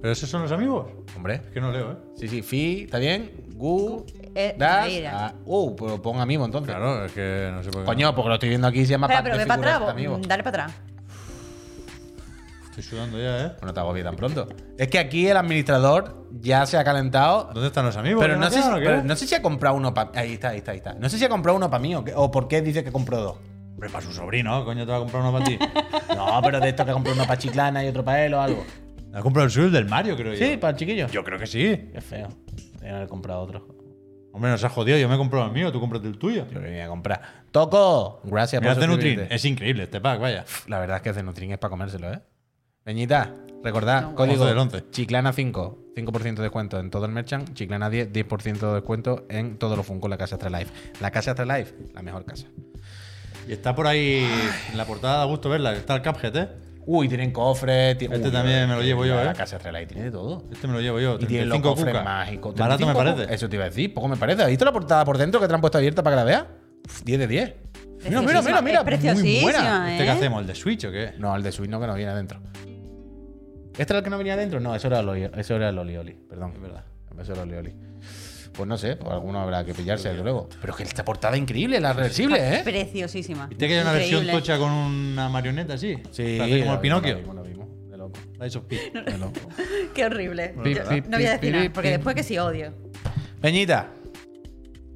¿Pero 0.00 0.12
esos 0.12 0.28
son 0.28 0.42
los 0.42 0.52
amigos? 0.52 0.86
Hombre. 1.16 1.36
Es 1.36 1.50
que 1.52 1.60
no 1.60 1.72
leo, 1.72 1.92
¿eh? 1.92 1.96
Sí, 2.16 2.28
sí, 2.28 2.42
Fi, 2.42 2.82
¿está 2.84 2.98
bien? 2.98 3.30
Gu, 3.54 4.04
Eh, 4.34 4.54
Das. 4.58 5.32
uh, 5.46 5.76
pero 5.76 6.02
pon 6.02 6.20
amigo 6.20 6.44
entonces. 6.44 6.74
Claro, 6.74 7.04
es 7.06 7.12
que 7.12 7.50
no 7.52 7.62
sé 7.62 7.70
por 7.70 7.82
qué. 7.82 7.86
Coño, 7.86 8.14
porque 8.14 8.28
lo 8.28 8.34
estoy 8.34 8.48
viendo 8.50 8.66
aquí 8.68 8.84
se 8.84 8.90
llama 8.92 9.06
Espera, 9.06 9.22
pero 9.22 9.36
ve 9.38 9.46
para 9.46 9.76
atrás, 9.76 9.90
amigo. 9.90 10.18
dale 10.26 10.42
para 10.42 10.64
atrás. 10.64 10.76
Estoy 12.70 12.82
sudando 12.82 13.18
ya, 13.18 13.46
¿eh? 13.46 13.52
Bueno, 13.60 13.72
te 13.72 13.80
agobies 13.80 14.04
tan 14.04 14.16
pronto. 14.16 14.48
Es 14.76 14.88
que 14.88 14.98
aquí 14.98 15.28
el 15.28 15.36
administrador 15.36 16.26
ya 16.40 16.66
se 16.66 16.76
ha 16.76 16.82
calentado. 16.82 17.50
¿Dónde 17.54 17.68
están 17.68 17.86
los 17.86 17.96
amigos? 17.96 18.20
Pero 18.20 18.34
¿Que 18.34 18.40
no, 18.40 18.50
sé 18.50 18.56
si, 18.56 18.62
quedan 18.68 18.82
pero 18.82 19.02
no 19.04 19.14
sé 19.16 19.26
si 19.28 19.34
ha 19.36 19.40
comprado 19.42 19.76
uno 19.76 19.94
para. 19.94 20.10
Ahí 20.18 20.32
está, 20.32 20.48
ahí 20.48 20.58
está, 20.58 20.72
ahí 20.72 20.78
está. 20.78 20.94
No 20.94 21.08
sé 21.08 21.16
si 21.18 21.24
ha 21.24 21.28
comprado 21.28 21.56
uno 21.56 21.70
para 21.70 21.80
mí 21.80 21.94
o, 21.94 22.02
qué- 22.02 22.14
o 22.16 22.32
por 22.32 22.48
qué 22.48 22.60
dice 22.62 22.82
que 22.82 22.90
compró 22.90 23.20
dos. 23.20 23.36
Hombre, 23.74 23.90
para 23.90 24.04
su 24.04 24.12
sobrino, 24.12 24.64
coño, 24.64 24.84
te 24.84 24.90
va 24.90 24.96
a 24.96 25.00
comprar 25.00 25.22
uno 25.22 25.32
para 25.32 25.44
ti. 25.44 25.56
No, 26.16 26.40
pero 26.42 26.58
de 26.60 26.68
esto 26.68 26.84
que 26.84 26.92
compró 26.92 27.12
uno 27.12 27.24
para 27.24 27.38
Chiclana 27.38 27.84
y 27.84 27.88
otro 27.88 28.04
para 28.04 28.24
él 28.26 28.34
o 28.34 28.40
algo. 28.40 28.64
¿Ha 29.14 29.20
comprado 29.22 29.46
el 29.46 29.50
suyo 29.52 29.66
el 29.66 29.72
del 29.72 29.86
Mario, 29.86 30.16
creo 30.16 30.34
yo? 30.34 30.44
Sí, 30.44 30.56
para 30.56 30.72
el 30.72 30.76
chiquillo. 30.76 31.06
Yo 31.08 31.22
creo 31.22 31.38
que 31.38 31.46
sí. 31.46 31.88
Qué 31.92 32.00
feo. 32.00 32.28
Tenía 32.78 32.80
que 32.80 32.88
haber 32.96 33.08
comprado 33.08 33.40
otro. 33.42 33.68
Hombre, 34.32 34.50
nos 34.50 34.64
ha 34.64 34.68
jodido. 34.68 34.98
Yo 34.98 35.08
me 35.08 35.14
he 35.14 35.18
comprado 35.18 35.46
el 35.46 35.52
mío, 35.52 35.70
tú 35.70 35.78
cómprate 35.78 36.08
el 36.08 36.18
tuyo. 36.18 36.44
Yo 36.46 36.50
que 36.50 36.58
venía 36.58 36.86
a 36.86 36.88
comprar. 36.88 37.22
¡Toco! 37.52 38.20
Gracias 38.24 38.60
Mira, 38.60 38.74
por 38.74 38.82
Nutrin. 38.88 39.00
suscribirte. 39.12 39.34
Es 39.34 39.44
increíble 39.44 39.84
este 39.84 40.00
pack, 40.00 40.20
vaya. 40.20 40.44
La 40.66 40.80
verdad 40.80 40.96
es 40.96 41.02
que 41.02 41.12
Zenutrin 41.14 41.52
es 41.52 41.58
para 41.58 41.70
comérselo, 41.70 42.12
¿eh? 42.12 42.20
Peñita, 42.82 43.32
recordad, 43.62 44.02
No, 44.02 44.14
código 44.16 44.42
once 44.42 44.46
del 44.46 44.58
once. 44.58 44.84
Chiclana 44.90 45.32
5, 45.32 45.78
5% 45.96 46.34
de 46.34 46.42
descuento 46.42 46.80
en 46.80 46.90
todo 46.90 47.06
el 47.06 47.12
merchant, 47.12 47.54
Chiclana 47.54 47.88
10, 47.88 48.12
10% 48.12 48.58
de 48.58 48.74
descuento 48.74 49.24
en 49.30 49.56
todos 49.56 49.76
los 49.76 49.86
Funko 49.86 50.08
en 50.08 50.10
la 50.10 50.18
casa 50.18 50.34
Astralife. 50.34 50.72
La 51.00 51.10
casa 51.12 51.30
Astralife, 51.30 51.72
la 51.94 52.02
mejor 52.02 52.24
casa. 52.26 52.46
Y 53.48 53.52
está 53.52 53.74
por 53.74 53.86
ahí 53.86 54.28
en 54.72 54.76
la 54.76 54.84
portada, 54.84 55.18
da 55.18 55.24
gusto 55.24 55.48
verla. 55.48 55.72
Está 55.74 55.94
el 55.94 56.02
Cuphead, 56.02 56.36
¿eh? 56.36 56.48
Uy, 56.86 57.08
tienen 57.08 57.30
cofres. 57.32 57.96
ti- 57.98 58.04
Este 58.06 58.16
Uy, 58.26 58.30
también 58.30 58.68
me 58.68 58.74
lo 58.74 58.82
llevo 58.82 59.06
yo, 59.06 59.14
La 59.16 59.30
¿eh? 59.30 59.34
casa 59.34 59.56
Astralife 59.56 59.86
tiene 59.86 60.04
de 60.04 60.10
todo. 60.10 60.44
Este 60.52 60.66
me 60.66 60.74
lo 60.74 60.80
llevo 60.80 61.00
yo. 61.00 61.14
Y 61.18 61.26
tiene 61.26 61.46
los 61.46 61.58
35 61.60 61.68
cofres 61.70 61.92
cuca. 61.94 62.04
mágicos. 62.04 62.54
Barato 62.54 62.86
me 62.86 62.92
35 62.92 62.98
parece. 62.98 63.22
cuca. 63.24 63.34
Eso 63.34 63.48
te 63.48 63.56
iba 63.56 63.64
a 63.64 63.68
decir, 63.68 63.94
poco 63.94 64.08
me 64.08 64.16
parece. 64.16 64.42
¿Has 64.42 64.48
visto 64.48 64.64
la 64.64 64.72
portada 64.72 65.04
por 65.04 65.16
dentro 65.18 65.40
que 65.40 65.46
te 65.46 65.52
la 65.52 65.54
han 65.56 65.60
puesto 65.60 65.78
abierta 65.78 66.02
para 66.02 66.14
que 66.16 66.18
la 66.18 66.24
veas? 66.24 66.44
Uf, 66.86 67.02
10 67.04 67.18
de 67.20 67.26
10. 67.26 67.54
Mira, 68.04 68.20
mira, 68.20 68.42
mira, 68.42 68.60
mira. 68.62 68.80
Es 68.82 69.22
Muy 69.22 69.40
buena. 69.42 69.90
¿Este 69.92 70.02
¿eh? 70.02 70.06
qué 70.06 70.10
hacemos? 70.12 70.40
¿El 70.42 70.46
de 70.46 70.54
Switch 70.54 70.84
o 70.84 70.90
qué? 70.92 71.12
No, 71.18 71.34
el 71.34 71.42
de 71.42 71.52
Switch 71.52 71.70
no, 71.70 71.80
que 71.80 71.86
no 71.86 71.94
viene 71.94 72.10
adentro. 72.10 72.40
¿Este 73.78 73.92
era 73.92 73.98
el 73.98 74.04
que 74.04 74.10
no 74.10 74.18
venía 74.18 74.34
adentro? 74.34 74.60
No, 74.60 74.74
eso 74.74 74.86
era 74.88 75.00
el 75.00 75.08
Oli, 75.08 75.28
eso 75.36 75.56
era 75.56 75.70
el 75.70 75.78
Oli 75.78 75.96
Oli, 75.96 76.12
perdón. 76.12 76.52
Es 76.54 76.60
verdad. 76.60 76.84
Eso 77.20 77.32
era 77.32 77.42
el 77.42 77.48
Oli 77.48 77.58
Oli. 77.58 77.74
Pues 78.56 78.68
no 78.68 78.78
sé, 78.78 78.96
pues 78.96 79.10
alguno 79.12 79.40
habrá 79.40 79.64
que 79.64 79.74
pillarse, 79.74 80.08
desde 80.10 80.22
luego. 80.22 80.48
Pero 80.60 80.72
es 80.72 80.76
que 80.76 80.82
esta 80.84 81.04
portada 81.04 81.34
es 81.34 81.42
increíble, 81.42 81.80
la 81.80 81.92
reversible, 81.92 82.38
¿eh? 82.58 82.60
Preciosísima. 82.62 83.46
¿Viste 83.48 83.66
que 83.66 83.74
hay 83.74 83.80
una 83.80 83.92
versión 83.92 84.22
Increíble. 84.22 84.40
tocha 84.40 84.58
con 84.58 84.70
una 84.70 85.28
marioneta 85.28 85.74
así? 85.74 85.96
Sí, 86.12 86.36
Parece 86.38 86.60
como 86.60 86.74
el 86.74 86.80
Pinocchio. 86.80 87.16
vimos, 87.18 87.34
lo 87.34 87.42
vimos, 87.42 87.68
de 87.90 87.96
loco. 87.96 88.20
Lies 88.40 88.56
of 88.56 88.64
P. 88.66 88.76
De 89.06 89.18
loco. 89.18 89.40
Qué 89.94 90.04
horrible. 90.04 90.54
Pi, 90.62 90.74
Yo 90.74 90.88
pi, 90.88 91.00
no 91.08 91.16
voy 91.16 91.26
a 91.26 91.40
pi, 91.40 91.46
decir 91.48 91.52
nada, 91.52 91.72
porque 91.72 91.88
pi. 91.88 91.94
después 91.96 92.14
que 92.14 92.22
sí 92.22 92.38
odio. 92.38 92.72
Peñita, 93.40 93.90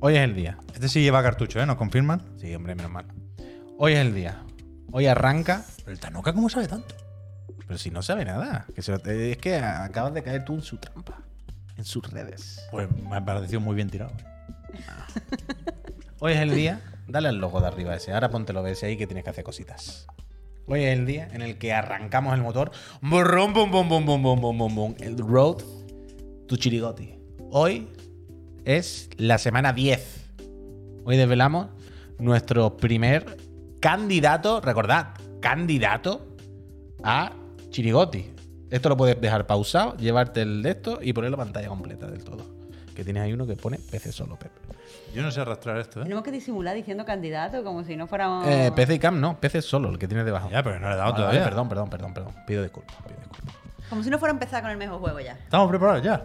hoy 0.01 0.15
es 0.17 0.21
el 0.21 0.35
día. 0.37 0.59
Este 0.73 0.89
sí 0.89 1.03
lleva 1.03 1.21
cartucho, 1.23 1.61
¿eh? 1.61 1.67
¿Nos 1.67 1.77
confirman? 1.77 2.23
Sí, 2.39 2.55
hombre, 2.55 2.75
menos 2.77 2.93
mal. 2.93 3.07
Hoy 3.77 3.95
es 3.95 3.99
el 3.99 4.15
día. 4.15 4.45
Hoy 4.93 5.07
arranca, 5.07 5.65
Pero 5.79 5.91
el 5.93 5.99
Tanoka, 5.99 6.33
¿cómo 6.33 6.49
sabe 6.49 6.69
tanto? 6.69 6.95
pero 7.67 7.77
si 7.77 7.91
no 7.91 8.01
sabe 8.03 8.25
nada. 8.25 8.65
Que 8.75 8.81
se 8.83 8.93
lo- 8.93 9.05
es 9.05 9.37
que 9.37 9.57
acabas 9.57 10.15
de 10.15 10.23
caer 10.23 10.45
tú 10.45 10.55
en 10.55 10.63
su 10.63 10.77
trampa. 10.79 11.23
En 11.79 11.85
sus 11.85 12.11
redes. 12.11 12.61
Pues 12.73 12.89
me 12.91 13.17
ha 13.17 13.25
parecido 13.25 13.61
muy 13.61 13.77
bien 13.77 13.89
tirado. 13.89 14.13
Hoy 16.19 16.33
es 16.33 16.41
el 16.41 16.53
día. 16.55 16.81
Dale 17.07 17.29
al 17.29 17.37
logo 17.37 17.61
de 17.61 17.69
arriba 17.69 17.95
ese. 17.95 18.13
Ahora 18.13 18.31
ponte 18.31 18.53
lo 18.53 18.65
ves 18.65 18.83
ahí 18.83 18.97
que 18.97 19.07
tienes 19.07 19.23
que 19.23 19.31
hacer 19.31 19.45
cositas. 19.45 20.09
Hoy 20.67 20.83
es 20.83 20.99
el 20.99 21.07
día 21.07 21.29
en 21.33 21.41
el 21.41 21.57
que 21.57 21.73
arrancamos 21.73 22.35
el 22.35 22.43
motor. 22.43 22.73
Brum, 23.01 23.55
bum, 23.55 23.71
bum, 23.71 23.89
bum, 23.89 24.05
bum, 24.05 24.23
bum, 24.23 24.41
bum, 24.41 24.59
bum, 24.59 24.75
bum. 24.75 24.95
El 24.99 25.17
road 25.19 25.63
to 26.49 26.57
Chirigoti. 26.57 27.15
Hoy 27.53 27.89
es 28.65 29.09
la 29.17 29.39
semana 29.39 29.73
10. 29.73 30.33
Hoy 31.05 31.17
desvelamos 31.17 31.69
nuestro 32.19 32.77
primer 32.77 33.39
candidato, 33.81 34.61
recordad, 34.61 35.15
candidato 35.41 36.27
a 37.05 37.33
Chirigoti. 37.71 38.38
Esto 38.71 38.89
lo 38.89 38.97
puedes 38.97 39.21
dejar 39.21 39.47
pausado, 39.47 39.97
llevarte 39.97 40.43
el 40.43 40.63
de 40.63 40.71
esto 40.71 40.99
y 41.01 41.13
poner 41.13 41.31
la 41.31 41.37
pantalla 41.37 41.69
completa 41.69 42.07
del 42.07 42.23
todo. 42.23 42.45
Que 42.95 43.05
tienes 43.05 43.23
ahí 43.23 43.33
uno 43.33 43.47
que 43.47 43.55
pone 43.57 43.79
PC 43.79 44.11
solo, 44.13 44.37
Pep. 44.37 44.51
Yo 45.15 45.23
no 45.23 45.31
sé 45.31 45.41
arrastrar 45.41 45.79
esto, 45.79 46.01
¿eh? 46.01 46.03
Tenemos 46.03 46.25
que 46.25 46.33
disimular 46.33 46.75
diciendo 46.75 47.05
candidato 47.05 47.63
como 47.63 47.85
si 47.85 47.97
no 47.97 48.07
fuéramos. 48.07 48.47
Eh, 48.47 48.73
PC 48.75 48.95
y 48.95 48.99
Cam 48.99 49.21
no, 49.21 49.39
PC 49.41 49.63
solo, 49.63 49.89
el 49.91 49.99
que 49.99 50.09
tienes 50.09 50.27
debajo. 50.27 50.51
Ya, 50.51 50.63
pero 50.63 50.81
no 50.81 50.89
le 50.89 50.95
he 50.95 50.97
dado 50.97 51.13
Vale, 51.13 51.17
todavía. 51.17 51.41
vale, 51.41 51.51
perdón, 51.51 51.69
perdón, 51.69 51.91
perdón, 51.91 52.15
perdón. 52.15 52.35
Pido 52.47 52.63
disculpas, 52.63 52.97
pido 53.07 53.19
disculpas. 53.21 53.55
Como 53.89 54.03
si 54.03 54.11
no 54.11 54.19
fuera 54.19 54.33
a 54.33 54.35
empezar 54.35 54.63
con 54.63 54.71
el 54.71 54.77
mejor 54.77 54.99
juego 54.99 55.21
ya. 55.21 55.33
¿Estamos 55.35 55.69
preparados 55.71 56.03
ya? 56.03 56.25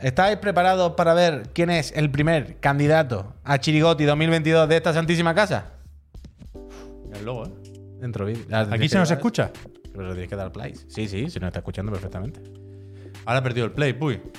¿Estáis 0.00 0.36
preparados 0.38 0.92
para 0.92 1.14
ver 1.14 1.50
quién 1.52 1.70
es 1.70 1.92
el 1.96 2.10
primer 2.10 2.58
candidato 2.60 3.34
a 3.44 3.58
Chirigoti 3.58 4.04
2022 4.04 4.68
de 4.68 4.76
esta 4.76 4.92
santísima 4.92 5.34
casa? 5.34 5.72
El 7.12 7.24
logo, 7.24 7.46
¿eh? 7.46 7.50
Dentro 8.00 8.24
vídeo. 8.24 8.44
Ah, 8.52 8.66
¿Aquí 8.70 8.88
se 8.88 8.98
nos 8.98 9.10
escucha? 9.10 9.50
Pero 9.94 10.10
tienes 10.12 10.28
que 10.28 10.36
dar 10.36 10.52
play. 10.52 10.74
Sí, 10.88 11.08
sí, 11.08 11.30
se 11.30 11.40
nos 11.40 11.48
está 11.48 11.60
escuchando 11.60 11.90
perfectamente. 11.92 12.40
Ahora 13.24 13.38
he 13.38 13.42
perdido 13.42 13.66
el 13.66 13.72
play, 13.72 13.92
puy. 13.94 14.20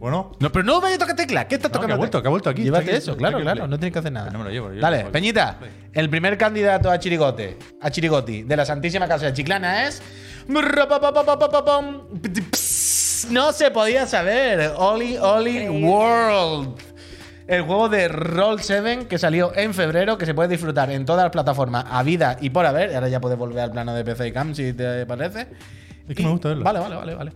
Bueno, 0.00 0.32
No, 0.40 0.50
pero 0.50 0.64
no 0.64 0.80
vayas 0.80 0.96
a 0.96 1.00
tocar 1.00 1.14
tecla. 1.14 1.46
¿Qué 1.46 1.56
estás 1.56 1.68
No, 1.70 1.72
que 1.72 1.76
tocando? 1.76 1.94
ha 1.94 1.98
vuelto, 1.98 2.22
que 2.22 2.28
ha 2.28 2.30
vuelto 2.30 2.48
aquí. 2.48 2.62
Llévate 2.62 2.96
eso, 2.96 3.14
claro, 3.18 3.38
claro. 3.40 3.66
No 3.66 3.78
tienes 3.78 3.92
que 3.92 3.98
hacer 3.98 4.10
nada. 4.10 4.30
No 4.30 4.38
me 4.38 4.44
lo 4.46 4.50
llevo, 4.50 4.72
yo 4.72 4.80
Dale. 4.80 5.04
Peñita. 5.06 5.58
El 5.92 6.08
primer 6.08 6.38
candidato 6.38 6.90
a 6.90 6.98
Chirigote, 6.98 7.58
a 7.82 7.90
Chirigoti 7.90 8.42
de 8.44 8.56
la 8.56 8.64
Santísima 8.64 9.06
Casa 9.06 9.26
de 9.26 9.34
Chiclana 9.34 9.86
es. 9.86 10.00
No 13.28 13.52
se 13.52 13.70
podía 13.70 14.06
saber. 14.06 14.72
Oli 14.78 15.18
Oli. 15.18 15.68
World. 15.68 16.76
El 17.50 17.62
juego 17.62 17.88
de 17.88 18.06
Roll 18.06 18.60
7 18.60 19.06
que 19.08 19.18
salió 19.18 19.52
en 19.56 19.74
febrero, 19.74 20.16
que 20.16 20.24
se 20.24 20.34
puede 20.34 20.48
disfrutar 20.50 20.88
en 20.92 21.04
todas 21.04 21.24
las 21.24 21.32
plataformas 21.32 21.84
a 21.90 22.04
vida 22.04 22.36
y 22.40 22.50
por 22.50 22.64
haber. 22.64 22.94
Ahora 22.94 23.08
ya 23.08 23.20
puedes 23.20 23.36
volver 23.36 23.58
al 23.64 23.72
plano 23.72 23.92
de 23.92 24.04
PC 24.04 24.28
y 24.28 24.32
Cam 24.32 24.54
si 24.54 24.72
te 24.72 25.04
parece. 25.04 25.48
Es 26.08 26.14
que 26.14 26.22
Y- 26.22 26.26
me 26.26 26.30
gusta 26.30 26.50
verlo. 26.50 26.62
Vale, 26.62 26.78
vale, 26.78 26.94
vale, 26.94 27.14
vale. 27.16 27.32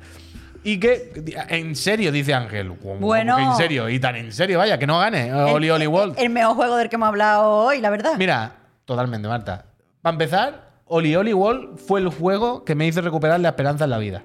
Y 0.63 0.79
que, 0.79 1.11
en 1.49 1.75
serio, 1.75 2.13
dice 2.13 2.33
Ángel. 2.33 2.69
¿Cómo- 2.69 2.81
cómo 2.81 2.99
Bueno. 3.01 3.39
En 3.41 3.57
serio, 3.57 3.89
y 3.89 3.99
tan 3.99 4.15
en 4.15 4.31
serio, 4.33 4.59
vaya, 4.59 4.79
que 4.79 4.87
no 4.87 5.01
gane. 5.01 5.35
Oli 5.35 5.69
Oli 5.71 5.89
World. 5.89 6.15
El 6.17 6.31
mejor 6.31 6.55
juego 6.55 6.77
del 6.77 6.89
que 6.89 6.95
hemos 6.95 7.09
hablado 7.09 7.51
hoy, 7.51 7.81
la 7.81 7.91
verdad. 7.91 8.13
Mira, 8.17 8.53
totalmente, 8.85 9.27
Marta. 9.27 9.65
Para 10.01 10.13
empezar, 10.15 10.71
Oli 10.87 11.17
Oli 11.17 11.35
World 11.35 11.79
fue 11.79 11.99
el 11.99 12.09
juego 12.09 12.65
que 12.65 12.77
me 12.77 12.87
hizo 12.87 13.01
recuperar 13.01 13.41
la 13.41 13.49
esperanza 13.49 13.83
en 13.83 13.91
la 13.91 13.99
vida. 13.99 14.23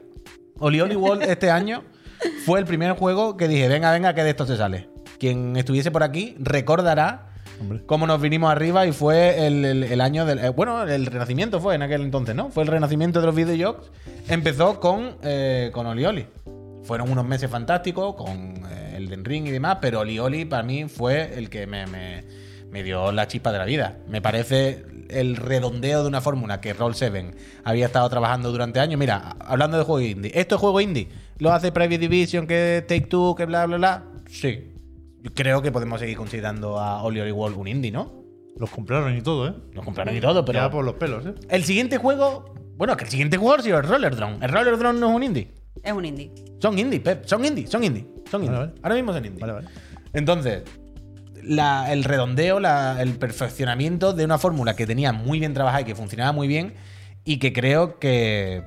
Oli 0.59 0.81
Oli 0.81 0.95
World 0.95 1.23
este 1.23 1.49
año 1.49 1.83
fue 2.45 2.59
el 2.59 2.65
primer 2.65 2.91
juego 2.91 3.35
que 3.37 3.47
dije, 3.47 3.67
venga, 3.67 3.91
venga, 3.91 4.13
que 4.13 4.23
de 4.23 4.29
esto 4.29 4.45
se 4.45 4.55
sale. 4.55 4.87
Quien 5.19 5.57
estuviese 5.57 5.91
por 5.91 6.03
aquí 6.03 6.35
recordará 6.39 7.27
Hombre. 7.59 7.81
cómo 7.85 8.07
nos 8.07 8.21
vinimos 8.21 8.51
arriba 8.51 8.85
y 8.85 8.91
fue 8.91 9.45
el, 9.47 9.65
el- 9.65 9.83
el 9.83 10.01
año 10.01 10.25
del... 10.25 10.39
eh, 10.39 10.49
bueno, 10.49 10.83
el 10.83 11.05
renacimiento 11.05 11.59
fue 11.59 11.75
en 11.75 11.81
aquel 11.81 12.01
entonces, 12.03 12.35
¿no? 12.35 12.49
Fue 12.49 12.63
el 12.63 12.69
renacimiento 12.69 13.19
de 13.19 13.25
los 13.25 13.35
videojuegos. 13.35 13.91
Empezó 14.27 14.79
con, 14.79 15.17
eh, 15.23 15.69
con 15.73 15.85
Oli 15.87 16.05
Oli. 16.05 16.25
Fueron 16.83 17.11
unos 17.11 17.25
meses 17.25 17.49
fantásticos 17.49 18.15
con 18.15 18.63
eh, 18.69 18.93
el 18.95 19.09
Den 19.09 19.25
Ring 19.25 19.45
y 19.47 19.51
demás, 19.51 19.77
pero 19.81 19.99
Oli 19.99 20.17
Oli 20.19 20.45
para 20.45 20.63
mí 20.63 20.85
fue 20.87 21.33
el 21.37 21.49
que 21.49 21.67
me, 21.67 21.85
me- 21.87 22.23
me 22.71 22.83
dio 22.83 23.11
la 23.11 23.27
chispa 23.27 23.51
de 23.51 23.57
la 23.57 23.65
vida. 23.65 23.97
Me 24.07 24.21
parece 24.21 24.85
el 25.09 25.35
redondeo 25.37 26.03
de 26.03 26.07
una 26.07 26.21
fórmula 26.21 26.61
que 26.61 26.71
Roll 26.73 26.93
7 26.95 27.31
había 27.63 27.87
estado 27.87 28.07
trabajando 28.09 28.51
durante 28.51 28.79
años. 28.79 28.99
Mira, 28.99 29.35
hablando 29.39 29.77
de 29.77 29.83
juego 29.83 29.99
indie, 30.01 30.31
¿esto 30.35 30.55
es 30.55 30.61
juego 30.61 30.79
indie? 30.79 31.09
¿Lo 31.39 31.51
hace 31.51 31.71
Private 31.71 31.97
Division, 31.97 32.45
que 32.47 32.85
Take 32.87 33.01
Two, 33.07 33.33
que 33.35 33.45
bla, 33.45 33.65
bla, 33.65 33.77
bla? 33.77 34.03
Sí. 34.29 34.68
Yo 35.21 35.33
creo 35.33 35.61
que 35.61 35.71
podemos 35.71 35.99
seguir 35.99 36.15
considerando 36.17 36.79
a 36.79 37.03
Oli 37.03 37.19
Oli 37.19 37.31
World 37.31 37.57
un 37.57 37.67
indie, 37.67 37.91
¿no? 37.91 38.23
Los 38.57 38.69
compraron 38.69 39.15
y 39.15 39.21
todo, 39.21 39.47
¿eh? 39.49 39.53
Nos 39.73 39.85
compraron 39.85 40.15
y 40.15 40.19
todo, 40.19 40.43
pero. 40.45 40.59
Ya 40.59 40.69
por 40.71 40.83
los 40.85 40.95
pelos, 40.95 41.25
¿eh? 41.25 41.33
El 41.49 41.63
siguiente 41.63 41.97
juego. 41.97 42.53
Bueno, 42.77 42.95
que 42.95 43.03
el 43.05 43.09
siguiente 43.09 43.37
juego 43.37 43.55
ha 43.55 43.61
sido 43.61 43.77
el 43.77 43.83
Roller 43.83 44.15
Drone. 44.15 44.37
El 44.41 44.49
Roller 44.51 44.77
Drone 44.77 44.99
no 44.99 45.09
es 45.09 45.15
un 45.15 45.23
indie. 45.23 45.53
Es 45.83 45.91
un 45.93 46.05
indie. 46.05 46.31
Son 46.61 46.77
indie, 46.77 46.99
Pep. 46.99 47.25
Son 47.25 47.43
indie, 47.43 47.67
son 47.67 47.83
indie. 47.83 48.07
Son 48.29 48.41
indie. 48.43 48.57
Vale, 48.57 48.67
vale. 48.71 48.79
Ahora 48.83 48.95
mismo 48.95 49.13
son 49.13 49.25
indie. 49.25 49.39
Vale, 49.41 49.53
vale. 49.53 49.67
Entonces, 50.13 50.63
la- 51.43 51.91
el 51.91 52.03
redondeo, 52.03 52.59
la- 52.59 53.01
el 53.01 53.13
perfeccionamiento 53.17 54.13
de 54.13 54.25
una 54.25 54.37
fórmula 54.37 54.75
que 54.75 54.85
tenía 54.85 55.11
muy 55.13 55.39
bien 55.39 55.53
trabajada 55.53 55.81
y 55.81 55.85
que 55.85 55.95
funcionaba 55.95 56.31
muy 56.31 56.47
bien 56.47 56.73
y 57.25 57.37
que 57.37 57.53
creo 57.53 57.99
que, 57.99 58.63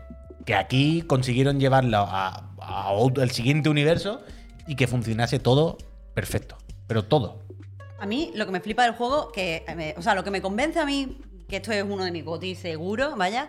que 0.46 0.54
aquí 0.54 1.02
consiguieron 1.02 1.58
llevarlo 1.60 1.98
a, 1.98 2.50
a 2.60 2.88
al 3.20 3.30
siguiente 3.30 3.68
universo 3.68 4.20
y 4.66 4.76
que 4.76 4.86
funcionase 4.86 5.38
todo 5.38 5.76
perfecto. 6.14 6.56
Pero 6.86 7.04
todo. 7.04 7.42
A 7.98 8.06
mí 8.06 8.32
lo 8.34 8.46
que 8.46 8.52
me 8.52 8.60
flipa 8.60 8.84
del 8.84 8.94
juego, 8.94 9.30
que, 9.32 9.94
o 9.96 10.02
sea, 10.02 10.14
lo 10.14 10.24
que 10.24 10.30
me 10.30 10.42
convence 10.42 10.80
a 10.80 10.84
mí, 10.84 11.18
que 11.52 11.56
esto 11.56 11.70
es 11.70 11.84
uno 11.84 12.02
de 12.02 12.10
mis 12.10 12.24
gotis 12.24 12.60
seguro, 12.60 13.14
vaya, 13.14 13.46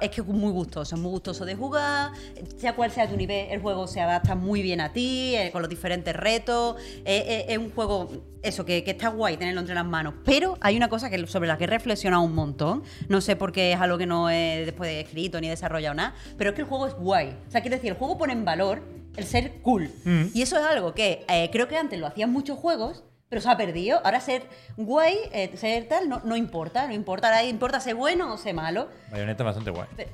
es 0.00 0.10
que 0.10 0.22
es 0.22 0.26
muy 0.26 0.50
gustoso, 0.50 0.96
es 0.96 1.00
muy 1.00 1.12
gustoso 1.12 1.44
de 1.44 1.54
jugar, 1.54 2.10
sea 2.56 2.74
cual 2.74 2.90
sea 2.90 3.08
tu 3.08 3.16
nivel, 3.16 3.52
el 3.52 3.60
juego 3.60 3.86
se 3.86 4.00
adapta 4.00 4.34
muy 4.34 4.60
bien 4.60 4.80
a 4.80 4.92
ti, 4.92 5.36
eh, 5.36 5.50
con 5.52 5.62
los 5.62 5.68
diferentes 5.68 6.16
retos, 6.16 6.74
eh, 7.04 7.24
eh, 7.28 7.46
es 7.50 7.58
un 7.58 7.70
juego, 7.70 8.10
eso, 8.42 8.64
que, 8.64 8.82
que 8.82 8.90
está 8.90 9.10
guay 9.10 9.36
tenerlo 9.36 9.60
entre 9.60 9.76
las 9.76 9.86
manos, 9.86 10.14
pero 10.24 10.58
hay 10.60 10.76
una 10.76 10.88
cosa 10.88 11.10
que, 11.10 11.24
sobre 11.28 11.46
la 11.46 11.56
que 11.56 11.64
he 11.64 11.68
reflexionado 11.68 12.24
un 12.24 12.34
montón, 12.34 12.82
no 13.08 13.20
sé 13.20 13.36
por 13.36 13.52
qué 13.52 13.72
es 13.72 13.80
algo 13.80 13.98
que 13.98 14.06
no 14.06 14.28
he 14.28 14.64
después 14.64 14.90
escrito 15.04 15.40
ni 15.40 15.48
desarrollado 15.48 15.94
nada, 15.94 16.14
pero 16.36 16.50
es 16.50 16.56
que 16.56 16.62
el 16.62 16.66
juego 16.66 16.88
es 16.88 16.94
guay, 16.94 17.36
o 17.46 17.50
sea, 17.52 17.60
quiero 17.60 17.76
decir, 17.76 17.92
el 17.92 17.96
juego 17.98 18.18
pone 18.18 18.32
en 18.32 18.44
valor 18.44 18.82
el 19.16 19.24
ser 19.24 19.62
cool, 19.62 19.92
y 20.34 20.42
eso 20.42 20.58
es 20.58 20.64
algo 20.64 20.92
que 20.92 21.24
eh, 21.28 21.50
creo 21.52 21.68
que 21.68 21.76
antes 21.76 22.00
lo 22.00 22.08
hacían 22.08 22.32
muchos 22.32 22.58
juegos, 22.58 23.04
pero 23.28 23.40
se 23.42 23.50
ha 23.50 23.56
perdido. 23.56 24.00
Ahora 24.04 24.20
ser 24.20 24.42
guay, 24.76 25.16
eh, 25.32 25.50
ser 25.56 25.86
tal, 25.88 26.08
no, 26.08 26.20
no 26.24 26.36
importa. 26.36 26.86
No 26.86 26.92
importa. 26.94 27.28
Ahora 27.28 27.44
importa 27.44 27.80
ser 27.80 27.94
bueno 27.94 28.32
o 28.32 28.36
ser 28.38 28.54
malo. 28.54 28.88
Bayonetta 29.10 29.42
es 29.42 29.46
bastante 29.46 29.70
guay. 29.70 29.88
Pero- 29.96 30.10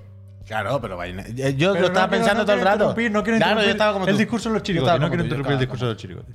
Claro, 0.47 0.79
pero 0.81 0.99
Bayonetta- 0.99 1.31
eh, 1.31 1.55
yo 1.57 1.73
Pero 1.73 1.81
lo 1.81 1.87
estaba 1.87 2.07
no 2.07 2.11
quiero- 2.11 2.11
pensando 2.11 2.41
no 2.43 2.45
todo 2.45 2.53
el 2.53 2.59
quiero 2.59 2.71
rato. 2.71 2.85
interrumpir, 2.85 3.11
No 3.12 3.23
quiero 3.23 3.37
Claro, 3.39 3.51
interrumpir 3.53 3.67
yo 3.67 3.73
estaba 3.73 3.93
como 3.95 4.05
el 4.07 4.12
tú. 4.12 4.19
discurso 4.19 4.49
de 4.51 4.53
los 4.55 4.62
chirigotes. 4.62 5.01
No 5.01 5.09
quiero 5.09 5.23
interrumpir 5.25 5.53
el 5.55 5.59
discurso 5.59 5.85
de 5.87 5.93
los 5.93 6.01
chirigotes. 6.03 6.35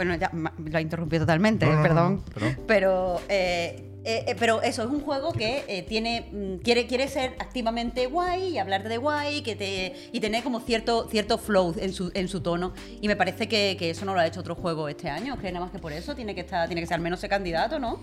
Bueno, 0.00 0.14
ya 0.16 0.30
ha 0.72 0.80
interrumpido 0.80 1.24
totalmente, 1.24 1.66
No, 1.66 1.82
perdón. 1.82 2.22
no. 2.40 2.56
Pero, 2.66 3.20
eh, 3.28 3.84
eh, 4.02 4.24
eh, 4.28 4.36
pero 4.38 4.62
eso, 4.62 4.82
es 4.82 4.88
un 4.88 5.00
juego 5.02 5.30
que 5.32 5.62
eh, 5.68 5.82
tiene 5.82 6.26
mm, 6.32 6.62
quiere, 6.62 6.86
quiere 6.86 7.06
ser 7.06 7.34
activamente 7.38 8.06
guay 8.06 8.54
y 8.54 8.58
hablarte 8.58 8.88
de 8.88 8.96
guay 8.96 9.42
que 9.42 9.56
te, 9.56 9.94
y 10.10 10.20
tener 10.20 10.42
como 10.42 10.60
cierto, 10.60 11.06
cierto 11.10 11.36
flow 11.36 11.74
en 11.78 11.92
su, 11.92 12.10
en 12.14 12.28
su 12.28 12.40
tono. 12.40 12.72
Y 13.02 13.08
me 13.08 13.16
parece 13.16 13.46
que, 13.46 13.76
que 13.78 13.90
eso 13.90 14.06
no 14.06 14.14
lo 14.14 14.20
ha 14.20 14.26
hecho 14.26 14.40
otro 14.40 14.54
juego 14.54 14.88
este 14.88 15.10
año, 15.10 15.36
que 15.38 15.52
nada 15.52 15.66
más 15.66 15.70
que 15.70 15.78
por 15.78 15.92
eso 15.92 16.14
tiene 16.14 16.34
que, 16.34 16.40
estar, 16.40 16.66
tiene 16.66 16.80
que 16.80 16.86
ser 16.86 16.94
al 16.94 17.02
menos 17.02 17.18
ese 17.20 17.28
candidato, 17.28 17.78
¿no? 17.78 18.00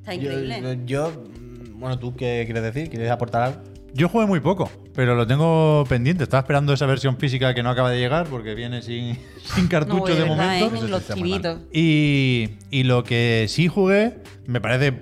Está 0.00 0.12
increíble. 0.12 0.60
Yo, 0.84 1.08
yo- 1.08 1.22
mm, 1.22 1.80
bueno, 1.80 1.98
¿tú 1.98 2.14
qué 2.14 2.42
quieres 2.44 2.62
decir? 2.64 2.90
¿Quieres 2.90 3.10
aportar 3.10 3.42
algo? 3.44 3.62
Yo 3.94 4.08
jugué 4.08 4.26
muy 4.26 4.40
poco, 4.40 4.70
pero 4.94 5.14
lo 5.14 5.26
tengo 5.26 5.84
pendiente. 5.88 6.24
Estaba 6.24 6.42
esperando 6.42 6.72
esa 6.72 6.86
versión 6.86 7.16
física 7.16 7.54
que 7.54 7.62
no 7.62 7.70
acaba 7.70 7.90
de 7.90 7.98
llegar 7.98 8.26
porque 8.26 8.54
viene 8.54 8.82
sin, 8.82 9.18
sin 9.54 9.66
cartucho 9.66 10.08
no, 10.08 10.14
de, 10.14 10.22
verdad, 10.22 11.16
momento. 11.16 11.66
y 11.72 12.82
lo 12.84 13.02
que 13.04 13.46
sí 13.48 13.68
jugué 13.68 14.18
me 14.46 14.60
parece 14.60 14.92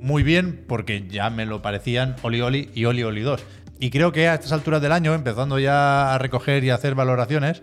muy 0.00 0.22
bien 0.22 0.64
porque 0.66 1.06
ya 1.08 1.30
me 1.30 1.46
lo 1.46 1.62
parecían 1.62 2.16
Oli 2.22 2.40
Oli 2.40 2.70
y 2.74 2.84
Oli 2.84 3.02
Oli 3.02 3.20
2. 3.20 3.42
Y 3.78 3.90
creo 3.90 4.12
que 4.12 4.28
a 4.28 4.34
estas 4.34 4.52
alturas 4.52 4.82
del 4.82 4.92
año, 4.92 5.14
empezando 5.14 5.58
ya 5.58 6.14
a 6.14 6.18
recoger 6.18 6.64
y 6.64 6.70
a 6.70 6.74
hacer 6.74 6.94
valoraciones, 6.94 7.62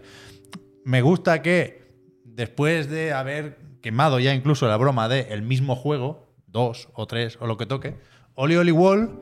me 0.84 1.02
gusta 1.02 1.42
que 1.42 1.92
después 2.24 2.90
de 2.90 3.14
haber 3.14 3.58
quemado 3.82 4.20
ya 4.20 4.34
incluso 4.34 4.68
la 4.68 4.78
broma 4.78 5.10
de 5.10 5.28
el 5.30 5.42
mismo 5.42 5.76
juego, 5.76 6.28
dos 6.48 6.90
o 6.94 7.06
tres 7.06 7.38
o 7.40 7.46
lo 7.46 7.58
que 7.58 7.66
toque, 7.66 7.98
Oli 8.34 8.56
Oli 8.56 8.72
Wall 8.72 9.20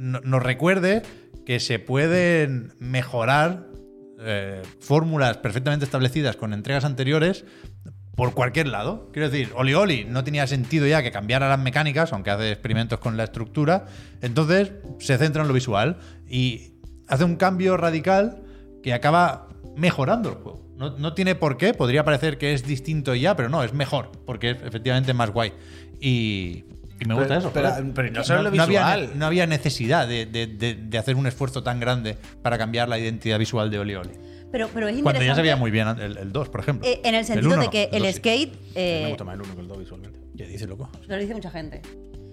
no- 0.00 0.20
nos 0.24 0.42
recuerde 0.42 1.02
que 1.44 1.60
se 1.60 1.78
pueden 1.78 2.72
mejorar 2.78 3.66
eh, 4.22 4.62
fórmulas 4.80 5.36
perfectamente 5.38 5.84
establecidas 5.84 6.36
con 6.36 6.52
entregas 6.52 6.84
anteriores 6.84 7.44
por 8.16 8.34
cualquier 8.34 8.66
lado. 8.68 9.08
Quiero 9.12 9.30
decir, 9.30 9.50
Oli 9.54 9.74
Oli 9.74 10.04
no 10.04 10.24
tenía 10.24 10.46
sentido 10.46 10.86
ya 10.86 11.02
que 11.02 11.10
cambiara 11.10 11.48
las 11.48 11.58
mecánicas, 11.58 12.12
aunque 12.12 12.30
hace 12.30 12.50
experimentos 12.50 12.98
con 12.98 13.16
la 13.16 13.24
estructura. 13.24 13.86
Entonces 14.20 14.72
se 14.98 15.16
centra 15.16 15.42
en 15.42 15.48
lo 15.48 15.54
visual 15.54 15.98
y 16.28 16.74
hace 17.08 17.24
un 17.24 17.36
cambio 17.36 17.76
radical 17.76 18.42
que 18.82 18.92
acaba 18.92 19.48
mejorando 19.76 20.28
el 20.30 20.34
juego. 20.36 20.68
No, 20.76 20.96
no 20.98 21.14
tiene 21.14 21.34
por 21.34 21.56
qué, 21.56 21.74
podría 21.74 22.04
parecer 22.04 22.38
que 22.38 22.52
es 22.52 22.66
distinto 22.66 23.14
ya, 23.14 23.36
pero 23.36 23.48
no, 23.48 23.62
es 23.62 23.72
mejor, 23.74 24.10
porque 24.26 24.50
es 24.50 24.62
efectivamente 24.62 25.12
más 25.14 25.30
guay. 25.30 25.52
Y, 26.00 26.64
y 27.00 27.04
me 27.06 27.14
gusta 27.14 27.28
Pero- 27.28 27.40
eso. 27.40 27.50
pero- 27.52 27.70
joder. 27.70 27.92
pero 27.94 28.10
no 28.12 28.24
solo 28.24 28.42
lo 28.42 28.48
había, 28.48 28.66
visual. 28.66 29.10
no 29.18 29.26
había 29.26 29.46
necesidad 29.46 30.06
de, 30.06 30.26
de- 30.26 30.46
de- 30.46 30.74
de 30.74 30.98
hacer 30.98 31.16
un 31.16 31.26
esfuerzo 31.26 31.62
tan 31.62 31.80
grande 31.80 32.16
para 32.42 32.58
cambiar 32.58 32.88
la 32.88 32.98
identidad 32.98 33.38
visual 33.38 33.70
de 33.70 33.78
Oli 33.78 33.94
Oli. 33.94 34.10
Pero, 34.52 34.68
pero 34.74 34.88
es 34.88 35.00
Cuando 35.02 35.22
ya 35.22 35.34
se 35.34 35.42
veía 35.42 35.54
muy 35.56 35.70
bien 35.70 35.86
el, 35.88 36.16
el 36.18 36.32
2, 36.32 36.48
por 36.48 36.60
ejemplo. 36.60 36.86
eh, 36.88 37.00
en 37.04 37.14
el 37.14 37.24
sentido 37.24 37.48
uno 37.50 37.60
de 37.60 37.66
no, 37.66 37.70
que 37.70 37.88
el 37.92 38.02
dos 38.02 38.08
sí. 38.12 38.16
skate. 38.18 38.52
me 38.74 39.04
eh, 39.04 39.08
gusta 39.08 39.24
más 39.24 39.34
el 39.36 39.42
1 39.42 39.54
que 39.54 39.60
el 39.60 39.68
2 39.68 39.78
visualmente. 39.78 40.18
¿Qué 40.36 40.46
dice, 40.46 40.66
loco? 40.66 40.88
Lo 41.06 41.16
dice 41.16 41.34
mucha 41.34 41.50
gente. 41.50 41.82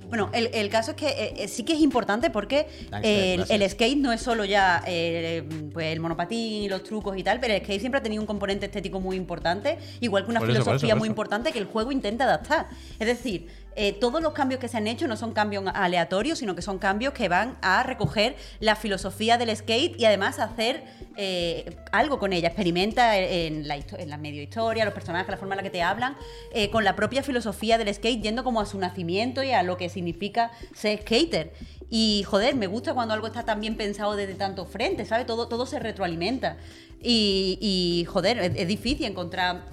Bueno, 0.09 0.30
el, 0.34 0.49
el 0.53 0.70
caso 0.70 0.91
es 0.91 0.97
que 0.97 1.07
eh, 1.09 1.34
eh, 1.43 1.47
sí 1.49 1.63
que 1.63 1.74
es 1.74 1.80
importante 1.82 2.30
porque 2.30 2.65
eh, 3.03 3.34
el, 3.49 3.61
el 3.61 3.70
skate 3.70 3.97
no 3.97 4.13
es 4.13 4.22
solo 4.22 4.45
ya 4.45 4.82
eh, 4.88 5.43
pues, 5.74 5.88
el 5.88 5.99
monopatín 5.99 6.63
y 6.63 6.70
los 6.70 6.82
trucos 6.84 7.18
y 7.18 7.24
tal, 7.24 7.39
pero 7.41 7.53
el 7.53 7.61
skate 7.61 7.82
siempre 7.82 7.99
ha 7.99 8.03
tenido 8.03 8.22
un 8.24 8.26
componente 8.26 8.65
estético 8.68 9.01
muy 9.01 9.18
importante, 9.18 9.78
igual 9.99 10.24
que 10.24 10.32
una 10.32 10.39
Por 10.39 10.49
eso, 10.49 10.59
por 10.59 10.63
filosofía 10.63 10.88
eso, 10.88 10.95
por 10.95 10.99
muy 10.99 11.07
eso. 11.07 11.11
importante 11.11 11.51
que 11.51 11.59
el 11.59 11.65
juego 11.65 11.91
intenta 11.91 12.24
adaptar. 12.24 12.68
Es 12.97 13.05
decir, 13.05 13.47
eh, 13.80 13.93
todos 13.93 14.23
los 14.23 14.34
cambios 14.34 14.59
que 14.59 14.67
se 14.67 14.75
han 14.78 14.88
hecho 14.88 15.07
no 15.07 15.15
son 15.15 15.34
cambios 15.34 15.63
aleatorios, 15.71 16.39
sino 16.39 16.55
que 16.55 16.63
son 16.63 16.80
cambios 16.80 17.13
que 17.13 17.30
van 17.30 17.59
a 17.61 17.84
recoger 17.84 18.36
la 18.59 18.75
filosofía 18.75 19.38
del 19.38 19.55
skate 19.55 19.99
y 19.99 20.05
además 20.05 20.39
hacer 20.39 20.84
eh, 21.15 21.78
algo 21.91 22.17
con 22.17 22.34
ella. 22.34 22.47
Experimenta 22.47 23.15
en 23.19 23.67
la, 23.67 23.75
en 23.75 24.21
medio 24.21 24.41
historia, 24.41 24.84
los 24.84 24.95
personajes, 24.95 25.30
la 25.30 25.38
forma 25.38 25.53
en 25.53 25.57
la 25.57 25.63
que 25.63 25.69
te 25.69 25.84
hablan, 25.84 26.17
eh, 26.55 26.71
con 26.71 26.84
la 26.84 26.95
propia 26.95 27.21
filosofía 27.21 27.78
del 27.78 27.93
skate, 27.93 28.19
yendo 28.19 28.43
como 28.43 28.61
a 28.61 28.65
su 28.65 28.80
nacimiento 28.80 29.43
y 29.43 29.51
a 29.51 29.61
lo 29.61 29.78
que 29.78 29.89
significa 29.89 30.49
ser 30.73 31.01
skater. 31.01 31.53
Y 31.88 32.23
joder, 32.23 32.55
me 32.55 32.65
gusta 32.65 32.95
cuando 32.95 33.13
algo 33.13 33.28
está 33.28 33.43
tan 33.43 33.61
bien 33.61 33.78
pensado 33.78 34.15
desde 34.15 34.34
tantos 34.34 34.67
frentes, 34.69 35.09
¿sabes? 35.09 35.28
Todo, 35.28 35.47
todo 35.47 35.67
se 35.67 35.78
retroalimenta. 35.78 36.57
Y, 36.99 38.07
joder, 38.09 38.39
es 38.39 38.67
difícil 38.67 39.05
encontrar 39.05 39.65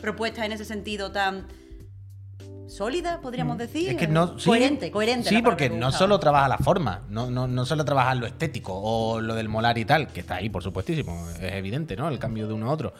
propuestas 0.00 0.46
en 0.46 0.50
ese 0.50 0.64
sentido 0.64 1.12
tan 1.12 1.46
sólidas, 2.68 3.18
podríamos 3.18 3.58
decir. 3.58 3.88
Mm. 3.88 3.90
Es 3.92 3.96
que 3.96 4.08
no. 4.08 4.38
sí, 4.38 4.48
coherente, 4.48 4.90
coherente. 4.90 5.28
Sí, 5.28 5.42
porque 5.42 5.70
no 5.70 5.92
solo 5.92 6.18
trabaja 6.18 6.48
la 6.48 6.58
forma, 6.58 7.02
no, 7.08 7.30
no, 7.30 7.46
no 7.46 7.64
solo 7.64 7.84
trabaja 7.84 8.14
lo 8.14 8.26
estético 8.26 8.72
o 8.74 9.20
lo 9.20 9.34
del 9.34 9.48
molar 9.48 9.78
y 9.78 9.84
tal, 9.84 10.08
que 10.08 10.20
está 10.20 10.36
ahí, 10.36 10.48
por 10.48 10.62
supuestísimo, 10.62 11.28
es 11.30 11.52
evidente, 11.52 11.96
¿no? 11.96 12.08
El 12.08 12.18
cambio 12.18 12.46
de 12.46 12.54
uno 12.54 12.68
a 12.68 12.72
otro. 12.72 12.92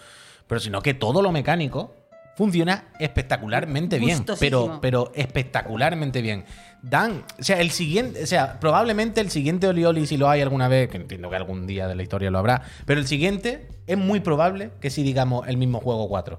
Pero 0.46 0.60
sino 0.60 0.80
que 0.80 0.94
todo 0.94 1.22
lo 1.22 1.32
mecánico 1.32 1.94
funciona 2.36 2.84
espectacularmente 3.00 3.98
bien. 3.98 4.24
Pero, 4.38 4.78
pero 4.80 5.10
espectacularmente 5.14 6.20
bien. 6.20 6.44
Dan, 6.82 7.24
o 7.40 7.42
sea, 7.42 7.60
el 7.60 7.70
siguiente, 7.70 8.22
o 8.22 8.26
sea, 8.26 8.60
probablemente 8.60 9.22
el 9.22 9.30
siguiente 9.30 9.66
Oli 9.66 9.84
Oli, 9.86 10.06
si 10.06 10.18
lo 10.18 10.28
hay 10.28 10.42
alguna 10.42 10.68
vez, 10.68 10.90
que 10.90 10.98
entiendo 10.98 11.30
que 11.30 11.36
algún 11.36 11.66
día 11.66 11.88
de 11.88 11.94
la 11.94 12.02
historia 12.02 12.30
lo 12.30 12.38
habrá, 12.38 12.62
pero 12.84 13.00
el 13.00 13.06
siguiente 13.06 13.66
es 13.86 13.96
muy 13.96 14.20
probable 14.20 14.70
que 14.80 14.90
si 14.90 15.02
digamos 15.02 15.48
el 15.48 15.56
mismo 15.56 15.80
juego 15.80 16.08
4. 16.08 16.38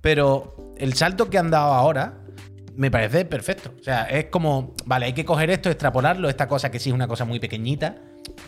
Pero 0.00 0.74
el 0.78 0.94
salto 0.94 1.28
que 1.30 1.38
han 1.38 1.50
dado 1.50 1.72
ahora 1.72 2.14
me 2.76 2.90
parece 2.90 3.24
perfecto. 3.24 3.72
O 3.78 3.82
sea, 3.82 4.04
es 4.04 4.26
como, 4.26 4.74
vale, 4.84 5.06
hay 5.06 5.12
que 5.12 5.24
coger 5.24 5.50
esto, 5.50 5.70
extrapolarlo, 5.70 6.28
esta 6.28 6.48
cosa 6.48 6.70
que 6.70 6.78
sí 6.78 6.90
es 6.90 6.94
una 6.94 7.08
cosa 7.08 7.24
muy 7.24 7.40
pequeñita. 7.40 7.96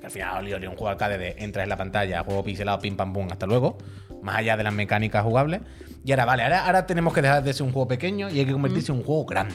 Que 0.00 0.06
al 0.06 0.12
final 0.12 0.38
Oli 0.38 0.52
Oli 0.52 0.66
un 0.66 0.74
juego 0.74 0.88
arcade 0.88 1.18
de 1.18 1.36
entras 1.38 1.64
en 1.64 1.68
la 1.68 1.76
pantalla, 1.76 2.22
juego 2.24 2.42
pixelado, 2.42 2.78
pim 2.78 2.96
pam 2.96 3.12
pum, 3.12 3.28
hasta 3.30 3.46
luego. 3.46 3.78
Más 4.22 4.36
allá 4.36 4.56
de 4.56 4.64
las 4.64 4.72
mecánicas 4.72 5.22
jugables. 5.22 5.60
Y 6.04 6.12
ahora, 6.12 6.24
vale, 6.24 6.42
ahora, 6.42 6.66
ahora 6.66 6.86
tenemos 6.86 7.12
que 7.12 7.22
dejar 7.22 7.42
de 7.42 7.52
ser 7.52 7.66
un 7.66 7.72
juego 7.72 7.88
pequeño 7.88 8.30
y 8.30 8.38
hay 8.38 8.46
que 8.46 8.52
convertirse 8.52 8.92
en 8.92 8.98
un 8.98 9.04
juego 9.04 9.24
grande. 9.26 9.54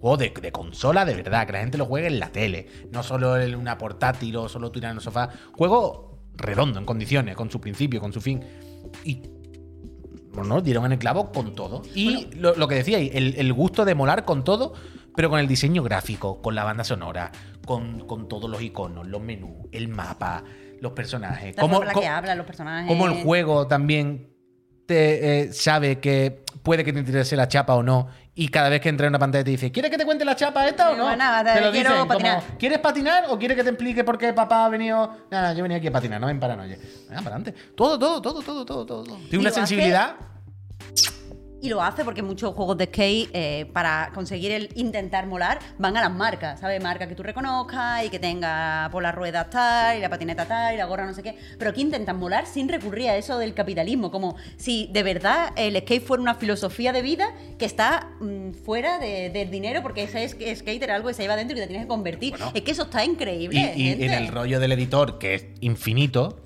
Juego 0.00 0.16
de, 0.16 0.30
de 0.30 0.52
consola 0.52 1.04
de 1.04 1.14
verdad, 1.14 1.46
que 1.46 1.52
la 1.52 1.60
gente 1.60 1.76
lo 1.76 1.86
juegue 1.86 2.06
en 2.06 2.20
la 2.20 2.30
tele. 2.30 2.66
No 2.90 3.02
solo 3.02 3.38
en 3.38 3.54
una 3.54 3.76
portátil 3.76 4.36
o 4.36 4.48
solo 4.48 4.72
tirar 4.72 4.92
en 4.92 4.96
el 4.96 5.02
sofá. 5.02 5.28
Juego 5.52 6.18
redondo, 6.34 6.78
en 6.78 6.86
condiciones, 6.86 7.36
con 7.36 7.50
su 7.50 7.60
principio, 7.60 8.00
con 8.00 8.12
su 8.12 8.20
fin. 8.20 8.42
Y 9.04 9.22
bueno, 10.32 10.60
dieron 10.60 10.86
en 10.86 10.92
el 10.92 10.98
clavo 10.98 11.32
con 11.32 11.54
todo. 11.54 11.82
Y 11.94 12.34
lo, 12.36 12.54
lo 12.56 12.68
que 12.68 12.76
decíais, 12.76 13.10
el, 13.14 13.34
el 13.36 13.52
gusto 13.52 13.84
de 13.84 13.94
molar 13.94 14.24
con 14.24 14.44
todo, 14.44 14.74
pero 15.14 15.30
con 15.30 15.40
el 15.40 15.48
diseño 15.48 15.82
gráfico, 15.82 16.40
con 16.40 16.54
la 16.54 16.64
banda 16.64 16.84
sonora, 16.84 17.32
con, 17.66 18.06
con 18.06 18.28
todos 18.28 18.48
los 18.48 18.62
iconos, 18.62 19.06
los 19.06 19.20
menús, 19.20 19.66
el 19.72 19.88
mapa, 19.88 20.44
los 20.80 20.92
personajes. 20.92 21.56
La 21.56 21.64
en 21.64 21.86
la 21.86 21.94
que 22.28 22.34
los 22.36 22.46
personajes. 22.46 22.88
cómo 22.88 23.06
el 23.06 23.22
juego 23.22 23.66
también 23.66 24.29
te 24.90 25.42
eh, 25.42 25.52
sabe 25.52 26.00
que 26.00 26.42
puede 26.64 26.84
que 26.84 26.92
te 26.92 26.98
interese 26.98 27.36
la 27.36 27.46
chapa 27.46 27.76
o 27.76 27.82
no. 27.82 28.08
Y 28.34 28.48
cada 28.48 28.68
vez 28.68 28.80
que 28.80 28.88
entra 28.88 29.06
en 29.06 29.12
una 29.12 29.20
pantalla 29.20 29.44
te 29.44 29.50
dice, 29.52 29.70
¿quieres 29.70 29.88
que 29.88 29.96
te 29.96 30.04
cuente 30.04 30.24
la 30.24 30.34
chapa 30.34 30.66
esta 30.66 30.90
o 30.90 30.96
no? 30.96 31.10
No, 31.10 31.16
nada, 31.16 31.54
te 31.54 31.60
lo 31.60 31.70
quiero 31.70 31.90
dicen 31.90 31.92
como, 31.92 32.08
patinar. 32.08 32.42
¿quieres 32.58 32.78
patinar 32.80 33.24
o 33.28 33.38
quieres 33.38 33.56
que 33.56 33.62
te 33.62 33.70
explique 33.70 34.02
por 34.02 34.18
qué 34.18 34.32
papá 34.32 34.64
ha 34.64 34.68
venido? 34.68 35.16
Nada, 35.30 35.52
yo 35.52 35.62
venía 35.62 35.78
aquí 35.78 35.86
a 35.86 35.92
patinar, 35.92 36.20
no 36.20 36.26
ven 36.26 36.40
paranoia. 36.40 36.76
Venga, 36.76 37.22
para 37.22 37.36
adelante. 37.36 37.54
Todo, 37.76 38.00
todo, 38.00 38.20
todo, 38.20 38.42
todo, 38.42 38.66
todo, 38.66 38.84
todo. 38.84 39.16
Tiene 39.28 39.38
una 39.38 39.52
sensibilidad. 39.52 40.16
Y 41.62 41.68
lo 41.68 41.82
hace 41.82 42.04
porque 42.04 42.22
muchos 42.22 42.54
juegos 42.54 42.78
de 42.78 42.86
skate, 42.86 43.28
eh, 43.34 43.66
para 43.72 44.10
conseguir 44.14 44.50
el 44.52 44.70
intentar 44.76 45.26
molar, 45.26 45.58
van 45.78 45.96
a 45.96 46.00
las 46.00 46.10
marcas, 46.10 46.60
¿sabes? 46.60 46.82
Marcas 46.82 47.06
que 47.08 47.14
tú 47.14 47.22
reconozcas 47.22 48.04
y 48.04 48.08
que 48.08 48.18
tenga 48.18 48.88
por 48.90 49.02
las 49.02 49.14
ruedas 49.14 49.50
tal, 49.50 49.98
y 49.98 50.00
la 50.00 50.08
patineta 50.08 50.46
tal, 50.46 50.74
y 50.74 50.78
la 50.78 50.86
gorra 50.86 51.04
no 51.04 51.12
sé 51.12 51.22
qué. 51.22 51.36
Pero 51.58 51.70
aquí 51.70 51.82
intentan 51.82 52.18
molar 52.18 52.46
sin 52.46 52.68
recurrir 52.68 53.10
a 53.10 53.16
eso 53.16 53.36
del 53.38 53.52
capitalismo, 53.52 54.10
como 54.10 54.36
si 54.56 54.88
de 54.92 55.02
verdad 55.02 55.50
el 55.56 55.76
skate 55.78 56.02
fuera 56.02 56.22
una 56.22 56.34
filosofía 56.34 56.92
de 56.92 57.02
vida 57.02 57.28
que 57.58 57.66
está 57.66 58.08
mm, 58.20 58.52
fuera 58.64 58.98
de- 58.98 59.28
del 59.30 59.50
dinero, 59.50 59.82
porque 59.82 60.04
ese 60.04 60.24
es, 60.24 60.32
skate 60.60 60.82
era 60.82 60.94
algo 60.94 61.08
que 61.08 61.14
se 61.14 61.22
lleva 61.22 61.36
dentro 61.36 61.54
y 61.54 61.60
que 61.60 61.62
te 61.62 61.68
tienes 61.68 61.84
que 61.84 61.88
convertir. 61.88 62.30
Bueno. 62.30 62.52
es 62.54 62.62
que 62.62 62.70
eso 62.70 62.84
está 62.84 63.04
increíble. 63.04 63.74
Y, 63.76 63.82
y 63.82 63.88
gente. 63.90 64.06
en 64.06 64.12
el 64.14 64.28
rollo 64.28 64.60
del 64.60 64.72
editor, 64.72 65.18
que 65.18 65.34
es 65.34 65.46
infinito, 65.60 66.40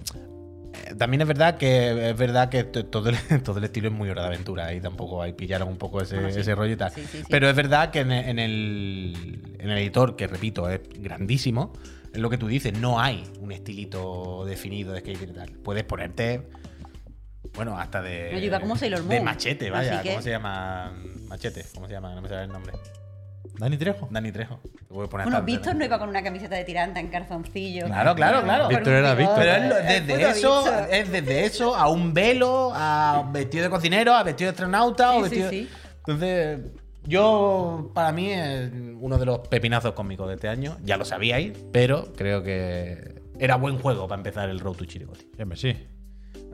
también 0.99 1.21
es 1.23 1.29
verdad 1.29 1.57
que 1.57 2.11
es 2.11 2.17
verdad 2.17 2.49
que 2.49 2.65
todo 2.65 3.09
el, 3.11 3.17
todo 3.45 3.59
el 3.59 3.65
estilo 3.65 3.89
es 3.89 3.95
muy 3.95 4.09
hora 4.11 4.23
de 4.23 4.29
aventura 4.29 4.73
y 4.75 4.81
tampoco 4.81 5.23
ahí 5.23 5.33
pillaron 5.33 5.69
un 5.69 5.77
poco 5.79 6.01
ese, 6.01 6.33
sí. 6.33 6.41
ese 6.41 6.55
rollo 6.55 6.73
y 6.73 6.77
tal. 6.77 6.91
Sí, 6.93 7.03
sí, 7.11 7.19
sí. 7.19 7.25
Pero 7.31 7.49
es 7.49 7.57
verdad 7.57 7.91
que 7.91 8.01
en, 8.01 8.13
el- 8.13 8.29
en 8.29 8.39
el, 8.39 9.55
en 9.59 9.71
el 9.71 9.79
editor, 9.79 10.17
que 10.17 10.27
repito, 10.27 10.69
es 10.69 10.81
grandísimo, 10.99 11.73
es 12.13 12.19
lo 12.21 12.31
que 12.31 12.39
tú 12.39 12.47
dices, 12.47 12.73
no 12.79 13.01
hay 13.01 13.25
un 13.41 13.51
estilito 13.53 14.45
definido 14.45 14.93
de 14.93 15.01
skate 15.01 15.23
y 15.23 15.27
tal. 15.33 15.51
Puedes 15.51 15.85
ponerte, 15.85 16.43
bueno, 17.55 17.79
hasta 17.79 18.03
de. 18.03 18.31
No, 18.33 18.39
yo 18.39 18.45
iba 18.47 18.61
como 18.61 18.77
Sailor 18.77 19.03
De 19.05 19.21
machete, 19.21 19.71
vaya. 19.71 20.03
Que- 20.03 20.11
¿Cómo 20.11 20.23
se 20.23 20.31
llama? 20.31 20.93
Machete, 21.29 21.65
¿cómo 21.75 21.87
se 21.89 21.93
llama? 21.95 22.15
No 22.15 22.23
me 22.23 22.29
sale 22.29 22.45
el 22.45 22.51
nombre. 22.51 22.73
Dani 23.59 23.77
Trejo. 23.77 24.09
Dani 24.11 24.33
Trejo. 24.33 24.61
Puedes 24.89 25.11
poner 25.11 25.27
Bueno, 25.27 25.43
Víctor 25.43 25.75
no 25.77 25.85
iba 25.85 25.99
con 25.99 26.09
una 26.09 26.23
camiseta 26.23 26.57
de 26.57 26.65
tiranta 26.65 27.01
en 27.01 27.09
calzoncillo. 27.09 27.87
Claro, 27.87 28.15
claro, 28.15 28.43
claro. 28.43 28.69
Víctor 28.69 28.93
era. 28.95 29.15
Víctor. 29.15 29.37
Pero 29.39 29.53
es 29.53 29.69
lo- 29.69 29.75
desde 29.77 30.31
eso, 30.31 30.85
es 30.91 31.11
desde 31.13 31.45
eso 31.47 31.75
a 31.77 31.89
un 31.89 32.13
velo, 32.13 32.73
a 32.75 33.29
vestido 33.33 33.65
de 33.65 33.71
cocinero, 33.71 34.13
a 34.15 34.23
vestido 34.23 34.51
de 34.51 34.55
astronauta 34.55 35.13
o 35.13 35.25
Sí, 35.25 35.31
sí, 35.31 35.43
vestido. 35.43 35.51
sí. 35.51 35.69
Entonces, 35.99 36.61
yo, 37.05 37.91
para 37.95 38.13
mí, 38.13 38.31
es 38.33 38.71
uno 39.01 39.19
de 39.19 39.27
los 39.27 39.41
pepinazos 39.49 39.93
cómicos 39.93 40.29
de 40.29 40.35
este 40.35 40.49
año. 40.49 40.77
Ya 40.83 40.97
lo 40.97 41.05
sabíais, 41.05 41.53
pero 41.73 42.13
creo 42.17 42.43
que 42.43 43.15
era 43.39 43.57
buen 43.57 43.79
juego 43.79 44.09
para 44.09 44.19
empezar 44.21 44.49
el 44.49 44.59
Road 44.61 44.75
to 44.77 44.85
Chirigoti. 44.85 45.29
Siempre 45.37 45.57
sí. 45.59 45.77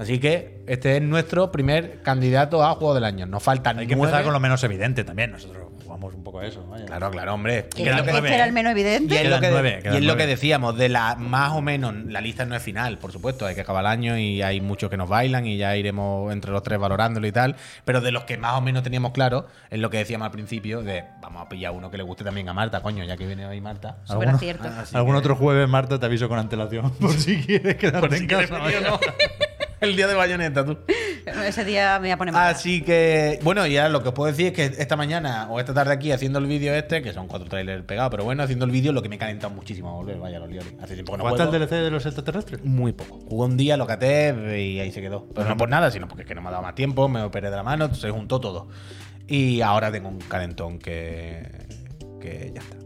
Así 0.01 0.19
que 0.19 0.65
este 0.67 0.97
es 0.97 1.03
nuestro 1.03 1.53
primer 1.53 2.01
candidato 2.03 2.65
a 2.65 2.75
juego 2.75 2.95
del 2.95 3.05
año. 3.05 3.27
Nos 3.27 3.43
faltan 3.43 3.79
Hay 3.79 3.87
que 3.87 3.95
nueve. 3.95 4.09
empezar 4.09 4.25
con 4.25 4.33
lo 4.33 4.41
menos 4.41 4.65
evidente 4.65 5.05
también. 5.05 5.31
Nosotros 5.33 5.65
jugamos 5.85 6.15
un 6.15 6.25
poco 6.25 6.39
a 6.41 6.47
eso. 6.47 6.65
vaya. 6.69 6.87
Claro, 6.87 7.11
claro, 7.11 7.35
hombre. 7.35 7.67
Que 7.69 7.83
Y 7.83 7.89
es 7.89 7.97
lo 7.97 8.05
que- 8.05 8.11
este 8.13 8.35
era 8.35 8.45
el 8.45 8.53
menos 8.53 8.71
Y 8.71 8.81
evidente. 8.81 9.15
es, 9.17 9.25
lo 9.25 9.29
Quedan 9.29 9.41
que, 9.43 9.51
nueve, 9.51 9.81
y 9.85 9.97
es 9.97 10.03
lo 10.05 10.17
que 10.17 10.27
decíamos, 10.27 10.79
de 10.79 10.89
la 10.89 11.17
más 11.17 11.53
o 11.53 11.61
menos, 11.61 11.95
la 12.07 12.21
lista 12.23 12.47
no 12.47 12.57
es 12.57 12.63
final, 12.63 12.97
por 12.99 13.13
supuesto, 13.13 13.45
hay 13.45 13.55
que 13.55 13.61
acabar 13.61 13.83
el 13.85 13.89
año 13.89 14.17
y 14.17 14.41
hay 14.41 14.61
muchos 14.63 14.89
que 14.89 14.97
nos 14.97 15.09
bailan 15.09 15.47
y 15.47 15.59
ya 15.59 15.77
iremos 15.77 16.33
entre 16.33 16.51
los 16.53 16.63
tres 16.63 16.79
valorándolo 16.79 17.27
y 17.27 17.33
tal, 17.33 17.57
pero 17.85 18.01
de 18.01 18.11
los 18.13 18.25
que 18.25 18.39
más 18.39 18.55
o 18.55 18.61
menos 18.63 18.83
teníamos 18.83 19.13
claro, 19.13 19.49
es 19.69 19.79
lo 19.81 19.91
que 19.91 19.99
decíamos 19.99 20.25
al 20.27 20.33
principio, 20.33 20.83
de 20.83 21.05
vamos 21.21 21.43
a 21.45 21.49
pillar 21.51 21.73
uno 21.73 21.91
que 21.91 21.99
le 21.99 22.05
guste 22.05 22.25
también 22.25 22.49
a 22.49 22.55
Marta, 22.55 22.81
coño, 22.81 23.05
ya 23.05 23.17
que 23.19 23.27
viene 23.27 23.45
hoy 23.47 23.61
Marta. 23.61 23.99
Súper 24.05 24.29
¿Alguno? 24.29 24.37
acierto. 24.37 24.65
Ah, 24.69 24.85
Algún 24.95 25.13
que- 25.15 25.19
otro 25.19 25.37
jueves, 25.37 25.69
Marta, 25.69 25.99
te 25.99 26.07
aviso 26.07 26.27
con 26.29 26.39
antelación. 26.39 26.91
Por 27.01 27.13
si 27.13 27.43
quieres 27.43 27.75
quedarte 27.77 28.01
Por 28.09 28.17
si 28.17 28.23
en 28.23 28.29
quieres 28.29 28.49
casa. 28.49 28.99
El 29.81 29.97
día 29.97 30.07
de 30.07 30.15
bayoneta, 30.15 30.65
tú. 30.65 30.79
Ese 31.47 31.65
día 31.65 31.95
me 31.95 32.09
voy 32.09 32.11
a 32.11 32.19
poner 32.19 32.35
mal. 32.35 32.49
Así 32.49 32.83
que, 32.83 33.39
bueno, 33.43 33.67
y 33.67 33.77
ahora 33.77 33.89
lo 33.89 34.03
que 34.03 34.09
os 34.09 34.15
puedo 34.15 34.31
decir 34.31 34.49
es 34.49 34.53
que 34.53 34.83
esta 34.83 34.97
mañana 34.97 35.49
o 35.51 35.59
esta 35.59 35.73
tarde 35.73 35.93
aquí 35.93 36.13
haciendo 36.13 36.39
el 36.39 36.47
vídeo 36.47 36.75
este, 36.75 37.03
que 37.03 37.13
son 37.13 37.29
cuatro 37.29 37.49
trailers 37.49 37.85
pegados, 37.85 38.11
pero 38.11 38.25
bueno, 38.25 38.43
haciendo 38.43 38.65
el 38.65 38.71
vídeo 38.71 38.93
lo 38.93 39.03
que 39.03 39.09
me 39.09 39.17
he 39.17 39.19
calentado 39.19 39.53
muchísimo 39.55 39.91
a 39.91 39.93
volver, 39.93 40.19
vaya, 40.19 40.39
los 40.39 40.51
líos. 40.51 40.65
Hace 40.83 40.95
tiempo 40.95 41.13
que 41.13 41.19
no 41.19 41.25
¿Jugaste 41.25 41.43
al 41.43 41.49
juego. 41.49 41.67
DLC 41.67 41.83
de 41.85 41.91
los 41.91 42.05
extraterrestres? 42.05 42.65
Muy 42.65 42.93
poco. 42.93 43.21
Jugué 43.29 43.47
un 43.47 43.57
día, 43.57 43.77
lo 43.77 43.87
caté 43.87 44.35
y 44.61 44.81
ahí 44.81 44.93
se 44.93 45.01
quedó. 45.01 45.27
Pero 45.35 45.49
no 45.49 45.57
por 45.57 45.69
nada, 45.69 45.91
sino 45.91 46.09
porque 46.09 46.23
es 46.23 46.29
que 46.29 46.35
no 46.35 46.43
me 46.43 46.49
ha 46.49 46.53
dado 46.53 46.63
más 46.63 46.75
tiempo, 46.75 47.09
me 47.09 47.23
operé 47.23 47.51
de 47.51 47.57
la 47.57 47.63
mano, 47.63 47.95
se 47.95 48.11
juntó 48.11 48.41
todo. 48.41 48.69
Y 49.27 49.61
ahora 49.63 49.91
tengo 49.93 50.09
un 50.09 50.19
calentón 50.19 50.79
que, 50.79 51.47
que 52.21 52.53
ya 52.55 52.61
está. 52.61 52.80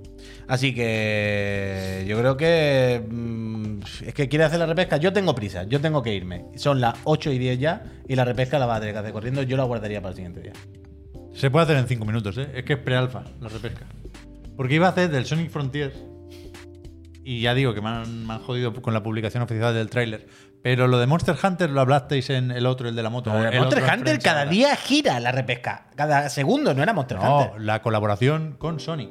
Así 0.46 0.74
que 0.74 2.04
yo 2.06 2.18
creo 2.18 2.36
que 2.36 3.02
mm, 3.08 3.80
es 4.06 4.14
que 4.14 4.28
quiere 4.28 4.44
hacer 4.44 4.58
la 4.58 4.66
repesca. 4.66 4.96
Yo 4.98 5.12
tengo 5.12 5.34
prisa, 5.34 5.64
yo 5.64 5.80
tengo 5.80 6.02
que 6.02 6.14
irme. 6.14 6.46
Son 6.56 6.80
las 6.80 6.94
8 7.04 7.32
y 7.32 7.38
10 7.38 7.58
ya 7.58 7.82
y 8.08 8.14
la 8.14 8.24
repesca 8.24 8.58
la 8.58 8.66
va 8.66 8.76
a 8.76 8.80
tener 8.80 8.94
que 8.94 9.00
hacer 9.00 9.12
corriendo. 9.12 9.42
Yo 9.42 9.56
la 9.56 9.64
guardaría 9.64 10.00
para 10.00 10.10
el 10.10 10.16
siguiente 10.16 10.40
día. 10.40 10.52
Se 11.32 11.50
puede 11.50 11.64
hacer 11.64 11.76
en 11.78 11.86
5 11.88 12.04
minutos, 12.04 12.36
¿eh? 12.38 12.48
Es 12.54 12.64
que 12.64 12.74
es 12.74 12.78
pre-alfa 12.78 13.24
la 13.40 13.48
repesca. 13.48 13.86
Porque 14.56 14.74
iba 14.74 14.86
a 14.86 14.90
hacer 14.90 15.10
del 15.10 15.24
Sonic 15.26 15.50
Frontiers. 15.50 15.94
Y 17.26 17.40
ya 17.40 17.54
digo 17.54 17.72
que 17.72 17.80
me 17.80 17.88
han, 17.88 18.26
me 18.26 18.34
han 18.34 18.40
jodido 18.40 18.74
con 18.82 18.92
la 18.92 19.02
publicación 19.02 19.42
oficial 19.42 19.72
del 19.74 19.88
tráiler. 19.88 20.26
Pero 20.62 20.88
lo 20.88 20.98
de 20.98 21.06
Monster 21.06 21.36
Hunter 21.42 21.70
lo 21.70 21.80
hablasteis 21.80 22.30
en 22.30 22.50
el 22.50 22.66
otro, 22.66 22.88
el 22.88 22.94
de 22.94 23.02
la 23.02 23.10
moto. 23.10 23.30
Monster 23.30 23.82
el 23.82 23.98
Hunter 23.98 24.18
cada 24.18 24.44
día 24.46 24.76
gira 24.76 25.18
la 25.20 25.32
repesca. 25.32 25.88
Cada 25.96 26.28
segundo, 26.28 26.74
no 26.74 26.82
era 26.82 26.92
Monster 26.92 27.18
No, 27.18 27.38
Hunter. 27.40 27.60
la 27.60 27.82
colaboración 27.82 28.56
con 28.58 28.78
Sonic. 28.78 29.10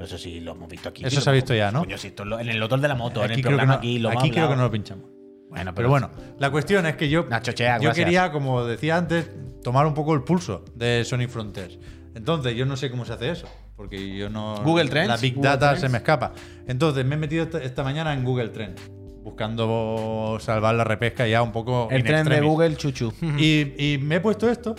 Pero 0.00 0.06
eso 0.06 0.16
sí 0.16 0.40
lo 0.40 0.52
hemos 0.52 0.66
visto 0.66 0.88
aquí. 0.88 1.02
Eso 1.02 1.16
tío. 1.16 1.20
se 1.20 1.28
ha 1.28 1.32
visto 1.34 1.54
ya, 1.54 1.70
¿no? 1.70 1.80
Coño, 1.80 1.98
si 1.98 2.06
esto 2.06 2.22
en 2.40 2.48
el 2.48 2.62
otro 2.62 2.78
de 2.78 2.88
la 2.88 2.94
moto, 2.94 3.22
en 3.22 3.26
el 3.26 3.32
Aquí 3.32 3.42
creo 3.42 3.50
que 3.52 3.56
programa 3.58 3.72
no, 3.74 3.78
aquí 3.80 3.98
lo 3.98 4.08
aquí 4.08 4.30
creo 4.30 4.48
que 4.48 4.56
no 4.56 4.62
lo 4.62 4.70
pinchamos. 4.70 5.04
Bueno, 5.50 5.74
Pero 5.74 5.90
bueno, 5.90 6.10
la 6.38 6.50
cuestión 6.50 6.86
es 6.86 6.96
que 6.96 7.10
yo, 7.10 7.26
Nacho 7.28 7.52
Chea, 7.52 7.78
yo 7.78 7.92
quería, 7.92 8.32
como 8.32 8.64
decía 8.64 8.96
antes, 8.96 9.28
tomar 9.62 9.84
un 9.84 9.92
poco 9.92 10.14
el 10.14 10.22
pulso 10.22 10.64
de 10.74 11.04
Sonic 11.04 11.28
Frontiers. 11.28 11.78
Entonces, 12.14 12.56
yo 12.56 12.64
no 12.64 12.78
sé 12.78 12.90
cómo 12.90 13.04
se 13.04 13.12
hace 13.12 13.30
eso, 13.30 13.46
porque 13.76 14.16
yo 14.16 14.30
no... 14.30 14.62
Google 14.64 14.88
Trends, 14.88 15.08
La 15.08 15.18
Big 15.18 15.34
Google 15.34 15.50
Data 15.50 15.66
Trends. 15.66 15.82
se 15.82 15.88
me 15.90 15.98
escapa. 15.98 16.32
Entonces, 16.66 17.04
me 17.04 17.16
he 17.16 17.18
metido 17.18 17.44
esta, 17.44 17.62
esta 17.62 17.84
mañana 17.84 18.14
en 18.14 18.24
Google 18.24 18.48
Trends, 18.48 18.80
buscando 19.22 20.38
salvar 20.40 20.76
la 20.76 20.84
repesca 20.84 21.26
ya 21.26 21.42
un 21.42 21.52
poco 21.52 21.88
El 21.90 22.04
tren 22.04 22.26
de. 22.26 22.40
Google, 22.40 22.74
chuchu. 22.76 23.12
Y, 23.36 23.74
y 23.76 23.98
me 23.98 24.14
he 24.14 24.20
puesto 24.20 24.48
esto 24.48 24.76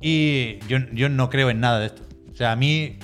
y 0.00 0.58
yo, 0.68 0.78
yo 0.94 1.10
no 1.10 1.28
creo 1.28 1.50
en 1.50 1.60
nada 1.60 1.80
de 1.80 1.86
esto. 1.86 2.02
O 2.32 2.34
sea, 2.34 2.52
a 2.52 2.56
mí 2.56 2.98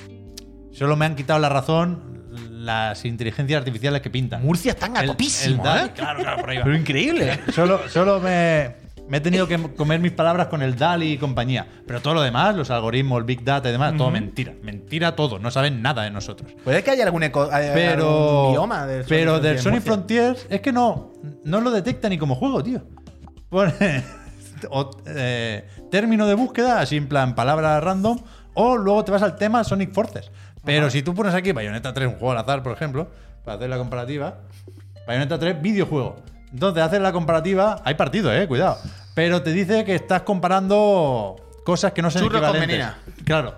solo 0.73 0.97
me 0.97 1.07
han 1.07 1.17
quitado 1.17 1.39
la 1.41 1.49
razón 1.49 2.21
las 2.51 3.05
inteligencias 3.05 3.59
artificiales 3.59 4.03
que 4.03 4.11
pintan. 4.11 4.45
Murcia 4.45 4.73
están 4.73 4.97
a 4.97 5.01
El- 5.01 5.07
topísimo, 5.09 5.57
el 5.57 5.63
DALI, 5.63 5.89
¿eh? 5.89 5.93
Claro, 5.95 6.21
claro, 6.21 6.41
por 6.41 6.51
ahí 6.51 6.59
va. 6.59 6.65
Pero 6.65 6.77
increíble. 6.77 7.41
Solo, 7.53 7.81
solo 7.89 8.21
me, 8.21 8.77
me 9.09 9.17
he 9.17 9.21
tenido 9.21 9.49
que 9.49 9.59
comer 9.75 9.99
mis 9.99 10.13
palabras 10.13 10.47
con 10.49 10.63
el 10.63 10.77
DALI 10.77 11.13
y 11.13 11.19
compañía. 11.19 11.67
Pero 11.87 12.01
todo 12.03 12.15
lo 12.15 12.23
demás, 12.23 12.55
los 12.55 12.71
algoritmos, 12.71 13.19
el 13.19 13.25
Big 13.25 13.43
Data 13.43 13.69
y 13.69 13.73
demás, 13.73 13.97
todo 13.97 14.11
mentira. 14.11 14.53
Mentira 14.63 15.17
todo. 15.17 15.39
No 15.39 15.51
saben 15.51 15.81
nada 15.83 16.03
de 16.03 16.11
nosotros. 16.11 16.53
Puede 16.63 16.85
que 16.85 16.91
haya 16.91 17.05
algún, 17.05 17.23
eco, 17.23 17.49
haya 17.51 17.73
Pero, 17.73 18.39
algún 18.39 18.51
idioma 18.51 18.87
pero 19.09 19.41
del 19.41 19.55
Murcia. 19.55 19.81
Frontiers 19.81 20.47
es 20.51 20.61
que 20.61 20.71
no, 20.71 21.13
no 21.45 21.61
lo 21.63 21.71
detecta 21.71 22.09
ni 22.11 22.19
como 22.19 22.35
juego, 22.37 22.63
tío. 22.63 22.83
Pone 23.49 23.73
o, 24.71 24.91
eh, 25.07 25.67
término 25.91 26.27
de 26.27 26.35
búsqueda, 26.35 26.81
así 26.81 26.97
en 26.97 27.09
plan 27.09 27.35
palabra 27.35 27.81
random, 27.81 28.19
o 28.55 28.77
luego 28.77 29.03
te 29.05 29.13
vas 29.13 29.23
al 29.23 29.37
tema 29.37 29.65
Sonic 29.65 29.93
Forces. 29.93 30.31
Pero 30.65 30.91
si 30.91 31.03
tú 31.03 31.15
pones 31.15 31.35
aquí 31.35 31.53
Bayonetta 31.53 31.93
3, 31.93 32.09
un 32.09 32.15
juego 32.15 32.33
al 32.33 32.39
azar, 32.39 32.63
por 32.63 32.73
ejemplo, 32.73 33.09
para 33.45 33.57
hacer 33.57 33.71
la 33.71 33.79
comparativa, 33.79 34.39
Bayonetta 35.07 35.39
3, 35.39 35.61
videojuego. 35.63 36.17
Entonces 36.53 36.83
haces 36.83 37.01
la 37.01 37.13
comparativa, 37.13 37.81
hay 37.85 37.95
partido, 37.95 38.33
eh, 38.33 38.47
cuidado. 38.47 38.79
Pero 39.15 39.43
te 39.43 39.53
dice 39.53 39.85
que 39.85 39.95
estás 39.95 40.23
comparando 40.23 41.37
cosas 41.65 41.93
que 41.93 42.03
no 42.03 42.11
son 42.11 42.23
Churros 42.23 42.41
con 42.41 42.57
equivalentes. 42.57 42.97
Claro. 43.25 43.55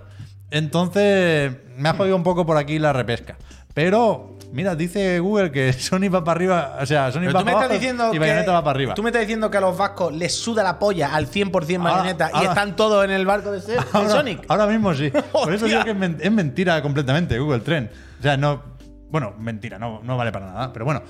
Entonces, 0.51 1.51
me 1.77 1.89
ha 1.89 1.93
jodido 1.93 2.15
un 2.15 2.23
poco 2.23 2.45
por 2.45 2.57
aquí 2.57 2.77
la 2.77 2.93
repesca. 2.93 3.37
Pero, 3.73 4.32
mira, 4.53 4.75
dice 4.75 5.19
Google 5.19 5.51
que 5.51 5.73
Sony 5.73 6.09
va 6.13 6.23
para 6.23 6.37
arriba, 6.37 6.77
o 6.81 6.85
sea, 6.85 7.11
Sony 7.11 7.21
Pero 7.21 7.33
va 7.33 7.43
para 7.43 7.57
abajo 7.57 7.73
diciendo 7.73 8.09
y 8.09 8.13
que, 8.13 8.19
Bayonetta 8.19 8.51
va 8.53 8.63
para 8.63 8.75
arriba. 8.75 8.93
Tú 8.93 9.03
me 9.03 9.09
estás 9.09 9.21
diciendo 9.21 9.51
que 9.51 9.57
a 9.57 9.61
los 9.61 9.77
vascos 9.77 10.13
les 10.13 10.33
suda 10.33 10.63
la 10.63 10.79
polla 10.79 11.13
al 11.13 11.27
100% 11.27 11.77
Ahora- 11.79 11.91
Bayonetta 11.91 12.29
y 12.33 12.37
ahora- 12.37 12.49
están 12.49 12.75
todos 12.75 13.03
en 13.05 13.11
el 13.11 13.25
barco 13.25 13.51
de, 13.51 13.59
de 13.59 13.77
ahora, 13.93 14.09
Sonic. 14.09 14.45
ahora 14.47 14.67
mismo 14.67 14.93
sí. 14.93 15.11
Por 15.31 15.53
eso 15.53 15.65
digo 15.65 15.83
que 15.83 15.91
es, 15.91 15.97
men- 15.97 16.17
es 16.21 16.31
mentira 16.31 16.81
completamente 16.81 17.37
Google 17.39 17.59
Trend. 17.59 17.89
O 18.19 18.23
sea, 18.23 18.37
no. 18.37 18.71
Bueno, 19.09 19.35
mentira, 19.37 19.77
no, 19.77 20.01
no 20.01 20.17
vale 20.17 20.31
para 20.31 20.47
nada. 20.47 20.73
Pero 20.73 20.85
bueno, 20.85 21.03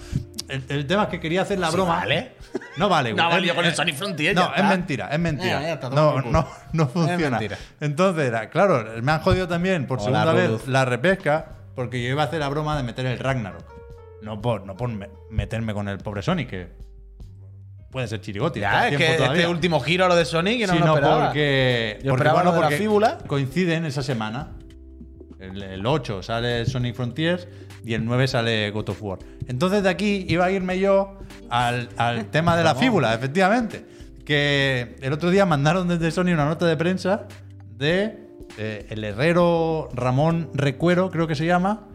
el, 0.50 0.62
el 0.68 0.86
tema 0.86 1.04
es 1.04 1.10
que 1.10 1.22
quería 1.22 1.44
hacer 1.44 1.58
la 1.58 1.70
broma. 1.70 2.00
vale. 2.00 2.34
No 2.76 2.90
vale. 2.90 3.14
No 3.14 3.30
valido 3.30 3.56
con 3.56 3.64
el 3.64 3.72
es- 3.72 3.78
Sonic 3.78 3.96
Frontier, 3.96 4.36
No, 4.36 4.54
ya 4.54 4.62
es 4.62 4.70
mentira, 4.70 5.08
es 5.10 5.20
mentira. 5.20 5.62
Ya, 5.62 5.68
ya 5.68 5.74
está, 5.76 5.90
toma 5.90 6.22
no, 6.22 6.22
no, 6.32 6.48
no 6.74 6.88
funciona. 6.90 7.40
Entonces, 7.80 8.32
claro, 8.52 8.84
me 9.02 9.10
han 9.12 9.22
jodido 9.22 9.48
también 9.48 9.88
por 9.88 10.00
Hola, 10.02 10.24
segunda 10.24 10.34
vez 10.34 10.68
la 10.68 10.84
repesca 10.84 11.46
porque 11.76 12.02
yo 12.04 12.10
iba 12.10 12.24
a 12.24 12.26
hacer 12.26 12.40
la 12.40 12.50
broma 12.50 12.78
de 12.78 12.84
meter 12.84 13.06
el 13.06 13.20
Ragnarok. 13.20 13.64
No 14.22 14.42
por, 14.42 14.66
no 14.66 14.76
por 14.76 14.90
me- 14.90 15.10
meterme 15.30 15.74
con 15.74 15.88
el 15.90 15.98
pobre 15.98 16.22
Sonic, 16.22 16.50
que 16.50 16.68
puede 17.92 18.08
ser 18.08 18.22
chirigoti. 18.22 18.60
Ya, 18.62 18.88
es 18.88 18.98
que 18.98 19.16
todavía 19.18 19.42
este 19.42 19.48
último 19.52 19.80
giro 19.80 20.06
a 20.06 20.08
lo 20.08 20.16
de 20.16 20.26
Sonic 20.26 20.62
y 20.62 20.66
no 20.66 20.74
sino 20.74 20.86
lo 20.88 20.94
esperaba. 20.96 21.26
porque, 21.26 22.00
Yo 22.04 22.12
porque, 22.16 22.30
bueno, 22.30 22.52
de 22.52 22.56
la 22.60 22.62
porque 22.68 22.78
fíbula. 22.78 23.18
coinciden 23.28 23.86
esa 23.86 24.02
semana. 24.02 24.54
El, 25.40 25.62
el 25.62 25.86
8 25.86 26.24
sale 26.24 26.66
Sonic 26.66 26.96
Frontiers 26.96 27.48
y 27.84 27.94
el 27.96 28.06
9 28.06 28.28
sale 28.28 28.72
God 28.72 28.90
of 28.90 29.04
War. 29.04 29.20
Entonces 29.48 29.84
de 29.84 29.90
aquí 29.90 30.26
iba 30.30 30.46
a 30.46 30.52
irme 30.52 30.80
yo 30.80 31.18
al, 31.50 31.90
al 31.98 32.26
tema 32.32 32.56
de 32.56 32.64
la 32.64 32.76
fíbula, 32.76 33.14
efectivamente. 33.14 33.86
Que 34.26 34.96
el 35.02 35.12
otro 35.12 35.30
día 35.32 35.46
mandaron 35.46 35.90
desde 35.90 36.10
Sony 36.12 36.32
una 36.32 36.46
nota 36.46 36.66
de 36.66 36.78
prensa 36.78 37.28
de 37.76 38.23
eh, 38.58 38.86
el 38.90 39.04
herrero 39.04 39.90
Ramón 39.94 40.50
Recuero, 40.54 41.10
creo 41.10 41.28
que 41.28 41.36
se 41.36 41.46
llama, 41.46 41.88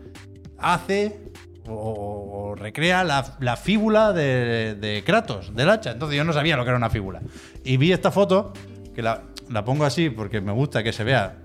hace 0.59 1.21
o, 1.67 2.55
recrea 2.57 3.05
la, 3.05 3.37
la 3.41 3.57
fíbula 3.57 4.13
de, 4.13 4.75
de 4.75 5.05
Kratos, 5.05 5.55
del 5.55 5.71
hacha. 5.71 5.93
Entonces 5.93 6.17
yo 6.17 6.25
no 6.25 6.33
sabía 6.33 6.57
lo 6.57 6.65
que 6.65 6.71
era 6.71 6.79
una 6.79 6.91
fíbula. 6.91 7.21
Y 7.65 7.77
vi 7.77 7.93
esta 7.93 8.11
foto, 8.11 8.53
que 8.95 9.03
la 9.03 9.23
pongo 9.65 9.85
así 9.85 10.11
porque 10.11 10.41
me 10.41 10.53
gusta 10.53 10.83
que 10.83 10.93
se 10.93 11.05
vea 11.05 11.39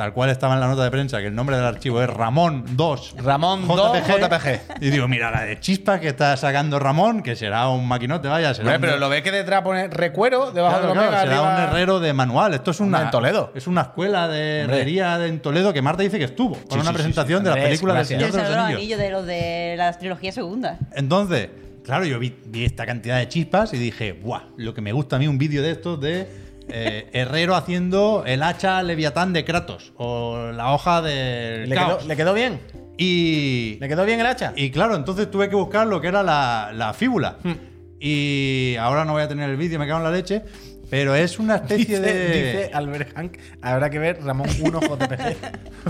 tal 0.00 0.14
cual 0.14 0.30
estaba 0.30 0.54
en 0.54 0.60
la 0.60 0.66
nota 0.66 0.82
de 0.82 0.90
prensa, 0.90 1.18
que 1.20 1.26
el 1.26 1.34
nombre 1.34 1.56
del 1.56 1.66
archivo 1.66 2.00
es 2.00 2.08
Ramón 2.08 2.64
2. 2.70 3.16
Ramón 3.18 3.68
2 3.68 3.98
JPG. 3.98 4.80
Y 4.80 4.88
digo, 4.88 5.06
mira, 5.08 5.30
la 5.30 5.42
de 5.44 5.60
chispa 5.60 6.00
que 6.00 6.08
está 6.08 6.38
sacando 6.38 6.78
Ramón, 6.78 7.22
que 7.22 7.36
será 7.36 7.68
un 7.68 7.86
maquinote, 7.86 8.26
vaya. 8.26 8.54
Será 8.54 8.76
un- 8.76 8.80
pero 8.80 8.96
lo 8.96 9.10
ves 9.10 9.20
que 9.20 9.30
detrás 9.30 9.60
pone 9.60 9.88
recuero 9.88 10.52
debajo 10.52 10.78
Claro, 10.78 10.88
de 10.88 10.94
los 10.94 11.04
claro, 11.06 11.20
será 11.28 11.38
arriba- 11.42 11.54
un 11.54 11.62
herrero 11.74 12.00
de 12.00 12.14
manual. 12.14 12.54
Esto 12.54 12.70
es 12.70 12.80
una. 12.80 13.02
en 13.02 13.10
Toledo. 13.10 13.52
Es 13.54 13.66
una 13.66 13.82
escuela 13.82 14.26
de 14.26 14.62
Hombre. 14.62 14.76
herrería 14.78 15.18
de- 15.18 15.28
en 15.28 15.40
Toledo 15.40 15.70
que 15.74 15.82
Marta 15.82 16.02
dice 16.02 16.16
que 16.18 16.24
estuvo. 16.24 16.54
Con 16.54 16.70
Sí, 16.70 16.78
una 16.78 16.84
sí, 16.92 16.94
presentación 16.94 17.40
sí. 17.40 17.44
de 17.44 17.50
la 17.50 17.62
película 17.62 17.92
del 17.92 18.06
Señor 18.06 18.20
de 18.22 18.26
los 18.28 18.34
Señor 18.36 18.48
de 18.48 18.54
los 18.56 18.64
Anillos. 18.64 18.78
Anillos 18.80 18.98
de 19.00 19.10
los 19.10 19.26
de 19.26 19.74
la 19.76 19.92
trilogía 19.98 20.32
segunda. 20.32 20.78
Entonces, 20.94 21.50
claro, 21.84 22.06
yo 22.06 22.18
vi, 22.18 22.34
vi 22.46 22.64
esta 22.64 22.86
cantidad 22.86 23.18
de 23.18 23.28
chispas 23.28 23.74
y 23.74 23.76
dije, 23.76 24.12
¡buah! 24.12 24.44
Lo 24.56 24.72
que 24.72 24.80
me 24.80 24.92
gusta 24.92 25.16
a 25.16 25.18
mí 25.18 25.28
un 25.28 25.36
vídeo 25.36 25.62
de 25.62 25.72
estos 25.72 26.00
de 26.00 26.26
eh, 26.68 27.08
Herrero 27.12 27.54
haciendo 27.56 28.24
el 28.26 28.42
hacha 28.42 28.82
Leviatán 28.82 29.32
de 29.32 29.44
Kratos 29.44 29.92
o 29.96 30.50
la 30.52 30.72
hoja 30.72 31.02
del 31.02 31.68
¿Le 31.68 31.74
quedó, 31.76 31.86
caos. 31.88 32.06
¿Le 32.06 32.16
quedó 32.16 32.34
bien? 32.34 32.60
Y, 32.98 33.78
¿Le 33.80 33.88
quedó 33.88 34.04
bien 34.04 34.20
el 34.20 34.26
hacha? 34.26 34.52
y 34.56 34.70
claro, 34.70 34.94
entonces 34.94 35.30
tuve 35.30 35.48
que 35.48 35.56
buscar 35.56 35.86
lo 35.86 36.00
que 36.00 36.08
era 36.08 36.22
la, 36.22 36.70
la 36.74 36.92
fíbula. 36.92 37.38
Hmm. 37.42 37.52
Y 37.98 38.76
ahora 38.78 39.04
no 39.04 39.12
voy 39.12 39.22
a 39.22 39.28
tener 39.28 39.48
el 39.50 39.56
vídeo, 39.56 39.78
me 39.78 39.86
cago 39.86 39.98
en 39.98 40.04
la 40.04 40.10
leche. 40.10 40.42
Pero 40.90 41.14
es 41.14 41.38
una 41.38 41.56
especie 41.56 42.00
Dice, 42.00 42.00
de. 42.00 42.28
dice 42.28 42.70
Albert 42.74 43.14
Hank, 43.14 43.38
habrá 43.62 43.90
que 43.90 43.98
ver 44.00 44.20
Ramón 44.24 44.48
1 44.60 44.80
JPG. 44.80 45.36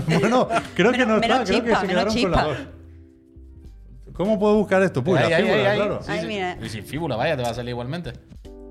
bueno, 0.19 0.47
creo 0.75 0.91
que 0.91 1.05
no 1.07 1.17
está, 1.17 1.43
creo 1.43 1.63
que 1.63 1.75
se 1.75 1.87
quedaron 1.87 2.13
con 2.13 2.31
la 2.31 2.37
chispa. 2.37 2.43
dos. 2.43 2.57
¿Cómo 4.13 4.37
puedo 4.39 4.55
buscar 4.57 4.83
esto? 4.83 5.03
Pues 5.03 5.23
Ahí, 5.23 5.29
la 5.31 5.37
ahí, 5.37 5.43
fíbula, 5.43 5.59
ahí, 5.61 5.65
ahí. 5.67 5.77
claro. 5.77 5.99
Sí, 6.03 6.11
sí. 6.21 6.27
mira. 6.27 6.57
Y 6.61 6.69
sin 6.69 6.83
fíbula, 6.85 7.15
vaya, 7.15 7.35
te 7.35 7.41
va 7.43 7.49
a 7.49 7.53
salir 7.53 7.69
igualmente. 7.71 8.13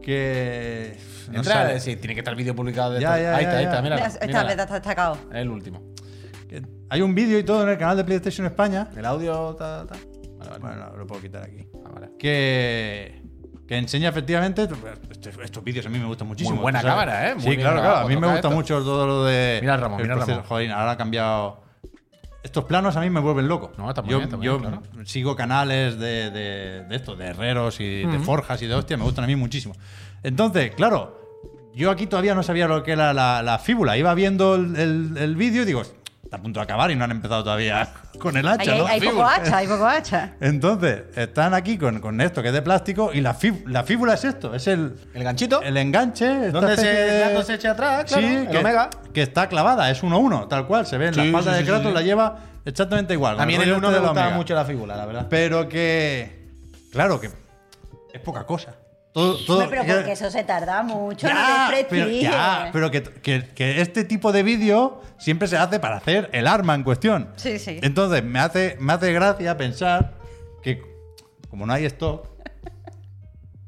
Que. 0.02 0.96
no 1.30 1.38
Entra, 1.38 1.54
sale. 1.54 1.80
sí, 1.80 1.96
tiene 1.96 2.14
que 2.14 2.20
estar 2.20 2.32
el 2.32 2.38
vídeo 2.38 2.54
publicado 2.54 2.92
de 2.92 3.00
Ya, 3.00 3.12
ahí 3.14 3.22
ya, 3.22 3.40
está, 3.40 3.56
ahí 3.58 3.64
está, 3.64 3.82
mira. 3.82 3.96
Está, 3.98 4.24
está 4.50 4.66
destacado. 4.74 5.18
Es 5.30 5.36
el 5.36 5.48
último. 5.48 5.82
Que 6.48 6.62
Hay 6.88 7.02
un 7.02 7.14
vídeo 7.14 7.38
y 7.38 7.44
todo 7.44 7.62
en 7.62 7.68
el 7.68 7.78
canal 7.78 7.96
de 7.96 8.04
PlayStation 8.04 8.46
España. 8.46 8.88
El 8.96 9.04
audio 9.06 9.52
está. 9.52 9.82
está- 9.82 9.96
Vale, 10.38 10.50
vale. 10.58 10.60
Bueno, 10.76 10.96
lo 10.96 11.06
puedo 11.06 11.20
quitar 11.20 11.42
aquí. 11.42 11.66
Ah, 11.84 11.90
vale. 11.92 12.10
Que. 12.18 13.20
que 13.68 13.76
enseña 13.76 14.08
efectivamente. 14.08 14.66
Estos, 15.10 15.34
estos 15.44 15.62
vídeos 15.62 15.84
a 15.86 15.90
mí 15.90 15.98
me 15.98 16.06
gustan 16.06 16.26
muchísimo. 16.28 16.56
Muy 16.56 16.62
buena 16.62 16.80
sabes. 16.80 16.92
cámara, 16.94 17.28
¿eh? 17.30 17.34
Muy 17.34 17.42
sí, 17.42 17.48
bien 17.50 17.60
claro, 17.60 17.80
claro. 17.80 17.96
A 17.98 18.08
mí 18.08 18.16
me 18.16 18.26
gusta 18.26 18.34
esto. 18.36 18.50
mucho 18.50 18.82
todo 18.82 19.06
lo 19.06 19.24
de. 19.26 19.58
Mira 19.60 19.74
el 19.74 19.80
Ramón, 19.80 20.00
el 20.00 20.08
mira. 20.08 20.24
Ramón. 20.24 20.42
Joder, 20.44 20.72
ahora 20.72 20.90
ha 20.92 20.96
cambiado. 20.96 21.62
Estos 22.42 22.64
planos 22.64 22.96
a 22.96 23.00
mí 23.00 23.10
me 23.10 23.20
vuelven 23.20 23.48
loco. 23.48 23.72
No, 23.76 23.88
está 23.88 24.00
muy 24.02 24.10
yo 24.12 24.16
bien, 24.18 24.24
está 24.28 24.36
muy 24.38 24.46
yo 24.46 24.58
bien, 24.58 24.70
claro. 24.80 25.06
sigo 25.06 25.36
canales 25.36 25.98
de, 25.98 26.30
de, 26.30 26.84
de 26.84 26.96
esto, 26.96 27.14
de 27.16 27.26
herreros 27.26 27.80
y 27.80 28.02
de 28.06 28.18
forjas 28.20 28.62
y 28.62 28.66
de 28.66 28.74
hostia, 28.74 28.96
me 28.96 29.04
gustan 29.04 29.24
a 29.24 29.26
mí 29.26 29.36
muchísimo. 29.36 29.74
Entonces, 30.22 30.74
claro, 30.74 31.18
yo 31.74 31.90
aquí 31.90 32.06
todavía 32.06 32.34
no 32.34 32.42
sabía 32.42 32.66
lo 32.66 32.82
que 32.82 32.92
era 32.92 33.12
la, 33.12 33.42
la 33.42 33.58
fíbula. 33.58 33.96
Iba 33.98 34.14
viendo 34.14 34.54
el, 34.54 34.74
el- 34.76 35.16
el 35.18 35.36
vídeo 35.36 35.62
y 35.62 35.66
digo, 35.66 35.82
está 36.30 36.36
a 36.36 36.42
punto 36.42 36.60
de 36.60 36.64
acabar 36.64 36.92
y 36.92 36.94
no 36.94 37.02
han 37.02 37.10
empezado 37.10 37.42
todavía 37.42 37.88
con 38.20 38.36
el 38.36 38.46
hacha. 38.46 38.70
Hay, 38.72 38.78
¿no? 38.78 38.86
hay 38.86 39.00
poco 39.00 39.10
Fíbula. 39.14 39.34
hacha, 39.34 39.56
hay 39.56 39.66
poco 39.66 39.84
hacha. 39.84 40.32
Entonces, 40.40 41.02
están 41.16 41.54
aquí 41.54 41.76
con, 41.76 41.98
con 42.00 42.20
esto 42.20 42.40
que 42.40 42.48
es 42.48 42.54
de 42.54 42.62
plástico 42.62 43.10
y 43.12 43.20
la, 43.20 43.34
fí- 43.36 43.64
la 43.66 43.82
fíbula 43.82 44.14
es 44.14 44.24
esto, 44.24 44.54
es 44.54 44.68
el, 44.68 44.94
El 45.12 45.24
ganchito. 45.24 45.60
el 45.60 45.76
enganche. 45.76 46.52
Donde 46.52 46.76
se- 46.76 46.86
de- 46.86 47.22
el 47.24 47.28
gato 47.30 47.42
se 47.44 47.54
echa 47.54 47.72
atrás, 47.72 48.04
claro, 48.04 48.24
el 48.28 48.48
que, 48.48 48.58
omega. 48.58 48.90
que 49.12 49.22
está 49.22 49.48
clavada, 49.48 49.90
es 49.90 50.04
1-1, 50.04 50.46
tal 50.46 50.68
cual, 50.68 50.86
se 50.86 50.98
ve 50.98 51.08
en 51.08 51.16
la 51.16 51.22
Sí, 51.22 51.28
espalda 51.30 51.50
sí, 51.50 51.56
de 51.58 51.64
sí, 51.64 51.68
Kratos, 51.68 51.88
sí. 51.88 51.94
la 51.94 52.02
lleva 52.02 52.38
exactamente 52.64 53.12
igual. 53.14 53.40
A 53.40 53.44
mí 53.44 53.54
en 53.56 53.62
el 53.62 53.68
rollo 53.70 53.78
1 53.78 53.88
este 53.88 54.00
me 54.00 54.06
gustaba 54.06 54.30
mucho 54.30 54.54
la 54.54 54.64
figura, 54.64 54.96
la 54.96 55.06
verdad. 55.06 55.26
Pero 55.28 55.68
que, 55.68 56.48
claro, 56.92 57.20
que 57.20 57.28
es 58.12 58.20
poca 58.20 58.44
cosa. 58.46 58.76
Todo, 59.12 59.36
todo- 59.44 59.68
pero 59.68 59.82
que- 59.84 59.92
porque 59.94 60.12
eso 60.12 60.30
se 60.30 60.44
tarda 60.44 60.82
mucho, 60.84 61.26
ya, 61.26 61.68
no 61.72 61.86
pero, 61.90 62.08
ya, 62.08 62.70
pero 62.72 62.90
que, 62.92 63.02
que- 63.02 63.48
que 63.54 63.80
este 63.80 64.04
tipo 64.04 64.30
de 64.30 64.42
vídeo 64.44 65.02
siempre 65.18 65.48
se 65.48 65.56
hace 65.56 65.80
para 65.80 65.96
hacer 65.96 66.30
el 66.32 66.46
arma 66.46 66.74
en 66.76 66.84
cuestión. 66.84 67.30
Sí, 67.36 67.58
sí. 67.58 67.80
Entonces, 67.82 68.22
me 68.22 68.38
hace, 68.38 68.76
me 68.78 68.92
hace 68.92 69.12
gracia 69.12 69.56
pensar 69.56 70.14
que, 70.62 70.80
como 71.50 71.66
no 71.66 71.72
hay 71.72 71.86
stock, 71.86 72.28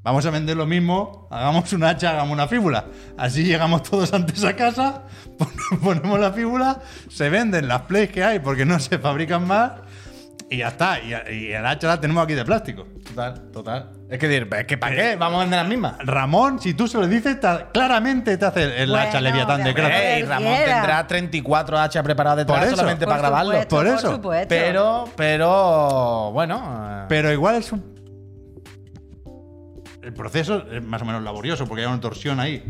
vamos 0.04 0.24
a 0.26 0.30
vender 0.30 0.56
lo 0.56 0.66
mismo, 0.66 1.26
hagamos 1.30 1.72
un 1.72 1.84
hacha, 1.84 2.10
hagamos 2.10 2.32
una 2.32 2.46
fíbula. 2.48 2.86
Así 3.16 3.44
llegamos 3.44 3.82
todos 3.82 4.12
antes 4.12 4.44
a 4.44 4.54
casa, 4.54 5.02
pon- 5.38 5.80
ponemos 5.82 6.20
la 6.20 6.32
fíbula, 6.32 6.80
se 7.10 7.28
venden 7.30 7.66
las 7.68 7.82
plays 7.82 8.10
que 8.10 8.22
hay 8.22 8.38
porque 8.38 8.64
no 8.64 8.78
se 8.78 8.98
fabrican 8.98 9.46
más 9.46 9.72
y 10.52 10.58
ya 10.58 10.68
está. 10.68 10.98
Y, 11.00 11.12
y 11.34 11.52
el 11.52 11.64
hacha 11.66 11.88
la 11.88 12.00
tenemos 12.00 12.22
aquí 12.24 12.34
de 12.34 12.44
plástico. 12.44 12.86
Total, 13.08 13.50
total. 13.52 13.90
Es 14.08 14.18
que, 14.18 14.28
decir, 14.28 14.48
es 14.56 14.64
que 14.66 14.76
¿para 14.78 14.94
qué? 14.94 15.16
Vamos 15.16 15.38
a 15.38 15.40
vender 15.42 15.58
las 15.60 15.68
mismas. 15.68 15.94
Ramón, 16.04 16.60
si 16.60 16.74
tú 16.74 16.86
se 16.86 16.98
lo 16.98 17.06
dices, 17.06 17.40
te- 17.40 17.66
claramente 17.72 18.36
te 18.36 18.44
hace 18.44 18.82
el 18.82 18.90
Bueno, 18.90 19.08
hacha 19.08 19.20
leviatán 19.20 19.64
de 19.64 19.74
Kratos. 19.74 19.96
Ey, 20.00 20.22
Ramón 20.24 20.48
Cualquiera. 20.48 20.74
tendrá 20.76 21.06
34 21.06 21.78
hachas 21.78 22.02
preparadas 22.04 22.38
detrás 22.38 22.58
Por 22.58 22.66
eso. 22.68 22.76
solamente 22.76 23.04
Por 23.06 23.12
para 23.12 23.22
grabarlo. 23.22 23.52
supuesto, 23.52 23.76
Por 23.76 23.86
eso. 23.86 24.12
supuesto. 24.12 24.48
Pero, 24.48 25.04
pero, 25.16 26.30
bueno. 26.32 26.86
eh, 27.02 27.04
Pero 27.08 27.32
igual 27.32 27.56
es 27.56 27.72
un. 27.72 27.92
El 30.02 30.12
proceso 30.12 30.64
es 30.70 30.82
más 30.82 31.00
o 31.02 31.04
menos 31.04 31.22
laborioso 31.22 31.66
porque 31.66 31.82
hay 31.82 31.88
una 31.88 32.00
torsión 32.00 32.40
ahí. 32.40 32.62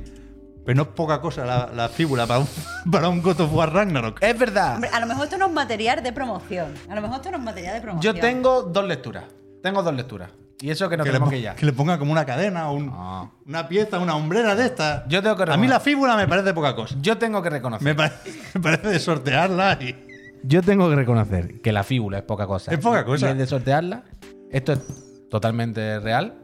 Pero 0.65 0.77
no 0.77 0.83
es 0.83 0.89
poca 0.91 1.21
cosa 1.21 1.45
la, 1.45 1.71
la 1.75 1.89
fíbula 1.89 2.27
para 2.27 2.41
un, 2.41 2.47
para 2.93 3.09
un 3.09 3.21
God 3.23 3.41
of 3.41 3.53
War 3.53 3.73
Ragnarok. 3.73 4.19
es 4.23 4.39
verdad. 4.39 4.75
Hombre, 4.77 4.91
a 4.93 5.01
lo 5.01 5.07
mejor 5.07 5.25
esto 5.25 5.39
no 5.39 5.47
es 5.47 5.53
material 5.53 6.03
de 6.03 6.13
promoción. 6.13 6.75
A 6.89 6.95
lo 6.95 7.01
mejor 7.03 7.17
esto 7.17 7.31
no 7.31 7.37
es 7.39 7.43
material 7.43 7.75
de 7.75 7.81
promoción. 7.81 8.15
Yo 8.15 8.21
tengo 8.21 8.63
dos 8.63 8.87
lecturas. 8.87 9.25
Tengo 9.63 9.83
dos 9.83 9.95
lecturas. 9.95 10.31
Y 10.61 10.71
eso 10.71 10.89
que 10.89 10.97
no 10.97 11.03
que, 11.03 11.11
tenemos 11.11 11.29
que 11.31 11.41
ya. 11.41 11.57
que 11.57 11.67
le 11.67 11.73
ponga 11.73 11.99
como 11.99 12.13
una 12.13 12.25
cadena 12.25 12.71
o 12.71 12.75
un- 12.75 12.89
Ah. 12.93 13.29
una 13.47 13.67
pieza, 13.67 13.99
una 13.99 14.15
hombrera 14.15 14.55
de 14.55 14.67
esta. 14.67 15.05
Yo 15.09 15.21
tengo 15.21 15.37
que 15.37 15.51
A 15.51 15.57
mí 15.57 15.67
la 15.67 15.81
fíbula 15.81 16.17
me 16.17 16.29
parece 16.29 16.55
poca 16.55 16.77
cosa. 16.77 16.95
Yo 17.01 17.19
tengo 17.19 17.43
que 17.43 17.51
reconocer. 17.51 17.85
Me, 17.85 17.95
pare- 17.97 18.15
me 18.55 18.61
parece 18.61 18.89
de 18.89 18.99
sortearla 19.01 19.77
y. 19.81 19.97
Yo 20.45 20.63
tengo 20.63 20.89
que 20.89 20.95
reconocer 20.97 21.61
que 21.61 21.73
la 21.73 21.83
fíbula 21.83 22.19
es 22.19 22.25
poca 22.25 22.47
cosa. 22.47 22.73
Es 22.73 22.79
poca 22.79 23.05
cosa. 23.05 23.27
Y 23.27 23.31
el 23.33 23.39
de 23.39 23.47
sortearla, 23.47 24.05
esto 24.51 24.73
es 24.75 25.29
totalmente 25.29 25.99
real. 25.99 26.35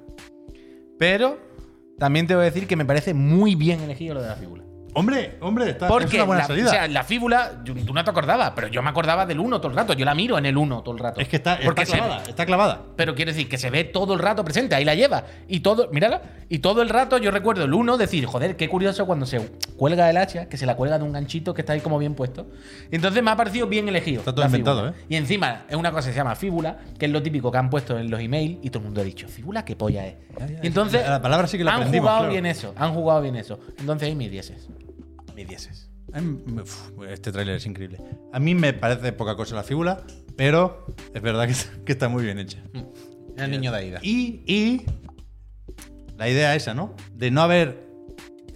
Pero 0.99 1.39
también 1.98 2.26
te 2.26 2.34
voy 2.34 2.42
a 2.42 2.50
decir 2.50 2.66
que 2.66 2.76
me 2.76 2.84
parece 2.84 3.14
muy 3.14 3.54
bien 3.54 3.80
elegido 3.80 4.14
lo 4.14 4.22
de 4.22 4.28
la 4.28 4.36
fíbula. 4.36 4.68
Hombre, 4.94 5.36
hombre, 5.40 5.70
está, 5.70 5.86
es 5.86 5.93
Porque 5.93 6.16
una 6.16 6.24
buena 6.24 6.43
la, 6.43 6.47
salida. 6.48 6.66
o 6.66 6.70
sea, 6.70 6.89
la 6.89 7.05
fíbula, 7.05 7.60
yo- 7.65 7.74
tú 7.74 7.93
no 7.94 8.02
te 8.02 8.10
acordabas, 8.10 8.52
pero 8.55 8.69
yo 8.69 8.82
me 8.82 8.89
acordaba 8.90 9.27
del 9.27 9.39
1 9.39 9.60
todo 9.60 9.70
el 9.70 9.77
rato. 9.77 9.93
Yo 9.93 10.05
la 10.05 10.15
miro 10.15 10.39
en 10.39 10.47
el 10.47 10.56
1 10.56 10.82
todo 10.82 10.94
el 10.94 11.01
rato. 11.01 11.20
es 11.20 11.28
que 11.28 11.36
está, 11.36 11.59
Porque 11.65 11.82
está 11.82 11.97
se- 11.97 11.98
clavada. 12.02 12.23
Está 12.28 12.47
clavada. 12.47 12.82
pero 12.97 13.15
quiere 13.15 13.32
decir 13.32 13.48
que 13.48 13.59
se 13.59 13.70
ve 13.70 13.85
todo 13.85 14.15
el 14.15 14.19
rato 14.20 14.44
presente, 14.44 14.74
ahí 14.74 14.85
la 14.85 14.94
lleva. 14.94 15.24
Y 15.47 15.60
todo, 15.60 15.89
mírala, 15.93 16.23
y 16.48 16.59
todo 16.59 16.82
el 16.82 16.89
rato 16.89 17.19
yo 17.19 17.31
recuerdo 17.31 17.65
el 17.65 17.74
1 17.74 17.97
decir, 17.97 18.24
joder, 18.27 18.56
qué 18.56 18.69
curioso 18.69 19.06
cuando 19.06 19.27
se 19.27 19.40
cuelga 19.77 20.09
el 20.10 20.16
hacha, 20.16 20.48
que 20.48 20.56
se 20.56 20.66
la 20.66 20.74
cuelga 20.77 20.98
de 20.98 21.05
un 21.05 21.12
ganchito 21.12 21.55
que 21.55 21.62
está 21.62 21.74
ahí 21.74 21.81
como 21.81 21.98
bien 21.98 22.15
puesto. 22.15 22.47
Entonces 22.90 23.23
me 23.23 23.31
ha 23.31 23.36
parecido 23.36 23.66
bien 23.69 23.89
elegido. 23.89 24.20
Está 24.20 24.35
todo 24.35 24.44
inventado. 24.47 24.89
¿eh? 24.89 24.93
Y 25.09 25.16
encima 25.16 25.65
es 25.69 25.77
una 25.77 25.90
cosa 25.93 26.09
que 26.09 26.12
se 26.15 26.19
llama 26.19 26.35
fíbula, 26.35 26.78
que 26.98 27.06
es 27.06 27.12
lo 27.12 27.23
típico 27.23 27.52
que 27.52 27.59
han 27.59 27.70
puesto 27.70 27.98
en 27.98 28.10
los 28.10 28.20
emails 28.20 28.59
y 28.62 28.70
todo 28.70 28.78
el 28.81 28.85
mundo 28.86 29.01
ha 29.01 29.05
dicho, 29.05 29.28
fíbula, 29.28 29.65
qué 29.65 29.77
polla 29.77 30.06
es. 30.06 30.15
Y 30.62 30.66
entonces 30.66 31.06
La 31.09 31.20
palabra 31.23 31.47
sí 31.47 31.59
que 31.59 31.65
la 31.65 31.74
han 31.74 31.85
jugado 31.93 32.19
claro. 32.19 32.32
bien 32.32 32.47
eso, 32.47 32.73
han 32.77 32.93
jugado 32.94 33.20
bien 33.23 33.36
eso. 33.36 33.59
Entonces 33.78 34.09
ahí 34.09 34.15
mis 34.15 34.31
dieces. 34.31 34.69
Este 37.09 37.32
tráiler 37.32 37.56
es 37.56 37.66
increíble. 37.66 37.98
A 38.32 38.39
mí 38.40 38.55
me 38.55 38.73
parece 38.73 39.12
poca 39.12 39.36
cosa 39.36 39.55
la 39.55 39.62
fíbula, 39.62 40.02
pero 40.36 40.86
es 41.15 41.20
verdad 41.23 41.47
que, 41.47 41.52
está- 41.52 41.85
que 41.85 41.93
está 41.93 42.09
muy 42.09 42.24
bien 42.24 42.39
hecha. 42.39 42.59
El 43.36 43.51
niño 43.51 43.70
de 43.73 43.78
Aida. 43.78 44.01
Y, 44.02 44.43
y 44.47 44.86
la 46.16 46.28
idea 46.28 46.55
esa, 46.55 46.74
¿no? 46.74 46.94
De 47.15 47.31
no 47.31 47.43
haber 47.43 47.86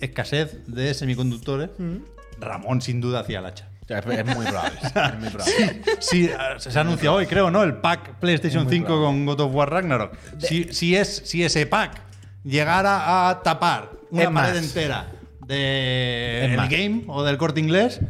escasez 0.01 0.67
de 0.67 0.95
semiconductores, 0.95 1.71
Ramón 2.41 2.81
sin 2.81 3.01
duda 3.01 3.21
hacía 3.21 3.39
el 3.41 3.47
hacha. 3.47 3.69
Es, 3.89 4.07
es 4.07 4.25
muy 4.37 4.47
probable. 4.47 4.79
es 4.83 5.21
muy 5.21 5.29
probable. 5.29 5.83
Sí, 6.01 6.31
ah, 6.37 6.55
se 6.59 6.77
ha 6.77 6.81
anunciado 6.81 7.17
hoy, 7.17 7.27
creo, 7.27 7.51
¿no? 7.51 7.63
El 7.63 7.77
pack 7.77 8.19
PlayStation 8.19 8.69
5 8.69 8.87
con 8.87 9.27
God 9.27 9.41
of 9.41 9.55
War 9.55 9.71
Ragnarok. 9.71 10.17
Si, 10.39 10.65
si, 10.73 10.97
es, 10.97 11.23
si 11.27 11.45
ese 11.45 11.67
pack 11.67 12.01
llegara 12.43 13.29
a 13.29 13.43
tapar 13.43 13.91
una 14.11 14.23
Es 14.25 14.31
más. 14.31 14.49
pared 14.49 14.63
entera 14.65 15.07
Del 15.47 16.57
más. 16.57 16.69
game 16.71 17.03
o 17.09 17.23
del 17.25 17.37
corte 17.37 17.61
inglés, 17.61 18.01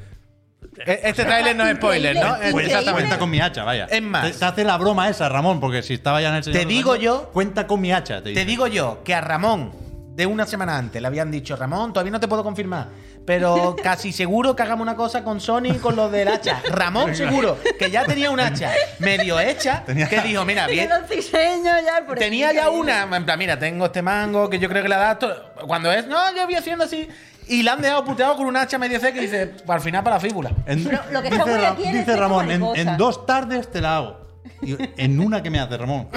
E- 0.87 1.01
Este 1.05 1.25
tráiler 1.25 1.55
no 1.55 1.67
es 1.67 1.77
spoiler, 1.77 2.17
¿no? 2.17 2.37
Increíble. 2.37 2.93
Cuenta, 2.93 3.19
con 3.19 3.31
mi 3.31 3.41
hacha, 3.41 3.63
vaya. 3.63 3.85
Es 3.91 4.03
más. 4.03 4.33
Te, 4.33 4.39
te 4.39 4.45
hace 4.45 4.65
la 4.65 4.79
broma 4.79 5.09
esa, 5.09 5.29
Ramón, 5.29 5.61
porque 5.61 5.83
si 5.83 5.95
estaba 5.95 6.21
ya 6.23 6.31
en 6.31 6.37
el 6.37 6.45
Señor 6.45 6.59
Te 6.61 6.67
de 6.67 6.73
digo 6.73 6.97
yo- 6.97 7.31
Cuenta 7.33 7.67
con 7.67 7.81
mi 7.81 7.93
hacha. 7.93 8.23
Te, 8.23 8.33
Te 8.33 8.45
digo 8.45 8.67
yo 8.67 9.03
que 9.05 9.15
a 9.15 9.21
Ramón, 9.21 9.73
de 10.17 10.27
una 10.27 10.47
semana 10.47 10.77
antes, 10.79 11.01
le 11.01 11.07
habían 11.09 11.31
dicho, 11.31 11.57
Ramón, 11.57 11.93
todavía 11.93 12.13
no 12.13 12.21
te 12.21 12.27
puedo 12.29 12.43
confirmar, 12.43 12.89
pero 13.25 13.77
casi 13.83 14.13
seguro 14.13 14.57
que 14.57 14.63
hagamos 14.63 14.83
una 14.83 14.97
cosa 14.97 15.23
con 15.25 15.41
Sony 15.41 15.79
con 15.81 15.97
lo 15.97 16.11
del 16.11 16.29
hacha. 16.29 16.61
Ramón 16.71 17.15
seguro 17.15 17.59
que 17.79 17.91
ya 17.91 18.05
tenía 18.05 18.31
un 18.31 18.41
hacha 18.41 18.73
medio 18.99 19.39
hecha, 19.41 19.85
Tenía- 19.87 20.09
que 20.09 20.21
dijo, 20.21 20.45
mira, 20.45 20.67
bien, 20.69 20.89
los 20.89 21.09
ya. 21.09 22.05
por 22.07 22.19
tenía 22.19 22.53
ya 22.53 22.71
una, 22.71 23.03
en 23.17 23.25
plan, 23.25 23.39
mira, 23.39 23.59
tengo 23.59 23.87
este 23.87 24.03
mango 24.03 24.49
que 24.51 24.59
yo 24.59 24.69
creo 24.69 24.83
que 24.83 24.89
le 24.89 24.95
adapto. 24.95 25.53
Cuando 25.67 25.93
es, 25.93 26.07
no, 26.07 26.35
yo 26.35 26.45
voy 26.47 26.55
haciendo 26.57 26.85
así. 26.85 27.09
Y 27.49 27.63
la 27.65 27.73
han 27.73 27.83
dejado 27.83 28.05
puteado 28.05 28.37
con 28.37 28.47
un 28.47 28.57
hacha 28.57 28.79
medio 28.79 29.01
seca 29.01 29.19
y 29.19 29.23
dice, 29.23 29.55
al 29.67 29.81
final 29.81 30.03
para 30.05 30.17
la 30.17 30.21
fíbula. 30.21 30.51
En- 30.67 30.85
Pero 30.85 31.01
lo 31.11 31.23
que 31.23 31.29
está 31.29 31.45
dice 31.45 31.59
Ra- 31.59 31.75
dice 31.93 32.17
Ramón, 32.17 32.51
en 32.51 32.97
dos 32.97 33.27
tardes 33.27 33.71
te 33.71 33.81
la 33.81 33.97
hago. 33.97 34.22
Digo, 34.61 34.79
en 34.97 35.21
una 35.21 35.43
que 35.43 35.51
me 35.51 35.59
hace 35.61 35.77
Ramón. 35.77 36.09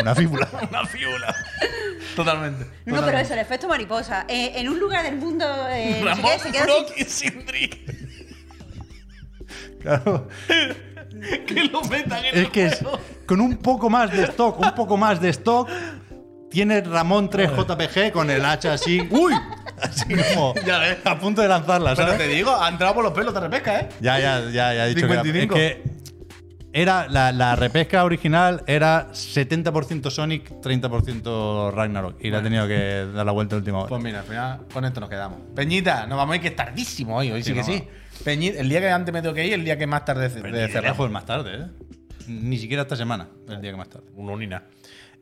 Una 0.00 0.14
fíbula. 0.14 0.48
Una 0.70 0.84
fíbula. 0.86 1.34
Totalmente. 2.16 2.66
No, 2.86 3.04
pero 3.04 3.18
eso, 3.18 3.34
el 3.34 3.40
efecto 3.40 3.68
mariposa. 3.68 4.24
Eh, 4.28 4.52
en 4.56 4.68
un 4.68 4.78
lugar 4.78 5.02
del 5.04 5.16
mundo. 5.16 5.44
eh, 5.70 6.00
no 6.02 6.14
sé 6.14 6.20
Ramón 6.22 6.30
qué, 6.32 6.38
se 6.38 6.52
queda 6.52 6.64
Brock 6.64 6.92
y 6.96 7.04
Sindri. 7.04 7.84
Claro. 9.80 10.28
Que 11.46 11.64
lo 11.64 11.82
metan 11.82 12.18
en 12.24 12.34
Es 12.34 12.34
el 12.34 12.50
que 12.50 12.66
es- 12.66 12.84
con 13.26 13.40
un 13.40 13.56
poco 13.58 13.88
más 13.90 14.10
de 14.12 14.24
stock, 14.24 14.58
un 14.60 14.74
poco 14.74 14.96
más 14.96 15.20
de 15.20 15.30
stock, 15.30 15.68
tiene 16.50 16.80
Ramón 16.82 17.30
3 17.30 17.50
JPG 17.50 18.12
con 18.12 18.30
el 18.30 18.44
hacha 18.44 18.74
así. 18.74 19.06
¡Uy! 19.10 19.34
Así 19.80 20.04
como 20.34 20.54
Ya 20.66 20.78
ves. 20.78 20.98
a 21.04 21.18
punto 21.18 21.40
de 21.42 21.48
lanzarla, 21.48 21.94
Pero 21.94 22.08
¿sabes? 22.12 22.18
te 22.26 22.28
digo, 22.34 22.54
ha 22.54 22.68
entrado 22.68 22.94
por 22.94 23.04
los 23.04 23.12
pelos 23.12 23.32
de 23.32 23.40
repesca, 23.40 23.80
¿eh? 23.80 23.88
Ya, 24.00 24.18
ya, 24.18 24.40
ya, 24.50 24.74
ya 24.74 24.86
he 24.86 24.94
dicho 24.94 25.06
que 25.06 25.12
era- 25.12 25.22
55. 25.22 25.56
es 25.56 25.60
que 25.60 25.99
era 26.72 27.08
la, 27.08 27.32
la 27.32 27.56
repesca 27.56 28.04
original 28.04 28.62
era 28.66 29.10
70% 29.10 30.10
Sonic, 30.10 30.50
30% 30.60 31.72
Ragnarok. 31.72 32.16
Y 32.20 32.30
le 32.30 32.36
ha 32.36 32.42
tenido 32.42 32.66
que 32.68 33.06
dar 33.12 33.26
la 33.26 33.32
vuelta 33.32 33.56
última 33.56 33.78
hora. 33.80 33.88
Pues 33.88 34.02
mira, 34.02 34.20
al 34.20 34.24
final 34.26 34.60
con 34.72 34.84
esto 34.84 35.00
nos 35.00 35.08
quedamos. 35.08 35.40
Peñita, 35.54 36.06
nos 36.06 36.16
vamos 36.16 36.32
a 36.34 36.36
ir 36.36 36.42
que 36.42 36.48
es 36.48 36.56
tardísimo 36.56 37.16
hoy, 37.16 37.30
hoy 37.30 37.42
sí, 37.42 37.50
Sí, 37.50 37.54
que 37.54 37.64
sí. 37.64 37.84
Peñita, 38.24 38.60
el 38.60 38.68
día 38.68 38.80
que 38.80 38.90
antes 38.90 39.12
me 39.12 39.20
tengo 39.22 39.34
que 39.34 39.46
ir, 39.46 39.54
el 39.54 39.64
día 39.64 39.76
que 39.76 39.86
más 39.86 40.04
tarde 40.04 40.28
de, 40.28 40.80
lejos 40.82 41.10
más 41.10 41.24
tarde, 41.26 41.56
¿eh? 41.56 41.66
Ni 42.28 42.58
siquiera 42.58 42.82
esta 42.82 42.94
semana, 42.94 43.28
el 43.48 43.60
día 43.60 43.72
que 43.72 43.76
más 43.76 43.88
tarde. 43.88 44.06
Uno 44.14 44.36
ni 44.36 44.46
nada. 44.46 44.66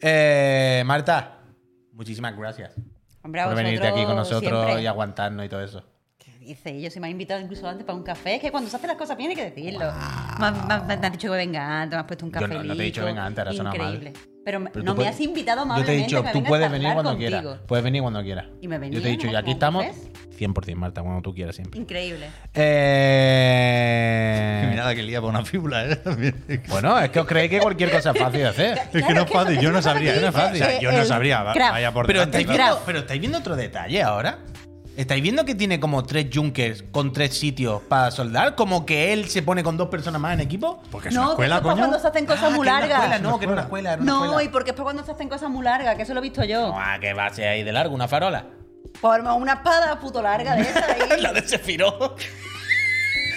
Eh, 0.01 0.83
Marta, 0.85 1.39
muchísimas 1.93 2.37
gracias 2.37 2.73
Hombre, 3.23 3.41
a 3.41 3.47
por 3.47 3.57
venirte 3.57 3.87
aquí 3.87 4.05
con 4.05 4.17
nosotros 4.17 4.65
siempre. 4.65 4.83
y 4.83 4.87
aguantarnos 4.87 5.47
y 5.47 5.49
todo 5.49 5.63
eso. 5.63 5.83
Dices? 6.55 6.83
Yo 6.83 6.91
se 6.91 7.01
me 7.01 7.07
ha 7.07 7.11
invitado 7.11 7.41
incluso 7.41 7.69
antes 7.69 7.85
para 7.87 7.97
un 7.97 8.03
café. 8.05 8.37
Es 8.37 8.41
que 8.41 8.51
cuando 8.51 8.69
se 8.71 8.77
hacen 8.77 8.89
las 8.89 8.97
cosas 8.97 9.17
bien 9.17 9.31
hay 9.31 9.37
que 9.37 9.45
decirlo. 9.51 9.81
Me, 10.39 10.47
has- 10.47 10.87
me 10.87 10.97
me 10.97 11.07
has 11.07 11.13
dicho 11.13 11.31
que 11.31 11.37
venga 11.37 11.83
antes, 11.83 11.97
me 11.97 12.01
has 12.01 12.07
puesto 12.07 12.27
un 12.27 12.33
Yo 12.33 12.41
café. 12.41 12.55
no- 12.55 12.65
no 12.65 12.77
te 12.77 12.83
he 12.83 12.87
dicho 12.87 13.05
venga 13.05 13.25
antes, 13.25 13.39
ahora 13.39 13.53
suena 13.53 13.71
mal. 13.75 13.95
Increíble. 13.95 14.13
Pero, 14.45 14.65
Pero 14.73 14.85
no 14.85 14.93
me 14.93 14.97
puedes- 14.97 15.15
has 15.15 15.21
invitado 15.21 15.67
Yo 15.77 15.85
te 15.85 15.93
he 15.93 15.97
dicho, 15.99 16.25
tú 16.33 16.43
puedes 16.43 16.71
venir 16.71 16.93
cuando 16.95 17.11
contigo. 17.11 17.29
quieras. 17.41 17.59
Puedes 17.67 17.85
venir 17.85 18.01
cuando 18.01 18.23
quieras. 18.23 18.47
¿Y 18.63 18.69
me 18.69 18.77
Yo 18.77 18.81
venía? 18.81 19.03
te 19.03 19.09
he 19.09 19.11
dicho, 19.11 19.27
y 19.27 19.31
¿Nos 19.33 19.41
aquí 19.43 19.51
estamos 19.51 19.85
tomamos 19.85 20.09
100%, 20.39 20.75
Marta, 20.77 21.03
cuando 21.03 21.21
tú 21.21 21.35
quieras 21.35 21.55
siempre. 21.57 21.79
Increíble. 21.79 22.31
Eh... 22.55 24.67
Mirada 24.71 24.95
que 24.95 25.03
lía 25.03 25.21
por 25.21 25.31
una 25.31 25.45
fíbula, 25.45 25.85
¿eh? 25.87 26.01
Bueno, 26.69 26.99
es 26.99 27.11
que 27.11 27.21
os 27.21 27.27
creéis 27.27 27.51
que 27.51 27.59
cualquier 27.61 27.91
cosa 27.91 28.11
es 28.13 28.19
fácil 28.19 28.41
de 28.41 28.47
hacer. 28.47 28.79
Es 28.93 29.05
que 29.05 29.15
no 29.15 29.23
es 29.23 29.31
fácil, 29.31 29.59
yo 29.61 29.73
no 29.73 29.83
sabría. 29.83 30.15
que 30.15 30.21
no 30.21 30.29
es 30.29 30.35
fácil. 30.35 30.63
O 30.63 30.67
sea, 30.67 30.81
yo 30.81 30.93
no 30.93 31.05
sabría. 31.05 31.43
Vaya 31.43 31.93
por 31.93 32.07
Pero 32.07 32.21
delante, 32.21 32.39
estáis, 32.39 32.57
claro. 32.57 32.73
viendo, 32.75 32.87
pero 32.87 32.99
estáis 33.01 33.21
viendo 33.21 33.39
otro 33.39 33.57
detalle 33.57 34.03
ahora. 34.03 34.39
¿Estáis 34.99 35.23
viendo 35.23 35.45
que 35.45 35.55
tiene 35.55 35.79
como 35.79 36.03
tres 36.03 36.27
junkers 36.35 36.83
con 36.91 37.13
tres 37.13 37.39
sitios 37.39 37.81
para 37.83 38.11
soldar? 38.11 38.57
Como 38.57 38.85
que 38.85 39.13
él 39.13 39.29
se 39.29 39.43
pone 39.43 39.63
con 39.63 39.77
dos 39.77 39.89
personas 39.91 40.21
más 40.21 40.35
en 40.35 40.41
equipo. 40.41 40.83
Porque 40.91 41.11
es 41.11 41.15
no, 41.15 41.21
una 41.23 41.31
escuela, 41.31 41.57
es 41.59 41.63
coño. 41.63 41.77
cuando 41.77 41.99
se 42.01 42.09
hacen 42.09 42.27
cosas 42.27 42.45
Ah, 42.47 42.51
muy 42.51 42.67
largas. 42.67 42.91
escuela, 43.05 43.19
no, 43.21 43.39
que 43.39 43.45
era 43.45 43.53
una 43.53 43.63
escuela. 43.63 43.93
Era 43.93 44.03
una 44.03 44.13
No, 44.13 44.25
escuela. 44.25 44.43
y 44.43 44.49
porque 44.49 44.71
es 44.71 44.75
para 44.75 44.83
cuando 44.85 45.05
se 45.05 45.13
hacen 45.13 45.29
cosas 45.29 45.51
muy 45.51 45.63
largas, 45.63 45.95
que 45.95 46.03
eso 46.03 46.15
lo 46.15 46.19
he 46.19 46.23
visto 46.25 46.43
yo. 46.43 46.73
Ah, 46.77 46.99
que 47.01 47.15
va 47.15 47.27
a 47.27 47.33
ser 47.33 47.47
ahí 47.47 47.63
de 47.63 47.71
largo, 47.73 47.95
una 47.95 48.09
farola. 48.09 48.47
Por 49.01 49.21
una 49.21 49.53
espada 49.53 50.01
puto 50.01 50.21
larga 50.21 50.57
de 50.57 50.63
esa 50.63 50.85
ahí. 51.15 51.21
La 51.21 51.33
de 51.33 51.47
Sephiroth. 51.47 52.21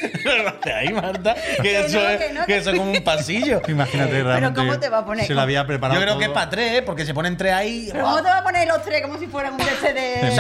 de 0.66 0.74
ahí, 0.74 0.94
Marta. 0.94 1.36
Que, 1.58 1.62
Que 1.62 1.80
eso, 1.86 2.00
no, 2.00 2.10
es, 2.10 2.20
que 2.20 2.34
no, 2.34 2.40
que 2.42 2.46
que- 2.48 2.58
eso 2.58 2.72
es 2.72 2.78
como 2.80 2.92
un 2.92 3.04
pasillo. 3.04 3.62
Imagínate 3.68 4.24
realmente. 4.24 4.60
¿cómo 4.60 4.80
te 4.80 4.90
va 4.90 5.00
a 5.00 5.06
poner? 5.06 5.26
Se 5.26 5.34
lo 5.34 5.42
había 5.42 5.66
preparado. 5.66 6.00
Yo 6.00 6.06
creo 6.06 6.18
que 6.18 6.26
es 6.26 6.32
para 6.32 6.50
tres, 6.50 6.80
¿eh? 6.80 6.82
porque 6.82 7.06
se 7.06 7.14
ponen 7.14 7.38
tres 7.38 7.54
ahí. 7.54 7.90
Pero 7.92 8.04
¿cómo 8.06 8.18
te 8.18 8.30
va 8.30 8.38
a 8.40 8.44
poner 8.44 8.68
los 8.68 8.82
tres 8.84 9.02
como 9.02 9.18
si 9.20 9.28
fueran 9.28 9.54
un 9.54 9.58
DC 9.60 9.94
de. 9.94 10.14
Eh, 10.28 10.36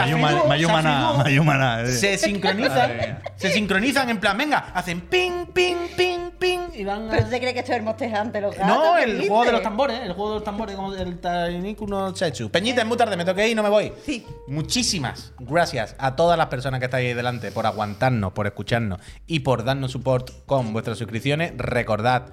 Mayumana. 0.47 1.13
Mayumana, 1.13 1.81
eh. 1.81 1.87
Se 1.91 2.17
sincronizan. 2.17 3.19
Se 3.35 3.51
sincronizan 3.51 4.09
en 4.09 4.19
plan, 4.19 4.37
venga, 4.37 4.71
hacen 4.73 5.01
ping, 5.01 5.45
ping, 5.53 5.75
ping, 5.97 6.31
ping. 6.37 6.59
Y 6.75 6.83
van 6.85 7.07
a- 7.07 7.11
Pero 7.11 7.27
se 7.29 7.39
cree 7.39 7.53
que 7.53 7.59
esto 7.59 7.71
es 7.71 7.77
el 7.79 7.83
mostejante, 7.83 8.39
los 8.41 8.55
gatos. 8.55 8.67
No, 8.75 8.95
¿qué 8.95 9.03
el 9.03 9.17
juego 9.27 9.45
de 9.45 9.51
los 9.51 9.61
tambores, 9.63 9.99
el 9.99 10.13
juego 10.13 10.29
de 10.29 10.35
los 10.35 10.43
tambores, 10.43 10.75
como 10.75 10.93
el 10.93 11.19
Tainiku 11.19 11.87
no 11.87 12.15
Setsu. 12.15 12.49
Peñita, 12.49 12.81
es 12.81 12.87
muy 12.87 12.97
tarde, 12.97 13.17
me 13.17 13.25
toqué 13.25 13.47
y 13.49 13.55
no 13.55 13.63
me 13.63 13.69
voy. 13.69 13.91
Sí. 14.05 14.25
Muchísimas 14.47 15.33
gracias 15.39 15.95
a 15.97 16.15
todas 16.15 16.37
las 16.37 16.47
personas 16.47 16.79
que 16.79 16.85
estáis 16.85 17.07
ahí 17.09 17.13
delante 17.13 17.51
por 17.51 17.65
aguantarnos, 17.65 18.31
por 18.31 18.47
escucharnos 18.47 18.99
y 19.27 19.39
por 19.41 19.50
darnos 19.57 19.91
support 19.91 20.31
con 20.45 20.73
vuestras 20.73 20.97
suscripciones. 20.97 21.53
Recordad 21.57 22.31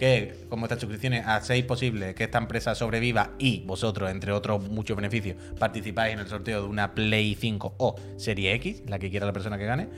que 0.00 0.46
con 0.48 0.60
vuestras 0.60 0.80
suscripciones 0.80 1.26
hacéis 1.26 1.64
posible 1.66 2.14
que 2.14 2.24
esta 2.24 2.38
empresa 2.38 2.74
sobreviva 2.74 3.32
y 3.38 3.64
vosotros, 3.66 4.10
entre 4.10 4.32
otros 4.32 4.66
muchos 4.70 4.96
beneficios, 4.96 5.36
participáis 5.58 6.14
en 6.14 6.20
el 6.20 6.26
sorteo 6.26 6.62
de 6.62 6.68
una 6.68 6.94
Play 6.94 7.34
5 7.34 7.74
o 7.76 7.96
Serie 8.16 8.54
X, 8.54 8.82
la 8.86 8.98
que 8.98 9.10
quiera 9.10 9.26
la 9.26 9.34
persona 9.34 9.58
que 9.58 9.66
gane. 9.66 9.88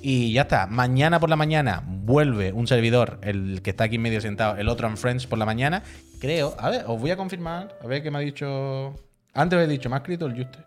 Y 0.00 0.32
ya 0.32 0.42
está. 0.42 0.68
Mañana 0.68 1.18
por 1.18 1.28
la 1.28 1.34
mañana 1.34 1.82
vuelve 1.84 2.52
un 2.52 2.68
servidor, 2.68 3.18
el 3.22 3.60
que 3.62 3.70
está 3.70 3.84
aquí 3.84 3.98
medio 3.98 4.20
sentado, 4.20 4.56
el 4.56 4.68
otro 4.68 4.86
en 4.86 4.96
Friends 4.96 5.26
por 5.26 5.40
la 5.40 5.44
mañana. 5.44 5.82
Creo, 6.20 6.54
a 6.58 6.70
ver, 6.70 6.84
os 6.86 7.00
voy 7.00 7.10
a 7.10 7.16
confirmar, 7.16 7.76
a 7.82 7.86
ver 7.88 8.00
qué 8.02 8.12
me 8.12 8.18
ha 8.18 8.20
dicho. 8.20 8.94
Antes 9.34 9.58
os 9.58 9.64
he 9.64 9.68
dicho, 9.68 9.88
me 9.88 9.96
ha 9.96 9.98
escrito 9.98 10.26
el 10.26 10.36
Juste. 10.36 10.58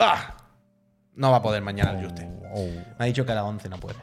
¡Ah! 0.00 0.36
No 1.14 1.30
va 1.30 1.36
a 1.36 1.42
poder 1.42 1.62
mañana 1.62 1.92
el 1.92 2.04
Juste. 2.04 2.26
Me 2.26 3.04
ha 3.04 3.04
dicho 3.04 3.24
que 3.24 3.30
a 3.30 3.36
las 3.36 3.44
11 3.44 3.68
no 3.68 3.78
puede. 3.78 3.96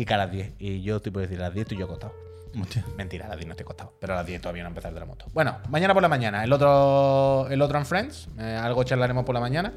Y 0.00 0.06
que 0.06 0.14
a 0.14 0.16
las 0.16 0.30
10. 0.30 0.54
Y 0.58 0.80
yo 0.80 0.96
estoy 0.96 1.12
por 1.12 1.20
decir, 1.20 1.38
a 1.40 1.42
las 1.42 1.52
10 1.52 1.64
estoy 1.64 1.76
yo 1.76 1.84
acostado. 1.84 2.14
Hostia. 2.58 2.82
Mentira, 2.96 3.26
a 3.26 3.28
las 3.28 3.36
10 3.36 3.48
no 3.48 3.52
estoy 3.52 3.64
acostado. 3.64 3.92
Pero 4.00 4.14
a 4.14 4.16
las 4.16 4.26
10 4.26 4.40
todavía 4.40 4.62
no 4.62 4.70
empezar 4.70 4.94
de 4.94 4.98
la 4.98 5.04
moto. 5.04 5.26
Bueno, 5.34 5.58
mañana 5.68 5.92
por 5.92 6.02
la 6.02 6.08
mañana. 6.08 6.42
El 6.42 6.54
otro, 6.54 7.46
el 7.50 7.60
otro 7.60 7.76
en 7.78 7.84
Friends. 7.84 8.28
eh, 8.38 8.58
algo 8.58 8.82
charlaremos 8.82 9.26
por 9.26 9.34
la 9.34 9.42
mañana. 9.42 9.74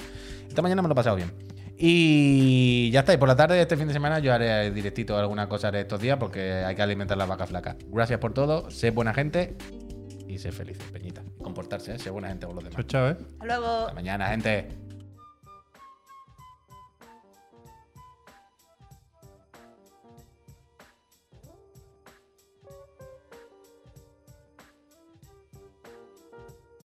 Esta 0.48 0.62
mañana 0.62 0.82
me 0.82 0.88
lo 0.88 0.94
he 0.94 0.96
pasado 0.96 1.18
bien. 1.18 1.34
Y 1.78 2.90
ya 2.92 3.02
está. 3.02 3.14
Y 3.14 3.18
por 3.18 3.28
la 3.28 3.36
tarde, 3.36 3.62
este 3.62 3.76
fin 3.76 3.88
de 3.88 3.94
semana, 3.94 4.20
yo 4.20 4.34
haré 4.34 4.72
directito 4.72 5.18
alguna 5.18 5.50
cosa 5.50 5.68
haré 5.68 5.82
estos 5.82 6.00
días 6.00 6.18
porque 6.18 6.54
hay 6.64 6.74
que 6.74 6.82
alimentar 6.82 7.18
las 7.18 7.28
vacas 7.28 7.50
flacas. 7.50 7.76
Gracias 7.88 8.20
por 8.20 8.34
todo. 8.34 8.72
Sé 8.72 8.92
buena 8.92 9.14
gente 9.14 9.58
y 10.30 10.38
sé 10.38 10.54
felices, 10.54 10.86
Peñita. 10.94 11.22
Y 11.38 11.44
comportarse, 11.44 11.96
¿eh? 11.96 12.00
sé 12.00 12.10
buena 12.12 12.30
gente 12.30 12.46
con 12.46 12.56
los 12.56 12.64
demás. 12.64 12.78
Chao, 12.88 13.10
chao, 13.10 13.10
eh. 13.10 13.18
Hasta 13.34 13.46
luego. 13.46 13.68
Hasta 13.68 13.94
mañana, 13.94 14.28
gente. 14.30 14.70